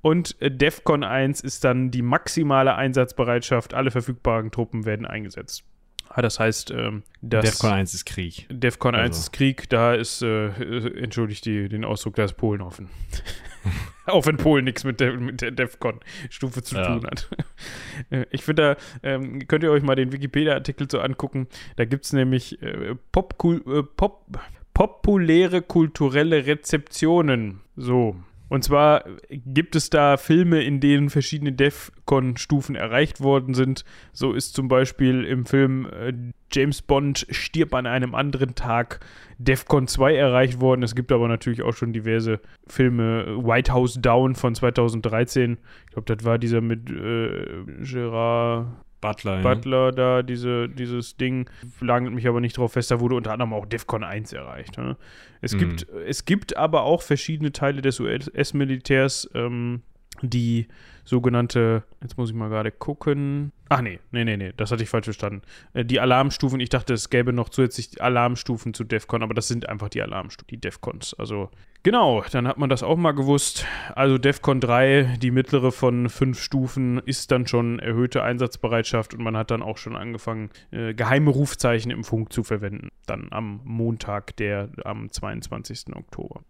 Und 0.00 0.40
äh, 0.40 0.50
DEFCON 0.50 1.04
1 1.04 1.40
ist 1.42 1.64
dann 1.64 1.90
die 1.90 2.02
maximale 2.02 2.74
Einsatzbereitschaft. 2.74 3.74
Alle 3.74 3.90
verfügbaren 3.90 4.50
Truppen 4.50 4.84
werden 4.86 5.04
eingesetzt. 5.04 5.64
Ah, 6.08 6.22
das 6.22 6.40
heißt, 6.40 6.70
ähm, 6.70 7.02
dass 7.20 7.44
DEFCON 7.44 7.72
1 7.72 7.92
ist 7.92 8.06
Krieg. 8.06 8.46
DEFCON 8.48 8.94
1 8.94 9.08
Also. 9.08 9.20
ist 9.20 9.32
Krieg, 9.32 9.68
da 9.68 9.94
ist, 9.94 10.22
äh, 10.22 10.46
äh, 10.46 11.02
entschuldigt 11.02 11.44
die, 11.44 11.68
den 11.68 11.84
Ausdruck, 11.84 12.14
da 12.14 12.24
ist 12.24 12.34
Polen 12.34 12.62
offen. 12.62 12.88
Auch 14.06 14.26
wenn 14.26 14.36
Polen 14.36 14.64
nichts 14.64 14.84
mit 14.84 15.00
der, 15.00 15.14
mit 15.14 15.40
der 15.40 15.50
DEFCON-Stufe 15.50 16.62
zu 16.62 16.76
Ja. 16.76 16.86
tun 16.98 17.06
hat. 17.06 17.28
Ich 18.30 18.44
finde, 18.44 18.76
da 19.02 19.08
ähm, 19.08 19.48
könnt 19.48 19.64
ihr 19.64 19.70
euch 19.70 19.82
mal 19.82 19.94
den 19.94 20.12
Wikipedia-Artikel 20.12 20.88
so 20.90 21.00
angucken. 21.00 21.48
Da 21.76 21.84
gibt 21.86 22.04
es 22.04 22.12
nämlich 22.12 22.60
äh, 22.62 22.94
Popkul 23.10 23.62
äh, 23.66 23.82
Pop 23.82 24.26
populäre 24.74 25.62
kulturelle 25.62 26.44
Rezeptionen. 26.46 27.60
So. 27.76 28.16
Und 28.48 28.62
zwar 28.62 29.04
gibt 29.30 29.74
es 29.74 29.88
da 29.90 30.18
Filme, 30.18 30.62
in 30.62 30.80
denen 30.80 31.08
verschiedene 31.10 31.52
DEFCON-Stufen 31.52 32.76
erreicht 32.76 33.20
worden 33.20 33.54
sind. 33.54 33.84
So 34.12 34.34
ist 34.34 34.54
zum 34.54 34.68
Beispiel 34.68 35.24
im 35.24 35.46
Film 35.46 35.86
äh, 35.86 36.12
James 36.56 36.80
Bond 36.82 37.26
stirbt 37.30 37.74
an 37.74 37.86
einem 37.86 38.14
anderen 38.14 38.54
Tag 38.54 39.00
DEFCON 39.38 39.86
2 39.86 40.14
erreicht 40.16 40.60
worden. 40.60 40.82
Es 40.82 40.94
gibt 40.94 41.12
aber 41.12 41.28
natürlich 41.28 41.60
auch 41.62 41.74
schon 41.74 41.92
diverse 41.92 42.40
Filme. 42.66 43.36
White 43.44 43.72
House 43.72 43.98
Down 44.00 44.34
von 44.34 44.54
2013. 44.54 45.58
Ich 45.86 45.92
glaube, 45.92 46.14
das 46.16 46.24
war 46.24 46.38
dieser 46.38 46.62
mit 46.62 46.90
äh, 46.90 47.64
Gerard 47.82 48.68
Butler. 49.02 49.42
Butler 49.42 49.92
da, 49.92 50.22
diese, 50.22 50.68
dieses 50.70 51.18
Ding, 51.18 51.50
lagert 51.80 52.12
mich 52.14 52.26
aber 52.26 52.40
nicht 52.40 52.56
drauf 52.56 52.72
fest, 52.72 52.90
da 52.90 52.98
wurde 52.98 53.14
unter 53.14 53.32
anderem 53.32 53.52
auch 53.52 53.66
DEFCON 53.66 54.02
1 54.02 54.32
erreicht. 54.32 54.78
Ne? 54.78 54.96
Es, 55.42 55.52
Mhm. 55.52 55.58
gibt, 55.58 55.86
es 56.06 56.24
gibt 56.24 56.56
aber 56.56 56.82
auch 56.84 57.02
verschiedene 57.02 57.52
Teile 57.52 57.82
des 57.82 58.00
US-Militärs, 58.00 59.28
ähm, 59.34 59.82
die 60.22 60.66
sogenannte, 61.06 61.84
jetzt 62.02 62.18
muss 62.18 62.30
ich 62.30 62.34
mal 62.34 62.48
gerade 62.48 62.70
gucken. 62.70 63.52
Ach 63.68 63.80
nee, 63.80 64.00
nee, 64.10 64.24
nee, 64.24 64.36
nee, 64.36 64.52
das 64.56 64.70
hatte 64.70 64.82
ich 64.82 64.88
falsch 64.88 65.06
verstanden. 65.06 65.42
Äh, 65.72 65.84
die 65.84 66.00
Alarmstufen, 66.00 66.60
ich 66.60 66.68
dachte, 66.68 66.92
es 66.94 67.10
gäbe 67.10 67.32
noch 67.32 67.48
zusätzlich 67.48 68.02
Alarmstufen 68.02 68.74
zu 68.74 68.84
DEFCON, 68.84 69.22
aber 69.22 69.32
das 69.32 69.48
sind 69.48 69.68
einfach 69.68 69.88
die 69.88 70.02
Alarmstufen, 70.02 70.48
die 70.50 70.60
DEFCONs. 70.60 71.14
Also 71.14 71.50
genau, 71.82 72.22
dann 72.30 72.46
hat 72.46 72.58
man 72.58 72.68
das 72.68 72.82
auch 72.82 72.96
mal 72.96 73.12
gewusst. 73.12 73.66
Also 73.94 74.18
DEFCON 74.18 74.60
3, 74.60 75.18
die 75.22 75.30
mittlere 75.30 75.72
von 75.72 76.08
fünf 76.08 76.40
Stufen, 76.40 76.98
ist 76.98 77.30
dann 77.30 77.46
schon 77.46 77.78
erhöhte 77.78 78.22
Einsatzbereitschaft 78.22 79.14
und 79.14 79.22
man 79.22 79.36
hat 79.36 79.50
dann 79.50 79.62
auch 79.62 79.78
schon 79.78 79.96
angefangen, 79.96 80.50
äh, 80.72 80.92
geheime 80.94 81.30
Rufzeichen 81.30 81.90
im 81.90 82.04
Funk 82.04 82.32
zu 82.32 82.42
verwenden. 82.42 82.88
Dann 83.06 83.28
am 83.30 83.60
Montag, 83.64 84.36
der 84.36 84.68
am 84.84 85.10
22. 85.10 85.96
Oktober. 85.96 86.42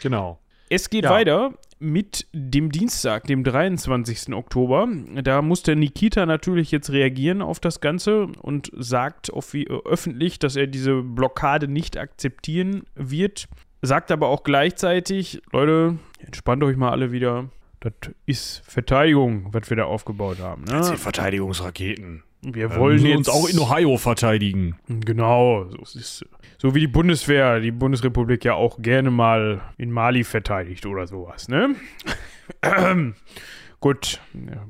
Genau. 0.00 0.38
Es 0.68 0.90
geht 0.90 1.04
Ja. 1.04 1.10
weiter 1.10 1.52
mit 1.78 2.26
dem 2.32 2.72
Dienstag, 2.72 3.24
dem 3.24 3.44
23. 3.44 4.34
Oktober. 4.34 4.88
Da 5.22 5.42
muss 5.42 5.62
der 5.62 5.76
Nikita 5.76 6.24
natürlich 6.26 6.70
jetzt 6.70 6.90
reagieren 6.90 7.42
auf 7.42 7.60
das 7.60 7.80
Ganze 7.80 8.28
und 8.40 8.70
sagt 8.74 9.30
äh, 9.30 9.66
öffentlich, 9.84 10.38
dass 10.38 10.56
er 10.56 10.66
diese 10.66 11.02
Blockade 11.02 11.68
nicht 11.68 11.98
akzeptieren 11.98 12.84
wird. 12.94 13.48
Sagt 13.82 14.10
aber 14.10 14.28
auch 14.28 14.42
gleichzeitig, 14.42 15.42
Leute, 15.52 15.98
entspannt 16.18 16.62
euch 16.64 16.76
mal 16.76 16.90
alle 16.90 17.12
wieder. 17.12 17.50
Das 17.80 17.92
ist 18.24 18.62
Verteidigung, 18.66 19.48
was 19.52 19.68
wir 19.68 19.76
da 19.76 19.84
aufgebaut 19.84 20.38
haben. 20.40 20.64
Ne? 20.64 20.82
Verteidigungsraketen. 20.82 22.22
Wir 22.54 22.70
Wir 22.70 22.76
wollen 22.76 23.04
jetzt 23.04 23.16
uns 23.16 23.28
auch 23.28 23.48
in 23.48 23.58
Ohio 23.58 23.96
verteidigen. 23.96 24.76
Genau, 24.86 25.64
so, 25.64 25.98
ist, 25.98 26.24
so 26.58 26.74
wie 26.74 26.80
die 26.80 26.86
Bundeswehr, 26.86 27.58
die 27.58 27.72
Bundesrepublik 27.72 28.44
ja 28.44 28.54
auch 28.54 28.78
gerne 28.80 29.10
mal 29.10 29.62
in 29.78 29.90
Mali 29.90 30.22
verteidigt 30.22 30.86
oder 30.86 31.08
sowas, 31.08 31.48
ne? 31.48 31.74
Gut, 33.80 34.20
ja, 34.32 34.66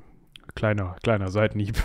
kleiner, 0.54 0.96
kleiner 1.02 1.30
Seitenhieb. 1.30 1.76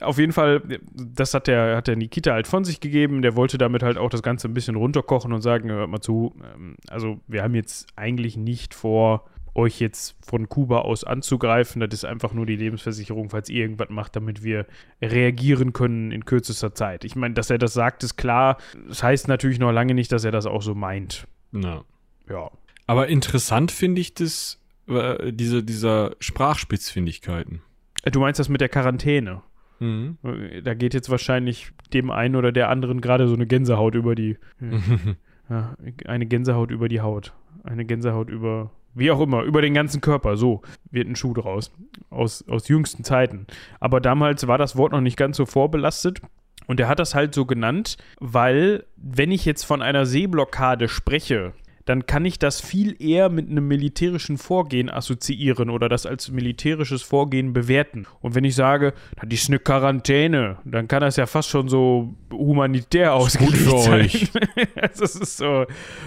Auf 0.00 0.18
jeden 0.18 0.32
Fall, 0.32 0.62
das 0.94 1.34
hat 1.34 1.46
der, 1.46 1.76
hat 1.76 1.88
der 1.88 1.96
Nikita 1.96 2.32
halt 2.32 2.46
von 2.46 2.64
sich 2.64 2.80
gegeben. 2.80 3.20
Der 3.20 3.36
wollte 3.36 3.58
damit 3.58 3.82
halt 3.82 3.98
auch 3.98 4.08
das 4.08 4.22
Ganze 4.22 4.48
ein 4.48 4.54
bisschen 4.54 4.76
runterkochen 4.76 5.32
und 5.32 5.42
sagen, 5.42 5.70
hört 5.70 5.90
mal 5.90 6.00
zu, 6.00 6.34
ähm, 6.54 6.76
also 6.88 7.20
wir 7.28 7.42
haben 7.42 7.54
jetzt 7.54 7.86
eigentlich 7.96 8.36
nicht 8.36 8.74
vor, 8.74 9.26
euch 9.54 9.80
jetzt 9.80 10.16
von 10.24 10.48
Kuba 10.48 10.80
aus 10.80 11.04
anzugreifen. 11.04 11.80
Das 11.80 11.92
ist 11.92 12.04
einfach 12.04 12.32
nur 12.32 12.46
die 12.46 12.56
Lebensversicherung, 12.56 13.30
falls 13.30 13.48
ihr 13.48 13.62
irgendwas 13.62 13.90
macht, 13.90 14.16
damit 14.16 14.42
wir 14.42 14.66
reagieren 15.00 15.72
können 15.72 16.10
in 16.10 16.24
kürzester 16.24 16.74
Zeit. 16.74 17.04
Ich 17.04 17.16
meine, 17.16 17.34
dass 17.34 17.50
er 17.50 17.58
das 17.58 17.74
sagt, 17.74 18.02
ist 18.02 18.16
klar. 18.16 18.56
Das 18.88 19.02
heißt 19.02 19.28
natürlich 19.28 19.58
noch 19.58 19.72
lange 19.72 19.94
nicht, 19.94 20.10
dass 20.12 20.24
er 20.24 20.30
das 20.32 20.46
auch 20.46 20.62
so 20.62 20.74
meint. 20.74 21.26
Ja. 21.52 21.82
Ja. 22.28 22.50
Aber 22.86 23.08
interessant 23.08 23.70
finde 23.72 24.00
ich 24.00 24.14
das, 24.14 24.58
äh, 24.88 25.32
diese, 25.32 25.62
dieser 25.62 26.16
Sprachspitzfindigkeiten. 26.18 27.60
Äh, 28.04 28.10
Du 28.10 28.20
meinst 28.20 28.40
das 28.40 28.48
mit 28.48 28.60
der 28.60 28.68
Quarantäne? 28.68 29.42
Mhm. 29.80 30.18
Äh, 30.24 30.62
Da 30.62 30.74
geht 30.74 30.94
jetzt 30.94 31.10
wahrscheinlich 31.10 31.70
dem 31.92 32.10
einen 32.10 32.36
oder 32.36 32.52
der 32.52 32.68
anderen 32.70 33.00
gerade 33.00 33.28
so 33.28 33.34
eine 33.34 33.46
Gänsehaut 33.46 33.94
über 33.94 34.14
die. 34.14 34.38
Ja, 35.50 35.76
eine 36.06 36.24
Gänsehaut 36.24 36.70
über 36.70 36.88
die 36.88 37.00
Haut. 37.02 37.34
Eine 37.64 37.84
Gänsehaut 37.84 38.30
über. 38.30 38.70
Wie 38.94 39.10
auch 39.10 39.20
immer, 39.20 39.42
über 39.42 39.62
den 39.62 39.74
ganzen 39.74 40.00
Körper. 40.00 40.36
So 40.36 40.62
wird 40.90 41.08
ein 41.08 41.16
Schuh 41.16 41.34
draus. 41.34 41.72
Aus, 42.10 42.46
aus 42.48 42.68
jüngsten 42.68 43.04
Zeiten. 43.04 43.46
Aber 43.80 44.00
damals 44.00 44.46
war 44.46 44.58
das 44.58 44.76
Wort 44.76 44.92
noch 44.92 45.00
nicht 45.00 45.16
ganz 45.16 45.36
so 45.36 45.46
vorbelastet. 45.46 46.20
Und 46.66 46.78
er 46.78 46.88
hat 46.88 46.98
das 46.98 47.14
halt 47.14 47.34
so 47.34 47.44
genannt, 47.44 47.96
weil, 48.20 48.84
wenn 48.96 49.32
ich 49.32 49.44
jetzt 49.44 49.64
von 49.64 49.82
einer 49.82 50.06
Seeblockade 50.06 50.88
spreche, 50.88 51.54
dann 51.84 52.06
kann 52.06 52.24
ich 52.24 52.38
das 52.38 52.60
viel 52.60 52.96
eher 53.02 53.28
mit 53.28 53.48
einem 53.48 53.66
militärischen 53.66 54.38
Vorgehen 54.38 54.88
assoziieren 54.88 55.70
oder 55.70 55.88
das 55.88 56.06
als 56.06 56.30
militärisches 56.30 57.02
Vorgehen 57.02 57.52
bewerten. 57.52 58.06
Und 58.20 58.34
wenn 58.34 58.44
ich 58.44 58.54
sage, 58.54 58.94
das 59.20 59.40
ist 59.40 59.48
eine 59.48 59.58
Quarantäne, 59.58 60.58
dann 60.64 60.88
kann 60.88 61.00
das 61.00 61.16
ja 61.16 61.26
fast 61.26 61.48
schon 61.48 61.68
so 61.68 62.14
humanitär 62.32 63.14
ausgelegt 63.14 63.56
für 63.56 63.78
sein. 63.78 64.00
euch. 64.02 64.30
Es 64.74 65.00
ist 65.00 65.36
so, 65.36 65.66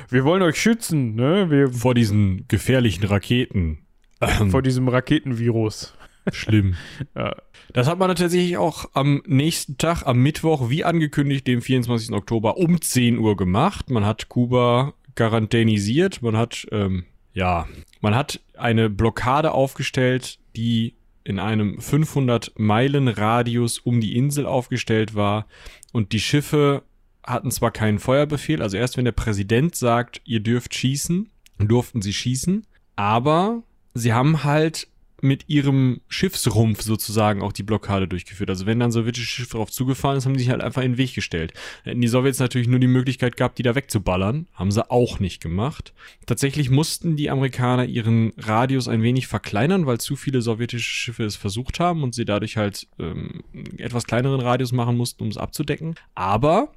wir 0.10 0.24
wollen 0.24 0.42
euch 0.42 0.60
schützen, 0.62 1.16
ne? 1.16 1.50
Wir, 1.50 1.72
Vor 1.72 1.94
diesen 1.94 2.48
gefährlichen 2.48 3.06
Raketen. 3.06 3.80
Vor 4.50 4.62
diesem 4.62 4.88
Raketenvirus. 4.88 5.94
schlimm. 6.32 6.76
Ja. 7.16 7.36
Das 7.74 7.88
hat 7.88 8.00
man 8.00 8.08
tatsächlich 8.10 8.58
auch 8.58 8.86
am 8.94 9.22
nächsten 9.26 9.78
Tag, 9.78 10.04
am 10.06 10.20
Mittwoch, 10.20 10.70
wie 10.70 10.86
angekündigt, 10.86 11.46
dem 11.48 11.62
24. 11.62 12.12
Oktober 12.12 12.58
um 12.58 12.80
10 12.80 13.18
Uhr 13.18 13.36
gemacht. 13.36 13.90
Man 13.90 14.06
hat 14.06 14.30
Kuba 14.30 14.94
quarantänisiert. 15.16 16.22
Man 16.22 16.38
hat, 16.38 16.68
ähm, 16.72 17.06
ja, 17.34 17.68
man 18.02 18.16
hat 18.16 18.42
eine 18.58 18.90
Blockade 18.90 19.52
aufgestellt, 19.52 20.40
die 20.56 20.96
in 21.24 21.40
einem 21.40 21.82
500 21.82 22.54
Meilen 22.58 23.08
Radius 23.08 23.80
um 23.80 24.00
die 24.00 24.16
Insel 24.16 24.46
aufgestellt 24.46 25.16
war. 25.16 25.48
Und 25.92 26.12
die 26.12 26.20
Schiffe 26.20 26.84
hatten 27.24 27.50
zwar 27.52 27.72
keinen 27.72 28.00
Feuerbefehl, 28.00 28.62
also 28.62 28.78
erst 28.78 28.98
wenn 28.98 29.06
der 29.06 29.12
Präsident 29.12 29.76
sagt, 29.76 30.22
ihr 30.26 30.42
dürft 30.42 30.76
schießen, 30.76 31.30
durften 31.58 32.02
sie 32.04 32.14
schießen, 32.14 32.68
aber 32.96 33.64
sie 33.96 34.14
haben 34.14 34.44
halt 34.44 34.88
mit 35.22 35.46
ihrem 35.48 36.02
Schiffsrumpf 36.08 36.82
sozusagen 36.82 37.42
auch 37.42 37.54
die 37.54 37.64
Blockade 37.64 38.08
durchgeführt. 38.08 38.50
Also 38.50 38.66
wenn 38.66 38.80
dann 38.80 38.92
sowjetische 38.92 39.26
Schiffe 39.26 39.54
darauf 39.54 39.72
zugefahren 39.72 40.18
ist, 40.18 40.26
haben 40.26 40.34
die 40.34 40.40
sich 40.40 40.50
halt 40.50 40.62
einfach 40.62 40.82
in 40.82 40.94
den 40.94 40.98
Weg 40.98 41.14
gestellt. 41.14 41.54
Hätten 41.84 42.02
die 42.02 42.08
Sowjets 42.08 42.40
natürlich 42.40 42.68
nur 42.68 42.80
die 42.80 42.88
Möglichkeit 42.88 43.38
gehabt, 43.38 43.58
die 43.58 43.64
da 43.64 43.76
wegzuballern. 43.76 44.48
Haben 44.54 44.72
sie 44.72 44.90
auch 44.90 45.20
nicht 45.20 45.42
gemacht. 45.42 45.94
Tatsächlich 46.26 46.70
mussten 46.70 47.16
die 47.16 47.30
Amerikaner 47.30 47.86
ihren 47.86 48.34
Radius 48.38 48.88
ein 48.88 49.04
wenig 49.04 49.28
verkleinern, 49.28 49.86
weil 49.86 50.00
zu 50.00 50.16
viele 50.16 50.42
sowjetische 50.42 50.90
Schiffe 50.90 51.24
es 51.24 51.36
versucht 51.36 51.80
haben 51.80 52.04
und 52.04 52.14
sie 52.14 52.26
dadurch 52.26 52.58
halt 52.58 52.88
ähm, 53.00 53.44
etwas 53.78 54.06
kleineren 54.06 54.42
Radius 54.42 54.72
machen 54.72 54.98
mussten, 54.98 55.24
um 55.24 55.30
es 55.30 55.38
abzudecken. 55.38 55.96
Aber 56.14 56.74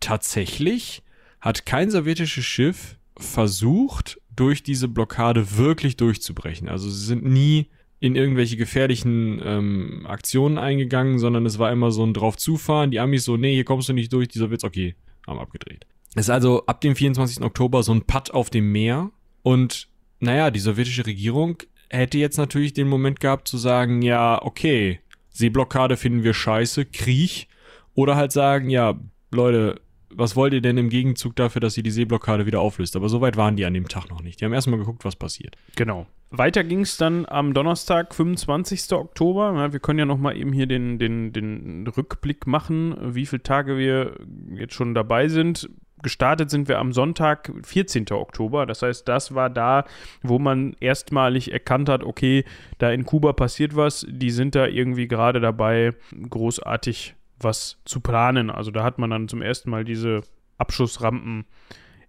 tatsächlich 0.00 1.02
hat 1.40 1.66
kein 1.66 1.90
sowjetisches 1.90 2.44
Schiff 2.44 2.96
versucht, 3.16 4.20
durch 4.38 4.62
diese 4.62 4.86
Blockade 4.86 5.56
wirklich 5.56 5.96
durchzubrechen. 5.96 6.68
Also 6.68 6.88
sie 6.88 7.04
sind 7.04 7.24
nie 7.24 7.66
in 8.00 8.14
irgendwelche 8.14 8.56
gefährlichen 8.56 9.40
ähm, 9.44 10.06
Aktionen 10.06 10.58
eingegangen, 10.58 11.18
sondern 11.18 11.46
es 11.46 11.58
war 11.58 11.72
immer 11.72 11.90
so 11.90 12.04
ein 12.04 12.14
drauf 12.14 12.36
zufahren. 12.36 12.90
Die 12.90 13.00
Amis 13.00 13.24
so, 13.24 13.36
nee, 13.36 13.54
hier 13.54 13.64
kommst 13.64 13.88
du 13.88 13.92
nicht 13.92 14.12
durch, 14.12 14.28
dieser 14.28 14.50
Witz, 14.50 14.64
okay, 14.64 14.94
haben 15.26 15.40
abgedreht. 15.40 15.86
Es 16.14 16.26
ist 16.26 16.30
also 16.30 16.64
ab 16.66 16.80
dem 16.80 16.94
24. 16.94 17.42
Oktober 17.42 17.82
so 17.82 17.92
ein 17.92 18.02
Putt 18.02 18.30
auf 18.30 18.50
dem 18.50 18.72
Meer 18.72 19.10
und 19.42 19.88
naja, 20.20 20.50
die 20.50 20.60
sowjetische 20.60 21.06
Regierung 21.06 21.58
hätte 21.90 22.18
jetzt 22.18 22.38
natürlich 22.38 22.72
den 22.72 22.88
Moment 22.88 23.20
gehabt 23.20 23.48
zu 23.48 23.56
sagen, 23.56 24.02
ja, 24.02 24.42
okay, 24.42 25.00
Seeblockade 25.30 25.96
finden 25.96 26.24
wir 26.24 26.34
scheiße, 26.34 26.86
Krieg. 26.86 27.48
Oder 27.94 28.16
halt 28.16 28.32
sagen, 28.32 28.70
ja, 28.70 28.98
Leute, 29.30 29.80
was 30.10 30.36
wollt 30.36 30.52
ihr 30.52 30.60
denn 30.60 30.78
im 30.78 30.88
Gegenzug 30.88 31.36
dafür, 31.36 31.60
dass 31.60 31.76
ihr 31.76 31.82
die 31.82 31.90
Seeblockade 31.90 32.46
wieder 32.46 32.60
auflöst? 32.60 32.96
Aber 32.96 33.08
so 33.08 33.20
weit 33.20 33.36
waren 33.36 33.56
die 33.56 33.64
an 33.64 33.74
dem 33.74 33.88
Tag 33.88 34.08
noch 34.08 34.22
nicht. 34.22 34.40
Die 34.40 34.44
haben 34.44 34.52
erstmal 34.52 34.78
geguckt, 34.78 35.04
was 35.04 35.16
passiert. 35.16 35.56
Genau. 35.76 36.06
Weiter 36.30 36.62
ging 36.62 36.80
es 36.80 36.98
dann 36.98 37.24
am 37.26 37.54
Donnerstag, 37.54 38.14
25. 38.14 38.92
Oktober. 38.92 39.54
Ja, 39.54 39.72
wir 39.72 39.80
können 39.80 39.98
ja 39.98 40.04
nochmal 40.04 40.36
eben 40.36 40.52
hier 40.52 40.66
den, 40.66 40.98
den, 40.98 41.32
den 41.32 41.86
Rückblick 41.86 42.46
machen, 42.46 42.96
wie 43.14 43.24
viele 43.24 43.42
Tage 43.42 43.78
wir 43.78 44.14
jetzt 44.54 44.74
schon 44.74 44.94
dabei 44.94 45.28
sind. 45.28 45.70
Gestartet 46.02 46.50
sind 46.50 46.68
wir 46.68 46.78
am 46.78 46.92
Sonntag, 46.92 47.50
14. 47.64 48.06
Oktober. 48.12 48.66
Das 48.66 48.82
heißt, 48.82 49.08
das 49.08 49.34
war 49.34 49.48
da, 49.48 49.84
wo 50.22 50.38
man 50.38 50.76
erstmalig 50.80 51.50
erkannt 51.50 51.88
hat, 51.88 52.04
okay, 52.04 52.44
da 52.76 52.90
in 52.90 53.04
Kuba 53.04 53.32
passiert 53.32 53.74
was. 53.74 54.06
Die 54.08 54.30
sind 54.30 54.54
da 54.54 54.66
irgendwie 54.66 55.08
gerade 55.08 55.40
dabei, 55.40 55.94
großartig 56.28 57.14
was 57.40 57.78
zu 57.84 58.00
planen. 58.00 58.50
Also 58.50 58.70
da 58.70 58.84
hat 58.84 58.98
man 58.98 59.10
dann 59.10 59.28
zum 59.28 59.40
ersten 59.42 59.70
Mal 59.70 59.84
diese 59.84 60.20
Abschussrampen 60.58 61.46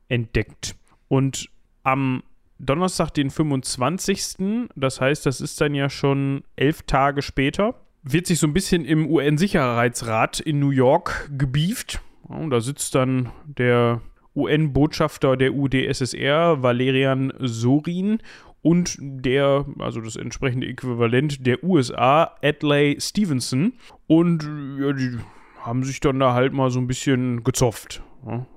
entdeckt. 0.09 0.75
Und 1.07 1.49
am 1.83 2.21
Donnerstag, 2.59 3.11
den 3.13 3.29
25., 3.29 4.69
das 4.75 5.01
heißt, 5.01 5.25
das 5.25 5.41
ist 5.41 5.59
dann 5.61 5.73
ja 5.73 5.89
schon 5.89 6.43
elf 6.55 6.83
Tage 6.83 7.21
später, 7.21 7.75
wird 8.03 8.27
sich 8.27 8.39
so 8.39 8.47
ein 8.47 8.53
bisschen 8.53 8.85
im 8.85 9.09
UN-Sicherheitsrat 9.09 10.39
in 10.39 10.59
New 10.59 10.71
York 10.71 11.31
gebieft. 11.37 12.01
Da 12.49 12.61
sitzt 12.61 12.95
dann 12.95 13.31
der 13.45 14.01
UN-Botschafter 14.35 15.35
der 15.35 15.53
UdSSR, 15.53 16.61
Valerian 16.61 17.33
Sorin, 17.39 18.19
und 18.61 18.97
der, 18.99 19.65
also 19.79 20.01
das 20.01 20.17
entsprechende 20.17 20.67
Äquivalent 20.67 21.45
der 21.47 21.63
USA, 21.63 22.35
Adlai 22.43 22.97
Stevenson. 22.99 23.73
Und 24.05 24.43
ja, 24.77 24.91
die 24.91 25.17
haben 25.61 25.83
sich 25.83 25.99
dann 26.01 26.19
da 26.19 26.33
halt 26.33 26.53
mal 26.53 26.69
so 26.69 26.79
ein 26.79 26.87
bisschen 26.87 27.43
gezofft. 27.43 28.01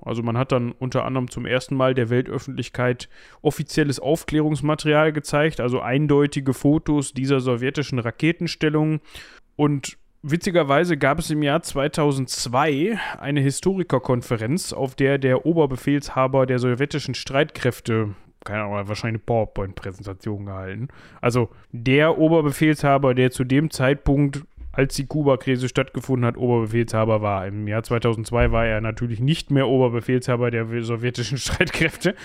Also 0.01 0.23
man 0.23 0.37
hat 0.37 0.51
dann 0.51 0.71
unter 0.71 1.05
anderem 1.05 1.29
zum 1.29 1.45
ersten 1.45 1.75
Mal 1.75 1.93
der 1.93 2.09
Weltöffentlichkeit 2.09 3.09
offizielles 3.41 3.99
Aufklärungsmaterial 3.99 5.13
gezeigt, 5.13 5.59
also 5.59 5.79
eindeutige 5.79 6.53
Fotos 6.53 7.13
dieser 7.13 7.39
sowjetischen 7.39 7.99
Raketenstellungen. 7.99 8.99
Und 9.55 9.97
witzigerweise 10.21 10.97
gab 10.97 11.19
es 11.19 11.29
im 11.29 11.43
Jahr 11.43 11.61
2002 11.61 12.99
eine 13.19 13.41
Historikerkonferenz, 13.41 14.73
auf 14.73 14.95
der 14.95 15.17
der 15.17 15.45
Oberbefehlshaber 15.45 16.45
der 16.45 16.59
sowjetischen 16.59 17.15
Streitkräfte 17.15 18.15
keine 18.43 18.63
Ahnung, 18.63 18.87
wahrscheinlich 18.89 19.21
eine 19.21 19.25
PowerPoint-Präsentation 19.25 20.45
gehalten. 20.45 20.89
Also 21.21 21.49
der 21.71 22.17
Oberbefehlshaber, 22.17 23.13
der 23.13 23.31
zu 23.31 23.43
dem 23.43 23.69
Zeitpunkt 23.69 24.43
als 24.73 24.95
die 24.95 25.05
Kuba-Krise 25.05 25.69
stattgefunden 25.69 26.25
hat, 26.25 26.35
Oberbefehlshaber 26.35 27.21
war. 27.21 27.47
Im 27.47 27.67
Jahr 27.67 27.83
2002 27.83 28.51
war 28.51 28.65
er 28.65 28.81
natürlich 28.81 29.19
nicht 29.19 29.51
mehr 29.51 29.67
Oberbefehlshaber 29.67 30.51
der 30.51 30.83
sowjetischen 30.83 31.37
Streitkräfte. 31.39 32.15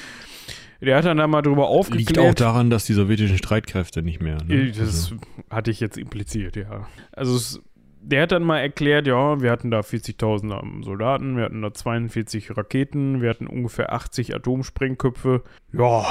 Der 0.81 0.97
hat 0.97 1.05
dann 1.05 1.17
da 1.17 1.27
mal 1.27 1.43
drüber 1.43 1.69
aufgeklärt. 1.69 2.17
Liegt 2.17 2.19
auch 2.19 2.35
daran, 2.35 2.71
dass 2.71 2.87
die 2.87 2.93
sowjetischen 2.95 3.37
Streitkräfte 3.37 4.03
nicht 4.03 4.23
mehr. 4.23 4.39
Ne? 4.45 4.71
Das 4.71 5.11
also. 5.11 5.17
hatte 5.51 5.71
ich 5.71 5.81
jetzt 5.81 5.99
impliziert, 5.99 6.57
ja. 6.57 6.87
Also 7.13 7.37
es, 7.37 7.61
der 8.01 8.23
hat 8.23 8.33
dann 8.33 8.45
mal 8.45 8.61
erklärt, 8.61 9.07
ja, 9.07 9.41
wir 9.41 9.51
hatten 9.51 9.71
da 9.71 9.81
40.000 9.81 10.85
Soldaten, 10.85 11.37
wir 11.37 11.45
hatten 11.45 11.63
da 11.63 11.73
42 11.73 12.57
Raketen, 12.57 13.21
wir 13.21 13.31
hatten 13.31 13.47
ungefähr 13.47 13.93
80 13.93 14.35
Atomsprengköpfe. 14.35 15.43
Ja, 15.73 16.07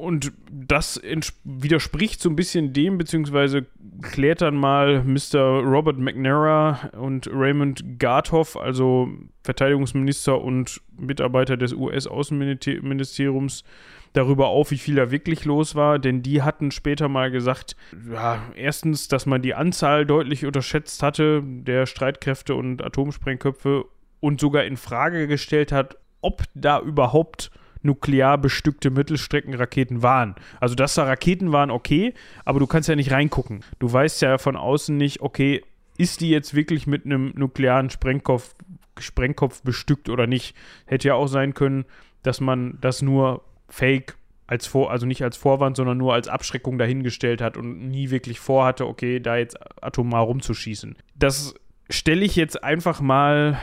und 0.00 0.32
das 0.50 1.00
widerspricht 1.44 2.22
so 2.22 2.30
ein 2.30 2.36
bisschen 2.36 2.72
dem, 2.72 2.96
beziehungsweise 2.96 3.66
klärt 4.00 4.40
dann 4.40 4.56
mal 4.56 5.04
Mr. 5.04 5.60
Robert 5.62 5.98
McNamara 5.98 6.90
und 6.98 7.28
Raymond 7.30 7.98
Garthoff, 7.98 8.56
also 8.56 9.08
Verteidigungsminister 9.42 10.40
und 10.40 10.80
Mitarbeiter 10.96 11.56
des 11.58 11.74
US-Außenministeriums, 11.74 13.64
darüber 14.12 14.48
auf, 14.48 14.70
wie 14.70 14.78
viel 14.78 14.96
da 14.96 15.10
wirklich 15.10 15.44
los 15.44 15.74
war, 15.74 15.98
denn 15.98 16.22
die 16.22 16.42
hatten 16.42 16.70
später 16.70 17.08
mal 17.08 17.30
gesagt, 17.30 17.76
ja, 18.12 18.42
erstens, 18.56 19.08
dass 19.08 19.26
man 19.26 19.42
die 19.42 19.54
Anzahl 19.54 20.04
deutlich 20.04 20.44
unterschätzt 20.46 21.02
hatte 21.02 21.42
der 21.44 21.86
Streitkräfte 21.86 22.54
und 22.54 22.82
Atomsprengköpfe 22.82 23.84
und 24.20 24.40
sogar 24.40 24.64
in 24.64 24.76
Frage 24.76 25.26
gestellt 25.26 25.72
hat, 25.72 25.96
ob 26.20 26.44
da 26.54 26.80
überhaupt 26.80 27.50
nuklear 27.82 28.36
bestückte 28.36 28.90
Mittelstreckenraketen 28.90 30.02
waren. 30.02 30.34
Also, 30.58 30.74
dass 30.74 30.94
da 30.94 31.04
Raketen 31.04 31.52
waren, 31.52 31.70
okay, 31.70 32.12
aber 32.44 32.58
du 32.58 32.66
kannst 32.66 32.88
ja 32.88 32.96
nicht 32.96 33.10
reingucken. 33.10 33.64
Du 33.78 33.90
weißt 33.90 34.20
ja 34.22 34.38
von 34.38 34.56
außen 34.56 34.96
nicht, 34.96 35.22
okay, 35.22 35.62
ist 35.96 36.20
die 36.20 36.30
jetzt 36.30 36.54
wirklich 36.54 36.86
mit 36.86 37.04
einem 37.04 37.32
nuklearen 37.34 37.90
Sprengkopf, 37.90 38.54
Sprengkopf 38.98 39.62
bestückt 39.62 40.08
oder 40.10 40.26
nicht? 40.26 40.54
Hätte 40.86 41.08
ja 41.08 41.14
auch 41.14 41.26
sein 41.26 41.54
können, 41.54 41.84
dass 42.22 42.40
man 42.40 42.76
das 42.80 43.00
nur 43.00 43.42
fake 43.70 44.16
als 44.46 44.66
Vor, 44.66 44.90
also 44.90 45.06
nicht 45.06 45.22
als 45.22 45.36
Vorwand, 45.36 45.76
sondern 45.76 45.96
nur 45.96 46.12
als 46.12 46.26
Abschreckung 46.26 46.76
dahingestellt 46.76 47.40
hat 47.40 47.56
und 47.56 47.88
nie 47.88 48.10
wirklich 48.10 48.40
vorhatte, 48.40 48.86
okay, 48.86 49.20
da 49.20 49.36
jetzt 49.36 49.56
atomar 49.82 50.22
rumzuschießen. 50.22 50.96
Das 51.14 51.54
stelle 51.88 52.24
ich 52.24 52.34
jetzt 52.34 52.62
einfach 52.62 53.00
mal 53.00 53.60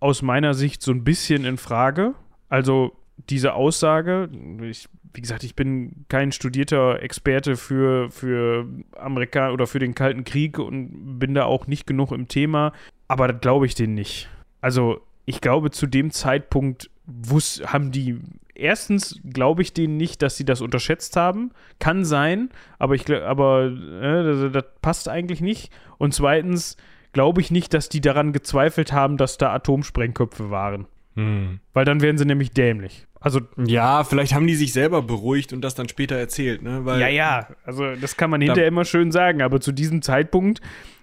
aus 0.00 0.22
meiner 0.22 0.54
Sicht 0.54 0.82
so 0.82 0.92
ein 0.92 1.04
bisschen 1.04 1.44
in 1.44 1.58
Frage. 1.58 2.14
Also 2.48 2.96
diese 3.28 3.54
Aussage, 3.54 4.30
ich, 4.62 4.88
wie 5.12 5.20
gesagt, 5.20 5.44
ich 5.44 5.54
bin 5.54 6.06
kein 6.08 6.32
studierter 6.32 7.02
Experte 7.02 7.56
für, 7.56 8.10
für 8.10 8.66
Amerika 8.96 9.50
oder 9.50 9.66
für 9.66 9.78
den 9.78 9.94
Kalten 9.94 10.24
Krieg 10.24 10.58
und 10.58 11.18
bin 11.18 11.34
da 11.34 11.44
auch 11.44 11.66
nicht 11.66 11.86
genug 11.86 12.12
im 12.12 12.28
Thema, 12.28 12.72
aber 13.08 13.28
das 13.28 13.40
glaube 13.40 13.66
ich 13.66 13.74
denen 13.74 13.94
nicht. 13.94 14.28
Also 14.60 15.00
ich 15.26 15.40
glaube, 15.40 15.70
zu 15.70 15.86
dem 15.86 16.10
Zeitpunkt 16.10 16.90
wus 17.06 17.62
haben 17.66 17.92
die 17.92 18.18
erstens 18.54 19.20
glaube 19.24 19.62
ich 19.62 19.72
denen 19.72 19.96
nicht, 19.96 20.22
dass 20.22 20.36
sie 20.36 20.44
das 20.44 20.60
unterschätzt 20.60 21.16
haben. 21.16 21.50
Kann 21.78 22.04
sein, 22.04 22.50
aber 22.78 22.94
ich 22.94 23.10
aber 23.10 23.66
äh, 23.66 24.24
das, 24.24 24.52
das, 24.52 24.64
passt 24.80 25.08
eigentlich 25.08 25.40
nicht. 25.40 25.72
Und 25.98 26.14
zweitens 26.14 26.76
glaube 27.12 27.40
ich 27.40 27.50
nicht, 27.50 27.74
dass 27.74 27.88
die 27.88 28.00
daran 28.00 28.32
gezweifelt 28.32 28.92
haben, 28.92 29.16
dass 29.16 29.38
da 29.38 29.52
Atomsprengköpfe 29.52 30.50
waren. 30.50 30.86
Hm. 31.16 31.60
Weil 31.72 31.84
dann 31.84 32.00
wären 32.00 32.18
sie 32.18 32.24
nämlich 32.24 32.50
dämlich. 32.50 33.06
Also 33.24 33.40
ja, 33.56 34.04
vielleicht 34.04 34.34
haben 34.34 34.46
die 34.46 34.54
sich 34.54 34.74
selber 34.74 35.00
beruhigt 35.00 35.54
und 35.54 35.62
das 35.62 35.74
dann 35.74 35.88
später 35.88 36.14
erzählt, 36.14 36.60
ne? 36.60 36.84
Weil, 36.84 37.00
ja, 37.00 37.08
ja, 37.08 37.48
also 37.64 37.96
das 37.96 38.18
kann 38.18 38.28
man 38.28 38.42
hinterher 38.42 38.68
immer 38.68 38.84
schön 38.84 39.12
sagen, 39.12 39.40
aber 39.40 39.62
zu 39.62 39.72
diesem 39.72 40.02
Zeitpunkt 40.02 40.60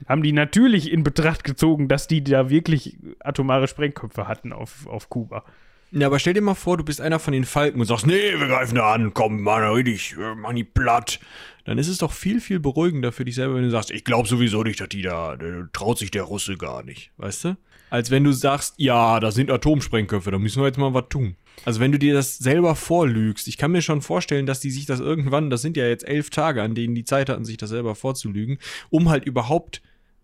haben 0.07 0.22
die 0.22 0.32
natürlich 0.32 0.91
in 0.91 1.02
Betracht 1.02 1.44
gezogen, 1.44 1.88
dass 1.88 2.06
die 2.06 2.23
da 2.23 2.52
wirklich 2.52 2.99
atomare 3.22 3.68
Sprengköpfe 3.68 4.28
hatten 4.28 4.53
auf, 4.53 4.86
auf 4.86 5.10
Kuba. 5.10 5.45
Ja, 5.94 6.08
aber 6.08 6.20
stell 6.20 6.34
dir 6.34 6.42
mal 6.42 6.56
vor, 6.56 6.78
du 6.78 6.86
bist 6.86 7.02
einer 7.02 7.20
von 7.20 7.34
den 7.34 7.44
Falken 7.44 7.82
und 7.82 7.86
sagst, 7.86 8.08
nee, 8.08 8.32
wir 8.38 8.48
greifen 8.48 8.76
da 8.76 8.94
an, 8.94 9.14
komm, 9.14 9.42
Mann, 9.42 9.62
richtig, 9.74 10.16
mach 10.38 10.54
die 10.54 10.64
platt. 10.64 11.20
Dann 11.66 11.78
ist 11.78 11.90
es 11.90 11.98
doch 11.98 12.14
viel, 12.14 12.40
viel 12.40 12.60
beruhigender 12.60 13.12
für 13.12 13.26
dich 13.26 13.36
selber, 13.36 13.56
wenn 13.56 13.64
du 13.64 13.70
sagst, 13.70 13.92
ich 13.92 14.06
glaube 14.06 14.28
sowieso 14.28 14.64
nicht, 14.64 14.80
dass 14.80 14.90
die 14.90 15.02
da, 15.02 15.36
da 15.36 15.68
traut 15.74 16.00
sich 16.00 16.10
der 16.10 16.24
Russe 16.24 16.56
gar 16.56 16.84
nicht, 16.84 17.12
weißt 17.18 17.46
du? 17.46 17.58
Als 17.90 18.10
wenn 18.10 18.24
du 18.24 18.32
sagst, 18.32 18.76
ja, 18.78 19.20
da 19.20 19.32
sind 19.32 19.52
Atomsprengköpfe, 19.52 20.32
da 20.32 20.40
müssen 20.40 20.62
wir 20.62 20.68
jetzt 20.68 20.78
mal 20.78 20.94
was 20.94 21.10
tun. 21.10 21.36
Also 21.66 21.82
wenn 21.82 21.92
du 21.92 22.00
dir 22.00 22.14
das 22.14 22.38
selber 22.38 22.76
vorlügst, 22.76 23.50
ich 23.50 23.58
kann 23.58 23.74
mir 23.74 23.82
schon 23.82 24.02
vorstellen, 24.02 24.46
dass 24.46 24.62
die 24.62 24.72
sich 24.72 24.86
das 24.86 25.02
irgendwann, 25.02 25.50
das 25.50 25.62
sind 25.62 25.76
ja 25.76 25.86
jetzt 25.86 26.08
elf 26.08 26.30
Tage, 26.30 26.64
an 26.64 26.74
denen 26.74 26.96
die 26.96 27.04
Zeit 27.04 27.28
hatten, 27.28 27.44
sich 27.44 27.58
das 27.58 27.70
selber 27.70 27.96
vorzulügen, 27.96 28.60
um 28.90 29.10
halt 29.10 29.26
überhaupt 29.26 29.82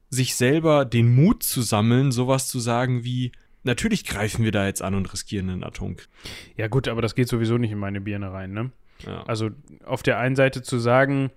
sich 0.10 0.36
selber 0.36 0.86
den 0.86 1.14
Mut 1.14 1.44
zu 1.44 1.62
sammeln, 1.62 2.14
sowas 2.14 2.48
zu 2.48 2.62
sagen 2.62 3.04
wie, 3.04 3.34
natürlich 3.68 4.06
greifen 4.06 4.44
wir 4.44 4.52
da 4.52 4.66
jetzt 4.66 4.82
an 4.82 4.96
und 4.96 5.12
riskieren 5.14 5.50
einen 5.50 5.64
Atomkrieg. 5.64 6.10
Ja, 6.56 6.68
gut, 6.68 6.88
aber 6.88 7.02
das 7.02 7.14
geht 7.14 7.28
sowieso 7.28 7.58
nicht 7.58 7.72
in 7.72 7.78
meine 7.78 8.02
Birne 8.02 8.34
rein, 8.34 8.52
ne? 8.52 8.72
Ja. 9.06 9.24
Also 9.28 9.52
auf 9.86 10.02
der 10.02 10.18
einen 10.18 10.36
Seite 10.36 10.64
zu 10.64 10.80
sagen, 10.80 11.30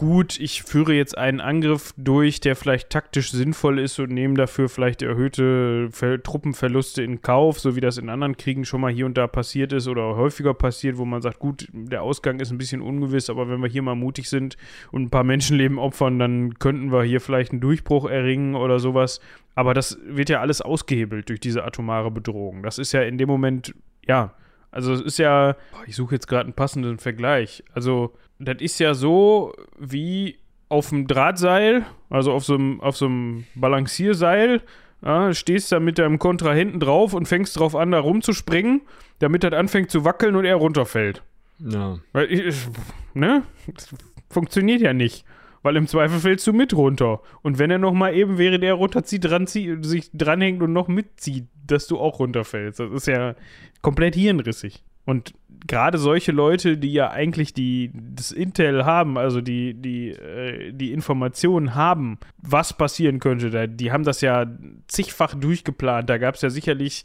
gut, 0.00 0.40
ich 0.40 0.62
führe 0.62 0.94
jetzt 0.94 1.18
einen 1.18 1.42
Angriff 1.42 1.92
durch, 1.98 2.40
der 2.40 2.56
vielleicht 2.56 2.88
taktisch 2.88 3.32
sinnvoll 3.32 3.78
ist 3.78 3.98
und 3.98 4.10
nehme 4.10 4.32
dafür 4.32 4.70
vielleicht 4.70 5.02
erhöhte 5.02 5.90
Ver 5.90 6.22
Truppenverluste 6.22 7.02
in 7.02 7.20
Kauf, 7.20 7.60
so 7.60 7.76
wie 7.76 7.82
das 7.82 7.98
in 7.98 8.08
anderen 8.08 8.38
Kriegen 8.38 8.64
schon 8.64 8.80
mal 8.80 8.90
hier 8.90 9.04
und 9.04 9.18
da 9.18 9.26
passiert 9.26 9.74
ist 9.74 9.88
oder 9.88 10.16
häufiger 10.16 10.54
passiert, 10.54 10.96
wo 10.96 11.04
man 11.04 11.20
sagt, 11.20 11.38
gut, 11.38 11.68
der 11.74 12.02
Ausgang 12.02 12.40
ist 12.40 12.50
ein 12.50 12.56
bisschen 12.56 12.80
ungewiss, 12.80 13.28
aber 13.28 13.50
wenn 13.50 13.60
wir 13.60 13.68
hier 13.68 13.82
mal 13.82 13.94
mutig 13.94 14.30
sind 14.30 14.56
und 14.90 15.02
ein 15.02 15.10
paar 15.10 15.22
Menschenleben 15.22 15.78
opfern, 15.78 16.18
dann 16.18 16.58
könnten 16.58 16.90
wir 16.90 17.02
hier 17.02 17.20
vielleicht 17.20 17.52
einen 17.52 17.60
Durchbruch 17.60 18.08
erringen 18.08 18.54
oder 18.54 18.78
sowas. 18.78 19.20
Aber 19.54 19.74
das 19.74 19.98
wird 20.02 20.30
ja 20.30 20.40
alles 20.40 20.62
ausgehebelt 20.62 21.28
durch 21.28 21.40
diese 21.40 21.62
atomare 21.62 22.10
Bedrohung. 22.10 22.62
Das 22.62 22.78
ist 22.78 22.92
ja 22.92 23.02
in 23.02 23.18
dem 23.18 23.28
Moment, 23.28 23.74
ja, 24.06 24.32
also 24.70 24.94
es 24.94 25.02
ist 25.02 25.18
ja, 25.18 25.56
ich 25.86 25.94
suche 25.94 26.14
jetzt 26.14 26.26
gerade 26.26 26.44
einen 26.44 26.54
passenden 26.54 26.98
Vergleich. 26.98 27.62
Also 27.74 28.14
das 28.40 28.56
ist 28.60 28.80
ja 28.80 28.94
so 28.94 29.52
wie 29.78 30.38
auf 30.68 30.88
dem 30.88 31.06
Drahtseil, 31.06 31.84
also 32.08 32.32
auf 32.32 32.44
so 32.44 32.54
einem, 32.54 32.80
auf 32.80 32.96
so 32.96 33.06
einem 33.06 33.44
Balancierseil, 33.54 34.62
ja, 35.02 35.32
stehst 35.32 35.72
da 35.72 35.80
mit 35.80 35.98
deinem 35.98 36.18
Kontrahenten 36.18 36.80
drauf 36.80 37.14
und 37.14 37.26
fängst 37.26 37.58
drauf 37.58 37.76
an, 37.76 37.90
da 37.90 38.00
rumzuspringen, 38.00 38.82
damit 39.18 39.44
das 39.44 39.52
anfängt 39.52 39.90
zu 39.90 40.04
wackeln 40.04 40.36
und 40.36 40.44
er 40.44 40.56
runterfällt. 40.56 41.22
Ja. 41.58 41.98
Weil 42.12 42.32
ich, 42.32 42.68
ne? 43.14 43.42
Das 43.66 43.94
funktioniert 44.30 44.80
ja 44.80 44.92
nicht. 44.92 45.24
Weil 45.62 45.76
im 45.76 45.86
Zweifel 45.86 46.18
fällst 46.20 46.46
du 46.46 46.54
mit 46.54 46.74
runter. 46.74 47.20
Und 47.42 47.58
wenn 47.58 47.70
er 47.70 47.78
noch 47.78 47.92
mal 47.92 48.14
eben, 48.14 48.38
während 48.38 48.64
er 48.64 48.74
runterzieht, 48.74 49.24
dran 49.24 49.46
sich 49.46 50.10
dranhängt 50.14 50.62
und 50.62 50.72
noch 50.72 50.88
mitzieht, 50.88 51.48
dass 51.66 51.86
du 51.86 51.98
auch 51.98 52.18
runterfällst. 52.18 52.80
Das 52.80 52.90
ist 52.90 53.06
ja 53.06 53.34
komplett 53.82 54.14
hirnrissig. 54.14 54.82
Und 55.10 55.34
gerade 55.66 55.98
solche 55.98 56.30
Leute, 56.30 56.78
die 56.78 56.92
ja 56.92 57.10
eigentlich 57.10 57.52
die, 57.52 57.90
das 58.14 58.30
Intel 58.30 58.84
haben, 58.84 59.18
also 59.18 59.40
die, 59.40 59.74
die, 59.74 60.10
äh, 60.10 60.72
die 60.72 60.92
Informationen 60.92 61.74
haben, 61.74 62.18
was 62.38 62.72
passieren 62.72 63.18
könnte, 63.18 63.50
da, 63.50 63.66
die 63.66 63.90
haben 63.90 64.04
das 64.04 64.20
ja 64.20 64.46
zigfach 64.86 65.34
durchgeplant. 65.34 66.08
Da 66.08 66.18
gab 66.18 66.36
es 66.36 66.42
ja 66.42 66.50
sicherlich 66.50 67.02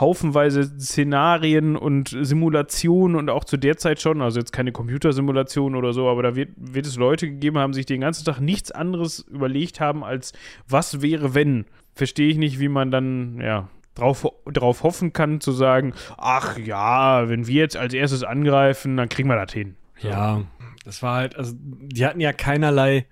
haufenweise 0.00 0.64
Szenarien 0.64 1.76
und 1.76 2.16
Simulationen 2.22 3.18
und 3.18 3.28
auch 3.28 3.44
zu 3.44 3.58
der 3.58 3.76
Zeit 3.76 4.00
schon, 4.00 4.22
also 4.22 4.40
jetzt 4.40 4.52
keine 4.52 4.72
Computersimulation 4.72 5.76
oder 5.76 5.92
so, 5.92 6.08
aber 6.08 6.22
da 6.22 6.34
wird, 6.34 6.48
wird 6.56 6.86
es 6.86 6.96
Leute 6.96 7.28
gegeben 7.28 7.58
haben, 7.58 7.74
sich 7.74 7.84
den 7.84 8.00
ganzen 8.00 8.24
Tag 8.24 8.40
nichts 8.40 8.70
anderes 8.70 9.26
überlegt 9.30 9.78
haben, 9.80 10.02
als 10.02 10.32
was 10.66 11.02
wäre, 11.02 11.34
wenn. 11.34 11.66
Verstehe 11.94 12.30
ich 12.30 12.38
nicht, 12.38 12.58
wie 12.58 12.68
man 12.68 12.90
dann, 12.90 13.38
ja, 13.38 13.68
drauf, 13.94 14.26
drauf 14.46 14.82
hoffen 14.82 15.12
kann, 15.12 15.40
zu 15.40 15.52
sagen, 15.52 15.94
ach 16.16 16.58
ja, 16.58 17.28
wenn 17.28 17.46
wir 17.46 17.60
jetzt 17.60 17.76
als 17.76 17.94
erstes 17.94 18.24
angreifen, 18.24 18.96
dann 18.96 19.08
kriegen 19.08 19.28
wir 19.28 19.36
das 19.36 19.52
hin. 19.52 19.76
Ja, 20.00 20.42
das 20.84 21.02
war 21.02 21.16
halt, 21.16 21.36
also 21.36 21.54
die 21.56 22.04
hatten 22.04 22.20
ja 22.20 22.32
keinerlei, 22.32 23.06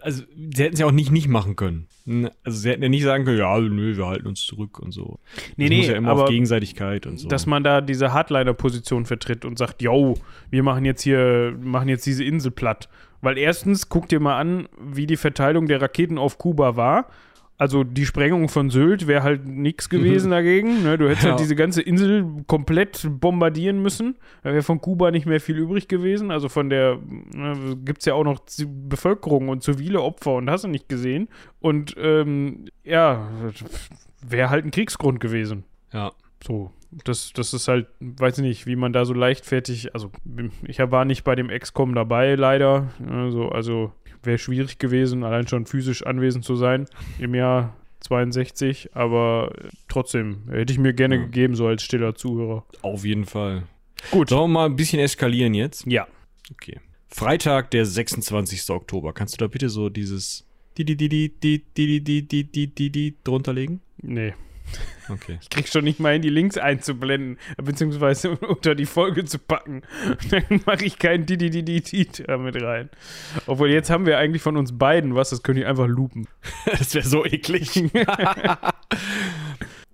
also 0.00 0.22
sie 0.54 0.62
hätten 0.62 0.74
es 0.74 0.80
ja 0.80 0.86
auch 0.86 0.92
nicht 0.92 1.10
nicht 1.10 1.28
machen 1.28 1.56
können. 1.56 1.88
Also 2.44 2.58
sie 2.58 2.70
hätten 2.70 2.82
ja 2.82 2.88
nicht 2.88 3.02
sagen 3.02 3.24
können, 3.24 3.38
ja, 3.38 3.58
nö, 3.58 3.96
wir 3.96 4.06
halten 4.06 4.26
uns 4.26 4.42
zurück 4.44 4.78
und 4.78 4.92
so. 4.92 5.18
Nee, 5.56 5.64
das 5.64 5.70
nee, 5.70 5.76
muss 5.78 5.86
ja 5.88 5.96
immer 5.96 6.10
aber 6.10 6.24
auf 6.24 6.28
Gegenseitigkeit 6.28 7.06
und 7.06 7.18
so. 7.18 7.28
dass 7.28 7.46
man 7.46 7.64
da 7.64 7.80
diese 7.80 8.12
Hardliner-Position 8.12 9.06
vertritt 9.06 9.44
und 9.44 9.56
sagt, 9.56 9.80
yo, 9.80 10.14
wir 10.50 10.62
machen 10.62 10.84
jetzt 10.84 11.02
hier, 11.02 11.56
machen 11.58 11.88
jetzt 11.88 12.04
diese 12.04 12.24
Insel 12.24 12.50
platt. 12.50 12.88
Weil 13.22 13.38
erstens, 13.38 13.88
guck 13.88 14.08
dir 14.08 14.20
mal 14.20 14.38
an, 14.38 14.68
wie 14.78 15.06
die 15.06 15.16
Verteilung 15.16 15.66
der 15.66 15.80
Raketen 15.80 16.18
auf 16.18 16.36
Kuba 16.36 16.76
war. 16.76 17.08
Also 17.56 17.84
die 17.84 18.04
Sprengung 18.04 18.48
von 18.48 18.68
Sylt 18.70 19.06
wäre 19.06 19.22
halt 19.22 19.46
nichts 19.46 19.88
gewesen 19.88 20.32
dagegen. 20.32 20.82
Ne? 20.82 20.98
Du 20.98 21.08
hättest 21.08 21.22
Ja. 21.24 21.30
halt 21.30 21.40
diese 21.40 21.54
ganze 21.54 21.82
Insel 21.82 22.26
komplett 22.48 23.06
bombardieren 23.08 23.80
müssen. 23.80 24.16
Da 24.42 24.50
wäre 24.50 24.62
von 24.62 24.80
Kuba 24.80 25.12
nicht 25.12 25.24
mehr 25.26 25.40
viel 25.40 25.56
übrig 25.56 25.86
gewesen. 25.86 26.30
Also 26.32 26.48
von 26.48 26.68
der 26.68 26.98
ne, 27.32 27.76
gibt 27.84 28.00
es 28.00 28.06
ja 28.06 28.14
auch 28.14 28.24
noch 28.24 28.40
Bevölkerung 28.66 29.48
und 29.50 29.62
zivile 29.62 30.02
Opfer 30.02 30.34
und 30.34 30.50
hast 30.50 30.64
du 30.64 30.68
nicht 30.68 30.88
gesehen. 30.88 31.28
Und 31.60 31.94
ähm, 31.96 32.64
ja, 32.82 33.28
wäre 34.26 34.50
halt 34.50 34.64
ein 34.64 34.70
Kriegsgrund 34.70 35.20
gewesen. 35.20 35.64
ja. 35.92 36.12
So, 36.46 36.70
das, 37.04 37.32
das 37.32 37.54
ist 37.54 37.68
halt, 37.68 37.86
weiß 38.00 38.36
ich 38.36 38.44
nicht, 38.44 38.66
wie 38.66 38.76
man 38.76 38.92
da 38.92 39.06
so 39.06 39.14
leichtfertig, 39.14 39.94
also 39.94 40.10
ich 40.66 40.78
war 40.78 41.06
nicht 41.06 41.24
bei 41.24 41.34
dem 41.34 41.48
XCOM 41.48 41.94
dabei, 41.94 42.34
leider. 42.34 42.88
Also, 43.10 43.48
also 43.48 43.92
wäre 44.26 44.38
schwierig 44.38 44.78
gewesen, 44.78 45.24
allein 45.24 45.46
schon 45.48 45.66
physisch 45.66 46.04
anwesend 46.04 46.44
zu 46.44 46.56
sein 46.56 46.86
im 47.18 47.34
Jahr 47.34 47.74
62, 48.00 48.90
aber 48.94 49.50
trotzdem, 49.88 50.42
hätte 50.50 50.72
ich 50.72 50.78
mir 50.78 50.92
gerne 50.92 51.16
Ja. 51.16 51.22
gegeben, 51.22 51.54
so 51.54 51.66
als 51.66 51.82
stiller 51.82 52.14
Zuhörer. 52.14 52.64
Auf 52.82 53.04
jeden 53.04 53.24
Fall. 53.24 53.64
Gut. 54.10 54.28
Sollen 54.28 54.50
wir 54.50 54.54
mal 54.60 54.66
ein 54.66 54.76
bisschen 54.76 55.00
eskalieren 55.00 55.54
jetzt? 55.54 55.86
Ja. 55.86 56.06
Okay. 56.52 56.80
Freitag, 57.08 57.70
der 57.70 57.86
26. 57.86 58.68
Oktober. 58.70 59.12
Kannst 59.12 59.34
du 59.34 59.38
da 59.38 59.46
bitte 59.46 59.68
so 59.68 59.88
dieses 59.88 60.46
di 60.76 60.84
di 60.84 60.96
di 60.96 61.08
di 61.08 61.30
di 61.40 61.64
di 61.74 62.00
di 62.02 62.22
di 62.26 62.44
di 62.44 62.66
di 62.66 62.90
di 62.90 63.14
drunter 63.24 63.52
legen? 63.54 63.80
Nee, 64.02 64.34
Okay. 65.08 65.38
ich 65.40 65.50
krieg 65.50 65.68
schon 65.68 65.84
nicht 65.84 66.00
mal 66.00 66.14
hin, 66.14 66.22
die 66.22 66.30
Links 66.30 66.56
einzublenden, 66.56 67.38
beziehungsweise 67.62 68.30
unter 68.36 68.74
die 68.74 68.86
Folge 68.86 69.24
zu 69.24 69.38
packen. 69.38 69.82
Dann 70.30 70.62
mache 70.66 70.84
ich 70.84 70.98
kein 70.98 71.26
di 71.26 71.36
di 71.36 71.50
di 71.50 71.62
di 71.62 71.80
di 71.82 72.06
damit 72.26 72.60
rein. 72.62 72.90
Obwohl, 73.46 73.70
jetzt 73.70 73.90
haben 73.90 74.06
wir 74.06 74.18
eigentlich 74.18 74.42
von 74.42 74.56
uns 74.56 74.76
beiden 74.76 75.14
was, 75.14 75.30
das 75.30 75.42
könnte 75.42 75.62
ich 75.62 75.66
einfach 75.66 75.86
loopen. 75.86 76.26
Das 76.78 76.94
wäre 76.94 77.06
so 77.06 77.24
eklig. 77.24 77.90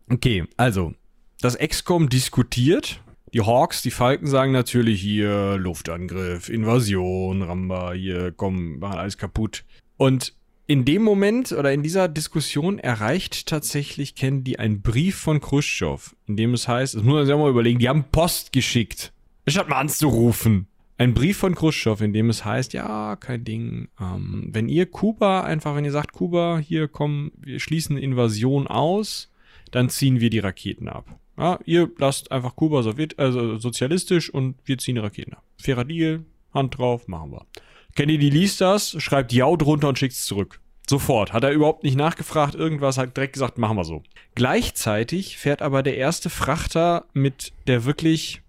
okay, 0.09 0.45
also, 0.57 0.95
das 1.41 1.59
XCOM 1.59 2.09
diskutiert. 2.09 3.01
Die 3.33 3.43
Hawks, 3.43 3.83
die 3.83 3.93
Falken 3.93 4.27
sagen 4.27 4.51
natürlich 4.53 5.01
hier 5.01 5.57
Luftangriff, 5.57 6.49
Invasion, 6.49 7.43
Ramba, 7.43 7.93
hier, 7.93 8.33
komm, 8.33 8.79
machen 8.79 8.99
alles 8.99 9.19
kaputt. 9.19 9.65
Und 9.97 10.35
in 10.71 10.85
dem 10.85 11.03
Moment 11.03 11.51
oder 11.51 11.73
in 11.73 11.83
dieser 11.83 12.07
Diskussion 12.07 12.79
erreicht 12.79 13.47
tatsächlich 13.47 14.15
Kennedy 14.15 14.55
ein 14.57 14.83
Brief 14.83 15.17
von 15.17 15.41
Khrushchev, 15.41 16.15
in 16.29 16.37
dem 16.37 16.55
es 16.55 16.69
heißt, 16.69 16.95
das 16.95 17.03
muss 17.03 17.13
man 17.13 17.27
sich 17.27 17.35
auch 17.35 17.41
mal 17.41 17.51
überlegen, 17.51 17.81
die 17.81 17.89
haben 17.89 18.05
Post 18.13 18.53
geschickt, 18.53 19.13
statt 19.49 19.69
mal 19.69 19.81
anzurufen. 19.81 20.69
Ein 20.97 21.13
Brief 21.13 21.39
von 21.39 21.57
Khrushchev, 21.57 22.05
in 22.05 22.13
dem 22.13 22.31
es 22.31 22.45
heißt, 22.45 22.73
ja, 22.73 23.17
kein 23.17 23.43
Ding, 23.43 23.89
ähm, 24.01 24.51
wenn 24.53 24.69
ihr 24.69 24.87
Kuba 24.87 25.41
einfach, 25.41 25.75
wenn 25.75 25.85
ihr 25.85 25.91
sagt, 25.91 26.13
Kuba, 26.13 26.59
hier 26.59 26.87
komm, 26.87 27.33
wir 27.37 27.59
schließen 27.59 27.99
Invasion 27.99 28.69
aus, 28.69 29.33
dann 29.73 29.89
ziehen 29.89 30.21
wir 30.21 30.31
die 30.31 30.39
Raketen 30.39 30.87
ab. 30.87 31.19
Ja, 31.37 31.59
ihr 31.65 31.91
lasst 31.99 32.31
einfach 32.31 32.55
Kuba 32.55 32.85
Sowjet, 32.85 33.19
also 33.19 33.57
sozialistisch 33.57 34.33
und 34.33 34.55
wir 34.67 34.79
ziehen 34.79 34.95
die 34.95 35.01
Raketen 35.01 35.35
ab. 35.35 35.43
Fairer 35.57 35.85
Deal, 35.85 36.25
Hand 36.55 36.79
drauf, 36.79 37.09
machen 37.09 37.33
wir. 37.33 37.47
Kennedy 37.95 38.31
liest 38.31 38.61
das, 38.61 38.97
schreibt 39.03 39.33
Ja 39.33 39.55
drunter 39.57 39.89
und 39.89 39.99
schickt 39.99 40.15
es 40.15 40.25
zurück. 40.25 40.61
Sofort. 40.89 41.33
Hat 41.33 41.45
er 41.45 41.53
überhaupt 41.53 41.85
nicht 41.85 41.97
nachgefragt, 41.97 42.57
irgendwas, 42.57 42.99
hat 42.99 43.17
direkt 43.17 43.35
gesagt, 43.35 43.59
machen 43.59 43.77
wir 43.77 43.85
so. 43.85 44.03
Gleichzeitig 44.35 45.37
fährt 45.39 45.63
aber 45.63 45.85
der 45.85 45.97
erste 45.97 46.31
Frachter 46.31 47.05
mit 47.13 47.53
der 47.69 47.85
wirklich 47.85 48.43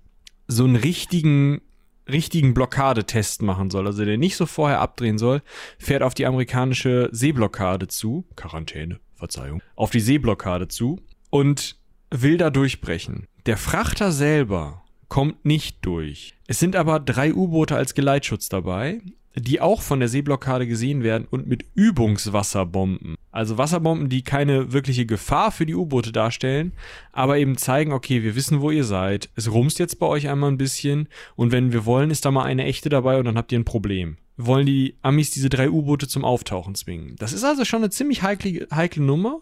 so 0.47 0.63
einen 0.63 0.75
richtigen, 0.75 1.61
richtigen 2.09 2.55
Blockadetest 2.55 3.43
machen 3.43 3.69
soll, 3.69 3.85
also 3.85 4.03
der 4.03 4.17
nicht 4.17 4.35
so 4.35 4.47
vorher 4.47 4.79
abdrehen 4.79 5.19
soll, 5.19 5.43
fährt 5.77 6.01
auf 6.01 6.15
die 6.15 6.25
amerikanische 6.25 7.09
Seeblockade 7.11 7.87
zu, 7.87 8.25
Quarantäne, 8.35 8.99
Verzeihung, 9.13 9.61
auf 9.75 9.91
die 9.91 9.99
Seeblockade 9.99 10.67
zu 10.67 10.99
und 11.29 11.77
will 12.09 12.37
da 12.37 12.49
durchbrechen. 12.49 13.27
Der 13.45 13.57
Frachter 13.57 14.11
selber 14.11 14.83
kommt 15.09 15.45
nicht 15.45 15.77
durch. 15.85 16.33
Es 16.47 16.57
sind 16.59 16.75
aber 16.75 16.99
drei 16.99 17.33
U-Boote 17.33 17.75
als 17.75 17.93
Geleitschutz 17.93 18.49
dabei, 18.49 19.01
die 19.35 19.61
auch 19.61 19.81
von 19.81 19.99
der 19.99 20.09
Seeblockade 20.09 20.67
gesehen 20.67 21.03
werden 21.03 21.27
und 21.29 21.47
mit 21.47 21.65
Übungswasserbomben. 21.73 23.15
Also 23.31 23.57
Wasserbomben, 23.57 24.09
die 24.09 24.23
keine 24.23 24.73
wirkliche 24.73 25.05
Gefahr 25.05 25.51
für 25.51 25.65
die 25.65 25.75
U-Boote 25.75 26.11
darstellen, 26.11 26.73
aber 27.13 27.37
eben 27.37 27.57
zeigen, 27.57 27.93
okay, 27.93 28.23
wir 28.23 28.35
wissen, 28.35 28.61
wo 28.61 28.71
ihr 28.71 28.83
seid. 28.83 29.29
Es 29.35 29.51
rumst 29.51 29.79
jetzt 29.79 29.99
bei 29.99 30.05
euch 30.05 30.27
einmal 30.27 30.51
ein 30.51 30.57
bisschen 30.57 31.07
und 31.35 31.51
wenn 31.51 31.71
wir 31.71 31.85
wollen, 31.85 32.11
ist 32.11 32.25
da 32.25 32.31
mal 32.31 32.43
eine 32.43 32.65
echte 32.65 32.89
dabei 32.89 33.19
und 33.19 33.25
dann 33.25 33.37
habt 33.37 33.51
ihr 33.51 33.59
ein 33.59 33.65
Problem. 33.65 34.17
Wollen 34.37 34.65
die 34.65 34.95
Amis 35.01 35.31
diese 35.31 35.49
drei 35.49 35.69
U-Boote 35.69 36.07
zum 36.07 36.25
Auftauchen 36.25 36.75
zwingen. 36.75 37.15
Das 37.17 37.31
ist 37.31 37.43
also 37.43 37.63
schon 37.63 37.81
eine 37.81 37.89
ziemlich 37.89 38.23
heikle, 38.23 38.67
heikle 38.73 39.03
Nummer, 39.03 39.39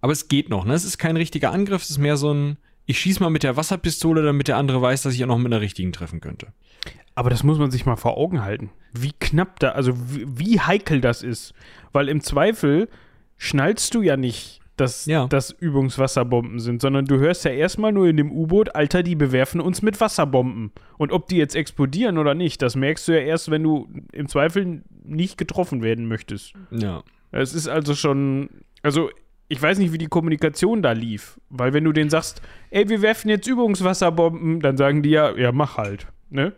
aber 0.00 0.12
es 0.12 0.28
geht 0.28 0.50
noch. 0.50 0.64
Ne? 0.64 0.74
Es 0.74 0.84
ist 0.84 0.98
kein 0.98 1.16
richtiger 1.16 1.52
Angriff, 1.52 1.82
es 1.82 1.90
ist 1.90 1.98
mehr 1.98 2.16
so 2.16 2.32
ein, 2.32 2.58
ich 2.86 2.98
schieß 2.98 3.20
mal 3.20 3.30
mit 3.30 3.42
der 3.42 3.56
Wasserpistole, 3.56 4.22
damit 4.22 4.48
der 4.48 4.56
andere 4.56 4.80
weiß, 4.80 5.02
dass 5.02 5.14
ich 5.14 5.22
auch 5.24 5.28
noch 5.28 5.38
mit 5.38 5.46
einer 5.52 5.60
richtigen 5.60 5.92
treffen 5.92 6.20
könnte. 6.20 6.48
Aber 7.14 7.30
das 7.30 7.42
muss 7.42 7.58
man 7.58 7.70
sich 7.70 7.86
mal 7.86 7.96
vor 7.96 8.16
Augen 8.16 8.42
halten. 8.42 8.70
Wie 8.92 9.12
knapp 9.18 9.58
da, 9.60 9.70
also 9.70 9.92
wie, 10.14 10.26
wie 10.28 10.60
heikel 10.60 11.00
das 11.00 11.22
ist. 11.22 11.52
Weil 11.92 12.08
im 12.08 12.20
Zweifel 12.20 12.88
schnallst 13.38 13.94
du 13.94 14.02
ja 14.02 14.16
nicht, 14.16 14.60
dass 14.76 15.06
Ja. 15.06 15.26
das 15.26 15.50
Übungswasserbomben 15.50 16.60
sind, 16.60 16.82
sondern 16.82 17.06
du 17.06 17.18
hörst 17.18 17.44
ja 17.46 17.50
erstmal 17.50 17.92
nur 17.92 18.06
in 18.08 18.18
dem 18.18 18.30
U-Boot, 18.30 18.74
Alter, 18.74 19.02
die 19.02 19.14
bewerfen 19.14 19.60
uns 19.62 19.80
mit 19.80 19.98
Wasserbomben. 20.00 20.72
Und 20.98 21.12
ob 21.12 21.28
die 21.28 21.36
jetzt 21.36 21.56
explodieren 21.56 22.18
oder 22.18 22.34
nicht, 22.34 22.60
das 22.60 22.76
merkst 22.76 23.08
du 23.08 23.12
ja 23.12 23.20
erst, 23.20 23.50
wenn 23.50 23.62
du 23.62 23.88
im 24.12 24.28
Zweifel 24.28 24.82
nicht 25.02 25.38
getroffen 25.38 25.82
werden 25.82 26.06
möchtest. 26.06 26.52
Ja. 26.70 27.02
Es 27.32 27.54
ist 27.54 27.68
also 27.68 27.94
schon, 27.94 28.50
also 28.82 29.08
ich 29.48 29.62
weiß 29.62 29.78
nicht, 29.78 29.92
wie 29.92 29.98
die 29.98 30.08
Kommunikation 30.08 30.82
da 30.82 30.92
lief, 30.92 31.40
weil 31.50 31.72
wenn 31.72 31.84
du 31.84 31.92
denen 31.92 32.10
sagst, 32.10 32.42
ey, 32.70 32.88
wir 32.88 33.02
werfen 33.02 33.28
jetzt 33.28 33.46
Übungswasserbomben, 33.46 34.60
dann 34.60 34.76
sagen 34.76 35.02
die 35.02 35.10
ja, 35.10 35.36
ja, 35.36 35.52
mach 35.52 35.76
halt, 35.76 36.08
ne? 36.30 36.52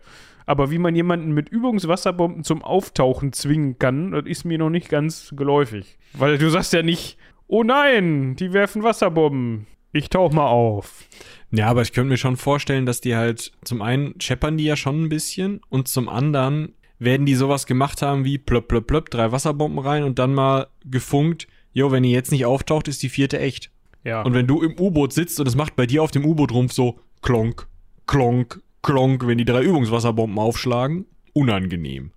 Aber 0.47 0.71
wie 0.71 0.79
man 0.79 0.95
jemanden 0.95 1.33
mit 1.33 1.51
Übungswasserbomben 1.51 2.43
zum 2.43 2.63
Auftauchen 2.63 3.35
zwingen 3.35 3.79
kann, 3.79 4.13
das 4.13 4.25
ist 4.25 4.47
mir 4.47 4.57
noch 4.57 4.71
nicht 4.71 4.89
ganz 4.89 5.35
geläufig. 5.37 5.99
Weil 6.15 6.39
du 6.39 6.49
sagst 6.49 6.73
ja 6.73 6.83
nicht, 6.83 7.19
oh 7.49 7.63
nein, 7.63 8.35
die 8.35 8.55
werfen 8.55 8.83
Wasserbomben. 8.83 9.67
Ich 9.93 10.09
tauch 10.09 10.33
mal 10.33 10.47
auf. 10.47 11.05
Ja, 11.51 11.67
aber 11.67 11.83
ich 11.83 11.93
könnte 11.93 12.09
mir 12.09 12.17
schon 12.17 12.39
vorstellen, 12.39 12.87
dass 12.87 13.03
die 13.03 13.15
halt 13.15 13.53
zum 13.63 13.83
einen 13.83 14.19
scheppern 14.21 14.57
die 14.57 14.65
ja 14.65 14.77
schon 14.77 15.03
ein 15.03 15.09
bisschen 15.11 15.61
und 15.69 15.89
zum 15.89 16.09
anderen 16.09 16.75
werden 16.99 17.27
die 17.27 17.35
sowas 17.35 17.67
gemacht 17.67 18.01
haben 18.01 18.25
wie 18.25 18.39
plöpp, 18.39 18.69
plöpp, 18.69 18.87
plöpp, 18.87 19.11
drei 19.11 19.33
Wasserbomben 19.33 19.79
rein 19.79 20.03
und 20.03 20.19
dann 20.19 20.35
mal 20.35 20.69
gefunkt, 20.85 21.47
jo, 21.73 21.91
wenn 21.91 22.03
die 22.03 22.11
jetzt 22.11 22.33
nicht 22.33 22.45
auftaucht, 22.47 22.89
ist 22.89 23.03
die 23.03 23.09
vierte 23.09 23.39
echt. 23.39 23.71
Ja. 24.05 24.23
Und 24.23 24.35
wenn 24.35 24.47
du 24.47 24.63
im 24.63 24.79
U-Boot 24.79 25.13
sitzt 25.13 25.41
und 25.41 25.47
es 25.47 25.57
macht 25.57 25.77
bei 25.77 25.87
dir 25.87 26.03
auf 26.03 26.11
dem 26.11 26.25
U-Boot-Rumpf 26.25 26.73
so 26.73 27.01
klonk, 27.23 27.69
klonk, 28.07 28.63
klonk, 28.83 29.27
wenn 29.27 29.39
die 29.39 29.45
drei 29.45 29.63
Übungswasserbomben 29.63 30.39
aufschlagen, 30.39 31.07
unangenehm. 31.33 32.13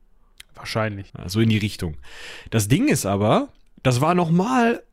wahrscheinlich. 0.56 1.12
So 1.28 1.40
in 1.40 1.50
die 1.50 1.58
Richtung. 1.58 1.98
Das 2.50 2.68
Ding 2.68 2.88
ist 2.88 3.06
aber, 3.06 3.50
das 3.84 4.00
war 4.00 4.14
nochmal 4.16 4.84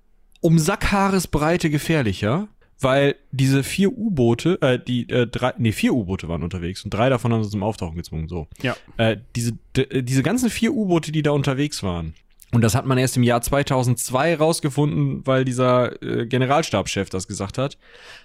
um 0.41 0.59
Sackhaaresbreite 0.59 1.69
gefährlicher, 1.71 2.49
weil 2.81 3.17
diese 3.33 3.65
vier 3.65 3.97
U-Boote, 3.97 4.61
äh, 4.63 4.79
die 4.79 5.09
äh, 5.11 5.27
drei, 5.27 5.53
nee, 5.59 5.73
vier 5.73 5.95
U-Boote 5.95 6.29
waren 6.29 6.43
unterwegs 6.43 6.85
und 6.85 6.95
drei 6.95 7.09
davon 7.09 7.33
haben 7.33 7.43
sie 7.43 7.51
zum 7.51 7.63
Auftauchen 7.63 7.97
gezwungen, 7.97 8.29
so. 8.29 8.47
Ja. 8.63 8.77
Äh, 8.97 9.17
diese, 9.35 9.59
äh, 9.77 10.03
diese 10.03 10.23
ganzen 10.23 10.49
vier 10.49 10.73
U-Boote, 10.73 11.11
die 11.11 11.23
da 11.23 11.33
unterwegs 11.33 11.83
waren, 11.83 12.15
und 12.53 12.63
das 12.63 12.75
hat 12.75 12.87
man 12.87 12.97
erst 12.97 13.17
im 13.17 13.23
Jahr 13.23 13.43
2002 13.43 14.37
rausgefunden, 14.37 15.27
weil 15.27 15.45
dieser 15.45 16.03
äh, 16.03 16.27
Generalstabschef 16.27 17.11
das 17.11 17.29
gesagt 17.29 17.59
hat, 17.59 17.79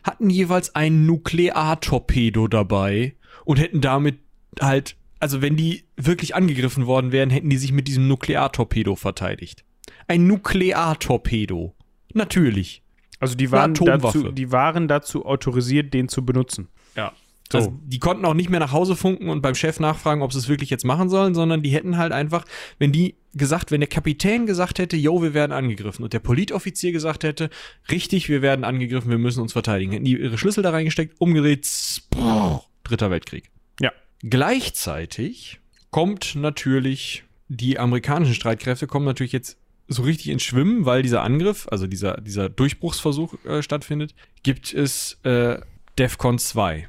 hatten 0.04 0.30
jeweils 0.30 0.76
ein 0.76 1.06
Nukleartorpedo 1.06 2.48
dabei 2.48 3.16
und 3.44 3.60
hätten 3.60 3.82
damit 3.82 4.20
halt, 4.62 4.96
also 5.20 5.42
wenn 5.42 5.58
die 5.58 5.84
wirklich 5.98 6.36
angegriffen 6.36 6.86
worden 6.86 7.12
wären, 7.12 7.30
hätten 7.30 7.50
die 7.50 7.58
sich 7.58 7.74
mit 7.74 7.88
diesem 7.88 8.08
Nukleartorpedo 8.08 8.96
verteidigt. 8.96 9.66
Ein 10.08 10.28
Nukleartorpedo. 10.28 11.76
Natürlich. 12.14 12.82
Also 13.20 13.36
die 13.36 13.52
waren, 13.52 13.74
dazu, 13.74 14.32
die 14.32 14.52
waren 14.52 14.88
dazu 14.88 15.26
autorisiert, 15.26 15.94
den 15.94 16.08
zu 16.10 16.26
benutzen. 16.26 16.70
Ja. 16.96 17.14
So. 17.54 17.60
Also 17.60 17.80
die 17.86 18.00
konnten 18.00 18.26
auch 18.26 18.34
nicht 18.34 18.50
mehr 18.50 18.60
nach 18.60 18.72
Hause 18.72 18.96
funken 18.96 19.30
und 19.30 19.42
beim 19.42 19.54
Chef 19.54 19.80
nachfragen, 19.80 20.24
ob 20.24 20.34
sie 20.34 20.40
es 20.40 20.50
wirklich 20.50 20.72
jetzt 20.72 20.86
machen 20.86 21.08
sollen, 21.08 21.36
sondern 21.36 21.62
die 21.62 21.70
hätten 21.70 21.98
halt 21.98 22.12
einfach, 22.12 22.46
wenn 22.80 22.92
die 22.92 23.16
gesagt, 23.36 23.70
wenn 23.70 23.80
der 23.80 23.88
Kapitän 23.88 24.48
gesagt 24.48 24.80
hätte, 24.80 24.98
yo, 24.98 25.22
wir 25.22 25.36
werden 25.36 25.52
angegriffen 25.52 26.04
und 26.04 26.14
der 26.14 26.20
Politoffizier 26.20 26.92
gesagt 26.92 27.24
hätte, 27.24 27.52
richtig, 27.92 28.28
wir 28.28 28.42
werden 28.42 28.66
angegriffen, 28.66 29.12
wir 29.12 29.20
müssen 29.20 29.42
uns 29.42 29.54
verteidigen, 29.54 29.92
hätten 29.92 30.06
die 30.06 30.20
ihre 30.20 30.40
Schlüssel 30.40 30.64
da 30.64 30.72
reingesteckt, 30.72 31.22
umgedreht, 31.22 31.68
sprrr, 31.68 32.64
dritter 32.84 33.12
Weltkrieg. 33.12 33.52
Ja. 33.80 33.92
Gleichzeitig 34.24 35.60
kommt 35.92 36.34
natürlich, 36.34 37.24
die 37.50 37.78
amerikanischen 37.78 38.34
Streitkräfte 38.34 38.88
kommen 38.88 39.06
natürlich 39.06 39.32
jetzt 39.32 39.60
so 39.88 40.02
richtig 40.02 40.30
ins 40.30 40.42
Schwimmen, 40.42 40.86
weil 40.86 41.04
dieser 41.04 41.22
Angriff, 41.22 41.68
also 41.70 41.86
dieser, 41.86 42.20
dieser 42.20 42.50
Durchbruchsversuch 42.50 43.36
äh, 43.46 43.62
stattfindet, 43.62 44.16
gibt 44.42 44.74
es 44.74 45.20
äh, 45.22 45.60
DEFCON 46.00 46.40
2. 46.40 46.88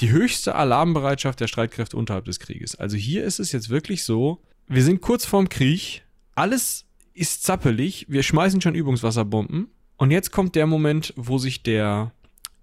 Die 0.00 0.10
höchste 0.10 0.54
Alarmbereitschaft 0.54 1.40
der 1.40 1.46
Streitkräfte 1.46 1.96
unterhalb 1.96 2.24
des 2.24 2.40
Krieges. 2.40 2.74
Also 2.74 2.96
hier 2.96 3.24
ist 3.24 3.38
es 3.38 3.52
jetzt 3.52 3.68
wirklich 3.68 4.04
so, 4.04 4.40
wir 4.66 4.82
sind 4.82 5.00
kurz 5.00 5.26
vorm 5.26 5.48
Krieg, 5.48 6.02
alles 6.34 6.86
ist 7.12 7.42
zappelig, 7.42 8.06
wir 8.08 8.22
schmeißen 8.22 8.60
schon 8.60 8.74
Übungswasserbomben 8.74 9.68
und 9.96 10.10
jetzt 10.10 10.30
kommt 10.30 10.54
der 10.54 10.66
Moment, 10.66 11.12
wo 11.16 11.38
sich 11.38 11.62
der 11.62 12.12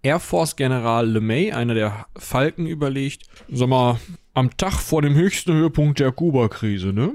Air 0.01 0.19
Force 0.19 0.55
General 0.55 1.07
LeMay, 1.07 1.51
einer 1.51 1.73
der 1.73 2.07
Falken, 2.15 2.65
überlegt, 2.65 3.23
sag 3.51 3.68
mal, 3.68 3.99
am 4.34 4.55
Tag 4.57 4.80
vor 4.80 5.01
dem 5.01 5.15
höchsten 5.15 5.53
Höhepunkt 5.53 5.99
der 5.99 6.11
Kuba-Krise, 6.11 6.93
ne? 6.93 7.14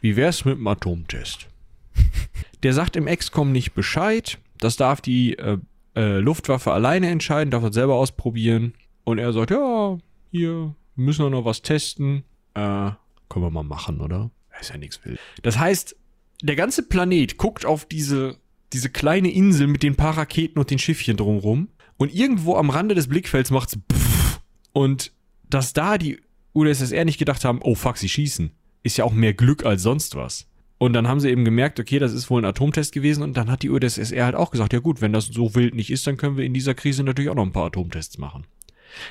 Wie 0.00 0.16
wär's 0.16 0.44
mit 0.44 0.58
dem 0.58 0.66
Atomtest? 0.66 1.46
Der 2.62 2.72
sagt 2.72 2.96
im 2.96 3.06
XCOM 3.06 3.52
nicht 3.52 3.74
Bescheid, 3.74 4.38
das 4.58 4.76
darf 4.76 5.00
die 5.00 5.38
äh, 5.38 5.58
äh, 5.94 6.18
Luftwaffe 6.18 6.72
alleine 6.72 7.08
entscheiden, 7.08 7.50
darf 7.50 7.62
das 7.62 7.74
selber 7.74 7.94
ausprobieren. 7.94 8.74
Und 9.10 9.18
er 9.18 9.32
sagt, 9.32 9.50
ja, 9.50 9.98
hier, 10.30 10.74
wir 10.94 11.04
müssen 11.04 11.22
doch 11.22 11.30
noch 11.30 11.44
was 11.44 11.62
testen. 11.62 12.24
Äh, 12.54 12.90
können 13.28 13.44
wir 13.44 13.50
mal 13.50 13.62
machen, 13.62 14.00
oder? 14.00 14.30
Ist 14.60 14.70
ja 14.70 14.76
nichts 14.76 15.04
wild. 15.04 15.18
Das 15.42 15.58
heißt, 15.58 15.96
der 16.42 16.56
ganze 16.56 16.82
Planet 16.82 17.38
guckt 17.38 17.64
auf 17.64 17.86
diese, 17.86 18.36
diese 18.72 18.90
kleine 18.90 19.30
Insel 19.30 19.66
mit 19.66 19.82
den 19.82 19.96
paar 19.96 20.16
Raketen 20.18 20.58
und 20.58 20.70
den 20.70 20.78
Schiffchen 20.78 21.16
drumrum. 21.16 21.68
Und 21.96 22.14
irgendwo 22.14 22.56
am 22.56 22.70
Rande 22.70 22.94
des 22.94 23.08
Blickfelds 23.08 23.50
macht's 23.50 23.78
pff. 23.90 24.40
Und 24.72 25.12
dass 25.48 25.72
da 25.72 25.98
die 25.98 26.20
UdSSR 26.54 27.04
nicht 27.04 27.18
gedacht 27.18 27.44
haben, 27.44 27.60
oh 27.62 27.74
fuck, 27.74 27.96
sie 27.96 28.08
schießen, 28.08 28.50
ist 28.82 28.96
ja 28.96 29.04
auch 29.04 29.12
mehr 29.12 29.34
Glück 29.34 29.64
als 29.64 29.82
sonst 29.82 30.14
was. 30.16 30.46
Und 30.78 30.94
dann 30.94 31.08
haben 31.08 31.20
sie 31.20 31.28
eben 31.28 31.44
gemerkt, 31.44 31.78
okay, 31.78 31.98
das 31.98 32.14
ist 32.14 32.30
wohl 32.30 32.40
ein 32.40 32.46
Atomtest 32.46 32.92
gewesen. 32.92 33.22
Und 33.22 33.36
dann 33.36 33.50
hat 33.50 33.62
die 33.62 33.68
UdSSR 33.68 34.24
halt 34.24 34.34
auch 34.34 34.50
gesagt, 34.50 34.72
ja 34.72 34.78
gut, 34.78 35.02
wenn 35.02 35.12
das 35.12 35.26
so 35.26 35.54
wild 35.54 35.74
nicht 35.74 35.90
ist, 35.90 36.06
dann 36.06 36.16
können 36.16 36.38
wir 36.38 36.44
in 36.44 36.54
dieser 36.54 36.74
Krise 36.74 37.02
natürlich 37.02 37.28
auch 37.28 37.34
noch 37.34 37.44
ein 37.44 37.52
paar 37.52 37.66
Atomtests 37.66 38.16
machen. 38.16 38.46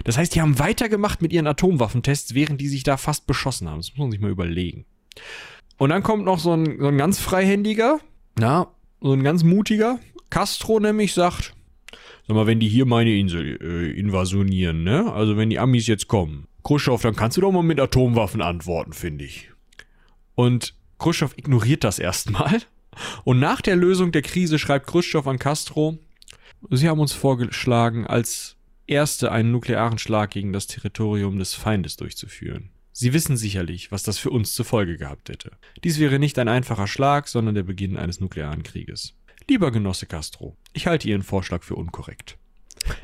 Das 0.03 0.17
heißt, 0.17 0.35
die 0.35 0.41
haben 0.41 0.59
weitergemacht 0.59 1.21
mit 1.21 1.33
ihren 1.33 1.47
Atomwaffentests, 1.47 2.33
während 2.33 2.61
die 2.61 2.67
sich 2.67 2.83
da 2.83 2.97
fast 2.97 3.27
beschossen 3.27 3.69
haben. 3.69 3.79
Das 3.79 3.89
muss 3.91 3.99
man 3.99 4.11
sich 4.11 4.19
mal 4.19 4.31
überlegen. 4.31 4.85
Und 5.77 5.89
dann 5.89 6.03
kommt 6.03 6.25
noch 6.25 6.39
so 6.39 6.53
ein, 6.53 6.77
so 6.79 6.87
ein 6.87 6.97
ganz 6.97 7.19
freihändiger, 7.19 7.99
na, 8.37 8.67
so 9.01 9.13
ein 9.13 9.23
ganz 9.23 9.43
mutiger. 9.43 9.99
Castro 10.29 10.79
nämlich 10.79 11.13
sagt, 11.13 11.53
sag 12.27 12.35
mal, 12.35 12.47
wenn 12.47 12.59
die 12.59 12.67
hier 12.67 12.85
meine 12.85 13.15
Insel 13.15 13.57
äh, 13.61 13.97
invasionieren, 13.97 14.83
ne? 14.83 15.11
Also 15.11 15.37
wenn 15.37 15.49
die 15.49 15.59
Amis 15.59 15.87
jetzt 15.87 16.07
kommen, 16.07 16.47
Khrushchev, 16.63 17.01
dann 17.01 17.15
kannst 17.15 17.37
du 17.37 17.41
doch 17.41 17.51
mal 17.51 17.63
mit 17.63 17.79
Atomwaffen 17.79 18.41
antworten, 18.41 18.93
finde 18.93 19.25
ich. 19.25 19.51
Und 20.35 20.75
Khrushchev 20.99 21.33
ignoriert 21.37 21.83
das 21.83 21.97
erstmal. 21.97 22.61
Und 23.23 23.39
nach 23.39 23.61
der 23.61 23.75
Lösung 23.75 24.11
der 24.11 24.21
Krise 24.21 24.59
schreibt 24.59 24.87
Khrushchev 24.87 25.27
an 25.29 25.39
Castro, 25.39 25.97
sie 26.69 26.89
haben 26.89 26.99
uns 26.99 27.13
vorgeschlagen, 27.13 28.05
als 28.05 28.57
erste 28.89 29.31
einen 29.31 29.51
nuklearen 29.51 29.97
Schlag 29.97 30.31
gegen 30.31 30.51
das 30.53 30.67
Territorium 30.67 31.39
des 31.39 31.53
Feindes 31.53 31.95
durchzuführen. 31.97 32.71
Sie 32.91 33.13
wissen 33.13 33.37
sicherlich, 33.37 33.91
was 33.91 34.03
das 34.03 34.17
für 34.17 34.29
uns 34.29 34.53
zur 34.53 34.65
Folge 34.65 34.97
gehabt 34.97 35.29
hätte. 35.29 35.51
Dies 35.83 35.99
wäre 35.99 36.19
nicht 36.19 36.37
ein 36.39 36.47
einfacher 36.47 36.87
Schlag, 36.87 37.27
sondern 37.27 37.55
der 37.55 37.63
Beginn 37.63 37.95
eines 37.97 38.19
nuklearen 38.19 38.63
Krieges. 38.63 39.15
Lieber 39.47 39.71
Genosse 39.71 40.05
Castro, 40.05 40.57
ich 40.73 40.87
halte 40.87 41.07
Ihren 41.07 41.23
Vorschlag 41.23 41.63
für 41.63 41.75
unkorrekt. 41.75 42.37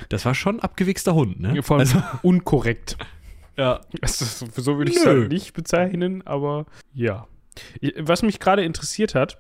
Das 0.10 0.26
war 0.26 0.36
schon 0.36 0.60
abgewichster 0.60 1.14
Hund, 1.14 1.40
ne? 1.40 1.62
Vor 1.64 1.80
allem 1.80 2.04
unkorrekt. 2.24 2.98
ja. 3.58 3.82
Also, 4.02 4.48
so 4.56 4.78
würde 4.78 4.92
ich 4.92 4.98
es 4.98 5.06
halt 5.06 5.30
nicht 5.30 5.54
bezeichnen, 5.54 6.26
aber 6.26 6.66
ja. 6.94 7.28
Was 7.98 8.22
mich 8.22 8.40
gerade 8.40 8.64
interessiert 8.64 9.16
hat, 9.16 9.40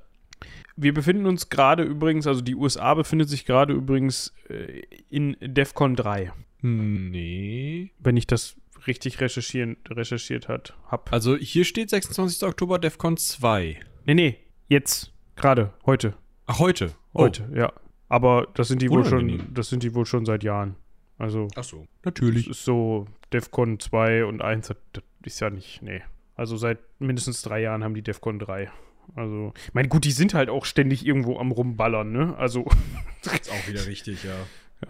wir 0.75 0.93
befinden 0.93 1.25
uns 1.25 1.49
gerade 1.49 1.83
übrigens, 1.83 2.27
also 2.27 2.41
die 2.41 2.55
USA 2.55 2.93
befindet 2.93 3.29
sich 3.29 3.45
gerade 3.45 3.73
übrigens 3.73 4.33
äh, 4.49 4.81
in 5.09 5.37
DEFCON 5.41 5.95
3, 5.95 6.31
Nee. 6.61 7.91
wenn 7.99 8.17
ich 8.17 8.27
das 8.27 8.55
richtig 8.87 9.21
recherchieren, 9.21 9.77
recherchiert 9.89 10.47
hat, 10.47 10.75
hab. 10.87 11.11
Also 11.13 11.35
hier 11.35 11.65
steht 11.65 11.89
26. 11.89 12.43
Oktober 12.47 12.79
DEFCON 12.79 13.17
2. 13.17 13.79
Nee, 14.05 14.13
nee, 14.13 14.37
jetzt, 14.67 15.13
gerade, 15.35 15.73
heute. 15.85 16.15
Ach, 16.45 16.59
heute. 16.59 16.91
Oh. 17.13 17.21
Heute, 17.23 17.49
ja. 17.55 17.73
Aber 18.07 18.47
das 18.53 18.67
sind 18.67 18.81
die 18.81 18.89
wohl 18.89 19.03
schon, 19.05 19.47
das 19.53 19.69
sind 19.69 19.81
die 19.81 19.95
wohl 19.95 20.05
schon 20.05 20.25
seit 20.25 20.43
Jahren. 20.43 20.75
Also, 21.17 21.47
Ach 21.55 21.63
so. 21.63 21.87
Natürlich. 22.03 22.49
ist 22.49 22.63
so, 22.65 23.07
DEFCON 23.33 23.79
2 23.79 24.25
und 24.25 24.41
1, 24.41 24.67
das, 24.67 24.77
das 24.93 25.03
ist 25.23 25.39
ja 25.39 25.49
nicht, 25.49 25.81
nee. 25.81 26.01
Also 26.35 26.57
seit 26.57 26.79
mindestens 26.99 27.41
drei 27.41 27.61
Jahren 27.61 27.83
haben 27.83 27.93
die 27.95 28.01
DEFCON 28.01 28.39
3. 28.39 28.69
Also, 29.15 29.53
ich 29.67 29.73
meine, 29.73 29.87
gut, 29.87 30.05
die 30.05 30.11
sind 30.11 30.33
halt 30.33 30.49
auch 30.49 30.65
ständig 30.65 31.05
irgendwo 31.05 31.37
am 31.37 31.51
Rumballern, 31.51 32.11
ne? 32.11 32.35
Also, 32.37 32.65
Ist 33.23 33.51
auch 33.51 33.67
wieder 33.67 33.85
richtig, 33.87 34.23
ja. 34.23 34.35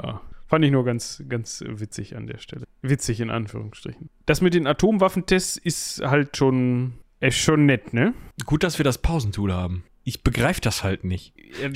ja. 0.01 0.21
Fand 0.47 0.63
ich 0.63 0.71
nur 0.71 0.85
ganz, 0.85 1.23
ganz 1.27 1.63
witzig 1.65 2.15
an 2.15 2.27
der 2.27 2.37
Stelle. 2.37 2.65
Witzig 2.81 3.19
in 3.19 3.29
Anführungsstrichen. 3.29 4.09
Das 4.25 4.41
mit 4.41 4.53
den 4.53 4.67
Atomwaffentests 4.67 5.57
ist 5.57 6.01
halt 6.03 6.37
schon, 6.37 6.93
ist 7.19 7.37
schon 7.37 7.65
nett, 7.65 7.93
ne? 7.93 8.13
Gut, 8.45 8.63
dass 8.63 8.77
wir 8.77 8.83
das 8.83 8.99
Pausentool 8.99 9.51
haben. 9.51 9.83
Ich 10.03 10.21
begreife 10.23 10.61
das 10.61 10.83
halt 10.83 11.03
nicht. 11.03 11.33
Äh, 11.61 11.71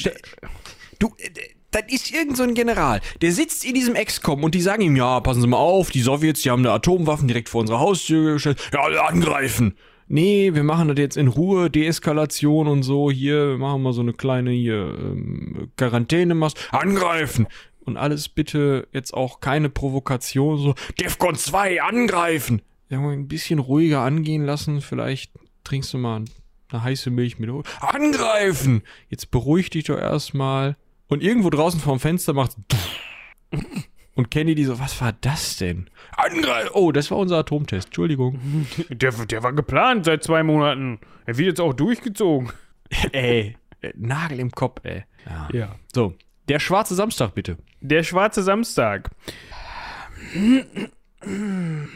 Du, 1.00 1.16
äh, 1.18 1.30
das 1.72 1.84
ist 1.88 2.12
irgend 2.12 2.36
so 2.36 2.44
ein 2.44 2.56
General, 2.56 3.00
der 3.22 3.32
sitzt 3.32 3.64
in 3.64 3.74
diesem 3.74 3.94
XCOM 3.94 4.44
und 4.44 4.56
die 4.56 4.62
sagen 4.62 4.82
ihm, 4.82 4.96
ja, 4.96 5.20
passen 5.20 5.42
Sie 5.42 5.48
mal 5.48 5.58
auf, 5.58 5.92
die 5.92 6.02
Sowjets, 6.02 6.42
die 6.42 6.50
haben 6.50 6.62
eine 6.62 6.72
Atomwaffen 6.72 7.28
direkt 7.28 7.48
vor 7.48 7.62
unserer 7.62 7.80
Haustür 7.80 8.34
gestellt. 8.34 8.60
Ja, 8.74 8.82
alle 8.82 9.06
angreifen. 9.06 9.76
Nee, 10.12 10.56
wir 10.56 10.64
machen 10.64 10.88
das 10.88 10.98
jetzt 10.98 11.18
in 11.18 11.28
Ruhe, 11.28 11.70
Deeskalation 11.70 12.68
und 12.68 12.82
so. 12.82 13.12
Hier, 13.12 13.50
wir 13.50 13.58
machen 13.60 13.84
mal 13.84 13.94
so 13.94 14.02
eine 14.02 14.14
kleine 14.14 14.50
hier, 14.50 14.98
ähm, 15.00 15.72
Quarantäne. 15.78 16.36
Angreifen. 16.72 17.48
Und 17.86 17.96
alles 17.96 18.28
bitte 18.28 18.88
jetzt 18.92 19.14
auch 19.14 19.40
keine 19.40 19.70
Provokation, 19.70 20.58
so 20.58 20.74
Defcon 21.00 21.36
2, 21.36 21.84
angreifen. 21.84 22.64
Ja, 22.90 23.00
mal 23.00 23.14
ein 23.14 23.28
bisschen 23.28 23.60
ruhiger 23.60 24.02
angehen 24.02 24.46
lassen. 24.46 24.82
Vielleicht 24.82 25.32
trinkst 25.64 25.94
du 25.94 26.00
mal 26.00 26.26
eine 26.72 26.84
heiße 26.84 27.12
Milch 27.12 27.38
mit. 27.38 27.52
Angreifen! 27.80 28.82
Jetzt 29.10 29.30
beruhig 29.30 29.70
dich 29.70 29.86
doch 29.86 29.98
erstmal. 29.98 30.76
Und 31.08 31.22
irgendwo 31.22 31.52
draußen 31.52 31.80
vorm 31.80 32.00
Fenster 32.00 32.34
macht 32.34 32.58
Und 34.20 34.32
Kennedy 34.32 34.66
so, 34.66 34.78
was 34.80 35.00
war 35.00 35.14
das 35.14 35.56
denn? 35.56 35.90
Angreif! 36.12 36.72
Oh, 36.74 36.92
das 36.92 37.10
war 37.10 37.20
unser 37.20 37.38
Atomtest. 37.38 37.88
Entschuldigung. 37.88 38.38
Der, 38.90 39.14
der 39.14 39.44
war 39.44 39.54
geplant 39.54 40.04
seit 40.04 40.26
zwei 40.26 40.44
Monaten. 40.44 41.00
Er 41.26 41.38
wird 41.38 41.48
jetzt 41.48 41.62
auch 41.62 41.72
durchgezogen. 41.72 42.52
ey, 43.14 43.56
äh, 43.80 43.94
Nagel 43.96 44.42
im 44.42 44.52
Kopf, 44.52 44.82
ey. 44.84 45.06
Ja. 45.54 45.74
So, 45.96 46.16
der 46.50 46.60
schwarze 46.60 46.96
Samstag 46.96 47.34
bitte. 47.34 47.60
Der 47.80 48.04
schwarze 48.04 48.44
Samstag. 48.44 49.10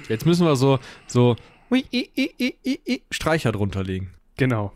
Jetzt 0.07 0.25
müssen 0.25 0.45
wir 0.47 0.55
so, 0.55 0.79
so 1.07 1.35
ui, 1.69 1.83
i, 1.91 2.09
i, 2.15 2.31
i, 2.39 2.55
i, 2.63 2.79
i, 2.85 3.01
Streicher 3.11 3.51
drunter 3.51 3.83
legen. 3.83 4.13
Genau. 4.37 4.71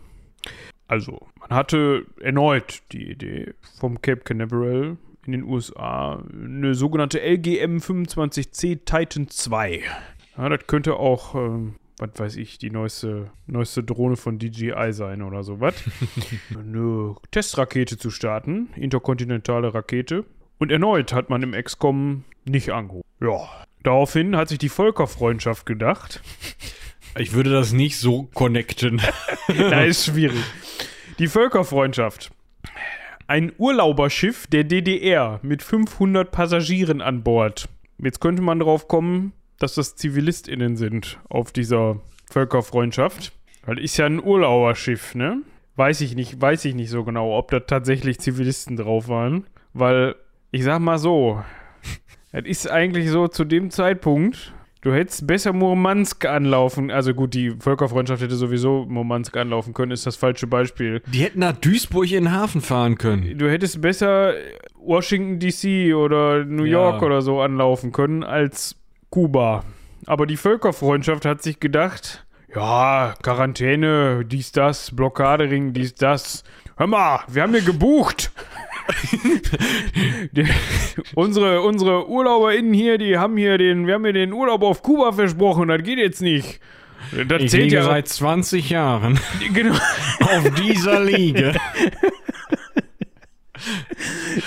Also, 0.89 1.25
man 1.39 1.51
hatte 1.51 2.07
erneut 2.19 2.81
die 2.91 3.09
Idee 3.09 3.53
vom 3.79 4.01
Cape 4.01 4.23
Canaveral 4.25 4.97
in 5.27 5.33
den 5.33 5.43
USA 5.43 6.23
eine 6.31 6.73
sogenannte 6.73 7.19
LGM 7.19 7.77
25C 7.77 8.85
Titan 8.85 9.27
2. 9.27 9.83
Ja, 10.37 10.49
das 10.49 10.65
könnte 10.67 10.95
auch, 10.95 11.35
ähm, 11.35 11.75
was 11.97 12.11
weiß 12.15 12.35
ich, 12.37 12.57
die 12.57 12.69
neueste, 12.69 13.29
neueste 13.45 13.83
Drohne 13.83 14.15
von 14.15 14.39
DJI 14.39 14.93
sein 14.93 15.21
oder 15.21 15.43
sowas. 15.43 15.75
eine 16.57 17.15
Testrakete 17.31 17.97
zu 17.97 18.09
starten, 18.09 18.69
interkontinentale 18.77 19.73
Rakete. 19.73 20.25
Und 20.59 20.71
erneut 20.71 21.11
hat 21.13 21.29
man 21.29 21.43
im 21.43 21.51
XCOM 21.51 22.23
nicht 22.45 22.71
angehoben. 22.71 23.03
Ja, 23.19 23.49
daraufhin 23.83 24.35
hat 24.37 24.47
sich 24.47 24.59
die 24.59 24.69
Völkerfreundschaft 24.69 25.65
gedacht. 25.65 26.21
Ich 27.17 27.33
würde 27.33 27.49
das 27.49 27.73
nicht 27.73 27.97
so 27.97 28.29
connecten. 28.33 29.01
da 29.47 29.83
ist 29.83 30.05
schwierig. 30.05 30.43
Die 31.19 31.27
Völkerfreundschaft. 31.27 32.31
Ein 33.29 33.51
Urlauberschiff 33.57 34.47
der 34.47 34.63
DDR 34.63 35.41
mit 35.43 35.61
500 35.61 36.31
Passagieren 36.31 37.01
an 37.01 37.23
Bord. 37.23 37.67
Jetzt 37.97 38.21
könnte 38.21 38.41
man 38.41 38.59
drauf 38.59 38.87
kommen, 38.87 39.33
dass 39.59 39.75
das 39.75 39.97
ZivilistInnen 39.97 40.77
sind 40.77 41.19
auf 41.27 41.51
dieser 41.51 41.99
Völkerfreundschaft. 42.31 43.33
Weil 43.65 43.79
ist 43.79 43.97
ja 43.97 44.05
ein 44.05 44.23
Urlauberschiff, 44.23 45.13
ne? 45.13 45.41
Weiß 45.75 45.99
ich 45.99 46.15
nicht, 46.15 46.39
weiß 46.39 46.63
ich 46.63 46.73
nicht 46.73 46.89
so 46.89 47.03
genau, 47.03 47.37
ob 47.37 47.51
da 47.51 47.59
tatsächlich 47.59 48.19
Zivilisten 48.19 48.77
drauf 48.77 49.09
waren. 49.09 49.45
Weil, 49.73 50.15
ich 50.51 50.63
sag 50.63 50.79
mal 50.79 50.97
so, 50.97 51.43
es 52.31 52.45
ist 52.45 52.71
eigentlich 52.71 53.09
so 53.09 53.27
zu 53.27 53.43
dem 53.43 53.71
Zeitpunkt, 53.71 54.53
Du 54.87 54.93
hättest 54.93 55.27
besser 55.27 55.51
Murmansk 55.51 56.23
anlaufen. 56.23 56.91
Also 56.91 57.13
gut, 57.13 57.33
die 57.33 57.51
Völkerfreundschaft 57.59 58.21
hätte 58.21 58.37
sowieso 58.37 58.85
Murmansk 58.87 59.35
anlaufen 59.35 59.73
können, 59.73 59.91
ist 59.91 60.05
das 60.05 60.15
falsche 60.15 60.47
Beispiel. 60.47 61.01
Die 61.07 61.19
hätten 61.23 61.39
nach 61.39 61.51
Duisburg 61.57 62.05
in 62.05 62.23
den 62.23 62.31
Hafen 62.31 62.61
fahren 62.61 62.97
können. 62.97 63.37
Du 63.37 63.49
hättest 63.51 63.81
besser 63.81 64.33
Washington 64.79 65.39
DC 65.39 65.93
oder 65.93 66.45
New 66.45 66.63
York 66.63 67.01
Ja. 67.01 67.05
oder 67.05 67.21
so 67.21 67.41
anlaufen 67.41 67.91
können 67.91 68.23
als 68.23 68.77
Kuba. 69.09 69.65
Aber 70.05 70.25
die 70.25 70.37
Völkerfreundschaft 70.37 71.25
hat 71.25 71.43
sich 71.43 71.59
gedacht, 71.59 72.25
ja, 72.55 73.13
Quarantäne, 73.21 74.23
dies, 74.23 74.53
das, 74.53 74.95
Blockadering, 74.95 75.73
dies, 75.73 75.95
das. 75.95 76.45
Hör 76.77 76.87
mal, 76.87 77.19
wir 77.27 77.41
haben 77.43 77.51
hier 77.51 77.61
gebucht. 77.61 78.31
Die, 80.31 80.45
unsere, 81.15 81.61
unsere 81.61 82.07
UrlauberInnen 82.07 82.73
hier, 82.73 82.97
die 82.97 83.17
haben 83.17 83.37
hier 83.37 83.57
den, 83.57 83.87
wir 83.87 83.95
haben 83.95 84.03
hier 84.03 84.13
den 84.13 84.33
Urlaub 84.33 84.63
auf 84.63 84.81
Kuba 84.83 85.11
versprochen, 85.11 85.67
das 85.67 85.83
geht 85.83 85.97
jetzt 85.99 86.21
nicht. 86.21 86.59
Das 87.27 87.41
Ich 87.41 87.51
zählt 87.51 87.71
ja 87.71 87.83
seit 87.83 88.07
20 88.07 88.69
Jahren 88.69 89.19
genau, 89.53 89.75
auf 90.19 90.49
dieser 90.55 90.99
Liege. 91.03 91.53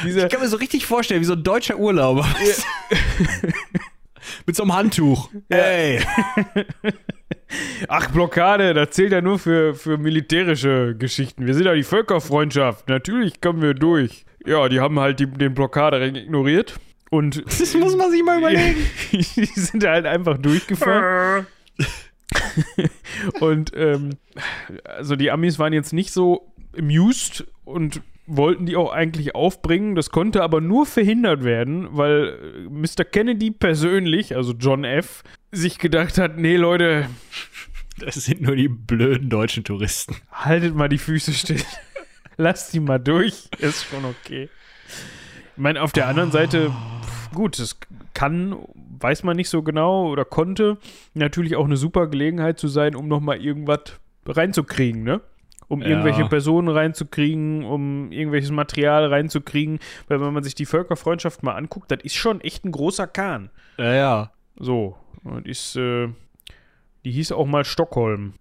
dieser, 0.04 0.24
Ich 0.24 0.32
kann 0.32 0.40
mir 0.40 0.48
so 0.48 0.56
richtig 0.56 0.86
vorstellen, 0.86 1.20
wie 1.20 1.26
so 1.26 1.34
ein 1.34 1.42
deutscher 1.42 1.78
Urlauber. 1.78 2.26
Mit 4.46 4.56
so 4.56 4.62
einem 4.62 4.74
Handtuch. 4.74 5.30
Ey. 5.48 6.00
Ach, 7.88 8.10
Blockade, 8.10 8.74
das 8.74 8.90
zählt 8.90 9.12
ja 9.12 9.20
nur 9.20 9.38
für, 9.38 9.74
für 9.74 9.96
militärische 9.98 10.94
Geschichten. 10.96 11.46
Wir 11.46 11.54
sind 11.54 11.66
ja 11.66 11.74
die 11.74 11.82
Völkerfreundschaft. 11.82 12.88
Natürlich 12.88 13.40
kommen 13.40 13.62
wir 13.62 13.74
durch. 13.74 14.24
Ja, 14.46 14.68
die 14.68 14.80
haben 14.80 14.98
halt 14.98 15.20
die, 15.20 15.26
den 15.26 15.54
Blockadering 15.54 16.14
ignoriert. 16.14 16.78
Und 17.10 17.42
Das 17.58 17.74
muss 17.74 17.96
man 17.96 18.10
sich 18.10 18.22
mal 18.22 18.38
überlegen. 18.38 18.76
die 19.12 19.44
sind 19.44 19.84
halt 19.84 20.06
einfach 20.06 20.38
durchgefahren. 20.38 21.46
und 23.40 23.72
ähm, 23.74 24.10
also 24.84 25.16
die 25.16 25.30
Amis 25.30 25.58
waren 25.58 25.72
jetzt 25.72 25.92
nicht 25.92 26.12
so 26.12 26.52
amused 26.78 27.44
und 27.64 28.00
wollten 28.26 28.66
die 28.66 28.76
auch 28.76 28.92
eigentlich 28.92 29.34
aufbringen. 29.34 29.96
Das 29.96 30.10
konnte 30.10 30.42
aber 30.42 30.60
nur 30.60 30.86
verhindert 30.86 31.42
werden, 31.42 31.88
weil 31.90 32.38
äh, 32.66 32.68
Mr. 32.68 33.04
Kennedy 33.04 33.50
persönlich, 33.50 34.36
also 34.36 34.52
John 34.52 34.84
F., 34.84 35.24
sich 35.50 35.78
gedacht 35.80 36.16
hat, 36.18 36.38
nee 36.38 36.56
Leute, 36.56 37.06
Das 37.98 38.14
sind 38.14 38.40
nur 38.40 38.54
die 38.54 38.68
blöden 38.68 39.28
deutschen 39.28 39.64
Touristen. 39.64 40.14
haltet 40.30 40.76
mal 40.76 40.88
die 40.88 40.98
Füße 40.98 41.32
still. 41.32 41.60
Lasst 42.36 42.73
die 42.73 42.81
mal 42.81 42.98
durch. 42.98 43.48
Ist 43.59 43.85
schon 43.85 44.05
okay. 44.05 44.48
Ich 44.86 45.62
meine, 45.62 45.82
auf 45.82 45.93
der 45.93 46.09
anderen 46.09 46.31
Seite, 46.31 46.70
pf, 46.70 47.31
gut, 47.32 47.59
es 47.59 47.78
kann, 48.15 48.57
weiß 48.98 49.23
man 49.24 49.36
nicht 49.36 49.48
so 49.51 49.62
genau 49.62 50.09
oder 50.09 50.24
konnte 50.24 50.78
natürlich 51.15 51.57
auch 51.57 51.65
eine 51.66 51.77
super 51.77 52.07
Gelegenheit 52.07 52.59
zu 52.59 52.69
sein, 52.69 52.94
um 52.94 53.09
nochmal 53.09 53.40
irgendwas 53.40 53.81
reinzukriegen, 54.27 55.02
ne? 55.02 55.20
Um 55.69 55.82
Ja. 55.82 55.89
irgendwelche 55.89 56.24
Personen 56.24 56.69
reinzukriegen, 56.69 57.65
um 57.65 58.11
irgendwelches 58.11 58.51
Material 58.51 59.07
reinzukriegen. 59.07 59.78
Weil 60.09 60.20
wenn 60.20 60.32
man 60.32 60.43
sich 60.43 60.57
die 60.57 60.66
Völkerfreundschaft 60.66 61.44
mal 61.44 61.55
anguckt, 61.55 61.90
das 61.93 62.01
ist 62.02 62.16
schon 62.16 62.40
echt 62.40 62.65
ein 62.65 62.73
großer 62.73 63.07
Kahn. 63.07 63.51
Ja, 63.78 63.94
ja. 63.94 64.32
So. 64.59 64.97
Und 65.23 65.47
ist, 65.47 65.77
äh, 65.77 66.09
die 67.05 67.12
hieß 67.12 67.31
auch 67.32 67.47
mal 67.47 67.65
Stockholm. 67.65 68.35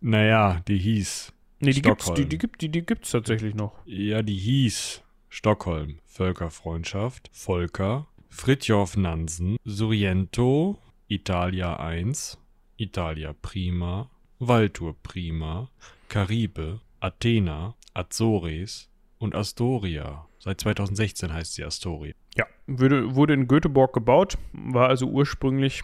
Naja, 0.00 0.60
die 0.68 0.78
hieß. 0.78 1.32
Nee, 1.60 1.72
die 1.72 1.82
gibt's, 1.82 2.12
die, 2.14 2.26
die, 2.26 2.38
gibt, 2.38 2.62
die, 2.62 2.70
die 2.70 2.84
gibt's 2.84 3.10
tatsächlich 3.10 3.54
noch. 3.54 3.74
Ja, 3.84 4.22
die 4.22 4.36
hieß 4.36 5.02
Stockholm. 5.28 5.98
Völkerfreundschaft. 6.06 7.30
Volker. 7.32 8.06
Fritjof 8.30 8.96
Nansen. 8.96 9.56
Suriento. 9.64 10.78
Italia 11.08 11.76
1. 11.76 12.38
Italia 12.78 13.34
Prima. 13.42 14.10
Valtur 14.38 14.96
Prima. 15.02 15.70
Caribe. 16.08 16.80
Athena. 17.00 17.74
Azores. 17.92 18.88
Und 19.18 19.34
Astoria. 19.34 20.26
Seit 20.38 20.60
2016 20.60 21.32
heißt 21.32 21.54
sie 21.54 21.64
Astoria. 21.64 22.14
Ja, 22.34 22.46
wurde, 22.66 23.14
wurde 23.14 23.34
in 23.34 23.46
Göteborg 23.46 23.92
gebaut, 23.92 24.38
war 24.52 24.88
also 24.88 25.06
ursprünglich 25.06 25.82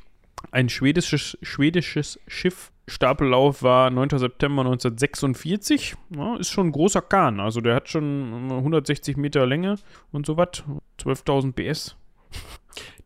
ein 0.51 0.71
schwedisches, 0.71 1.37
schwedisches 1.43 2.19
Schiff. 2.27 2.73
Stapellauf 2.89 3.63
war 3.63 3.91
9. 3.91 4.11
September 4.19 4.63
1946. 4.63 5.97
Ja, 6.15 6.37
ist 6.37 6.51
schon 6.51 6.69
ein 6.69 6.73
großer 6.73 7.03
Kahn. 7.03 7.41
Also 7.41 7.61
der 7.61 7.75
hat 7.75 7.89
schon 7.89 8.51
160 8.51 9.17
Meter 9.17 9.45
Länge 9.47 9.77
und 10.13 10.27
so 10.27 10.37
was. 10.37 10.63
12.000 11.01 11.53
PS. 11.53 11.97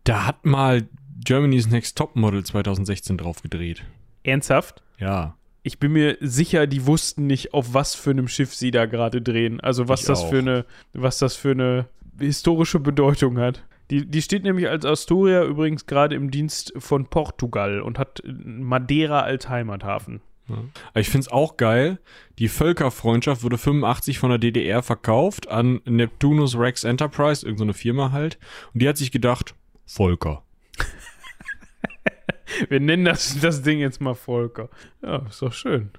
Da 0.04 0.26
hat 0.26 0.44
mal 0.44 0.86
Germany's 1.24 1.68
Next 1.68 1.96
Topmodel 1.96 2.44
2016 2.44 3.16
drauf 3.18 3.42
gedreht. 3.42 3.82
Ernsthaft? 4.22 4.82
Ja. 4.98 5.36
Ich 5.62 5.78
bin 5.78 5.92
mir 5.92 6.16
sicher, 6.20 6.66
die 6.66 6.86
wussten 6.86 7.26
nicht, 7.26 7.52
auf 7.52 7.74
was 7.74 7.94
für 7.94 8.10
einem 8.10 8.28
Schiff 8.28 8.54
sie 8.54 8.70
da 8.70 8.86
gerade 8.86 9.20
drehen. 9.20 9.60
Also 9.60 9.88
was 9.88 10.00
Ich 10.00 10.06
das 10.06 10.20
auch. 10.20 10.30
für 10.30 10.38
eine, 10.38 10.64
was 10.92 11.18
das 11.18 11.36
für 11.36 11.50
eine 11.50 11.86
historische 12.18 12.80
Bedeutung 12.80 13.38
hat. 13.38 13.62
Die, 13.90 14.06
die 14.06 14.22
steht 14.22 14.44
nämlich 14.44 14.68
als 14.68 14.84
Astoria 14.84 15.44
übrigens 15.44 15.86
gerade 15.86 16.14
im 16.14 16.30
Dienst 16.30 16.72
von 16.78 17.06
Portugal 17.06 17.80
und 17.80 17.98
hat 17.98 18.22
Madeira 18.24 19.20
als 19.20 19.48
Heimathafen. 19.48 20.20
Aber 20.48 21.00
ich 21.00 21.08
finde 21.08 21.26
es 21.26 21.28
auch 21.28 21.56
geil. 21.56 21.98
Die 22.38 22.48
Völkerfreundschaft 22.48 23.42
wurde 23.42 23.58
85 23.58 24.18
von 24.18 24.30
der 24.30 24.38
DDR 24.38 24.82
verkauft 24.82 25.48
an 25.48 25.80
Neptunus 25.84 26.58
Rex 26.58 26.84
Enterprise, 26.84 27.44
irgendeine 27.44 27.74
Firma 27.74 28.12
halt. 28.12 28.38
Und 28.72 28.82
die 28.82 28.88
hat 28.88 28.96
sich 28.96 29.12
gedacht, 29.12 29.54
Volker. 29.86 30.42
Wir 32.68 32.80
nennen 32.80 33.04
das, 33.04 33.38
das 33.40 33.62
Ding 33.62 33.78
jetzt 33.78 34.00
mal 34.00 34.14
Volker. 34.14 34.68
Ja, 35.02 35.24
ist 35.28 35.42
doch 35.42 35.52
schön. 35.52 35.90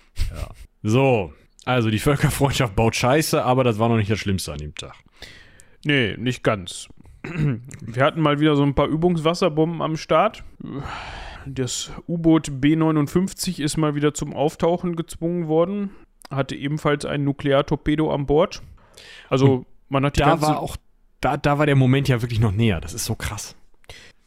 So, 0.83 1.33
also 1.65 1.89
die 1.89 1.99
Völkerfreundschaft 1.99 2.75
baut 2.75 2.95
Scheiße, 2.95 3.43
aber 3.43 3.63
das 3.63 3.79
war 3.79 3.89
noch 3.89 3.97
nicht 3.97 4.11
das 4.11 4.19
Schlimmste 4.19 4.51
an 4.51 4.59
dem 4.59 4.75
Tag. 4.75 4.95
Nee, 5.85 6.15
nicht 6.17 6.43
ganz. 6.43 6.89
Wir 7.81 8.03
hatten 8.03 8.21
mal 8.21 8.39
wieder 8.39 8.55
so 8.55 8.63
ein 8.63 8.73
paar 8.75 8.87
Übungswasserbomben 8.87 9.81
am 9.81 9.97
Start. 9.97 10.43
Das 11.45 11.91
U-Boot 12.07 12.61
B-59 12.61 13.61
ist 13.61 13.77
mal 13.77 13.95
wieder 13.95 14.13
zum 14.13 14.33
Auftauchen 14.33 14.95
gezwungen 14.95 15.47
worden. 15.47 15.91
Hatte 16.29 16.55
ebenfalls 16.55 17.05
ein 17.05 17.23
Nukleartorpedo 17.23 18.11
an 18.13 18.25
Bord. 18.25 18.61
Also, 19.29 19.65
man 19.89 20.05
hat 20.05 20.15
die 20.17 20.21
Da 20.21 20.41
war 20.41 20.59
auch, 20.59 20.77
da, 21.19 21.37
da 21.37 21.57
war 21.59 21.65
der 21.65 21.75
Moment 21.75 22.07
ja 22.07 22.21
wirklich 22.21 22.39
noch 22.39 22.51
näher. 22.51 22.79
Das 22.79 22.93
ist 22.93 23.05
so 23.05 23.15
krass. 23.15 23.55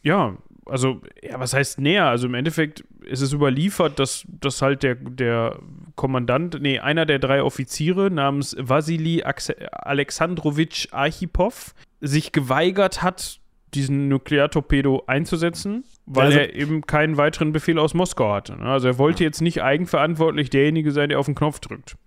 Ja, 0.03 0.37
also, 0.65 1.01
ja, 1.21 1.39
was 1.39 1.53
heißt 1.53 1.79
näher? 1.79 2.05
Also 2.05 2.27
im 2.27 2.33
Endeffekt 2.33 2.83
ist 3.05 3.21
es 3.21 3.33
überliefert, 3.33 3.99
dass, 3.99 4.25
dass 4.27 4.61
halt 4.61 4.83
der, 4.83 4.95
der 4.95 5.59
Kommandant, 5.95 6.59
nee, 6.61 6.79
einer 6.79 7.05
der 7.05 7.19
drei 7.19 7.41
Offiziere 7.43 8.09
namens 8.11 8.55
Wasili 8.59 9.23
Axe- 9.23 9.71
Alexandrowitsch 9.71 10.87
Archipov 10.91 11.73
sich 12.01 12.31
geweigert 12.31 13.01
hat, 13.01 13.39
diesen 13.73 14.07
Nukleartorpedo 14.07 15.03
einzusetzen, 15.07 15.83
weil 16.05 16.27
Also- 16.27 16.39
er 16.39 16.55
eben 16.55 16.81
keinen 16.85 17.17
weiteren 17.17 17.51
Befehl 17.51 17.77
aus 17.79 17.93
Moskau 17.93 18.33
hatte. 18.33 18.55
ne? 18.55 18.63
Also 18.65 18.87
er 18.87 18.97
wollte 18.97 19.23
jetzt 19.23 19.41
nicht 19.41 19.61
eigenverantwortlich 19.63 20.49
derjenige 20.49 20.91
sein, 20.91 21.09
der 21.09 21.19
auf 21.19 21.25
den 21.25 21.35
Knopf 21.35 21.59
drückt. 21.59 21.97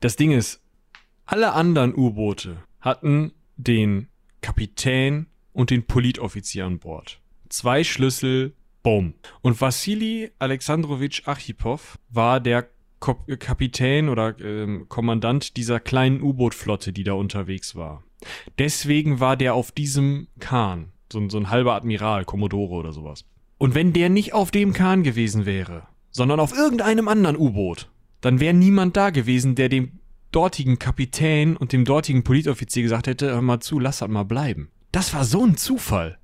Das 0.00 0.16
Ding 0.16 0.30
ist, 0.32 0.62
alle 1.26 1.52
anderen 1.52 1.94
U-Boote 1.94 2.56
hatten 2.80 3.32
den 3.56 4.08
Kapitän 4.40 5.26
und 5.52 5.70
den 5.70 5.86
Politoffizier 5.86 6.64
an 6.64 6.78
Bord. 6.78 7.20
Zwei 7.50 7.84
Schlüssel, 7.84 8.54
bumm. 8.82 9.12
Und 9.42 9.60
Wassili 9.60 10.30
Alexandrowitsch 10.38 11.22
Archipow 11.26 11.98
war 12.08 12.40
der 12.40 12.68
Kapitän 13.00 14.08
oder 14.08 14.38
ähm, 14.40 14.86
Kommandant 14.88 15.56
dieser 15.56 15.80
kleinen 15.80 16.22
U-Boot-Flotte, 16.22 16.92
die 16.92 17.04
da 17.04 17.14
unterwegs 17.14 17.74
war. 17.74 18.02
Deswegen 18.58 19.20
war 19.20 19.36
der 19.36 19.54
auf 19.54 19.72
diesem 19.72 20.28
Kahn, 20.38 20.92
so, 21.10 21.18
ein- 21.18 21.30
so 21.30 21.38
ein 21.38 21.50
halber 21.50 21.74
Admiral, 21.74 22.24
Kommodore 22.24 22.74
oder 22.74 22.92
sowas. 22.92 23.24
Und 23.58 23.74
wenn 23.74 23.92
der 23.92 24.08
nicht 24.10 24.32
auf 24.34 24.50
dem 24.50 24.72
Kahn 24.72 25.02
gewesen 25.02 25.46
wäre, 25.46 25.84
sondern 26.10 26.40
auf 26.40 26.52
irgendeinem 26.56 27.08
anderen 27.08 27.36
U-Boot, 27.36 27.90
dann 28.20 28.38
wäre 28.40 28.54
niemand 28.54 28.96
da 28.96 29.10
gewesen, 29.10 29.54
der 29.54 29.68
dem 29.70 29.92
dortigen 30.32 30.78
Kapitän 30.78 31.56
und 31.56 31.72
dem 31.72 31.84
dortigen 31.84 32.22
Politoffizier 32.22 32.82
gesagt 32.82 33.06
hätte, 33.06 33.30
hör 33.30 33.42
mal 33.42 33.60
zu, 33.60 33.78
lass 33.80 33.98
das 33.98 34.08
mal 34.08 34.24
bleiben. 34.24 34.70
Das 34.92 35.14
war 35.14 35.24
so 35.24 35.44
ein 35.44 35.56
Zufall. 35.56 36.18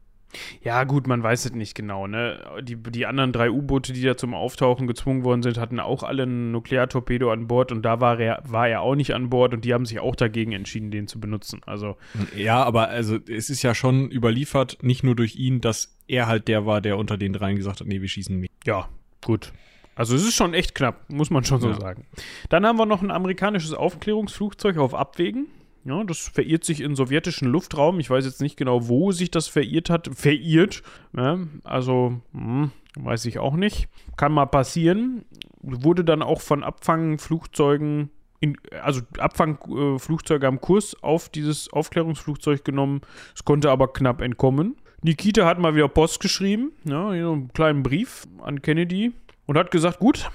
Ja, 0.62 0.84
gut, 0.84 1.06
man 1.06 1.22
weiß 1.22 1.46
es 1.46 1.52
nicht 1.52 1.74
genau, 1.74 2.06
ne? 2.06 2.38
Die, 2.62 2.76
die 2.76 3.06
anderen 3.06 3.32
drei 3.32 3.50
U-Boote, 3.50 3.92
die 3.92 4.02
da 4.02 4.16
zum 4.16 4.34
Auftauchen 4.34 4.86
gezwungen 4.86 5.24
worden 5.24 5.42
sind, 5.42 5.56
hatten 5.58 5.80
auch 5.80 6.02
alle 6.02 6.24
einen 6.24 6.50
Nukleartorpedo 6.52 7.30
an 7.30 7.46
Bord 7.46 7.72
und 7.72 7.82
da 7.82 8.00
war 8.00 8.18
er, 8.18 8.42
war 8.46 8.68
er 8.68 8.82
auch 8.82 8.96
nicht 8.96 9.14
an 9.14 9.30
Bord 9.30 9.54
und 9.54 9.64
die 9.64 9.72
haben 9.72 9.86
sich 9.86 10.00
auch 10.00 10.16
dagegen 10.16 10.52
entschieden, 10.52 10.90
den 10.90 11.06
zu 11.08 11.20
benutzen. 11.20 11.60
Also, 11.64 11.96
Ja, 12.36 12.62
aber 12.64 12.88
also 12.88 13.18
es 13.28 13.48
ist 13.50 13.62
ja 13.62 13.74
schon 13.74 14.10
überliefert, 14.10 14.78
nicht 14.82 15.04
nur 15.04 15.14
durch 15.14 15.36
ihn, 15.36 15.60
dass 15.60 15.96
er 16.08 16.26
halt 16.26 16.48
der 16.48 16.66
war, 16.66 16.80
der 16.80 16.98
unter 16.98 17.16
den 17.16 17.32
dreien 17.32 17.56
gesagt 17.56 17.80
hat, 17.80 17.86
nee, 17.86 18.00
wir 18.00 18.08
schießen 18.08 18.38
nicht. 18.38 18.52
ja, 18.66 18.88
gut. 19.24 19.52
Also 19.94 20.14
es 20.14 20.22
ist 20.24 20.34
schon 20.34 20.52
echt 20.52 20.74
knapp, 20.74 21.08
muss 21.08 21.30
man 21.30 21.44
schon 21.44 21.60
so 21.62 21.70
Ja. 21.70 21.80
sagen. 21.80 22.04
Dann 22.50 22.66
haben 22.66 22.76
wir 22.78 22.84
noch 22.84 23.00
ein 23.00 23.10
amerikanisches 23.10 23.72
Aufklärungsflugzeug 23.72 24.76
auf 24.76 24.94
Abwägen. 24.94 25.46
Ja, 25.86 26.02
das 26.02 26.18
verirrt 26.18 26.64
sich 26.64 26.80
in 26.80 26.96
sowjetischen 26.96 27.46
Luftraum. 27.48 28.00
Ich 28.00 28.10
weiß 28.10 28.24
jetzt 28.24 28.40
nicht 28.40 28.56
genau, 28.56 28.88
wo 28.88 29.12
sich 29.12 29.30
das 29.30 29.46
verirrt 29.46 29.88
hat. 29.88 30.10
Verirrt. 30.12 30.82
Ja, 31.16 31.38
also, 31.62 32.20
hm, 32.32 32.72
weiß 32.96 33.24
ich 33.26 33.38
auch 33.38 33.54
nicht. 33.54 33.88
Kann 34.16 34.32
mal 34.32 34.46
passieren. 34.46 35.24
Wurde 35.60 36.04
dann 36.04 36.22
auch 36.22 36.40
von 36.40 36.64
Abfangflugzeugen, 36.64 38.10
in, 38.40 38.56
also 38.82 39.02
Abfangflugzeuge 39.18 40.48
am 40.48 40.60
Kurs 40.60 41.00
auf 41.04 41.28
dieses 41.28 41.72
Aufklärungsflugzeug 41.72 42.64
genommen. 42.64 43.02
Es 43.36 43.44
konnte 43.44 43.70
aber 43.70 43.92
knapp 43.92 44.22
entkommen. 44.22 44.74
Nikita 45.02 45.46
hat 45.46 45.60
mal 45.60 45.76
wieder 45.76 45.88
Post 45.88 46.18
geschrieben, 46.18 46.72
ja, 46.82 47.10
so 47.10 47.32
einen 47.32 47.52
kleinen 47.52 47.84
Brief 47.84 48.26
an 48.42 48.60
Kennedy 48.60 49.12
und 49.46 49.56
hat 49.56 49.70
gesagt, 49.70 50.00
gut, 50.00 50.30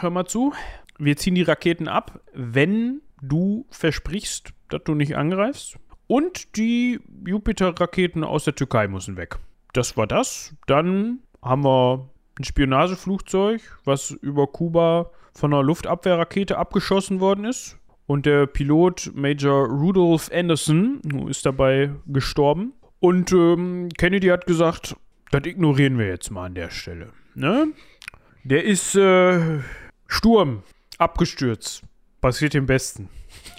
hör 0.00 0.10
mal 0.10 0.24
zu, 0.24 0.54
wir 0.98 1.16
ziehen 1.16 1.36
die 1.36 1.42
Raketen 1.42 1.86
ab, 1.86 2.20
wenn 2.34 3.00
du 3.22 3.66
versprichst, 3.70 4.54
dass 4.68 4.82
du 4.84 4.94
nicht 4.94 5.16
angreifst. 5.16 5.78
Und 6.06 6.56
die 6.56 7.00
Jupiter-Raketen 7.26 8.24
aus 8.24 8.44
der 8.44 8.54
Türkei 8.54 8.88
müssen 8.88 9.16
weg. 9.16 9.38
Das 9.72 9.96
war 9.96 10.06
das. 10.06 10.54
Dann 10.66 11.18
haben 11.42 11.64
wir 11.64 12.08
ein 12.38 12.44
Spionageflugzeug, 12.44 13.60
was 13.84 14.10
über 14.10 14.46
Kuba 14.46 15.10
von 15.34 15.52
einer 15.52 15.62
Luftabwehrrakete 15.62 16.56
abgeschossen 16.56 17.20
worden 17.20 17.44
ist. 17.44 17.78
Und 18.06 18.24
der 18.24 18.46
Pilot 18.46 19.12
Major 19.14 19.66
Rudolph 19.68 20.30
Anderson 20.32 21.00
ist 21.28 21.44
dabei 21.44 21.90
gestorben. 22.06 22.72
Und 23.00 23.32
ähm, 23.32 23.90
Kennedy 23.98 24.28
hat 24.28 24.46
gesagt, 24.46 24.96
das 25.30 25.44
ignorieren 25.44 25.98
wir 25.98 26.06
jetzt 26.06 26.30
mal 26.30 26.46
an 26.46 26.54
der 26.54 26.70
Stelle. 26.70 27.12
Ne? 27.34 27.68
Der 28.44 28.64
ist 28.64 28.94
äh, 28.94 29.60
Sturm, 30.06 30.62
abgestürzt. 30.96 31.82
Passiert 32.20 32.54
dem 32.54 32.66
Besten. 32.66 33.10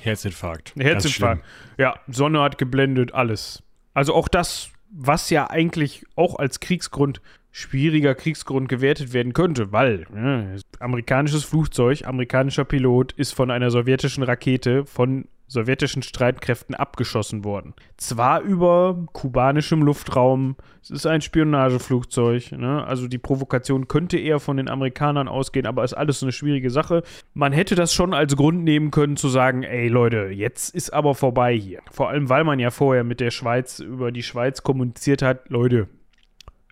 Herzinfarkt. 0.06 0.74
Herzinfarkt. 0.78 1.44
Ja, 1.78 2.00
Sonne 2.08 2.42
hat 2.42 2.58
geblendet, 2.58 3.14
alles. 3.14 3.64
Also 3.94 4.14
auch 4.14 4.28
das, 4.28 4.72
was 4.92 5.30
ja 5.30 5.50
eigentlich 5.50 6.06
auch 6.16 6.38
als 6.38 6.60
Kriegsgrund, 6.60 7.22
schwieriger 7.52 8.16
Kriegsgrund 8.16 8.70
gewertet 8.70 9.14
werden 9.14 9.34
könnte, 9.34 9.72
weil 9.72 10.06
ne, 10.12 10.60
amerikanisches 10.80 11.44
Flugzeug, 11.44 12.06
amerikanischer 12.06 12.66
Pilot 12.66 13.14
ist 13.14 13.34
von 13.34 13.52
einer 13.52 13.72
sowjetischen 13.72 14.24
Rakete 14.24 14.86
von 14.86 15.28
sowjetischen 15.50 16.04
Streitkräften 16.04 16.76
abgeschossen 16.76 17.44
worden. 17.44 17.74
Zwar 17.98 18.42
über 18.42 19.08
kubanischem 19.12 19.82
Luftraum, 19.82 20.56
es 20.82 20.92
ist 20.92 21.08
ein 21.08 21.22
Spionageflugzeug, 21.22 22.52
ne? 22.54 22.86
also 22.86 23.08
die 23.08 23.18
Provokation 23.18 23.88
könnte 23.88 24.18
eher 24.18 24.40
von 24.40 24.58
den 24.58 24.70
Amerikanern 24.70 25.28
ausgehen, 25.28 25.66
aber 25.66 25.84
ist 25.84 25.96
alles 25.96 26.22
eine 26.22 26.32
schwierige 26.32 26.70
Sache. 26.70 27.04
Man 27.34 27.52
hätte 27.52 27.76
das 27.76 27.94
schon 27.94 28.14
als 28.14 28.36
Grund 28.36 28.64
nehmen 28.64 28.92
können 28.92 29.18
zu 29.18 29.28
sagen, 29.28 29.64
ey 29.64 29.88
Leute, 29.88 30.28
jetzt 30.28 30.74
ist 30.74 30.94
aber 30.94 31.16
vorbei 31.16 31.56
hier. 31.56 31.82
Vor 31.92 32.10
allem, 32.10 32.30
weil 32.30 32.44
man 32.44 32.60
ja 32.60 32.70
vorher 32.70 33.04
mit 33.04 33.20
der 33.20 33.32
Schweiz 33.32 33.80
über 33.80 34.12
die 34.12 34.24
Schweiz 34.24 34.62
kommuniziert 34.62 35.24
hat, 35.24 35.50
Leute, 35.50 35.90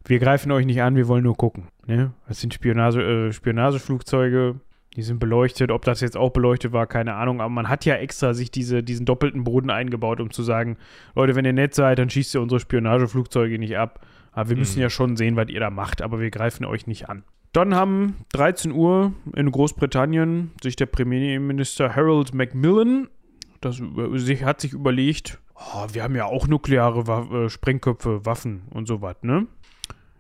wir 0.05 0.19
greifen 0.19 0.51
euch 0.51 0.65
nicht 0.65 0.81
an, 0.81 0.95
wir 0.95 1.07
wollen 1.07 1.23
nur 1.23 1.35
gucken. 1.35 1.67
Ne? 1.85 2.13
Das 2.27 2.39
sind 2.39 2.53
Spionage, 2.53 3.01
äh, 3.01 3.33
Spionageflugzeuge, 3.33 4.59
die 4.97 5.03
sind 5.03 5.19
beleuchtet. 5.19 5.71
Ob 5.71 5.85
das 5.85 6.01
jetzt 6.01 6.17
auch 6.17 6.31
beleuchtet 6.31 6.73
war, 6.73 6.87
keine 6.87 7.13
Ahnung. 7.13 7.39
Aber 7.39 7.49
man 7.49 7.69
hat 7.69 7.85
ja 7.85 7.95
extra 7.95 8.33
sich 8.33 8.51
diese, 8.51 8.83
diesen 8.83 9.05
doppelten 9.05 9.45
Boden 9.45 9.69
eingebaut, 9.69 10.19
um 10.19 10.31
zu 10.31 10.43
sagen, 10.43 10.75
Leute, 11.15 11.35
wenn 11.35 11.45
ihr 11.45 11.53
nett 11.53 11.73
seid, 11.73 11.99
dann 11.99 12.09
schießt 12.09 12.35
ihr 12.35 12.41
unsere 12.41 12.59
Spionageflugzeuge 12.59 13.57
nicht 13.59 13.77
ab. 13.77 14.05
Aber 14.33 14.49
wir 14.49 14.57
müssen 14.57 14.77
Mhm. 14.77 14.81
ja 14.81 14.89
schon 14.89 15.15
sehen, 15.15 15.35
was 15.37 15.47
ihr 15.47 15.59
da 15.61 15.69
macht, 15.69 16.01
aber 16.01 16.19
wir 16.19 16.29
greifen 16.31 16.65
euch 16.65 16.85
nicht 16.87 17.07
an. 17.09 17.23
Dann 17.53 17.73
haben 17.73 18.17
13 18.33 18.71
Uhr 18.71 19.13
in 19.35 19.49
Großbritannien 19.51 20.51
sich 20.61 20.75
der 20.75 20.85
Premierminister 20.87 21.95
Harold 21.95 22.33
Macmillan 22.33 23.07
das 23.61 23.81
hat 24.43 24.61
sich 24.61 24.73
überlegt, 24.73 25.39
oh, 25.55 25.87
wir 25.91 26.03
haben 26.03 26.15
ja 26.15 26.25
auch 26.25 26.47
nukleare 26.47 27.45
äh, 27.45 27.49
Sprengköpfe, 27.49 28.25
Waffen 28.25 28.63
und 28.69 28.87
so 28.87 29.01
was, 29.01 29.15
ne? 29.23 29.47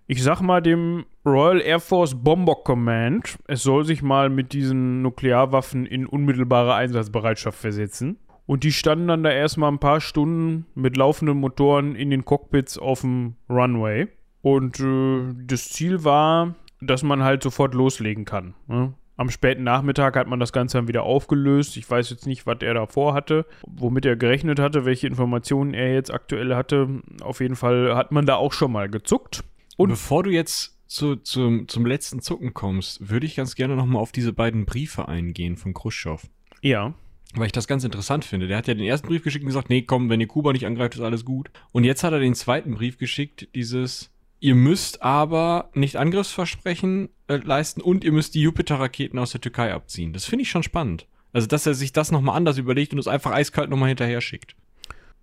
Ich 0.09 0.23
sag 0.23 0.39
mal 0.39 0.61
dem 0.61 1.05
Royal 1.25 1.59
Air 1.59 1.81
Force 1.81 2.15
Bomber 2.15 2.55
Command, 2.63 3.37
es 3.45 3.63
soll 3.63 3.83
sich 3.83 4.01
mal 4.01 4.29
mit 4.29 4.53
diesen 4.53 5.01
Nuklearwaffen 5.01 5.85
in 5.85 6.05
unmittelbare 6.05 6.75
Einsatzbereitschaft 6.75 7.59
versetzen. 7.59 8.17
Und 8.45 8.63
die 8.63 8.71
standen 8.71 9.09
dann 9.09 9.23
da 9.23 9.31
erstmal 9.31 9.69
ein 9.69 9.79
paar 9.79 9.99
Stunden 9.99 10.65
mit 10.75 10.95
laufenden 10.95 11.37
Motoren 11.37 11.95
in 11.95 12.09
den 12.09 12.23
Cockpits 12.23 12.77
auf 12.77 13.01
dem 13.01 13.35
Runway. 13.49 14.07
Und 14.41 14.79
äh, 14.79 15.33
das 15.45 15.67
Ziel 15.67 16.05
war, 16.05 16.55
dass 16.79 17.03
man 17.03 17.23
halt 17.23 17.43
sofort 17.43 17.73
loslegen 17.73 18.23
kann. 18.23 18.53
Ne? 18.67 18.93
Am 19.17 19.29
späten 19.29 19.65
Nachmittag 19.65 20.15
hat 20.15 20.27
man 20.27 20.39
das 20.39 20.53
Ganze 20.53 20.77
dann 20.77 20.87
wieder 20.87 21.03
aufgelöst. 21.03 21.75
Ich 21.75 21.89
weiß 21.89 22.11
jetzt 22.11 22.27
nicht, 22.27 22.47
was 22.47 22.59
er 22.61 22.75
davor 22.75 23.13
hatte, 23.13 23.45
womit 23.67 24.05
er 24.05 24.15
gerechnet 24.15 24.57
hatte, 24.57 24.85
welche 24.85 25.07
Informationen 25.07 25.73
er 25.73 25.93
jetzt 25.93 26.13
aktuell 26.13 26.55
hatte. 26.55 27.01
Auf 27.21 27.41
jeden 27.41 27.57
Fall 27.57 27.93
hat 27.93 28.13
man 28.13 28.25
da 28.25 28.35
auch 28.35 28.53
schon 28.53 28.71
mal 28.71 28.87
gezuckt. 28.87 29.43
Und 29.77 29.89
bevor 29.89 30.23
du 30.23 30.31
jetzt 30.31 30.77
zu, 30.87 31.17
zum, 31.17 31.67
zum 31.67 31.85
letzten 31.85 32.21
Zucken 32.21 32.53
kommst, 32.53 33.09
würde 33.09 33.25
ich 33.25 33.35
ganz 33.35 33.55
gerne 33.55 33.75
nochmal 33.75 34.01
auf 34.01 34.11
diese 34.11 34.33
beiden 34.33 34.65
Briefe 34.65 35.07
eingehen 35.07 35.55
von 35.57 35.73
Khrushchev. 35.73 36.27
Ja, 36.61 36.93
Weil 37.35 37.45
ich 37.47 37.51
das 37.51 37.67
ganz 37.67 37.83
interessant 37.83 38.25
finde. 38.25 38.47
Der 38.47 38.57
hat 38.57 38.67
ja 38.67 38.73
den 38.73 38.85
ersten 38.85 39.07
Brief 39.07 39.23
geschickt 39.23 39.43
und 39.43 39.49
gesagt, 39.49 39.69
nee, 39.69 39.83
komm, 39.83 40.09
wenn 40.09 40.21
ihr 40.21 40.27
Kuba 40.27 40.53
nicht 40.53 40.65
angreift, 40.65 40.95
ist 40.95 41.01
alles 41.01 41.25
gut. 41.25 41.51
Und 41.71 41.83
jetzt 41.83 42.03
hat 42.03 42.13
er 42.13 42.19
den 42.19 42.35
zweiten 42.35 42.75
Brief 42.75 42.97
geschickt, 42.97 43.47
dieses, 43.53 44.11
ihr 44.39 44.55
müsst 44.55 45.01
aber 45.03 45.69
nicht 45.73 45.97
Angriffsversprechen 45.97 47.09
äh, 47.27 47.35
leisten 47.37 47.81
und 47.81 48.03
ihr 48.03 48.11
müsst 48.11 48.33
die 48.33 48.41
Jupiter-Raketen 48.41 49.19
aus 49.19 49.31
der 49.31 49.41
Türkei 49.41 49.73
abziehen. 49.73 50.13
Das 50.13 50.25
finde 50.25 50.43
ich 50.43 50.49
schon 50.49 50.63
spannend. 50.63 51.05
Also, 51.33 51.47
dass 51.47 51.67
er 51.67 51.75
sich 51.75 51.91
das 51.91 52.11
nochmal 52.11 52.37
anders 52.37 52.57
überlegt 52.57 52.93
und 52.93 52.99
es 52.99 53.07
einfach 53.07 53.31
eiskalt 53.31 53.69
nochmal 53.69 53.89
hinterher 53.89 54.21
schickt. 54.21 54.55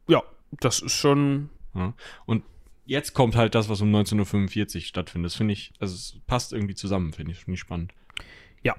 ja, 0.06 0.22
das 0.60 0.80
ist 0.80 0.92
schon. 0.92 1.48
Ja. 1.74 1.94
Und 2.26 2.44
jetzt 2.86 3.14
kommt 3.14 3.36
halt 3.36 3.54
das, 3.54 3.68
was 3.68 3.80
um 3.80 3.94
19.45 3.94 4.74
Uhr 4.76 4.80
stattfindet. 4.82 5.32
Das 5.32 5.36
finde 5.36 5.52
ich, 5.52 5.72
also 5.78 5.94
es 5.94 6.16
passt 6.26 6.52
irgendwie 6.52 6.74
zusammen, 6.74 7.12
finde 7.12 7.32
ich, 7.32 7.38
finde 7.38 7.54
ich 7.54 7.60
spannend. 7.60 7.92
Ja. 8.62 8.74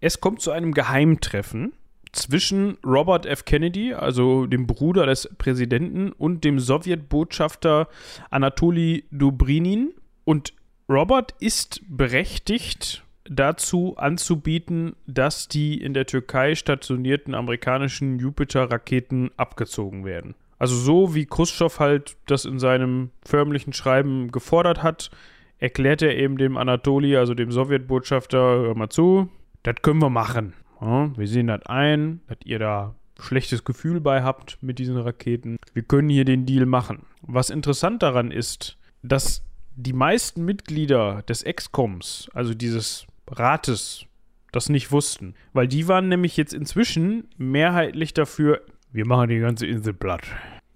Es 0.00 0.20
kommt 0.20 0.40
zu 0.40 0.50
einem 0.50 0.72
Geheimtreffen 0.72 1.72
zwischen 2.12 2.78
Robert 2.84 3.26
F. 3.26 3.44
Kennedy, 3.44 3.94
also 3.94 4.46
dem 4.46 4.66
Bruder 4.66 5.06
des 5.06 5.28
Präsidenten, 5.38 6.12
und 6.12 6.44
dem 6.44 6.58
Sowjetbotschafter 6.58 7.88
Anatoli 8.30 9.04
Dobrinin. 9.10 9.92
Und 10.24 10.54
Robert 10.88 11.34
ist 11.38 11.82
berechtigt 11.88 13.04
dazu 13.24 13.94
anzubieten, 13.96 14.96
dass 15.06 15.46
die 15.46 15.80
in 15.80 15.94
der 15.94 16.06
Türkei 16.06 16.54
stationierten 16.54 17.34
amerikanischen 17.34 18.18
Jupiter-Raketen 18.18 19.30
abgezogen 19.36 20.04
werden. 20.04 20.34
Also 20.60 20.76
so 20.76 21.14
wie 21.14 21.24
Khrushchev 21.24 21.80
halt 21.80 22.18
das 22.26 22.44
in 22.44 22.58
seinem 22.58 23.10
förmlichen 23.24 23.72
Schreiben 23.72 24.30
gefordert 24.30 24.82
hat, 24.82 25.10
erklärt 25.58 26.02
er 26.02 26.16
eben 26.16 26.36
dem 26.36 26.58
Anatoli, 26.58 27.16
also 27.16 27.32
dem 27.32 27.50
Sowjetbotschafter, 27.50 28.38
hör 28.38 28.74
mal 28.74 28.90
zu, 28.90 29.30
das 29.62 29.76
können 29.80 30.02
wir 30.02 30.10
machen. 30.10 30.52
Ja, 30.80 31.10
wir 31.16 31.26
sehen 31.26 31.46
das 31.46 31.64
ein, 31.64 32.20
dass 32.28 32.38
ihr 32.44 32.58
da 32.58 32.94
schlechtes 33.18 33.64
Gefühl 33.64 34.00
bei 34.00 34.22
habt 34.22 34.58
mit 34.62 34.78
diesen 34.78 34.98
Raketen. 34.98 35.56
Wir 35.72 35.82
können 35.82 36.10
hier 36.10 36.26
den 36.26 36.44
Deal 36.44 36.66
machen. 36.66 37.06
Was 37.22 37.48
interessant 37.48 38.02
daran 38.02 38.30
ist, 38.30 38.76
dass 39.02 39.42
die 39.76 39.94
meisten 39.94 40.44
Mitglieder 40.44 41.22
des 41.22 41.42
Excoms, 41.42 42.30
also 42.34 42.52
dieses 42.52 43.06
Rates, 43.28 44.04
das 44.52 44.68
nicht 44.68 44.92
wussten. 44.92 45.34
Weil 45.54 45.68
die 45.68 45.88
waren 45.88 46.08
nämlich 46.08 46.36
jetzt 46.36 46.52
inzwischen 46.52 47.28
mehrheitlich 47.38 48.12
dafür, 48.12 48.60
wir 48.92 49.06
machen 49.06 49.28
die 49.28 49.38
ganze 49.38 49.66
Insel 49.66 49.94
platt. 49.94 50.22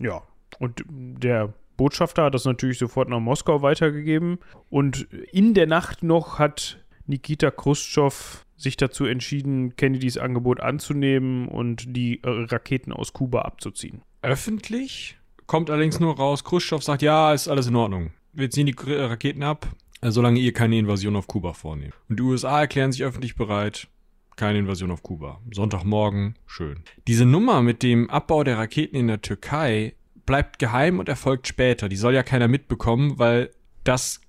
Ja. 0.01 0.23
Und 0.59 0.85
der 0.89 1.53
Botschafter 1.77 2.25
hat 2.25 2.35
das 2.35 2.45
natürlich 2.45 2.79
sofort 2.79 3.09
nach 3.09 3.21
Moskau 3.21 3.63
weitergegeben. 3.63 4.39
Und 4.71 5.09
in 5.33 5.55
der 5.55 5.67
Nacht 5.67 6.03
noch 6.03 6.39
hat 6.39 6.79
Nikita 7.07 7.51
Khrushchev 7.51 8.45
sich 8.57 8.77
dazu 8.77 9.05
entschieden, 9.05 9.77
Kennedys 9.77 10.17
Angebot 10.17 10.61
anzunehmen 10.61 11.49
und 11.49 11.97
die 11.97 12.23
äh, 12.23 12.29
Raketen 12.29 12.93
aus 12.93 13.13
Kuba 13.13 13.43
abzuziehen. 13.43 14.03
Öffentlich 14.23 15.19
kommt 15.47 15.71
allerdings 15.71 16.01
nur 16.01 16.17
raus, 16.17 16.45
Khrushchev 16.45 16.83
sagt, 16.83 17.03
ja, 17.03 17.35
ist 17.35 17.49
alles 17.49 17.67
in 17.67 17.77
Ordnung. 17.77 18.13
Wir 18.33 18.51
ziehen 18.51 18.67
die 18.67 18.77
Raketen 18.79 19.43
ab, 19.43 19.69
äh, 20.01 20.11
solange 20.11 20.41
ihr 20.41 20.53
keine 20.53 20.79
Invasion 20.79 21.17
auf 21.17 21.27
Kuba 21.27 21.53
vornehmt. 21.53 21.95
Und 22.09 22.19
die 22.19 22.23
USA 22.23 22.61
erklären 22.61 22.93
sich 22.93 23.05
öffentlich 23.05 23.37
bereit, 23.37 23.89
keine 24.37 24.59
Invasion 24.59 24.91
auf 24.91 25.03
Kuba. 25.03 25.41
Sonntagmorgen, 25.53 26.37
schön. 26.47 26.81
Diese 27.07 27.25
Nummer 27.25 27.63
mit 27.63 27.83
dem 27.83 28.11
Abbau 28.11 28.45
der 28.45 28.59
Raketen 28.59 28.97
in 28.97 29.09
der 29.09 29.23
Türkei 29.23 29.95
bleibt 30.27 30.59
geheim 30.59 30.99
und 30.99 31.09
erfolgt 31.09 31.47
später. 31.47 31.89
Die 31.89 31.97
soll 31.97 32.15
ja 32.15 32.23
keiner 32.23 32.49
mitbekommen, 32.49 33.19
weil 33.19 33.51
das 33.85 34.21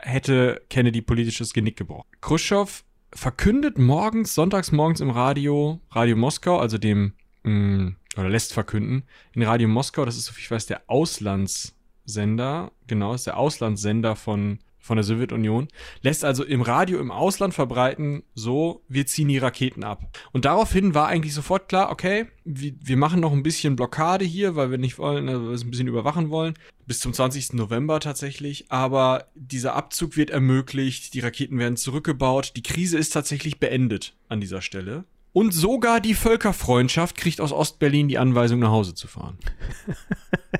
hätte 0.00 0.62
Kennedy 0.70 1.02
politisches 1.02 1.52
Genick 1.52 1.76
gebrochen. 1.76 2.06
Khrushchev 2.20 2.84
verkündet 3.12 3.78
morgens, 3.78 4.34
sonntags 4.34 4.72
morgens 4.72 5.00
im 5.00 5.10
Radio, 5.10 5.80
Radio 5.90 6.16
Moskau, 6.16 6.58
also 6.58 6.78
dem, 6.78 7.14
mh, 7.42 7.52
mm, 7.52 7.96
oder 8.16 8.28
lässt 8.28 8.52
verkünden, 8.52 9.04
in 9.34 9.42
Radio 9.42 9.68
Moskau, 9.68 10.04
das 10.04 10.16
ist, 10.16 10.26
so 10.26 10.32
viel 10.32 10.44
ich 10.44 10.50
weiß, 10.50 10.66
der 10.66 10.82
Auslandssender, 10.86 12.72
genau, 12.86 13.14
ist 13.14 13.26
der 13.26 13.36
Auslandssender 13.36 14.16
von 14.16 14.60
von 14.80 14.96
der 14.96 15.04
Sowjetunion, 15.04 15.68
lässt 16.02 16.24
also 16.24 16.42
im 16.42 16.62
Radio 16.62 16.98
im 16.98 17.10
Ausland 17.10 17.54
verbreiten, 17.54 18.22
so, 18.34 18.82
wir 18.88 19.06
ziehen 19.06 19.28
die 19.28 19.38
Raketen 19.38 19.84
ab. 19.84 20.18
Und 20.32 20.46
daraufhin 20.46 20.94
war 20.94 21.06
eigentlich 21.06 21.34
sofort 21.34 21.68
klar, 21.68 21.90
okay, 21.90 22.26
wir, 22.44 22.72
wir 22.82 22.96
machen 22.96 23.20
noch 23.20 23.32
ein 23.32 23.42
bisschen 23.42 23.76
Blockade 23.76 24.24
hier, 24.24 24.56
weil 24.56 24.70
wir 24.70 24.78
nicht 24.78 24.98
wollen, 24.98 25.28
also 25.28 25.48
wir 25.48 25.54
es 25.54 25.64
ein 25.64 25.70
bisschen 25.70 25.88
überwachen 25.88 26.30
wollen, 26.30 26.54
bis 26.86 27.00
zum 27.00 27.12
20. 27.12 27.52
November 27.52 28.00
tatsächlich, 28.00 28.70
aber 28.72 29.26
dieser 29.34 29.76
Abzug 29.76 30.16
wird 30.16 30.30
ermöglicht, 30.30 31.14
die 31.14 31.20
Raketen 31.20 31.58
werden 31.58 31.76
zurückgebaut, 31.76 32.54
die 32.56 32.62
Krise 32.62 32.98
ist 32.98 33.10
tatsächlich 33.10 33.60
beendet 33.60 34.16
an 34.28 34.40
dieser 34.40 34.62
Stelle. 34.62 35.04
Und 35.32 35.52
sogar 35.52 36.00
die 36.00 36.14
Völkerfreundschaft 36.14 37.16
kriegt 37.16 37.40
aus 37.40 37.52
Ostberlin 37.52 38.08
die 38.08 38.18
Anweisung, 38.18 38.58
nach 38.58 38.70
Hause 38.70 38.94
zu 38.94 39.06
fahren. 39.06 39.38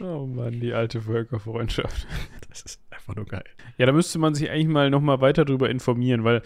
Oh 0.00 0.26
Mann, 0.26 0.60
die 0.60 0.72
alte 0.72 1.00
Völkerfreundschaft. 1.02 2.06
Das 2.48 2.62
ist 2.62 2.80
einfach 2.88 3.14
nur 3.14 3.26
geil. 3.26 3.44
Ja, 3.76 3.84
da 3.84 3.92
müsste 3.92 4.18
man 4.18 4.34
sich 4.34 4.48
eigentlich 4.48 4.68
mal 4.68 4.88
nochmal 4.88 5.20
weiter 5.20 5.44
drüber 5.44 5.68
informieren, 5.68 6.24
weil 6.24 6.40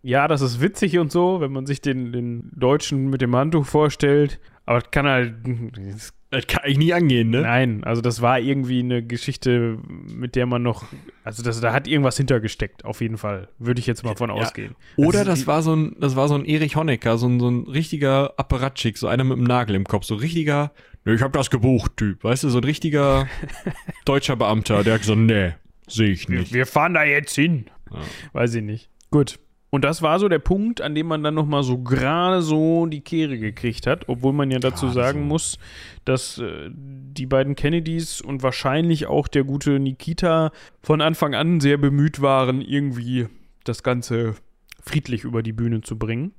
ja, 0.00 0.28
das 0.28 0.40
ist 0.40 0.60
witzig 0.60 0.96
und 0.96 1.10
so, 1.10 1.40
wenn 1.40 1.50
man 1.50 1.66
sich 1.66 1.80
den, 1.80 2.12
den 2.12 2.52
Deutschen 2.54 3.10
mit 3.10 3.20
dem 3.20 3.34
Handtuch 3.34 3.66
vorstellt, 3.66 4.38
aber 4.66 4.80
das 4.80 4.90
kann 4.90 5.06
halt. 5.06 5.34
Das, 5.74 6.12
das 6.30 6.46
kann 6.48 6.64
eigentlich 6.64 6.78
nie 6.78 6.92
angehen, 6.92 7.30
ne? 7.30 7.42
Nein, 7.42 7.84
also 7.84 8.02
das 8.02 8.20
war 8.20 8.40
irgendwie 8.40 8.80
eine 8.80 9.02
Geschichte, 9.04 9.78
mit 9.86 10.34
der 10.34 10.46
man 10.46 10.62
noch. 10.62 10.84
Also 11.22 11.42
das, 11.42 11.60
da 11.60 11.72
hat 11.72 11.86
irgendwas 11.86 12.16
hintergesteckt, 12.16 12.84
auf 12.84 13.00
jeden 13.00 13.16
Fall. 13.16 13.48
Würde 13.58 13.78
ich 13.78 13.86
jetzt 13.86 14.04
mal 14.04 14.16
von 14.16 14.30
ja. 14.30 14.36
ausgehen. 14.36 14.74
Oder 14.96 15.24
das, 15.24 15.40
das 15.40 15.46
war 15.46 15.62
so 15.62 15.74
ein, 15.74 15.96
das 16.00 16.16
war 16.16 16.28
so 16.28 16.34
ein 16.34 16.44
Erich 16.44 16.76
Honecker, 16.76 17.16
so 17.16 17.28
ein, 17.28 17.38
so 17.38 17.48
ein 17.48 17.66
richtiger 17.68 18.34
Apparatschik, 18.36 18.98
so 18.98 19.06
einer 19.06 19.24
mit 19.24 19.38
einem 19.38 19.46
Nagel 19.46 19.76
im 19.76 19.84
Kopf, 19.84 20.04
so 20.04 20.16
richtiger 20.16 20.72
ich 21.14 21.22
hab 21.22 21.32
das 21.32 21.50
gebucht, 21.50 21.96
Typ. 21.96 22.24
Weißt 22.24 22.44
du, 22.44 22.48
so 22.48 22.58
ein 22.58 22.64
richtiger 22.64 23.28
deutscher 24.04 24.36
Beamter, 24.36 24.82
der 24.82 24.94
hat 24.94 25.02
gesagt, 25.02 25.18
nee, 25.18 25.52
sehe 25.86 26.10
ich 26.10 26.28
nicht. 26.28 26.52
Wir, 26.52 26.66
fahren 26.66 26.94
da 26.94 27.04
jetzt 27.04 27.34
hin. 27.34 27.66
Ja. 27.92 28.00
Weiß 28.32 28.54
ich 28.54 28.62
nicht. 28.62 28.90
Gut. 29.10 29.38
Und 29.70 29.84
das 29.84 30.00
war 30.00 30.18
so 30.18 30.28
der 30.28 30.38
Punkt, 30.38 30.80
an 30.80 30.94
dem 30.94 31.06
man 31.06 31.22
dann 31.22 31.34
nochmal 31.34 31.62
so 31.62 31.78
gerade 31.78 32.40
so 32.40 32.86
die 32.86 33.02
Kehre 33.02 33.38
gekriegt 33.38 33.86
hat, 33.86 34.08
obwohl 34.08 34.32
man 34.32 34.50
ja 34.50 34.58
dazu 34.58 34.86
grade 34.86 34.94
sagen 34.94 35.28
muss, 35.28 35.58
dass 36.04 36.38
äh, 36.38 36.70
die 36.72 37.26
beiden 37.26 37.56
Kennedys 37.56 38.20
und 38.20 38.42
wahrscheinlich 38.42 39.06
auch 39.06 39.28
der 39.28 39.44
gute 39.44 39.78
Nikita 39.78 40.50
von 40.82 41.00
Anfang 41.00 41.34
an 41.34 41.60
sehr 41.60 41.78
bemüht 41.78 42.22
waren, 42.22 42.62
irgendwie 42.62 43.26
das 43.64 43.82
Ganze 43.82 44.36
friedlich 44.80 45.24
über 45.24 45.42
die 45.42 45.52
Bühne 45.52 45.82
zu 45.82 45.98
bringen. 45.98 46.32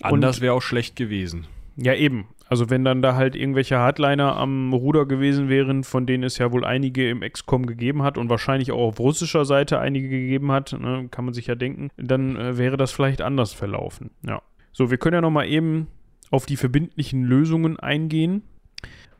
Anders 0.00 0.40
wäre 0.40 0.54
auch 0.54 0.62
schlecht 0.62 0.94
gewesen. 0.94 1.46
Ja, 1.80 1.94
eben. 1.94 2.26
Also 2.48 2.70
wenn 2.70 2.84
dann 2.84 3.02
da 3.02 3.14
halt 3.14 3.36
irgendwelche 3.36 3.78
Hardliner 3.78 4.36
am 4.36 4.72
Ruder 4.72 5.06
gewesen 5.06 5.48
wären, 5.48 5.84
von 5.84 6.06
denen 6.06 6.24
es 6.24 6.38
ja 6.38 6.50
wohl 6.50 6.64
einige 6.64 7.08
im 7.08 7.20
XCOM 7.20 7.66
gegeben 7.66 8.02
hat 8.02 8.18
und 8.18 8.30
wahrscheinlich 8.30 8.72
auch 8.72 8.88
auf 8.88 8.98
russischer 8.98 9.44
Seite 9.44 9.78
einige 9.78 10.08
gegeben 10.08 10.50
hat, 10.50 10.72
ne, 10.72 11.08
kann 11.10 11.24
man 11.24 11.34
sich 11.34 11.46
ja 11.46 11.54
denken, 11.54 11.90
dann 11.96 12.36
äh, 12.36 12.58
wäre 12.58 12.76
das 12.76 12.90
vielleicht 12.90 13.20
anders 13.22 13.52
verlaufen. 13.52 14.10
Ja. 14.26 14.42
So, 14.72 14.90
wir 14.90 14.98
können 14.98 15.14
ja 15.14 15.20
nochmal 15.20 15.46
eben 15.46 15.86
auf 16.30 16.46
die 16.46 16.56
verbindlichen 16.56 17.22
Lösungen 17.22 17.78
eingehen. 17.78 18.42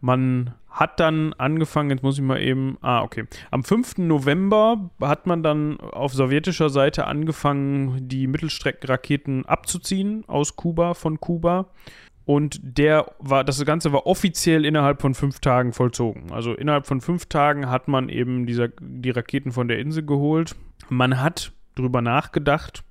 Man 0.01 0.55
hat 0.69 1.01
dann 1.01 1.33
angefangen, 1.35 1.91
jetzt 1.91 2.03
muss 2.03 2.19
ich 2.19 2.25
mal 2.25 2.41
eben, 2.41 2.79
ah, 2.81 3.03
okay. 3.03 3.25
Am 3.51 3.65
5. 3.65 3.99
November 3.99 4.91
hat 5.01 5.27
man 5.27 5.43
dann 5.43 5.79
auf 5.81 6.13
sowjetischer 6.13 6.71
Seite 6.71 7.07
angefangen, 7.07 8.09
die 8.09 8.27
Mittelstreckenraketen 8.27 9.45
abzuziehen 9.47 10.25
aus 10.29 10.57
Kuba, 10.57 10.95
von 10.95 11.21
Kuba. 11.21 11.67
Und 12.29 12.61
der 12.63 13.11
war, 13.21 13.43
das 13.43 13.65
Ganze 13.65 13.91
war 13.95 14.05
offiziell 14.05 14.67
innerhalb 14.67 15.01
von 15.01 15.15
fünf 15.15 15.41
Tagen 15.41 15.73
vollzogen. 15.73 16.31
Also 16.31 16.53
innerhalb 16.53 16.87
von 16.87 17.01
fünf 17.01 17.25
Tagen 17.25 17.71
hat 17.71 17.89
man 17.89 18.11
eben 18.11 18.45
dieser, 18.45 18.69
die 18.83 19.09
Raketen 19.09 19.51
von 19.51 19.67
der 19.67 19.79
Insel 19.79 20.05
geholt. 20.05 20.55
Man 20.91 21.23
hat 21.23 21.53
drüber 21.75 22.03
nachgedacht, 22.03 22.85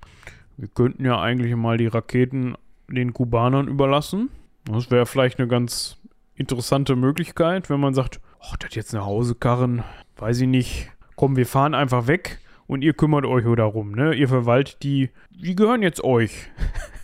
wir 0.57 0.67
könnten 0.69 1.05
ja 1.05 1.21
eigentlich 1.21 1.55
mal 1.55 1.77
die 1.77 1.85
Raketen 1.85 2.55
den 2.87 3.13
Kubanern 3.13 3.67
überlassen. 3.67 4.29
Das 4.65 4.89
wäre 4.89 5.05
vielleicht 5.05 5.37
eine 5.37 5.47
ganz 5.47 5.97
interessante 6.33 6.95
Möglichkeit, 6.95 7.69
wenn 7.69 7.79
man 7.79 7.93
sagt, 7.93 8.19
ach, 8.41 8.57
das 8.57 8.73
jetzt 8.73 8.93
nach 8.93 9.05
Hause 9.05 9.35
karren, 9.35 9.83
weiß 10.15 10.41
ich 10.41 10.47
nicht. 10.47 10.89
Komm, 11.15 11.35
wir 11.35 11.45
fahren 11.45 11.75
einfach 11.75 12.07
weg 12.07 12.39
und 12.65 12.83
ihr 12.83 12.93
kümmert 12.93 13.27
euch 13.27 13.45
darum, 13.55 13.91
ne? 13.91 14.15
Ihr 14.15 14.29
verwaltet 14.29 14.81
die, 14.81 15.11
die 15.29 15.55
gehören 15.55 15.83
jetzt 15.83 16.03
euch. 16.03 16.49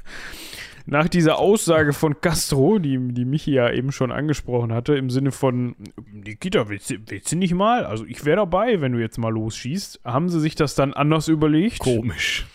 nach 0.86 1.08
dieser 1.08 1.40
Aussage 1.40 1.94
von 1.94 2.20
Castro, 2.20 2.80
die, 2.80 2.98
die 3.14 3.26
Michi 3.26 3.52
ja 3.52 3.72
eben 3.72 3.92
schon 3.92 4.12
angesprochen 4.12 4.74
hatte, 4.74 4.96
im 4.96 5.10
Sinne 5.10 5.32
von, 5.32 5.76
Nikita, 6.12 6.68
willst, 6.70 6.94
willst 7.08 7.32
du 7.32 7.38
nicht 7.38 7.54
mal? 7.54 7.86
Also 7.86 8.06
ich 8.06 8.26
wäre 8.26 8.38
dabei, 8.38 8.82
wenn 8.82 8.92
du 8.92 9.00
jetzt 9.00 9.18
mal 9.18 9.30
losschießt. 9.30 10.02
Haben 10.04 10.30
sie 10.30 10.40
sich 10.40 10.56
das 10.56 10.76
dann 10.76 10.94
anders 10.94 11.28
überlegt? 11.28 11.80
Komisch. 11.80 12.46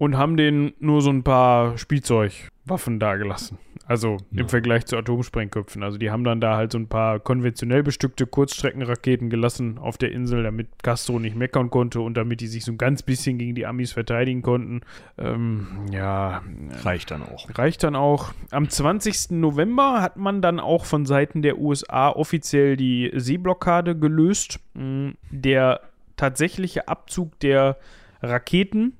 Und 0.00 0.16
haben 0.16 0.38
denen 0.38 0.72
nur 0.78 1.02
so 1.02 1.10
ein 1.10 1.22
paar 1.22 1.76
Spielzeugwaffen 1.76 2.98
dagelassen. 2.98 3.58
Also 3.84 4.16
im 4.32 4.48
Vergleich 4.48 4.86
zu 4.86 4.96
Atomsprengköpfen. 4.96 5.82
Also 5.82 5.98
die 5.98 6.10
haben 6.10 6.24
dann 6.24 6.40
da 6.40 6.56
halt 6.56 6.72
so 6.72 6.78
ein 6.78 6.86
paar 6.86 7.18
konventionell 7.18 7.82
bestückte 7.82 8.24
Kurzstreckenraketen 8.24 9.28
gelassen 9.28 9.76
auf 9.78 9.98
der 9.98 10.12
Insel, 10.12 10.44
damit 10.44 10.68
Castro 10.82 11.18
nicht 11.18 11.36
meckern 11.36 11.68
konnte 11.68 12.00
und 12.00 12.16
damit 12.16 12.40
die 12.40 12.46
sich 12.46 12.64
so 12.64 12.72
ein 12.72 12.78
ganz 12.78 13.02
bisschen 13.02 13.36
gegen 13.36 13.54
die 13.54 13.66
Amis 13.66 13.92
verteidigen 13.92 14.40
konnten. 14.40 14.82
Ähm, 15.18 15.86
ja. 15.92 16.40
Reicht 16.82 17.10
dann 17.10 17.22
auch. 17.22 17.46
Reicht 17.58 17.82
dann 17.82 17.94
auch. 17.94 18.32
Am 18.52 18.70
20. 18.70 19.32
November 19.32 20.00
hat 20.00 20.16
man 20.16 20.40
dann 20.40 20.60
auch 20.60 20.86
von 20.86 21.04
Seiten 21.04 21.42
der 21.42 21.58
USA 21.58 22.08
offiziell 22.08 22.78
die 22.78 23.10
Seeblockade 23.12 23.98
gelöst. 23.98 24.60
Mm, 24.72 25.10
der 25.30 25.80
tatsächliche 26.16 26.88
Abzug 26.88 27.38
der 27.40 27.76
Raketen 28.22 28.92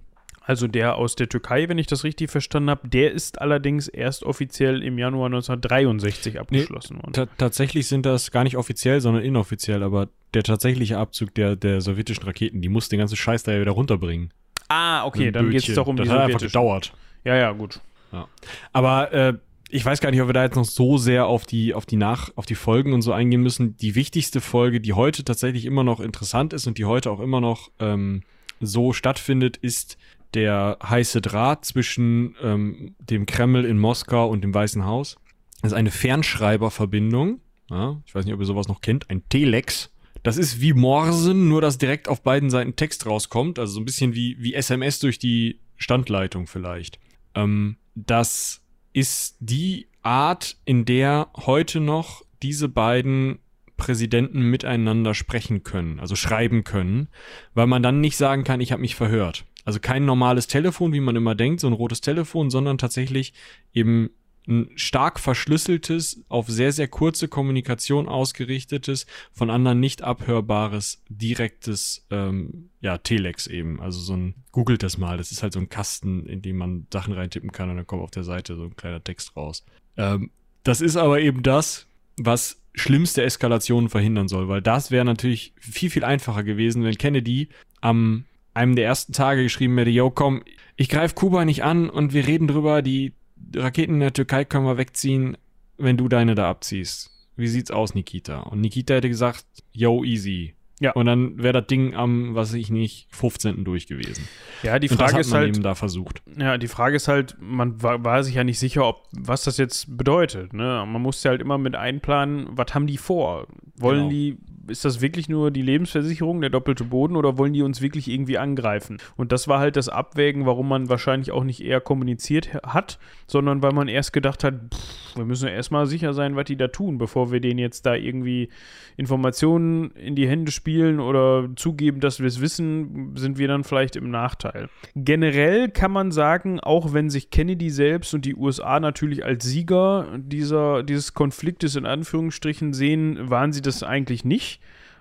also 0.51 0.67
der 0.67 0.97
aus 0.97 1.15
der 1.15 1.29
Türkei, 1.29 1.69
wenn 1.69 1.79
ich 1.79 1.87
das 1.87 2.03
richtig 2.03 2.29
verstanden 2.29 2.71
habe, 2.71 2.89
der 2.89 3.13
ist 3.13 3.41
allerdings 3.41 3.87
erst 3.87 4.25
offiziell 4.25 4.83
im 4.83 4.99
Januar 4.99 5.27
1963 5.27 6.41
abgeschlossen 6.41 6.97
nee, 6.97 7.03
worden. 7.05 7.31
Tatsächlich 7.39 7.87
sind 7.87 8.05
das 8.05 8.33
gar 8.33 8.43
nicht 8.43 8.57
offiziell, 8.57 9.01
sondern 9.01 9.23
inoffiziell, 9.23 9.85
aber 9.85 10.09
der 10.35 10.43
tatsächliche 10.43 10.99
Abzug 10.99 11.33
der, 11.37 11.55
der 11.55 11.81
sowjetischen 11.81 12.25
Raketen, 12.25 12.63
die 12.63 12.69
muss 12.69 12.89
den 12.89 12.99
ganzen 12.99 13.15
Scheiß 13.15 13.45
da 13.45 13.53
ja 13.53 13.61
wieder 13.61 13.71
runterbringen. 13.71 14.33
Ah, 14.67 15.05
okay, 15.05 15.31
dann 15.31 15.51
geht 15.51 15.69
es 15.69 15.73
doch 15.73 15.87
um 15.87 15.97
das 15.97 16.09
die 16.09 16.13
hat 16.13 16.23
einfach 16.23 16.41
gedauert. 16.41 16.95
Ja, 17.23 17.37
ja, 17.37 17.53
gut. 17.53 17.79
Ja. 18.11 18.27
Aber 18.73 19.13
äh, 19.13 19.35
ich 19.69 19.85
weiß 19.85 20.01
gar 20.01 20.11
nicht, 20.11 20.21
ob 20.21 20.29
wir 20.29 20.33
da 20.33 20.43
jetzt 20.43 20.57
noch 20.57 20.65
so 20.65 20.99
sehr 20.99 21.27
auf 21.27 21.47
die, 21.47 21.75
auf 21.75 21.87
die 21.87 21.97
Nach, 21.97 22.33
auf 22.35 22.47
die 22.47 22.57
Folgen 22.57 22.93
und 22.93 23.03
so 23.03 23.13
eingehen 23.13 23.41
müssen. 23.41 23.77
Die 23.77 23.95
wichtigste 23.95 24.41
Folge, 24.41 24.81
die 24.81 24.95
heute 24.95 25.23
tatsächlich 25.23 25.65
immer 25.65 25.85
noch 25.85 26.01
interessant 26.01 26.53
ist 26.53 26.67
und 26.67 26.77
die 26.77 26.87
heute 26.87 27.09
auch 27.13 27.21
immer 27.21 27.41
noch 27.41 27.71
ähm, 27.79 28.23
so 28.59 28.93
stattfindet, 28.93 29.57
ist 29.57 29.97
der 30.35 30.79
heiße 30.83 31.21
Draht 31.21 31.65
zwischen 31.65 32.37
ähm, 32.43 32.95
dem 32.99 33.27
Kreml 33.27 33.65
in 33.65 33.79
Moskau 33.79 34.29
und 34.29 34.43
dem 34.43 34.55
Weißen 34.55 34.85
Haus. 34.85 35.17
Das 35.63 35.73
ist 35.73 35.77
eine 35.77 35.91
Fernschreiberverbindung. 35.91 37.41
Ja, 37.69 38.01
ich 38.07 38.15
weiß 38.15 38.25
nicht, 38.25 38.35
ob 38.35 38.41
ihr 38.41 38.47
sowas 38.47 38.69
noch 38.69 38.81
kennt. 38.81 39.11
Ein 39.11 39.29
Telex. 39.29 39.93
Das 40.23 40.37
ist 40.37 40.61
wie 40.61 40.73
Morsen, 40.73 41.49
nur 41.49 41.61
dass 41.61 41.79
direkt 41.79 42.09
auf 42.09 42.23
beiden 42.23 42.51
Seiten 42.51 42.77
Text 42.77 43.07
rauskommt. 43.07 43.59
Also 43.59 43.75
so 43.75 43.81
ein 43.81 43.85
bisschen 43.85 44.15
wie, 44.15 44.37
wie 44.39 44.55
SMS 44.55 44.99
durch 44.99 45.19
die 45.19 45.61
Standleitung 45.77 46.47
vielleicht. 46.47 46.99
Ähm, 47.35 47.77
das 47.95 48.63
ist 48.93 49.37
die 49.41 49.89
Art, 50.03 50.57
in 50.65 50.85
der 50.85 51.29
heute 51.37 51.81
noch 51.81 52.23
diese 52.43 52.69
beiden 52.69 53.39
Präsidenten 53.81 54.43
miteinander 54.43 55.15
sprechen 55.15 55.65
können, 55.65 55.99
also 55.99 56.15
schreiben 56.15 56.63
können, 56.63 57.09
weil 57.55 57.67
man 57.67 57.83
dann 57.83 58.01
nicht 58.01 58.19
sagen 58.19 58.45
kann, 58.45 58.61
ich 58.61 58.73
habe 58.73 58.83
mich 58.83 58.95
verhört. 58.95 59.47
Also 59.65 59.81
kein 59.81 60.05
normales 60.05 60.47
Telefon, 60.47 60.93
wie 60.93 61.01
man 61.01 61.17
immer 61.17 61.35
denkt, 61.35 61.61
so 61.61 61.67
ein 61.67 61.73
rotes 61.73 62.03
Telefon, 62.03 62.51
sondern 62.51 62.77
tatsächlich 62.77 63.33
eben 63.73 64.11
ein 64.47 64.69
stark 64.75 65.19
verschlüsseltes, 65.19 66.25
auf 66.29 66.49
sehr, 66.49 66.73
sehr 66.73 66.89
kurze 66.89 67.29
Kommunikation 67.29 68.07
ausgerichtetes, 68.07 69.07
von 69.33 69.49
anderen 69.49 69.81
nicht 69.81 70.03
abhörbares, 70.03 71.03
direktes, 71.09 72.07
ähm, 72.11 72.69
ja, 72.81 72.99
Telex 72.99 73.47
eben. 73.47 73.81
Also 73.81 74.01
so 74.01 74.15
ein, 74.15 74.35
googelt 74.53 74.83
das 74.83 74.99
mal, 74.99 75.17
das 75.17 75.33
ist 75.33 75.43
halt 75.43 75.55
so 75.55 75.61
ein 75.61 75.69
Kasten, 75.69 76.27
in 76.27 76.43
dem 76.43 76.57
man 76.57 76.87
Sachen 76.93 77.15
reintippen 77.15 77.53
kann 77.53 77.71
und 77.71 77.77
dann 77.77 77.87
kommt 77.87 78.03
auf 78.03 78.11
der 78.11 78.25
Seite 78.25 78.57
so 78.57 78.65
ein 78.65 78.77
kleiner 78.77 79.03
Text 79.03 79.37
raus. 79.37 79.65
Ähm, 79.97 80.31
das 80.65 80.83
ist 80.83 80.97
aber 80.97 81.21
eben 81.21 81.43
das, 81.43 81.87
was 82.19 82.60
schlimmste 82.75 83.23
Eskalationen 83.23 83.89
verhindern 83.89 84.29
soll, 84.29 84.49
weil 84.49 84.63
das 84.63 84.91
wäre 84.91 85.05
natürlich 85.05 85.55
viel, 85.59 85.91
viel 85.91 86.05
einfacher 86.05 86.45
gewesen, 86.45 86.85
wenn 86.85 86.97
Kennedy 86.97 87.49
am 87.81 88.25
einem 88.55 88.77
der 88.77 88.87
ersten 88.87 89.13
Tage 89.13 89.43
geschrieben 89.43 89.79
hätte, 89.79 89.91
yo, 89.91 90.11
komm, 90.11 90.43
ich 90.77 90.89
greife 90.89 91.15
Kuba 91.15 91.45
nicht 91.45 91.63
an 91.63 91.89
und 91.89 92.13
wir 92.13 92.27
reden 92.27 92.49
drüber, 92.49 92.83
die 92.83 93.13
Raketen 93.55 93.95
in 93.95 94.01
der 94.01 94.13
Türkei 94.13 94.45
können 94.45 94.67
wir 94.67 94.79
wegziehen, 94.79 95.37
wenn 95.79 95.97
du 95.97 96.09
deine 96.09 96.35
da 96.35 96.51
abziehst. 96.51 97.11
Wie 97.37 97.49
sieht's 97.49 97.71
aus, 97.71 97.95
Nikita? 97.95 98.41
Und 98.41 98.61
Nikita 98.61 98.95
hätte 98.95 99.09
gesagt, 99.09 99.47
yo, 99.73 100.05
easy. 100.05 100.55
Ja. 100.81 100.93
Und 100.93 101.07
dann 101.07 101.43
wäre 101.43 101.53
das 101.53 101.67
Ding 101.67 101.95
am, 101.95 102.35
was 102.35 102.55
ich 102.55 102.71
nicht, 102.71 103.07
15. 103.11 103.65
durch 103.65 103.87
gewesen. 103.87 104.27
Ja, 104.63 104.79
die 104.79 104.89
Frage 104.89 105.21
ist 105.21 105.33
halt. 105.33 105.55
Eben 105.55 105.63
da 105.63 105.75
versucht. 105.75 106.23
Ja, 106.39 106.57
die 106.57 106.69
Frage 106.69 106.97
ist 106.97 107.07
halt, 107.07 107.37
man 107.39 107.83
war, 107.83 108.03
war, 108.03 108.25
sich 108.25 108.35
ja 108.35 108.45
nicht 108.45 108.59
sicher, 108.59 108.87
ob, 108.87 109.07
was 109.13 109.45
das 109.45 109.59
jetzt 109.59 109.97
bedeutet. 109.99 110.55
Ne? 110.55 110.85
Man 110.87 111.03
musste 111.03 111.29
halt 111.29 111.43
immer 111.43 111.59
mit 111.59 111.77
einplanen, 111.77 112.47
was 112.51 112.75
haben 112.75 112.87
die 112.87 112.97
vor? 112.97 113.47
Wollen 113.77 114.09
genau. 114.09 114.11
die 114.11 114.39
ist 114.71 114.85
das 114.85 115.01
wirklich 115.01 115.29
nur 115.29 115.51
die 115.51 115.63
Lebensversicherung, 115.63 116.41
der 116.41 116.51
doppelte 116.51 116.85
Boden 116.85 117.17
oder 117.17 117.37
wollen 117.37 117.53
die 117.53 117.63
uns 117.63 117.83
wirklich 117.83 118.09
irgendwie 118.09 118.39
angreifen? 118.39 118.99
Und 119.17 119.33
das 119.33 119.49
war 119.49 119.59
halt 119.59 119.77
das 119.77 119.89
Abwägen, 119.89 120.47
warum 120.47 120.69
man 120.69 120.89
wahrscheinlich 120.89 121.33
auch 121.33 121.45
nicht 121.45 121.63
eher 121.63 121.81
kommuniziert 121.81 122.55
hat, 122.63 122.99
sondern 123.27 123.63
weil 123.63 123.73
man 123.73 123.89
erst 123.89 124.13
gedacht 124.13 124.45
hat, 124.45 124.55
pff, 124.73 125.17
wir 125.17 125.25
müssen 125.25 125.49
erstmal 125.49 125.87
sicher 125.87 126.15
sein, 126.15 126.37
was 126.37 126.45
die 126.45 126.57
da 126.57 126.69
tun, 126.69 126.99
bevor 126.99 127.33
wir 127.33 127.41
denen 127.41 127.59
jetzt 127.59 127.85
da 127.85 127.95
irgendwie 127.95 128.49
Informationen 128.97 129.91
in 129.93 130.15
die 130.15 130.29
Hände 130.29 130.53
spielen 130.53 130.70
oder 130.79 131.49
zugeben, 131.57 132.01
dass 132.01 132.21
wir 132.21 132.27
es 132.27 132.41
wissen, 132.41 133.17
sind 133.17 133.39
wir 133.39 133.49
dann 133.49 133.65
vielleicht 133.65 133.97
im 133.97 134.11
Nachteil. 134.11 134.69
Generell 134.95 135.69
kann 135.69 135.93
man 135.93 136.13
sagen, 136.13 136.61
auch 136.61 136.93
wenn 136.93 137.11
sich 137.11 137.31
Kennedy 137.31 137.71
selbst 137.71 138.15
und 138.15 138.25
die 138.25 138.37
USA 138.37 138.81
natürlich 138.81 139.25
als 139.25 139.45
Sieger 139.45 140.07
dieser, 140.19 140.83
dieses 140.83 141.15
Konfliktes 141.15 141.77
in 141.77 141.87
Anführungsstrichen 141.87 142.73
sehen, 142.73 143.31
waren 143.31 143.53
sie 143.53 143.63
das 143.63 143.83
eigentlich 143.83 144.25
nicht 144.25 144.61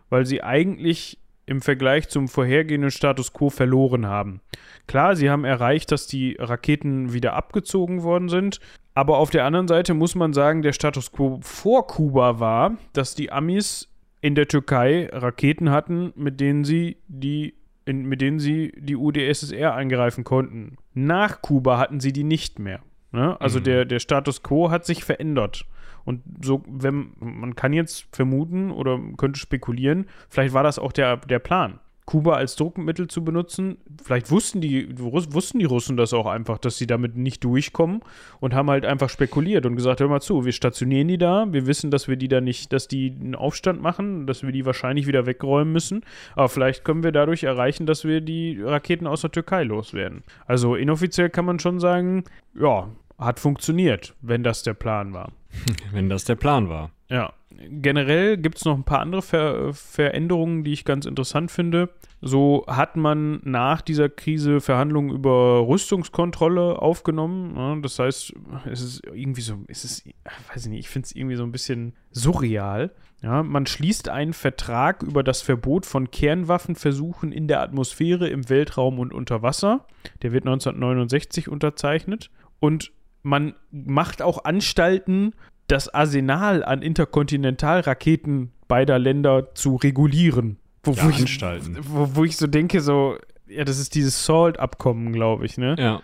weil 0.10 0.26
sie 0.26 0.44
eigentlich 0.44 1.20
im 1.46 1.62
Vergleich 1.62 2.10
zum 2.10 2.28
vorhergehenden 2.28 2.92
Status 2.92 3.34
quo 3.34 3.50
verloren 3.50 4.06
haben. 4.06 4.42
Klar, 4.86 5.16
sie 5.16 5.30
haben 5.30 5.46
erreicht, 5.46 5.92
dass 5.92 6.06
die 6.06 6.36
Raketen 6.40 7.14
wieder 7.14 7.34
abgezogen 7.34 8.04
worden 8.04 8.30
sind, 8.30 8.60
aber 8.94 9.18
auf 9.18 9.30
der 9.30 9.46
anderen 9.46 9.68
Seite 9.68 9.94
muss 9.94 10.14
man 10.14 10.34
sagen, 10.34 10.62
der 10.62 10.74
Status 10.74 11.12
quo 11.12 11.40
vor 11.42 11.88
Kuba 11.88 12.40
war, 12.40 12.78
dass 12.94 13.16
die 13.16 13.32
Amis 13.32 13.89
in 14.22 14.36
der 14.36 14.48
Türkei 14.48 15.10
Raketen 15.12 15.70
hatten, 15.72 16.14
mit 16.16 16.40
denen 16.40 16.64
sie 16.64 16.98
die 17.08 17.56
in, 17.86 18.06
mit 18.06 18.22
denen 18.22 18.40
sie 18.40 18.72
die 18.78 18.96
UdSSR 18.96 19.74
angreifen 19.74 20.24
konnten. 20.24 20.78
Nach 20.94 21.42
Kuba 21.42 21.80
hatten 21.80 22.00
sie 22.00 22.14
die 22.14 22.24
nicht 22.24 22.60
mehr. 22.60 22.82
Ne? 23.12 23.40
Also 23.42 23.60
mhm. 23.60 23.64
der, 23.64 23.86
der 23.86 24.00
Status 24.00 24.44
quo 24.44 24.70
hat 24.70 24.86
sich 24.86 25.04
verändert. 25.04 25.66
Und 26.06 26.22
so, 26.44 26.64
wenn, 26.68 27.14
man 27.20 27.56
kann 27.56 27.74
jetzt 27.74 28.08
vermuten 28.12 28.72
oder 28.72 29.00
könnte 29.18 29.40
spekulieren, 29.40 30.06
vielleicht 30.30 30.54
war 30.54 30.64
das 30.64 30.80
auch 30.80 30.92
der, 30.92 31.18
der 31.18 31.40
Plan. 31.40 31.80
Kuba 32.10 32.34
als 32.34 32.56
Druckmittel 32.56 33.08
zu 33.08 33.24
benutzen. 33.24 33.78
Vielleicht 34.04 34.32
wussten 34.32 34.62
die, 34.62 34.98
wussten 34.98 35.60
die 35.60 35.66
Russen 35.66 35.96
das 35.96 36.12
auch 36.12 36.26
einfach, 36.26 36.58
dass 36.58 36.76
sie 36.76 36.88
damit 36.88 37.16
nicht 37.16 37.44
durchkommen 37.44 38.00
und 38.40 38.56
haben 38.56 38.68
halt 38.72 38.84
einfach 38.84 39.12
spekuliert 39.12 39.68
und 39.68 39.76
gesagt, 39.76 40.00
hör 40.00 40.08
mal 40.08 40.20
zu, 40.20 40.44
wir 40.44 40.52
stationieren 40.52 41.08
die 41.08 41.20
da, 41.20 41.46
wir 41.52 41.68
wissen, 41.68 41.92
dass 41.92 42.08
wir 42.08 42.16
die 42.16 42.28
da 42.28 42.42
nicht, 42.42 42.74
dass 42.74 42.88
die 42.88 43.12
einen 43.12 43.36
Aufstand 43.36 43.84
machen, 43.84 44.26
dass 44.26 44.42
wir 44.42 44.52
die 44.52 44.66
wahrscheinlich 44.66 45.06
wieder 45.06 45.28
wegräumen 45.28 45.72
müssen, 45.72 46.02
aber 46.34 46.50
vielleicht 46.50 46.84
können 46.84 47.04
wir 47.04 47.12
dadurch 47.12 47.44
erreichen, 47.44 47.86
dass 47.86 48.04
wir 48.04 48.22
die 48.22 48.60
Raketen 48.60 49.06
aus 49.06 49.22
der 49.22 49.32
Türkei 49.32 49.62
loswerden. 49.62 50.24
Also 50.48 50.74
inoffiziell 50.74 51.30
kann 51.30 51.46
man 51.46 51.60
schon 51.60 51.80
sagen, 51.80 52.24
ja, 52.60 52.90
hat 53.20 53.40
funktioniert, 53.40 54.16
wenn 54.22 54.44
das 54.44 54.64
der 54.64 54.74
Plan 54.74 55.14
war. 55.14 55.32
Wenn 55.92 56.10
das 56.10 56.26
der 56.26 56.36
Plan 56.36 56.70
war. 56.70 56.92
Ja. 57.10 57.34
Generell 57.50 58.38
gibt 58.38 58.58
es 58.58 58.66
noch 58.66 58.76
ein 58.76 58.84
paar 58.84 59.00
andere 59.00 59.24
Ver 59.24 59.74
Veränderungen, 59.74 60.64
die 60.64 60.72
ich 60.72 60.86
ganz 60.86 61.06
interessant 61.06 61.50
finde. 61.50 61.90
So 62.22 62.64
hat 62.68 62.96
man 62.96 63.42
nach 63.44 63.82
dieser 63.82 64.08
Krise 64.08 64.62
Verhandlungen 64.62 65.10
über 65.10 65.68
Rüstungskontrolle 65.68 66.80
aufgenommen. 66.80 67.56
Ja, 67.58 67.76
das 67.78 67.98
heißt, 67.98 68.34
es 68.72 68.82
ist 68.82 69.06
irgendwie 69.06 69.42
so, 69.42 69.58
es 69.68 69.84
ist, 69.84 70.08
weiß 70.54 70.66
ich 70.66 70.70
nicht, 70.70 70.80
ich 70.82 70.90
finde 70.90 71.08
es 71.08 71.16
irgendwie 71.16 71.36
so 71.36 71.44
ein 71.44 71.52
bisschen 71.52 71.94
surreal. 72.12 72.92
Ja, 73.22 73.44
man 73.44 73.66
schließt 73.66 74.08
einen 74.08 74.34
Vertrag 74.34 75.04
über 75.04 75.24
das 75.24 75.42
Verbot 75.42 75.86
von 75.86 76.12
Kernwaffenversuchen 76.12 77.34
in 77.34 77.48
der 77.50 77.62
Atmosphäre, 77.62 78.30
im 78.30 78.48
Weltraum 78.48 79.00
und 79.00 79.14
unter 79.14 79.42
Wasser. 79.42 79.86
Der 80.22 80.32
wird 80.32 80.46
1969 80.46 81.50
unterzeichnet. 81.50 82.30
Und 82.62 82.92
man 83.24 83.54
macht 83.72 84.22
auch 84.22 84.46
Anstalten, 84.46 85.34
das 85.68 85.90
Arsenal 85.90 86.64
an 86.64 86.82
Interkontinentalraketen 86.82 88.52
beider 88.68 89.00
Länder 89.00 89.54
zu 89.56 89.76
regulieren. 89.76 90.58
Wo, 90.84 90.92
ja, 90.92 91.04
wo 91.04 91.10
Anstalten. 91.10 91.78
Ich, 91.80 91.90
wo, 91.90 92.16
wo, 92.16 92.24
ich 92.24 92.38
so 92.38 92.48
denke, 92.48 92.82
so, 92.82 93.18
ja, 93.48 93.66
das 93.66 93.80
ist 93.80 93.96
dieses 93.96 94.26
SALT-Abkommen, 94.26 95.12
glaube 95.12 95.46
ich, 95.46 95.58
ne? 95.58 95.76
Ja. 95.78 96.02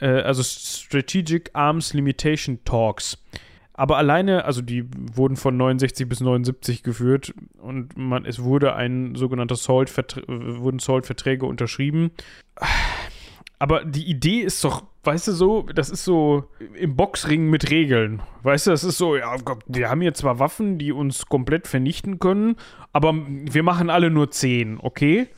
Äh, 0.00 0.22
also 0.22 0.42
Strategic 0.42 1.50
Arms 1.52 1.92
Limitation 1.92 2.60
Talks. 2.64 3.18
Aber 3.76 3.96
alleine, 3.96 4.44
also 4.44 4.62
die 4.62 4.84
wurden 5.14 5.36
von 5.36 5.56
69 5.56 6.08
bis 6.08 6.20
79 6.20 6.84
geführt 6.84 7.34
und 7.58 7.96
man, 7.96 8.24
es 8.24 8.42
wurde 8.42 8.76
ein 8.76 9.16
sogenannter 9.16 9.56
SALT, 9.56 9.90
wurden 10.28 10.78
SALT-Verträge 10.78 11.44
unterschrieben. 11.44 12.12
Aber 13.58 13.84
die 13.84 14.04
Idee 14.04 14.40
ist 14.40 14.62
doch 14.64 14.82
weißt 15.04 15.28
du 15.28 15.32
so, 15.32 15.62
das 15.62 15.90
ist 15.90 16.04
so 16.04 16.44
im 16.74 16.96
Boxring 16.96 17.50
mit 17.50 17.70
Regeln. 17.70 18.22
Weißt 18.42 18.66
du, 18.66 18.70
das 18.70 18.84
ist 18.84 18.98
so, 18.98 19.16
ja, 19.16 19.36
wir 19.66 19.90
haben 19.90 20.00
hier 20.00 20.14
zwar 20.14 20.38
Waffen, 20.38 20.78
die 20.78 20.92
uns 20.92 21.26
komplett 21.26 21.66
vernichten 21.66 22.18
können, 22.18 22.56
aber 22.92 23.14
wir 23.14 23.62
machen 23.62 23.90
alle 23.90 24.10
nur 24.10 24.30
zehn, 24.30 24.78
okay? 24.80 25.28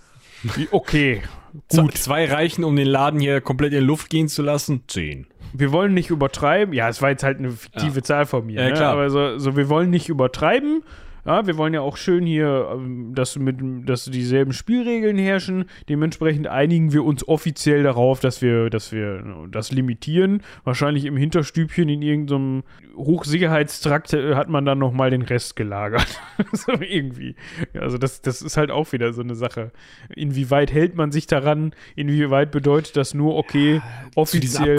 Okay, 0.70 1.22
gut. 1.70 1.96
Zwei 1.96 2.26
reichen, 2.26 2.64
um 2.64 2.76
den 2.76 2.86
Laden 2.86 3.20
hier 3.20 3.40
komplett 3.40 3.72
in 3.72 3.84
Luft 3.84 4.10
gehen 4.10 4.28
zu 4.28 4.42
lassen. 4.42 4.82
Zehn. 4.86 5.26
Wir 5.52 5.72
wollen 5.72 5.94
nicht 5.94 6.10
übertreiben. 6.10 6.74
Ja, 6.74 6.88
es 6.88 7.00
war 7.00 7.10
jetzt 7.10 7.22
halt 7.22 7.38
eine 7.38 7.50
fiktive 7.50 7.96
ja. 7.96 8.02
Zahl 8.02 8.26
von 8.26 8.46
mir. 8.46 8.60
Ja, 8.60 8.68
ne? 8.68 8.74
klar. 8.74 8.92
Aber 8.92 9.10
so, 9.10 9.38
so, 9.38 9.56
wir 9.56 9.68
wollen 9.68 9.90
nicht 9.90 10.08
übertreiben. 10.08 10.82
Ja, 11.26 11.44
wir 11.44 11.56
wollen 11.56 11.74
ja 11.74 11.80
auch 11.80 11.96
schön 11.96 12.24
hier, 12.24 12.68
ähm, 12.72 13.12
dass, 13.14 13.36
mit, 13.36 13.56
dass 13.88 14.04
dieselben 14.04 14.52
Spielregeln 14.52 15.18
herrschen. 15.18 15.64
Dementsprechend 15.88 16.46
einigen 16.46 16.92
wir 16.92 17.04
uns 17.04 17.26
offiziell 17.26 17.82
darauf, 17.82 18.20
dass 18.20 18.42
wir, 18.42 18.70
dass 18.70 18.92
wir 18.92 19.48
das 19.50 19.72
limitieren. 19.72 20.42
Wahrscheinlich 20.62 21.04
im 21.04 21.16
Hinterstübchen 21.16 21.88
in 21.88 22.00
irgendeinem 22.00 22.62
Hochsicherheitstrakt 22.96 24.12
äh, 24.12 24.36
hat 24.36 24.48
man 24.48 24.64
dann 24.64 24.78
nochmal 24.78 25.10
den 25.10 25.22
Rest 25.22 25.56
gelagert. 25.56 26.06
so 26.52 26.72
irgendwie. 26.72 27.34
Also 27.74 27.98
das, 27.98 28.22
das 28.22 28.40
ist 28.40 28.56
halt 28.56 28.70
auch 28.70 28.92
wieder 28.92 29.12
so 29.12 29.22
eine 29.22 29.34
Sache. 29.34 29.72
Inwieweit 30.14 30.72
hält 30.72 30.94
man 30.94 31.10
sich 31.10 31.26
daran? 31.26 31.74
Inwieweit 31.96 32.52
bedeutet 32.52 32.96
das 32.96 33.14
nur, 33.14 33.34
okay, 33.34 33.82
offiziell 34.14 34.78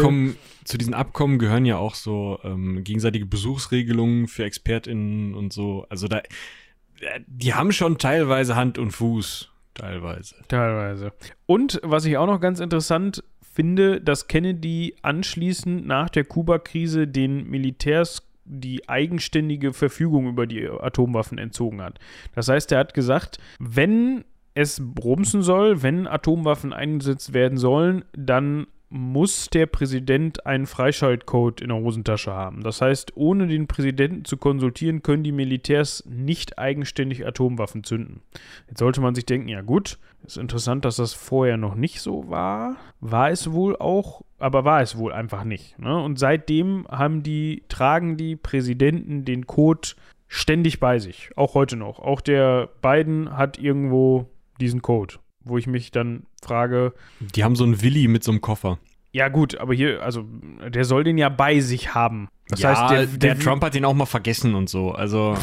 zu 0.67 0.77
diesen 0.77 0.93
Abkommen 0.93 1.39
gehören 1.39 1.65
ja 1.65 1.77
auch 1.77 1.95
so 1.95 2.39
ähm, 2.43 2.83
gegenseitige 2.83 3.25
Besuchsregelungen 3.25 4.27
für 4.27 4.43
ExpertInnen 4.43 5.33
und 5.33 5.53
so. 5.53 5.85
Also 5.89 6.07
da, 6.07 6.17
äh, 6.19 7.21
die 7.25 7.53
haben 7.53 7.71
schon 7.71 7.97
teilweise 7.97 8.55
Hand 8.55 8.77
und 8.77 8.91
Fuß. 8.91 9.49
Teilweise. 9.73 10.35
Teilweise. 10.47 11.13
Und 11.45 11.79
was 11.83 12.05
ich 12.05 12.17
auch 12.17 12.25
noch 12.25 12.41
ganz 12.41 12.59
interessant 12.59 13.23
finde, 13.53 14.01
dass 14.01 14.27
Kennedy 14.27 14.95
anschließend 15.03 15.85
nach 15.87 16.09
der 16.09 16.25
Kuba-Krise 16.25 17.07
den 17.07 17.47
Militärs 17.49 18.27
die 18.43 18.87
eigenständige 18.89 19.73
Verfügung 19.73 20.27
über 20.27 20.47
die 20.47 20.67
Atomwaffen 20.67 21.37
entzogen 21.37 21.81
hat. 21.81 21.99
Das 22.33 22.47
heißt, 22.49 22.71
er 22.71 22.79
hat 22.79 22.93
gesagt, 22.93 23.39
wenn 23.59 24.25
es 24.53 24.81
brumsen 24.83 25.43
soll, 25.43 25.83
wenn 25.83 26.07
Atomwaffen 26.07 26.73
eingesetzt 26.73 27.33
werden 27.33 27.57
sollen, 27.57 28.05
dann 28.13 28.67
muss 28.89 29.49
der 29.49 29.65
Präsident 29.65 30.45
einen 30.45 30.65
Freischaltcode 30.65 31.61
in 31.61 31.69
der 31.69 31.77
Hosentasche 31.77 32.31
haben. 32.31 32.63
Das 32.63 32.81
heißt, 32.81 33.15
ohne 33.15 33.47
den 33.47 33.67
Präsidenten 33.67 34.23
zu 34.23 34.37
konsultieren, 34.37 35.03
können 35.03 35.23
die 35.23 35.33
Militärs 35.33 36.03
nicht 36.07 36.57
eigenständig 36.57 37.25
Atomwaffen 37.25 37.83
zünden. 37.83 38.21
Jetzt 38.67 38.79
sollte 38.79 39.01
man 39.01 39.13
sich 39.13 39.25
denken, 39.25 39.49
ja 39.49 39.61
gut, 39.61 39.99
ist 40.25 40.37
interessant, 40.37 40.85
dass 40.85 40.95
das 40.95 41.13
vorher 41.13 41.57
noch 41.57 41.75
nicht 41.75 41.99
so 42.01 42.29
war. 42.29 42.77
War 43.01 43.29
es 43.29 43.51
wohl 43.51 43.75
auch, 43.75 44.21
aber 44.39 44.63
war 44.63 44.81
es 44.81 44.97
wohl 44.97 45.11
einfach 45.11 45.43
nicht. 45.43 45.77
Ne? 45.79 46.01
Und 46.01 46.17
seitdem 46.17 46.87
haben 46.89 47.23
die, 47.23 47.63
tragen 47.67 48.15
die 48.15 48.37
Präsidenten 48.37 49.25
den 49.25 49.47
Code 49.47 49.89
ständig 50.27 50.79
bei 50.79 50.99
sich. 50.99 51.31
Auch 51.35 51.55
heute 51.55 51.75
noch. 51.75 51.99
Auch 51.99 52.21
der 52.21 52.69
Biden 52.81 53.35
hat 53.35 53.59
irgendwo 53.59 54.29
diesen 54.59 54.81
Code 54.81 55.15
wo 55.49 55.57
ich 55.57 55.67
mich 55.67 55.91
dann 55.91 56.25
frage. 56.41 56.93
Die 57.19 57.43
haben 57.43 57.55
so 57.55 57.63
einen 57.63 57.81
Willi 57.81 58.07
mit 58.07 58.23
so 58.23 58.31
einem 58.31 58.41
Koffer. 58.41 58.79
Ja, 59.11 59.29
gut, 59.29 59.57
aber 59.57 59.73
hier, 59.73 60.03
also, 60.03 60.25
der 60.67 60.85
soll 60.85 61.03
den 61.03 61.17
ja 61.17 61.29
bei 61.29 61.59
sich 61.59 61.95
haben. 61.95 62.29
Das 62.49 62.59
ja, 62.59 62.69
heißt, 62.69 62.91
der, 62.91 63.05
der, 63.05 63.35
der 63.35 63.39
Trump 63.39 63.63
hat 63.63 63.73
den 63.73 63.85
auch 63.85 63.93
mal 63.93 64.05
vergessen 64.05 64.53
und 64.55 64.69
so. 64.69 64.91
Also. 64.91 65.35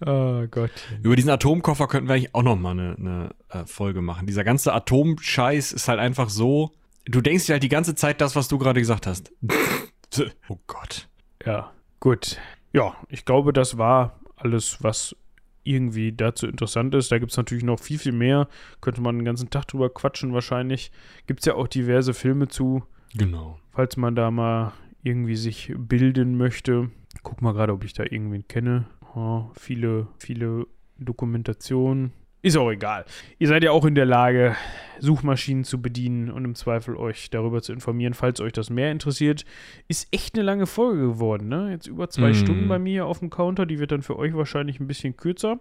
oh 0.06 0.46
Gott. 0.50 0.70
Über 1.02 1.16
diesen 1.16 1.30
Atomkoffer 1.30 1.86
könnten 1.88 2.08
wir 2.08 2.14
eigentlich 2.14 2.34
auch 2.34 2.42
noch 2.42 2.56
mal 2.56 2.72
eine, 2.72 2.96
eine 2.98 3.30
äh, 3.48 3.64
Folge 3.66 4.02
machen. 4.02 4.26
Dieser 4.26 4.44
ganze 4.44 4.72
Atomscheiß 4.72 5.72
ist 5.72 5.88
halt 5.88 5.98
einfach 5.98 6.28
so. 6.28 6.72
Du 7.06 7.20
denkst 7.20 7.46
dir 7.46 7.54
halt 7.54 7.62
die 7.62 7.70
ganze 7.70 7.94
Zeit 7.94 8.20
das, 8.20 8.36
was 8.36 8.48
du 8.48 8.58
gerade 8.58 8.80
gesagt 8.80 9.06
hast. 9.06 9.32
oh 10.48 10.58
Gott. 10.66 11.08
Ja, 11.44 11.72
gut. 12.00 12.38
Ja, 12.72 12.94
ich 13.08 13.24
glaube, 13.24 13.52
das 13.52 13.78
war 13.78 14.20
alles, 14.36 14.82
was 14.82 15.16
irgendwie 15.62 16.12
dazu 16.12 16.46
interessant 16.46 16.94
ist. 16.94 17.12
Da 17.12 17.18
gibt 17.18 17.32
es 17.32 17.36
natürlich 17.36 17.64
noch 17.64 17.80
viel, 17.80 17.98
viel 17.98 18.12
mehr. 18.12 18.48
Könnte 18.80 19.00
man 19.00 19.18
den 19.18 19.24
ganzen 19.24 19.50
Tag 19.50 19.66
drüber 19.66 19.90
quatschen 19.90 20.32
wahrscheinlich. 20.32 20.90
Gibt 21.26 21.40
es 21.40 21.46
ja 21.46 21.54
auch 21.54 21.68
diverse 21.68 22.14
Filme 22.14 22.48
zu. 22.48 22.84
Genau. 23.14 23.58
Falls 23.72 23.96
man 23.96 24.14
da 24.14 24.30
mal 24.30 24.72
irgendwie 25.02 25.36
sich 25.36 25.72
bilden 25.76 26.36
möchte. 26.36 26.90
Guck 27.22 27.42
mal 27.42 27.52
gerade, 27.52 27.72
ob 27.72 27.84
ich 27.84 27.92
da 27.92 28.04
irgendwen 28.04 28.46
kenne. 28.48 28.86
Oh, 29.14 29.50
viele, 29.54 30.08
viele 30.18 30.66
Dokumentationen. 30.98 32.12
Ist 32.40 32.56
auch 32.56 32.70
egal. 32.70 33.04
Ihr 33.38 33.48
seid 33.48 33.64
ja 33.64 33.72
auch 33.72 33.84
in 33.84 33.94
der 33.94 34.06
Lage, 34.06 34.56
Suchmaschinen 35.00 35.64
zu 35.64 35.82
bedienen 35.82 36.30
und 36.30 36.44
im 36.44 36.54
Zweifel 36.54 36.96
euch 36.96 37.30
darüber 37.30 37.62
zu 37.62 37.72
informieren, 37.72 38.14
falls 38.14 38.40
euch 38.40 38.52
das 38.52 38.70
mehr 38.70 38.92
interessiert. 38.92 39.44
Ist 39.88 40.08
echt 40.12 40.34
eine 40.34 40.44
lange 40.44 40.66
Folge 40.66 41.02
geworden, 41.02 41.48
ne? 41.48 41.70
Jetzt 41.70 41.86
über 41.86 42.08
zwei 42.10 42.30
mm. 42.30 42.34
Stunden 42.34 42.68
bei 42.68 42.78
mir 42.78 43.06
auf 43.06 43.18
dem 43.18 43.30
Counter. 43.30 43.66
Die 43.66 43.78
wird 43.78 43.92
dann 43.92 44.02
für 44.02 44.16
euch 44.18 44.34
wahrscheinlich 44.34 44.78
ein 44.80 44.86
bisschen 44.86 45.16
kürzer. 45.16 45.58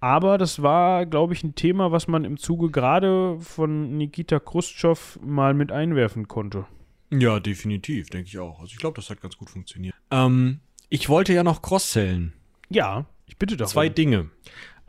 Aber 0.00 0.38
das 0.38 0.62
war, 0.62 1.04
glaube 1.04 1.34
ich, 1.34 1.44
ein 1.44 1.54
Thema, 1.54 1.92
was 1.92 2.08
man 2.08 2.24
im 2.24 2.38
Zuge 2.38 2.70
gerade 2.70 3.38
von 3.40 3.96
Nikita 3.96 4.40
Khrushchev 4.40 5.18
mal 5.22 5.52
mit 5.52 5.72
einwerfen 5.72 6.26
konnte. 6.26 6.64
Ja, 7.10 7.40
definitiv, 7.40 8.08
denke 8.08 8.28
ich 8.28 8.38
auch. 8.38 8.60
Also 8.60 8.72
ich 8.72 8.78
glaube, 8.78 8.96
das 8.96 9.10
hat 9.10 9.20
ganz 9.20 9.36
gut 9.36 9.50
funktioniert. 9.50 9.94
Ähm, 10.10 10.60
ich 10.88 11.08
wollte 11.08 11.34
ja 11.34 11.42
noch 11.42 11.60
cross-sellen. 11.60 12.32
Ja, 12.70 13.04
ich 13.26 13.36
bitte 13.36 13.56
darum. 13.56 13.70
Zwei 13.70 13.88
Dinge. 13.88 14.30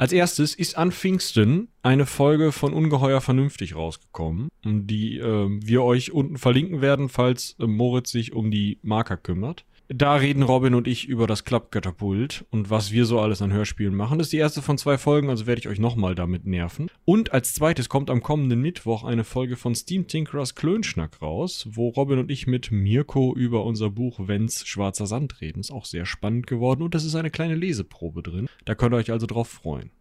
Als 0.01 0.13
erstes 0.13 0.55
ist 0.55 0.79
an 0.79 0.91
Pfingsten 0.91 1.67
eine 1.83 2.07
Folge 2.07 2.51
von 2.51 2.73
Ungeheuer 2.73 3.21
Vernünftig 3.21 3.75
rausgekommen, 3.75 4.49
die 4.65 5.19
äh, 5.19 5.47
wir 5.63 5.83
euch 5.83 6.11
unten 6.11 6.39
verlinken 6.39 6.81
werden, 6.81 7.07
falls 7.07 7.55
äh, 7.59 7.67
Moritz 7.67 8.09
sich 8.09 8.33
um 8.33 8.49
die 8.49 8.79
Marker 8.81 9.15
kümmert. 9.15 9.63
Da 9.93 10.15
reden 10.15 10.43
Robin 10.43 10.73
und 10.73 10.87
ich 10.87 11.09
über 11.09 11.27
das 11.27 11.43
Klappkatapult 11.43 12.45
und 12.49 12.69
was 12.69 12.93
wir 12.93 13.03
so 13.03 13.19
alles 13.19 13.41
an 13.41 13.51
Hörspielen 13.51 13.93
machen. 13.93 14.19
Das 14.19 14.27
ist 14.27 14.31
die 14.31 14.37
erste 14.37 14.61
von 14.61 14.77
zwei 14.77 14.97
Folgen, 14.97 15.29
also 15.29 15.47
werde 15.47 15.59
ich 15.59 15.67
euch 15.67 15.79
nochmal 15.79 16.15
damit 16.15 16.45
nerven. 16.45 16.89
Und 17.03 17.33
als 17.33 17.53
zweites 17.53 17.89
kommt 17.89 18.09
am 18.09 18.23
kommenden 18.23 18.61
Mittwoch 18.61 19.03
eine 19.03 19.25
Folge 19.25 19.57
von 19.57 19.75
Steam 19.75 20.07
Tinkerers 20.07 20.55
Klönschnack 20.55 21.21
raus, 21.21 21.67
wo 21.71 21.89
Robin 21.89 22.19
und 22.19 22.31
ich 22.31 22.47
mit 22.47 22.71
Mirko 22.71 23.35
über 23.35 23.65
unser 23.65 23.89
Buch 23.89 24.29
Wenns 24.29 24.65
Schwarzer 24.65 25.07
Sand 25.07 25.41
reden. 25.41 25.59
Ist 25.59 25.71
auch 25.71 25.83
sehr 25.83 26.05
spannend 26.05 26.47
geworden 26.47 26.83
und 26.83 26.95
es 26.95 27.03
ist 27.03 27.15
eine 27.15 27.29
kleine 27.29 27.55
Leseprobe 27.55 28.23
drin. 28.23 28.47
Da 28.63 28.75
könnt 28.75 28.93
ihr 28.93 28.97
euch 28.97 29.11
also 29.11 29.27
drauf 29.27 29.49
freuen. 29.49 29.91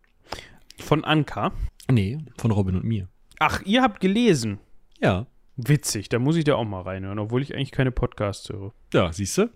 Von 0.78 1.02
Anka? 1.02 1.50
Nee, 1.90 2.18
von 2.36 2.52
Robin 2.52 2.76
und 2.76 2.84
mir. 2.84 3.08
Ach, 3.40 3.60
ihr 3.64 3.82
habt 3.82 3.98
gelesen? 3.98 4.60
Ja. 5.00 5.26
Witzig, 5.56 6.08
da 6.08 6.20
muss 6.20 6.36
ich 6.36 6.44
da 6.44 6.54
auch 6.54 6.64
mal 6.64 6.82
reinhören, 6.82 7.18
obwohl 7.18 7.42
ich 7.42 7.56
eigentlich 7.56 7.72
keine 7.72 7.90
Podcasts 7.90 8.48
höre. 8.48 8.72
Ja, 8.94 9.12
siehst 9.12 9.36
du? 9.36 9.50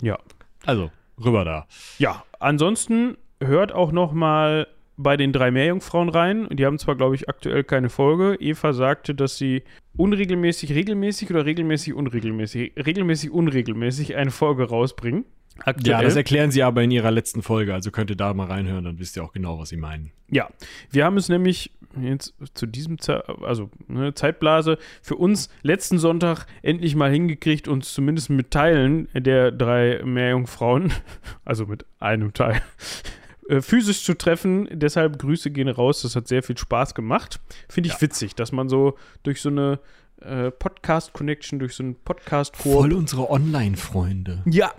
Ja. 0.00 0.18
Also, 0.66 0.90
rüber 1.22 1.44
da. 1.44 1.66
Ja, 1.98 2.24
ansonsten 2.38 3.16
hört 3.40 3.72
auch 3.72 3.92
noch 3.92 4.12
mal 4.12 4.66
bei 4.96 5.16
den 5.16 5.32
drei 5.32 5.50
Meerjungfrauen 5.50 6.08
rein. 6.08 6.48
Die 6.50 6.66
haben 6.66 6.78
zwar, 6.78 6.96
glaube 6.96 7.14
ich, 7.14 7.28
aktuell 7.28 7.64
keine 7.64 7.88
Folge. 7.88 8.36
Eva 8.40 8.72
sagte, 8.72 9.14
dass 9.14 9.38
sie 9.38 9.62
unregelmäßig, 9.96 10.74
regelmäßig 10.74 11.30
oder 11.30 11.46
regelmäßig, 11.46 11.94
unregelmäßig, 11.94 12.72
regelmäßig, 12.76 13.30
unregelmäßig 13.30 14.16
eine 14.16 14.32
Folge 14.32 14.68
rausbringen. 14.68 15.24
Aktuell. 15.64 15.90
Ja, 15.90 16.02
das 16.02 16.14
erklären 16.16 16.50
sie 16.50 16.62
aber 16.62 16.82
in 16.82 16.90
ihrer 16.90 17.10
letzten 17.10 17.42
Folge, 17.42 17.74
also 17.74 17.90
könnt 17.90 18.10
ihr 18.10 18.16
da 18.16 18.32
mal 18.32 18.46
reinhören, 18.46 18.84
dann 18.84 18.98
wisst 18.98 19.16
ihr 19.16 19.24
auch 19.24 19.32
genau, 19.32 19.58
was 19.58 19.70
sie 19.70 19.76
meinen. 19.76 20.12
Ja, 20.30 20.48
wir 20.90 21.04
haben 21.04 21.16
es 21.16 21.28
nämlich 21.28 21.72
jetzt 22.02 22.34
zu 22.54 22.66
diesem 22.66 22.98
Ze 22.98 23.22
also 23.42 23.70
ne, 23.86 24.14
Zeitblase 24.14 24.78
für 25.02 25.16
uns 25.16 25.48
letzten 25.62 25.98
Sonntag 25.98 26.46
endlich 26.62 26.94
mal 26.94 27.10
hingekriegt, 27.10 27.68
uns 27.68 27.92
zumindest 27.92 28.30
mit 28.30 28.50
Teilen 28.50 29.08
der 29.14 29.52
drei 29.52 30.02
Meerjungfrauen, 30.04 30.92
also 31.44 31.66
mit 31.66 31.84
einem 31.98 32.32
Teil, 32.32 32.60
äh, 33.48 33.60
physisch 33.60 34.04
zu 34.04 34.14
treffen. 34.14 34.68
Deshalb 34.72 35.18
Grüße 35.18 35.50
gehen 35.50 35.68
raus, 35.68 36.02
das 36.02 36.16
hat 36.16 36.28
sehr 36.28 36.42
viel 36.42 36.58
Spaß 36.58 36.94
gemacht. 36.94 37.40
Finde 37.68 37.88
ich 37.88 37.94
ja. 37.94 38.02
witzig, 38.02 38.34
dass 38.34 38.52
man 38.52 38.68
so 38.68 38.96
durch 39.22 39.40
so 39.40 39.48
eine 39.48 39.80
äh, 40.20 40.50
Podcast-Connection, 40.50 41.58
durch 41.58 41.74
so 41.74 41.82
einen 41.82 41.94
Podcast-Chor. 41.94 42.82
Voll 42.82 42.92
unsere 42.92 43.30
Online-Freunde. 43.30 44.42
Ja, 44.46 44.72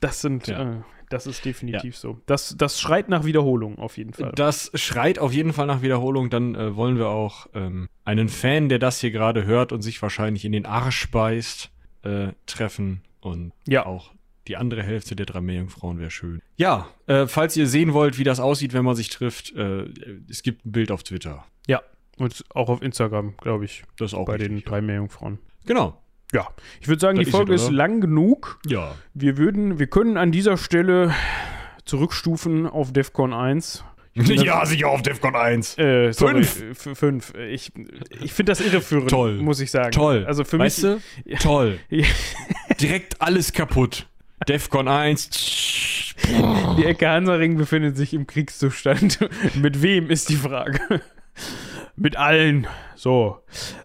das 0.00 0.20
sind, 0.20 0.48
ja. 0.48 0.74
äh, 0.74 0.76
das 1.12 1.26
ist 1.26 1.44
definitiv 1.44 1.94
ja. 1.94 2.00
so. 2.00 2.20
Das, 2.26 2.56
das 2.56 2.80
schreit 2.80 3.08
nach 3.08 3.24
Wiederholung 3.24 3.78
auf 3.78 3.96
jeden 3.96 4.12
Fall. 4.12 4.32
Das 4.34 4.70
schreit 4.74 5.18
auf 5.18 5.32
jeden 5.32 5.52
Fall 5.52 5.66
nach 5.66 5.82
Wiederholung. 5.82 6.30
Dann 6.30 6.54
äh, 6.54 6.76
wollen 6.76 6.96
wir 6.96 7.08
auch 7.08 7.46
ähm, 7.54 7.88
einen 8.04 8.28
Fan, 8.28 8.68
der 8.68 8.78
das 8.78 9.00
hier 9.00 9.10
gerade 9.10 9.44
hört 9.44 9.72
und 9.72 9.82
sich 9.82 10.00
wahrscheinlich 10.00 10.44
in 10.44 10.52
den 10.52 10.66
Arsch 10.66 11.10
beißt, 11.10 11.70
äh, 12.02 12.28
treffen. 12.46 13.02
Und 13.20 13.52
ja. 13.66 13.86
auch 13.86 14.12
die 14.48 14.56
andere 14.56 14.82
Hälfte 14.82 15.14
der 15.14 15.26
drei 15.26 15.40
Meerjungfrauen 15.40 15.98
wäre 15.98 16.10
schön. 16.10 16.40
Ja, 16.56 16.88
äh, 17.06 17.26
falls 17.26 17.56
ihr 17.56 17.66
sehen 17.66 17.92
wollt, 17.92 18.18
wie 18.18 18.24
das 18.24 18.40
aussieht, 18.40 18.72
wenn 18.72 18.84
man 18.84 18.96
sich 18.96 19.08
trifft, 19.10 19.54
äh, 19.54 19.88
es 20.28 20.42
gibt 20.42 20.66
ein 20.66 20.72
Bild 20.72 20.90
auf 20.90 21.02
Twitter. 21.04 21.44
Ja, 21.68 21.82
und 22.18 22.44
auch 22.54 22.68
auf 22.68 22.82
Instagram, 22.82 23.34
glaube 23.36 23.64
ich. 23.64 23.84
Das 23.96 24.14
auch 24.14 24.26
bei 24.26 24.34
richtig, 24.34 24.48
den 24.48 24.64
drei 24.64 24.80
Meerjungfrauen. 24.80 25.38
Genau. 25.64 26.01
Ja, 26.32 26.48
ich 26.80 26.88
würde 26.88 27.00
sagen, 27.00 27.18
das 27.18 27.26
die 27.26 27.30
Folge 27.30 27.54
ist, 27.54 27.64
ist, 27.64 27.70
lang 27.70 28.00
genug. 28.00 28.58
Ja. 28.66 28.94
Wir 29.14 29.36
würden, 29.36 29.78
wir 29.78 29.86
können 29.86 30.16
an 30.16 30.32
dieser 30.32 30.56
Stelle 30.56 31.14
zurückstufen 31.84 32.66
auf 32.66 32.92
DEFCON 32.92 33.34
1. 33.34 33.84
ja, 34.14 34.64
sicher 34.66 34.88
auf 34.88 35.02
DEFCON 35.02 35.34
1. 35.34 35.78
Äh, 35.78 36.12
sorry, 36.12 36.44
fünf. 36.44 36.98
fünf. 36.98 37.34
Ich, 37.34 37.72
ich 38.20 38.32
finde 38.32 38.52
das 38.52 38.60
irreführend, 38.60 39.10
Toll. 39.10 39.36
muss 39.36 39.60
ich 39.60 39.70
sagen. 39.70 39.92
Toll. 39.92 40.24
Also 40.26 40.44
für 40.44 40.58
weißt 40.58 40.82
mich. 40.82 41.00
Du? 41.26 41.36
Toll. 41.36 41.78
Direkt 42.80 43.20
alles 43.20 43.52
kaputt. 43.52 44.06
DEFCON 44.48 44.88
1. 44.88 45.30
Die 46.78 46.84
Ecke 46.84 47.08
Hansaring 47.08 47.56
befindet 47.56 47.96
sich 47.96 48.12
im 48.14 48.26
Kriegszustand. 48.26 49.18
Mit 49.54 49.82
wem 49.82 50.10
ist 50.10 50.28
die 50.28 50.36
Frage? 50.36 51.00
Mit 52.02 52.16
allen. 52.16 52.66
So. 52.96 53.38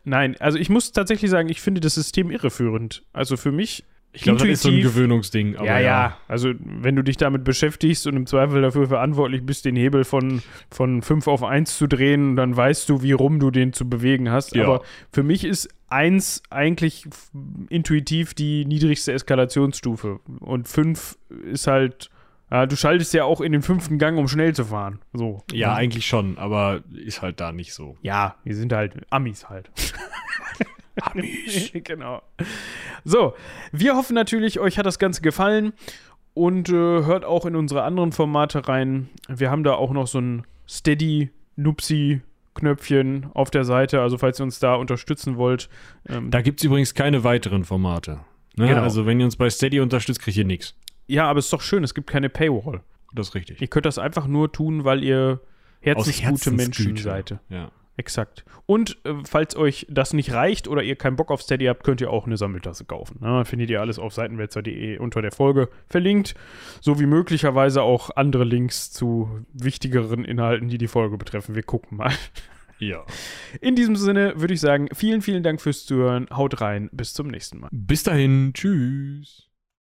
Nein, 0.03 0.35
also 0.39 0.57
ich 0.57 0.69
muss 0.69 0.91
tatsächlich 0.91 1.29
sagen, 1.29 1.49
ich 1.49 1.61
finde 1.61 1.81
das 1.81 1.93
System 1.93 2.31
irreführend. 2.31 3.03
Also 3.13 3.37
für 3.37 3.51
mich. 3.51 3.83
Ich 4.13 4.23
glaube, 4.23 4.39
das 4.39 4.47
ist 4.47 4.61
so 4.63 4.69
ein 4.69 4.81
Gewöhnungsding. 4.81 5.53
ja, 5.53 5.63
ja, 5.63 5.79
ja, 5.79 6.17
Also, 6.27 6.51
wenn 6.59 6.95
du 6.95 7.03
dich 7.03 7.17
damit 7.17 7.43
beschäftigst 7.43 8.07
und 8.07 8.15
im 8.15 8.25
Zweifel 8.25 8.63
dafür 8.63 8.87
verantwortlich 8.87 9.45
bist, 9.45 9.65
den 9.65 9.75
Hebel 9.75 10.05
von, 10.05 10.41
von 10.71 11.03
5 11.03 11.27
auf 11.27 11.43
1 11.43 11.77
zu 11.77 11.85
drehen, 11.85 12.35
dann 12.35 12.57
weißt 12.57 12.89
du, 12.89 13.03
wie 13.03 13.11
rum 13.11 13.39
du 13.39 13.51
den 13.51 13.73
zu 13.73 13.87
bewegen 13.87 14.31
hast. 14.31 14.55
Ja. 14.55 14.63
Aber 14.63 14.81
für 15.11 15.21
mich 15.21 15.43
ist 15.43 15.69
1 15.89 16.41
eigentlich 16.49 17.05
intuitiv 17.69 18.33
die 18.33 18.65
niedrigste 18.65 19.11
Eskalationsstufe. 19.13 20.19
Und 20.39 20.67
5 20.67 21.17
ist 21.51 21.67
halt 21.67 22.09
du 22.49 22.75
schaltest 22.75 23.13
ja 23.13 23.25
auch 23.25 23.41
in 23.41 23.51
den 23.51 23.61
fünften 23.61 23.97
Gang, 23.97 24.17
um 24.17 24.27
schnell 24.27 24.53
zu 24.55 24.65
fahren. 24.65 24.99
So. 25.13 25.43
Ja, 25.51 25.73
eigentlich 25.73 26.05
schon, 26.05 26.37
aber 26.37 26.81
ist 26.93 27.21
halt 27.21 27.39
da 27.39 27.51
nicht 27.51 27.73
so. 27.73 27.97
Ja, 28.01 28.35
wir 28.43 28.55
sind 28.55 28.71
halt 28.73 28.93
Amis 29.09 29.49
halt. 29.49 29.69
Amis. 31.01 31.71
genau. 31.83 32.21
So, 33.03 33.33
wir 33.71 33.95
hoffen 33.95 34.13
natürlich, 34.13 34.59
euch 34.59 34.77
hat 34.77 34.85
das 34.85 34.99
Ganze 34.99 35.21
gefallen 35.21 35.73
und 36.33 36.69
äh, 36.69 36.73
hört 36.73 37.25
auch 37.25 37.45
in 37.45 37.55
unsere 37.55 37.83
anderen 37.83 38.11
Formate 38.11 38.67
rein. 38.67 39.09
Wir 39.27 39.51
haben 39.51 39.63
da 39.63 39.73
auch 39.73 39.91
noch 39.91 40.07
so 40.07 40.19
ein 40.19 40.43
Steady 40.67 41.31
Nupsi 41.55 42.21
Knöpfchen 42.53 43.27
auf 43.33 43.51
der 43.51 43.63
Seite, 43.63 44.01
also 44.01 44.17
falls 44.17 44.39
ihr 44.39 44.43
uns 44.43 44.59
da 44.59 44.75
unterstützen 44.75 45.37
wollt. 45.37 45.69
Ähm, 46.09 46.31
da 46.31 46.41
gibt 46.41 46.59
es 46.59 46.63
übrigens 46.63 46.93
keine 46.93 47.23
weiteren 47.23 47.63
Formate. 47.63 48.21
Ne? 48.55 48.69
Genau. 48.69 48.81
Also 48.81 49.05
wenn 49.05 49.19
ihr 49.19 49.25
uns 49.25 49.35
bei 49.35 49.49
Steady 49.49 49.79
unterstützt, 49.79 50.21
kriegt 50.21 50.37
ihr 50.37 50.45
nichts. 50.45 50.75
Ja, 51.07 51.29
aber 51.29 51.39
es 51.39 51.45
ist 51.45 51.53
doch 51.53 51.61
schön, 51.61 51.83
es 51.83 51.93
gibt 51.93 52.09
keine 52.09 52.29
Paywall. 52.29 52.81
Das 53.13 53.29
ist 53.29 53.35
richtig. 53.35 53.61
Ihr 53.61 53.67
könnt 53.67 53.85
das 53.85 53.97
einfach 53.97 54.27
nur 54.27 54.51
tun, 54.51 54.83
weil 54.83 55.03
ihr 55.03 55.41
herzensgute 55.79 56.51
Menschen 56.51 56.97
seid. 56.97 57.37
Ja. 57.49 57.71
Exakt. 57.99 58.45
Und 58.67 58.97
äh, 59.05 59.13
falls 59.27 59.55
euch 59.55 59.87
das 59.89 60.13
nicht 60.13 60.31
reicht 60.31 60.67
oder 60.67 60.83
ihr 60.83 60.95
keinen 60.95 61.15
Bock 61.15 61.31
auf 61.31 61.41
Steady 61.41 61.65
habt, 61.65 61.83
könnt 61.83 61.99
ihr 61.99 62.11
auch 62.11 62.27
eine 62.27 62.37
Sammeltasse 62.37 62.85
kaufen. 62.85 63.17
Ne? 63.21 63.43
Findet 63.43 63.71
ihr 63.71 63.81
alles 63.81 63.97
auf 63.97 64.13
seitenwälzer.de 64.13 64.99
unter 64.99 65.23
der 65.23 65.31
Folge 65.31 65.69
verlinkt, 65.87 66.35
sowie 66.79 67.07
möglicherweise 67.07 67.81
auch 67.81 68.11
andere 68.15 68.43
Links 68.43 68.91
zu 68.91 69.43
wichtigeren 69.51 70.25
Inhalten, 70.25 70.69
die 70.69 70.77
die 70.77 70.87
Folge 70.87 71.17
betreffen. 71.17 71.55
Wir 71.55 71.63
gucken 71.63 71.97
mal. 71.97 72.13
Ja. 72.79 73.03
In 73.61 73.75
diesem 73.75 73.95
Sinne 73.95 74.33
würde 74.35 74.53
ich 74.53 74.59
sagen, 74.59 74.89
vielen, 74.93 75.23
vielen 75.23 75.41
Dank 75.41 75.59
fürs 75.59 75.87
Zuhören. 75.87 76.27
Haut 76.31 76.61
rein. 76.61 76.89
Bis 76.91 77.13
zum 77.13 77.29
nächsten 77.29 77.59
Mal. 77.59 77.69
Bis 77.71 78.03
dahin. 78.03 78.51
Tschüss. 78.53 79.46